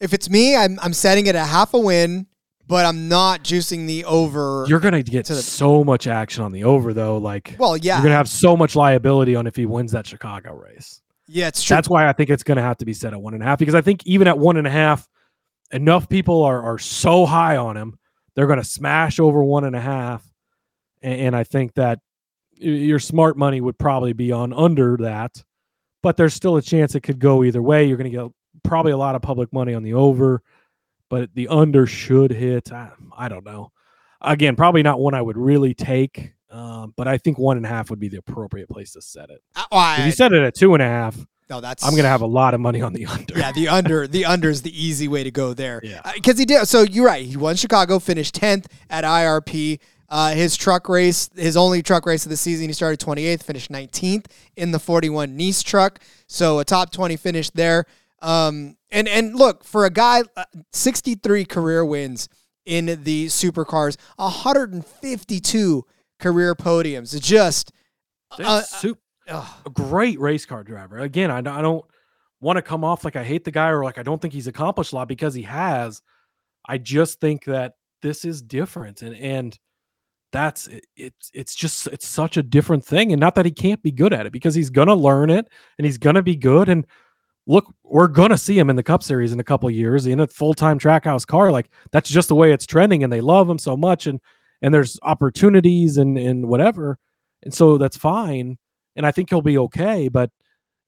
If 0.00 0.14
it's 0.14 0.30
me, 0.30 0.56
I'm 0.56 0.78
I'm 0.80 0.94
setting 0.94 1.26
it 1.26 1.34
at 1.34 1.46
half 1.46 1.74
a 1.74 1.78
win 1.78 2.26
but 2.70 2.86
I'm 2.86 3.08
not 3.08 3.42
juicing 3.42 3.88
the 3.88 4.04
over. 4.04 4.64
You're 4.68 4.78
gonna 4.78 5.02
get 5.02 5.26
to 5.26 5.34
the, 5.34 5.42
so 5.42 5.82
much 5.82 6.06
action 6.06 6.44
on 6.44 6.52
the 6.52 6.62
over 6.62 6.94
though. 6.94 7.18
Like, 7.18 7.56
well, 7.58 7.76
yeah, 7.76 7.96
you're 7.96 8.04
gonna 8.04 8.14
have 8.14 8.28
so 8.28 8.56
much 8.56 8.76
liability 8.76 9.34
on 9.34 9.48
if 9.48 9.56
he 9.56 9.66
wins 9.66 9.90
that 9.90 10.06
Chicago 10.06 10.54
race. 10.54 11.02
Yeah, 11.26 11.48
it's 11.48 11.64
true. 11.64 11.74
That's 11.74 11.88
why 11.88 12.08
I 12.08 12.12
think 12.12 12.30
it's 12.30 12.44
gonna 12.44 12.62
have 12.62 12.78
to 12.78 12.84
be 12.84 12.94
set 12.94 13.12
at 13.12 13.20
one 13.20 13.34
and 13.34 13.42
a 13.42 13.46
half 13.46 13.58
because 13.58 13.74
I 13.74 13.80
think 13.80 14.06
even 14.06 14.28
at 14.28 14.38
one 14.38 14.56
and 14.56 14.68
a 14.68 14.70
half, 14.70 15.08
enough 15.72 16.08
people 16.08 16.42
are 16.42 16.62
are 16.62 16.78
so 16.78 17.26
high 17.26 17.56
on 17.56 17.76
him, 17.76 17.98
they're 18.34 18.46
gonna 18.46 18.64
smash 18.64 19.20
over 19.20 19.42
one 19.42 19.64
and 19.64 19.76
a 19.76 19.80
half, 19.80 20.22
and, 21.02 21.20
and 21.20 21.36
I 21.36 21.44
think 21.44 21.74
that 21.74 22.00
your 22.52 22.98
smart 22.98 23.38
money 23.38 23.60
would 23.60 23.78
probably 23.78 24.12
be 24.12 24.32
on 24.32 24.52
under 24.52 24.96
that, 24.98 25.42
but 26.02 26.16
there's 26.16 26.34
still 26.34 26.56
a 26.56 26.62
chance 26.62 26.94
it 26.94 27.00
could 27.00 27.18
go 27.18 27.42
either 27.44 27.62
way. 27.62 27.86
You're 27.86 27.96
gonna 27.96 28.10
get 28.10 28.26
probably 28.62 28.92
a 28.92 28.98
lot 28.98 29.14
of 29.14 29.22
public 29.22 29.52
money 29.52 29.74
on 29.74 29.82
the 29.82 29.94
over 29.94 30.42
but 31.10 31.34
the 31.34 31.48
under 31.48 31.86
should 31.86 32.30
hit. 32.30 32.72
I, 32.72 32.92
I 33.14 33.28
don't 33.28 33.44
know. 33.44 33.72
Again, 34.22 34.56
probably 34.56 34.82
not 34.82 35.00
one 35.00 35.14
I 35.14 35.20
would 35.20 35.36
really 35.36 35.74
take, 35.74 36.32
um, 36.50 36.94
but 36.96 37.08
I 37.08 37.18
think 37.18 37.38
one 37.38 37.58
and 37.58 37.66
a 37.66 37.68
half 37.68 37.90
would 37.90 37.98
be 37.98 38.08
the 38.08 38.18
appropriate 38.18 38.68
place 38.68 38.92
to 38.92 39.02
set 39.02 39.28
it. 39.28 39.42
Uh, 39.54 39.64
well, 39.72 40.00
if 40.00 40.06
you 40.06 40.12
set 40.12 40.32
it 40.32 40.42
at 40.42 40.54
two 40.54 40.72
and 40.72 40.82
a 40.82 40.86
half, 40.86 41.26
no, 41.50 41.60
that's 41.60 41.84
I'm 41.84 41.96
gonna 41.96 42.08
have 42.08 42.22
a 42.22 42.26
lot 42.26 42.54
of 42.54 42.60
money 42.60 42.80
on 42.80 42.92
the 42.92 43.06
under. 43.06 43.38
Yeah, 43.38 43.52
the 43.52 43.68
under, 43.68 44.06
the 44.06 44.24
under 44.24 44.48
is 44.48 44.62
the 44.62 44.84
easy 44.84 45.08
way 45.08 45.24
to 45.24 45.30
go 45.30 45.52
there. 45.52 45.80
Yeah, 45.82 46.00
because 46.14 46.36
uh, 46.36 46.38
he 46.38 46.44
did. 46.46 46.68
So 46.68 46.82
you're 46.82 47.04
right. 47.04 47.26
He 47.26 47.36
won 47.36 47.56
Chicago, 47.56 47.98
finished 47.98 48.34
tenth 48.36 48.68
at 48.88 49.04
IRP. 49.04 49.80
Uh, 50.08 50.32
his 50.32 50.56
truck 50.56 50.88
race, 50.88 51.30
his 51.36 51.56
only 51.56 51.82
truck 51.82 52.04
race 52.04 52.24
of 52.24 52.30
the 52.30 52.36
season, 52.36 52.66
he 52.66 52.72
started 52.72 52.98
28th, 52.98 53.44
finished 53.44 53.70
19th 53.70 54.26
in 54.56 54.72
the 54.72 54.80
41 54.80 55.36
Niece 55.36 55.62
truck. 55.62 56.00
So 56.26 56.58
a 56.58 56.64
top 56.64 56.90
20 56.90 57.16
finish 57.16 57.48
there. 57.50 57.84
Um, 58.20 58.76
and 58.90 59.06
and 59.06 59.36
look 59.36 59.64
for 59.64 59.84
a 59.84 59.90
guy, 59.90 60.22
uh, 60.36 60.44
63 60.72 61.44
career 61.44 61.84
wins 61.84 62.28
in 62.66 63.02
the 63.04 63.26
supercars, 63.26 63.96
152 64.16 65.84
career 66.18 66.54
podiums. 66.54 67.20
Just 67.20 67.72
uh, 68.38 68.62
super, 68.62 69.00
uh, 69.30 69.46
a 69.66 69.70
great 69.70 70.18
race 70.20 70.44
car 70.46 70.62
driver. 70.64 70.98
Again, 70.98 71.30
I, 71.30 71.38
I 71.38 71.62
don't 71.62 71.84
want 72.40 72.56
to 72.56 72.62
come 72.62 72.84
off 72.84 73.04
like 73.04 73.16
I 73.16 73.24
hate 73.24 73.44
the 73.44 73.50
guy 73.50 73.68
or 73.68 73.84
like 73.84 73.98
I 73.98 74.02
don't 74.02 74.20
think 74.20 74.34
he's 74.34 74.46
accomplished 74.46 74.92
a 74.92 74.96
lot 74.96 75.08
because 75.08 75.34
he 75.34 75.42
has. 75.42 76.02
I 76.66 76.78
just 76.78 77.20
think 77.20 77.44
that 77.44 77.74
this 78.02 78.24
is 78.24 78.42
different 78.42 79.02
and 79.02 79.14
and 79.16 79.58
that's 80.32 80.68
it, 80.68 80.86
it's 80.96 81.30
it's 81.34 81.54
just 81.54 81.86
it's 81.88 82.06
such 82.06 82.36
a 82.36 82.42
different 82.42 82.84
thing 82.84 83.12
and 83.12 83.20
not 83.20 83.34
that 83.34 83.44
he 83.44 83.50
can't 83.50 83.82
be 83.82 83.90
good 83.90 84.12
at 84.12 84.26
it 84.26 84.32
because 84.32 84.54
he's 84.54 84.70
gonna 84.70 84.94
learn 84.94 85.28
it 85.28 85.48
and 85.78 85.84
he's 85.84 85.98
gonna 85.98 86.22
be 86.22 86.36
good 86.36 86.68
and 86.68 86.86
look, 87.46 87.74
we're 87.82 88.08
gonna 88.08 88.38
see 88.38 88.58
him 88.58 88.70
in 88.70 88.76
the 88.76 88.82
Cup 88.82 89.02
Series 89.02 89.32
in 89.32 89.40
a 89.40 89.44
couple 89.44 89.70
years 89.70 90.06
in 90.06 90.20
a 90.20 90.26
full 90.26 90.54
time 90.54 90.78
Trackhouse 90.78 91.26
car. 91.26 91.50
Like 91.50 91.68
that's 91.90 92.08
just 92.08 92.28
the 92.28 92.34
way 92.34 92.52
it's 92.52 92.66
trending, 92.66 93.04
and 93.04 93.12
they 93.12 93.20
love 93.20 93.50
him 93.50 93.58
so 93.58 93.76
much, 93.76 94.06
and 94.06 94.20
and 94.62 94.72
there's 94.72 94.98
opportunities 95.02 95.96
and 95.98 96.16
and 96.16 96.48
whatever, 96.48 96.98
and 97.42 97.52
so 97.52 97.76
that's 97.76 97.96
fine. 97.96 98.56
And 98.96 99.06
I 99.06 99.12
think 99.12 99.30
he'll 99.30 99.42
be 99.42 99.58
okay, 99.58 100.08
but 100.08 100.30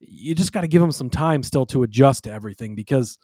you 0.00 0.34
just 0.34 0.52
got 0.52 0.62
to 0.62 0.68
give 0.68 0.82
him 0.82 0.92
some 0.92 1.10
time 1.10 1.42
still 1.42 1.66
to 1.66 1.82
adjust 1.82 2.24
to 2.24 2.32
everything 2.32 2.74
because 2.74 3.18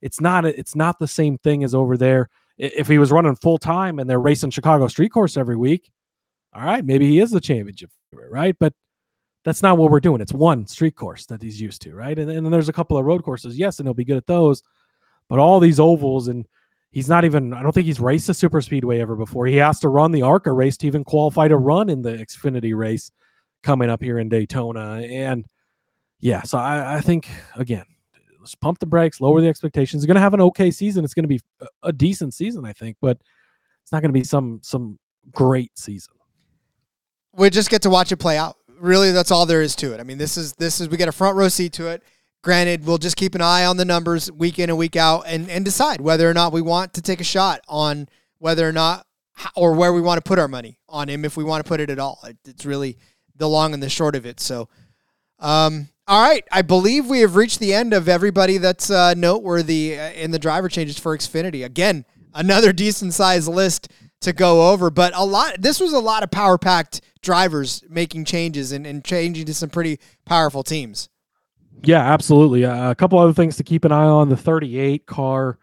it's 0.00 0.20
not 0.20 0.44
it's 0.44 0.74
not 0.74 0.98
the 0.98 1.08
same 1.08 1.38
thing 1.38 1.64
as 1.64 1.74
over 1.74 1.96
there. 1.96 2.28
If 2.58 2.88
he 2.88 2.98
was 2.98 3.12
running 3.12 3.36
full 3.36 3.58
time 3.58 3.98
and 3.98 4.08
they're 4.08 4.20
racing 4.20 4.50
Chicago 4.50 4.86
street 4.88 5.10
course 5.10 5.36
every 5.36 5.56
week, 5.56 5.90
all 6.54 6.64
right, 6.64 6.84
maybe 6.84 7.08
he 7.08 7.20
is 7.20 7.30
the 7.30 7.40
championship, 7.40 7.90
right? 8.12 8.56
But 8.58 8.74
that's 9.44 9.62
not 9.62 9.78
what 9.78 9.90
we're 9.90 10.00
doing. 10.00 10.20
It's 10.20 10.32
one 10.32 10.66
street 10.66 10.96
course 10.96 11.26
that 11.26 11.42
he's 11.42 11.60
used 11.60 11.82
to, 11.82 11.94
right? 11.94 12.18
And, 12.18 12.30
and 12.30 12.44
then 12.44 12.52
there's 12.52 12.68
a 12.68 12.74
couple 12.74 12.96
of 12.96 13.04
road 13.04 13.24
courses, 13.24 13.58
yes, 13.58 13.78
and 13.78 13.86
he'll 13.86 13.94
be 13.94 14.04
good 14.04 14.16
at 14.16 14.26
those. 14.26 14.62
But 15.28 15.38
all 15.38 15.58
these 15.60 15.80
ovals, 15.80 16.28
and 16.28 16.46
he's 16.90 17.08
not 17.08 17.24
even, 17.24 17.52
I 17.52 17.62
don't 17.62 17.72
think 17.72 17.86
he's 17.86 18.00
raced 18.00 18.28
a 18.28 18.34
super 18.34 18.60
speedway 18.60 19.00
ever 19.00 19.16
before. 19.16 19.46
He 19.46 19.56
has 19.56 19.80
to 19.80 19.88
run 19.88 20.12
the 20.12 20.22
ARCA 20.22 20.52
race 20.52 20.76
to 20.78 20.86
even 20.86 21.04
qualify 21.04 21.48
to 21.48 21.56
run 21.56 21.88
in 21.88 22.02
the 22.02 22.12
Xfinity 22.12 22.76
race 22.76 23.10
coming 23.62 23.90
up 23.90 24.02
here 24.02 24.18
in 24.18 24.28
Daytona. 24.28 25.02
And 25.02 25.46
yeah, 26.20 26.42
so 26.42 26.58
I, 26.58 26.96
I 26.96 27.00
think, 27.00 27.28
again, 27.56 27.84
let's 28.40 28.54
pump 28.54 28.78
the 28.78 28.86
brakes, 28.86 29.20
lower 29.20 29.40
the 29.40 29.48
expectations. 29.48 30.02
He's 30.02 30.06
going 30.06 30.16
to 30.16 30.20
have 30.20 30.34
an 30.34 30.40
okay 30.40 30.70
season. 30.70 31.04
It's 31.04 31.14
going 31.14 31.24
to 31.24 31.28
be 31.28 31.40
a 31.82 31.92
decent 31.92 32.34
season, 32.34 32.64
I 32.64 32.72
think, 32.72 32.96
but 33.00 33.18
it's 33.82 33.92
not 33.92 34.02
going 34.02 34.10
to 34.10 34.18
be 34.18 34.24
some 34.24 34.60
some 34.62 34.98
great 35.32 35.76
season. 35.78 36.14
We 37.34 37.50
just 37.50 37.70
get 37.70 37.82
to 37.82 37.90
watch 37.90 38.12
it 38.12 38.18
play 38.18 38.36
out 38.36 38.56
really 38.82 39.12
that's 39.12 39.30
all 39.30 39.46
there 39.46 39.62
is 39.62 39.74
to 39.76 39.94
it. 39.94 40.00
I 40.00 40.02
mean, 40.02 40.18
this 40.18 40.36
is 40.36 40.52
this 40.54 40.80
is 40.80 40.88
we 40.88 40.98
get 40.98 41.08
a 41.08 41.12
front 41.12 41.36
row 41.36 41.48
seat 41.48 41.72
to 41.74 41.86
it. 41.86 42.02
Granted, 42.42 42.84
we'll 42.84 42.98
just 42.98 43.16
keep 43.16 43.34
an 43.34 43.40
eye 43.40 43.64
on 43.64 43.76
the 43.76 43.84
numbers 43.84 44.30
week 44.30 44.58
in 44.58 44.68
and 44.68 44.78
week 44.78 44.96
out 44.96 45.22
and 45.26 45.48
and 45.48 45.64
decide 45.64 46.00
whether 46.00 46.28
or 46.28 46.34
not 46.34 46.52
we 46.52 46.60
want 46.60 46.92
to 46.94 47.02
take 47.02 47.20
a 47.20 47.24
shot 47.24 47.60
on 47.68 48.08
whether 48.38 48.68
or 48.68 48.72
not 48.72 49.06
or 49.56 49.72
where 49.72 49.92
we 49.92 50.00
want 50.00 50.22
to 50.22 50.28
put 50.28 50.38
our 50.38 50.48
money 50.48 50.78
on 50.88 51.08
him 51.08 51.24
if 51.24 51.36
we 51.36 51.44
want 51.44 51.64
to 51.64 51.68
put 51.68 51.80
it 51.80 51.88
at 51.88 51.98
all. 51.98 52.22
It's 52.44 52.66
really 52.66 52.98
the 53.36 53.48
long 53.48 53.74
and 53.74 53.82
the 53.82 53.88
short 53.88 54.14
of 54.14 54.26
it. 54.26 54.40
So, 54.40 54.68
um, 55.38 55.88
all 56.06 56.22
right, 56.22 56.44
I 56.50 56.62
believe 56.62 57.06
we 57.06 57.20
have 57.20 57.36
reached 57.36 57.58
the 57.58 57.74
end 57.74 57.92
of 57.92 58.08
everybody 58.08 58.58
that's 58.58 58.90
uh, 58.90 59.14
noteworthy 59.14 59.98
uh, 59.98 60.10
in 60.12 60.30
the 60.30 60.38
driver 60.38 60.68
changes 60.68 60.98
for 60.98 61.16
Xfinity. 61.16 61.64
Again, 61.64 62.04
another 62.34 62.72
decent 62.72 63.14
sized 63.14 63.48
list 63.48 63.88
to 64.20 64.32
go 64.32 64.70
over, 64.70 64.90
but 64.90 65.12
a 65.14 65.24
lot. 65.24 65.60
This 65.60 65.80
was 65.80 65.92
a 65.92 65.98
lot 65.98 66.22
of 66.22 66.30
power 66.30 66.58
packed 66.58 67.00
drivers 67.22 67.82
making 67.88 68.24
changes 68.24 68.72
and, 68.72 68.86
and 68.86 69.04
changing 69.04 69.46
to 69.46 69.54
some 69.54 69.70
pretty 69.70 69.98
powerful 70.24 70.62
teams. 70.62 71.08
Yeah, 71.84 72.00
absolutely. 72.00 72.64
Uh, 72.64 72.90
a 72.90 72.94
couple 72.94 73.18
other 73.18 73.32
things 73.32 73.56
to 73.56 73.64
keep 73.64 73.84
an 73.84 73.92
eye 73.92 74.04
on: 74.04 74.28
the 74.28 74.36
38 74.36 75.06
car 75.06 75.58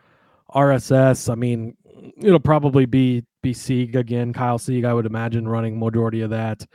RSS. 0.54 1.32
I 1.32 1.36
mean, 1.36 1.76
it'll 2.18 2.40
probably 2.40 2.86
be 2.86 3.24
be 3.42 3.54
Sieg 3.54 3.96
again, 3.96 4.34
Kyle 4.34 4.58
Sieg. 4.58 4.86
I 4.86 4.94
would 4.94 5.06
imagine 5.06 5.48
running 5.48 5.80
majority 5.80 6.22
of 6.22 6.30
that. 6.32 6.66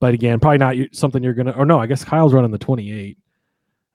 But 0.00 0.14
again, 0.14 0.40
probably 0.40 0.58
not 0.58 0.76
something 0.92 1.22
you're 1.22 1.34
gonna. 1.34 1.52
Or 1.52 1.66
no, 1.66 1.78
I 1.78 1.86
guess 1.86 2.04
Kyle's 2.04 2.32
running 2.32 2.50
the 2.50 2.58
28, 2.58 3.18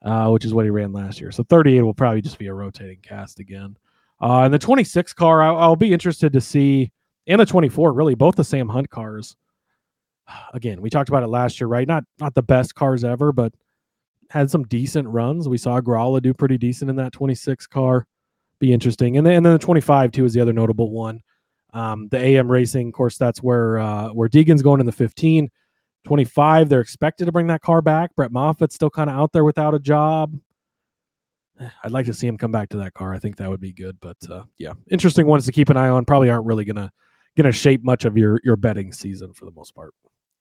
uh, 0.02 0.30
which 0.30 0.44
is 0.44 0.54
what 0.54 0.64
he 0.64 0.70
ran 0.70 0.92
last 0.92 1.20
year. 1.20 1.32
So 1.32 1.42
38 1.42 1.82
will 1.82 1.94
probably 1.94 2.22
just 2.22 2.38
be 2.38 2.46
a 2.46 2.54
rotating 2.54 2.98
cast 3.02 3.40
again. 3.40 3.76
Uh, 4.20 4.42
and 4.42 4.54
the 4.54 4.58
26 4.58 5.12
car, 5.12 5.42
I'll, 5.42 5.58
I'll 5.58 5.76
be 5.76 5.92
interested 5.92 6.32
to 6.32 6.40
see 6.40 6.90
and 7.26 7.40
the 7.40 7.46
24, 7.46 7.92
really 7.92 8.14
both 8.14 8.36
the 8.36 8.44
Sam 8.44 8.68
Hunt 8.68 8.88
cars. 8.90 9.36
Again, 10.54 10.80
we 10.80 10.90
talked 10.90 11.08
about 11.08 11.22
it 11.22 11.28
last 11.28 11.60
year, 11.60 11.68
right? 11.68 11.86
Not 11.86 12.04
not 12.18 12.34
the 12.34 12.42
best 12.42 12.74
cars 12.74 13.04
ever, 13.04 13.32
but 13.32 13.52
had 14.30 14.50
some 14.50 14.64
decent 14.64 15.08
runs. 15.08 15.48
We 15.48 15.58
saw 15.58 15.80
Grala 15.80 16.20
do 16.20 16.34
pretty 16.34 16.58
decent 16.58 16.90
in 16.90 16.96
that 16.96 17.12
26 17.12 17.66
car. 17.68 18.06
Be 18.58 18.72
interesting. 18.72 19.16
And 19.16 19.26
then, 19.26 19.34
and 19.34 19.46
then 19.46 19.52
the 19.52 19.58
25 19.58 20.12
too 20.12 20.24
is 20.24 20.32
the 20.32 20.40
other 20.40 20.52
notable 20.52 20.90
one. 20.90 21.20
Um, 21.72 22.08
the 22.08 22.18
AM 22.18 22.50
Racing, 22.50 22.88
of 22.88 22.94
course, 22.94 23.18
that's 23.18 23.42
where 23.42 23.78
uh, 23.78 24.08
where 24.08 24.28
Deegan's 24.28 24.62
going 24.62 24.80
in 24.80 24.86
the 24.86 24.92
15. 24.92 25.50
25, 26.06 26.68
they're 26.68 26.80
expected 26.80 27.26
to 27.26 27.32
bring 27.32 27.48
that 27.48 27.62
car 27.62 27.82
back. 27.82 28.14
Brett 28.14 28.30
Moffitt's 28.30 28.74
still 28.74 28.90
kind 28.90 29.10
of 29.10 29.16
out 29.16 29.32
there 29.32 29.44
without 29.44 29.74
a 29.74 29.78
job. 29.78 30.38
I'd 31.82 31.90
like 31.90 32.06
to 32.06 32.14
see 32.14 32.26
him 32.26 32.38
come 32.38 32.52
back 32.52 32.68
to 32.70 32.76
that 32.78 32.94
car. 32.94 33.12
I 33.12 33.18
think 33.18 33.36
that 33.36 33.50
would 33.50 33.60
be 33.60 33.72
good. 33.72 33.98
But 34.00 34.16
uh, 34.30 34.44
yeah, 34.58 34.74
interesting 34.90 35.26
ones 35.26 35.46
to 35.46 35.52
keep 35.52 35.68
an 35.68 35.76
eye 35.76 35.88
on. 35.88 36.04
Probably 36.04 36.30
aren't 36.30 36.46
really 36.46 36.64
gonna 36.64 36.92
gonna 37.36 37.52
shape 37.52 37.82
much 37.82 38.04
of 38.04 38.16
your 38.16 38.40
your 38.44 38.56
betting 38.56 38.92
season 38.92 39.32
for 39.32 39.46
the 39.46 39.52
most 39.52 39.74
part. 39.74 39.94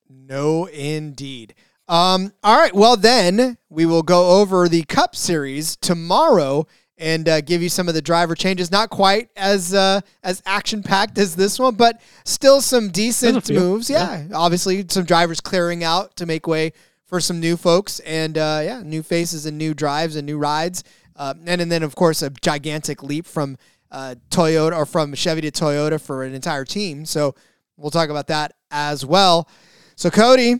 No, 0.09 0.65
indeed. 0.65 1.55
Um, 1.87 2.33
all 2.43 2.59
right. 2.59 2.75
Well, 2.75 2.97
then 2.97 3.57
we 3.69 3.85
will 3.85 4.03
go 4.03 4.41
over 4.41 4.67
the 4.67 4.83
Cup 4.83 5.15
Series 5.15 5.75
tomorrow 5.77 6.67
and 6.97 7.27
uh, 7.27 7.41
give 7.41 7.61
you 7.61 7.69
some 7.69 7.87
of 7.87 7.93
the 7.93 8.01
driver 8.01 8.35
changes. 8.35 8.71
Not 8.71 8.89
quite 8.89 9.29
as 9.35 9.73
uh, 9.73 10.01
as 10.23 10.41
action 10.45 10.83
packed 10.83 11.17
as 11.17 11.35
this 11.35 11.59
one, 11.59 11.75
but 11.75 12.01
still 12.23 12.61
some 12.61 12.89
decent 12.89 13.49
moves. 13.49 13.89
Yeah, 13.89 14.25
yeah, 14.29 14.35
obviously 14.35 14.85
some 14.87 15.05
drivers 15.05 15.41
clearing 15.41 15.83
out 15.83 16.15
to 16.17 16.25
make 16.25 16.47
way 16.47 16.73
for 17.05 17.19
some 17.19 17.39
new 17.39 17.57
folks, 17.57 17.99
and 17.99 18.37
uh, 18.37 18.61
yeah, 18.63 18.81
new 18.83 19.03
faces 19.03 19.45
and 19.45 19.57
new 19.57 19.73
drives 19.73 20.15
and 20.15 20.25
new 20.25 20.37
rides. 20.37 20.83
Uh, 21.15 21.33
and, 21.45 21.61
and 21.61 21.71
then 21.71 21.83
of 21.83 21.95
course 21.95 22.21
a 22.21 22.29
gigantic 22.29 23.01
leap 23.01 23.25
from 23.25 23.57
uh, 23.91 24.15
Toyota 24.29 24.75
or 24.75 24.85
from 24.85 25.13
Chevy 25.13 25.41
to 25.41 25.51
Toyota 25.51 26.01
for 26.01 26.23
an 26.23 26.33
entire 26.33 26.65
team. 26.65 27.05
So 27.05 27.35
we'll 27.77 27.91
talk 27.91 28.09
about 28.09 28.27
that 28.27 28.53
as 28.71 29.05
well. 29.05 29.47
So 29.95 30.09
Cody, 30.09 30.59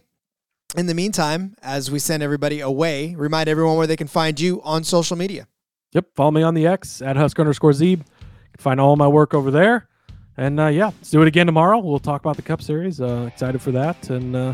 in 0.77 0.85
the 0.85 0.93
meantime, 0.93 1.55
as 1.61 1.91
we 1.91 1.99
send 1.99 2.23
everybody 2.23 2.61
away, 2.61 3.15
remind 3.15 3.49
everyone 3.49 3.75
where 3.75 3.87
they 3.87 3.97
can 3.97 4.07
find 4.07 4.39
you 4.39 4.61
on 4.61 4.85
social 4.85 5.17
media. 5.17 5.47
Yep. 5.95 6.13
Follow 6.13 6.31
me 6.31 6.43
on 6.43 6.53
the 6.53 6.67
X 6.67 7.01
at 7.01 7.15
Husker 7.15 7.41
underscore 7.41 7.71
Zeeb. 7.71 8.01
Find 8.57 8.81
all 8.81 8.97
my 8.97 9.07
work 9.07 9.33
over 9.33 9.49
there. 9.49 9.87
And 10.35 10.59
uh, 10.59 10.67
yeah, 10.67 10.87
let's 10.87 11.09
do 11.09 11.21
it 11.21 11.27
again 11.29 11.45
tomorrow. 11.45 11.79
We'll 11.79 11.99
talk 11.99 12.19
about 12.19 12.35
the 12.35 12.41
Cup 12.41 12.61
Series. 12.61 12.99
Uh, 12.99 13.29
excited 13.31 13.61
for 13.61 13.71
that. 13.71 14.09
And 14.09 14.35
uh, 14.35 14.53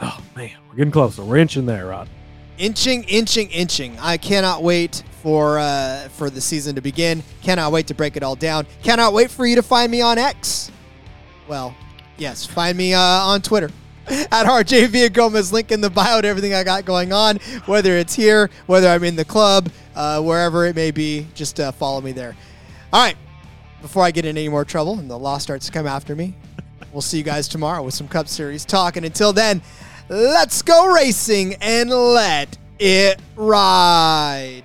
oh, 0.00 0.20
man, 0.34 0.56
we're 0.68 0.76
getting 0.76 0.90
closer. 0.90 1.22
We're 1.22 1.36
inching 1.36 1.66
there, 1.66 1.88
Rod. 1.88 2.08
Inching, 2.56 3.04
inching, 3.04 3.50
inching. 3.50 3.98
I 3.98 4.16
cannot 4.16 4.62
wait 4.62 5.02
for 5.22 5.58
uh, 5.58 6.08
for 6.08 6.30
the 6.30 6.40
season 6.40 6.74
to 6.76 6.80
begin. 6.80 7.22
Cannot 7.42 7.72
wait 7.72 7.86
to 7.88 7.94
break 7.94 8.16
it 8.16 8.22
all 8.22 8.34
down. 8.34 8.66
Cannot 8.82 9.12
wait 9.12 9.30
for 9.30 9.46
you 9.46 9.56
to 9.56 9.62
find 9.62 9.92
me 9.92 10.00
on 10.00 10.16
X. 10.16 10.70
Well, 11.46 11.74
yes, 12.16 12.46
find 12.46 12.76
me 12.76 12.94
uh, 12.94 13.00
on 13.00 13.42
Twitter 13.42 13.70
at 14.08 14.46
RJ 14.46 14.88
Villagomez. 14.88 15.52
Link 15.52 15.70
in 15.72 15.80
the 15.80 15.90
bio 15.90 16.20
to 16.20 16.28
everything 16.28 16.54
I 16.54 16.64
got 16.64 16.84
going 16.84 17.12
on, 17.12 17.36
whether 17.66 17.96
it's 17.96 18.14
here, 18.14 18.50
whether 18.66 18.88
I'm 18.88 19.04
in 19.04 19.16
the 19.16 19.24
club, 19.24 19.70
uh, 19.94 20.20
wherever 20.22 20.66
it 20.66 20.76
may 20.76 20.90
be. 20.90 21.26
Just 21.34 21.60
uh, 21.60 21.72
follow 21.72 22.00
me 22.00 22.12
there. 22.12 22.36
All 22.92 23.02
right. 23.02 23.16
Before 23.82 24.02
I 24.02 24.10
get 24.10 24.26
in 24.26 24.36
any 24.36 24.48
more 24.48 24.64
trouble 24.64 24.98
and 24.98 25.10
the 25.10 25.18
law 25.18 25.38
starts 25.38 25.66
to 25.66 25.72
come 25.72 25.86
after 25.86 26.14
me, 26.14 26.34
we'll 26.92 27.00
see 27.00 27.16
you 27.18 27.24
guys 27.24 27.48
tomorrow 27.48 27.82
with 27.82 27.94
some 27.94 28.08
Cup 28.08 28.28
Series 28.28 28.64
talk. 28.64 28.96
And 28.96 29.06
until 29.06 29.32
then, 29.32 29.62
let's 30.08 30.60
go 30.60 30.92
racing 30.92 31.54
and 31.60 31.88
let 31.88 32.58
it 32.78 33.20
ride. 33.36 34.64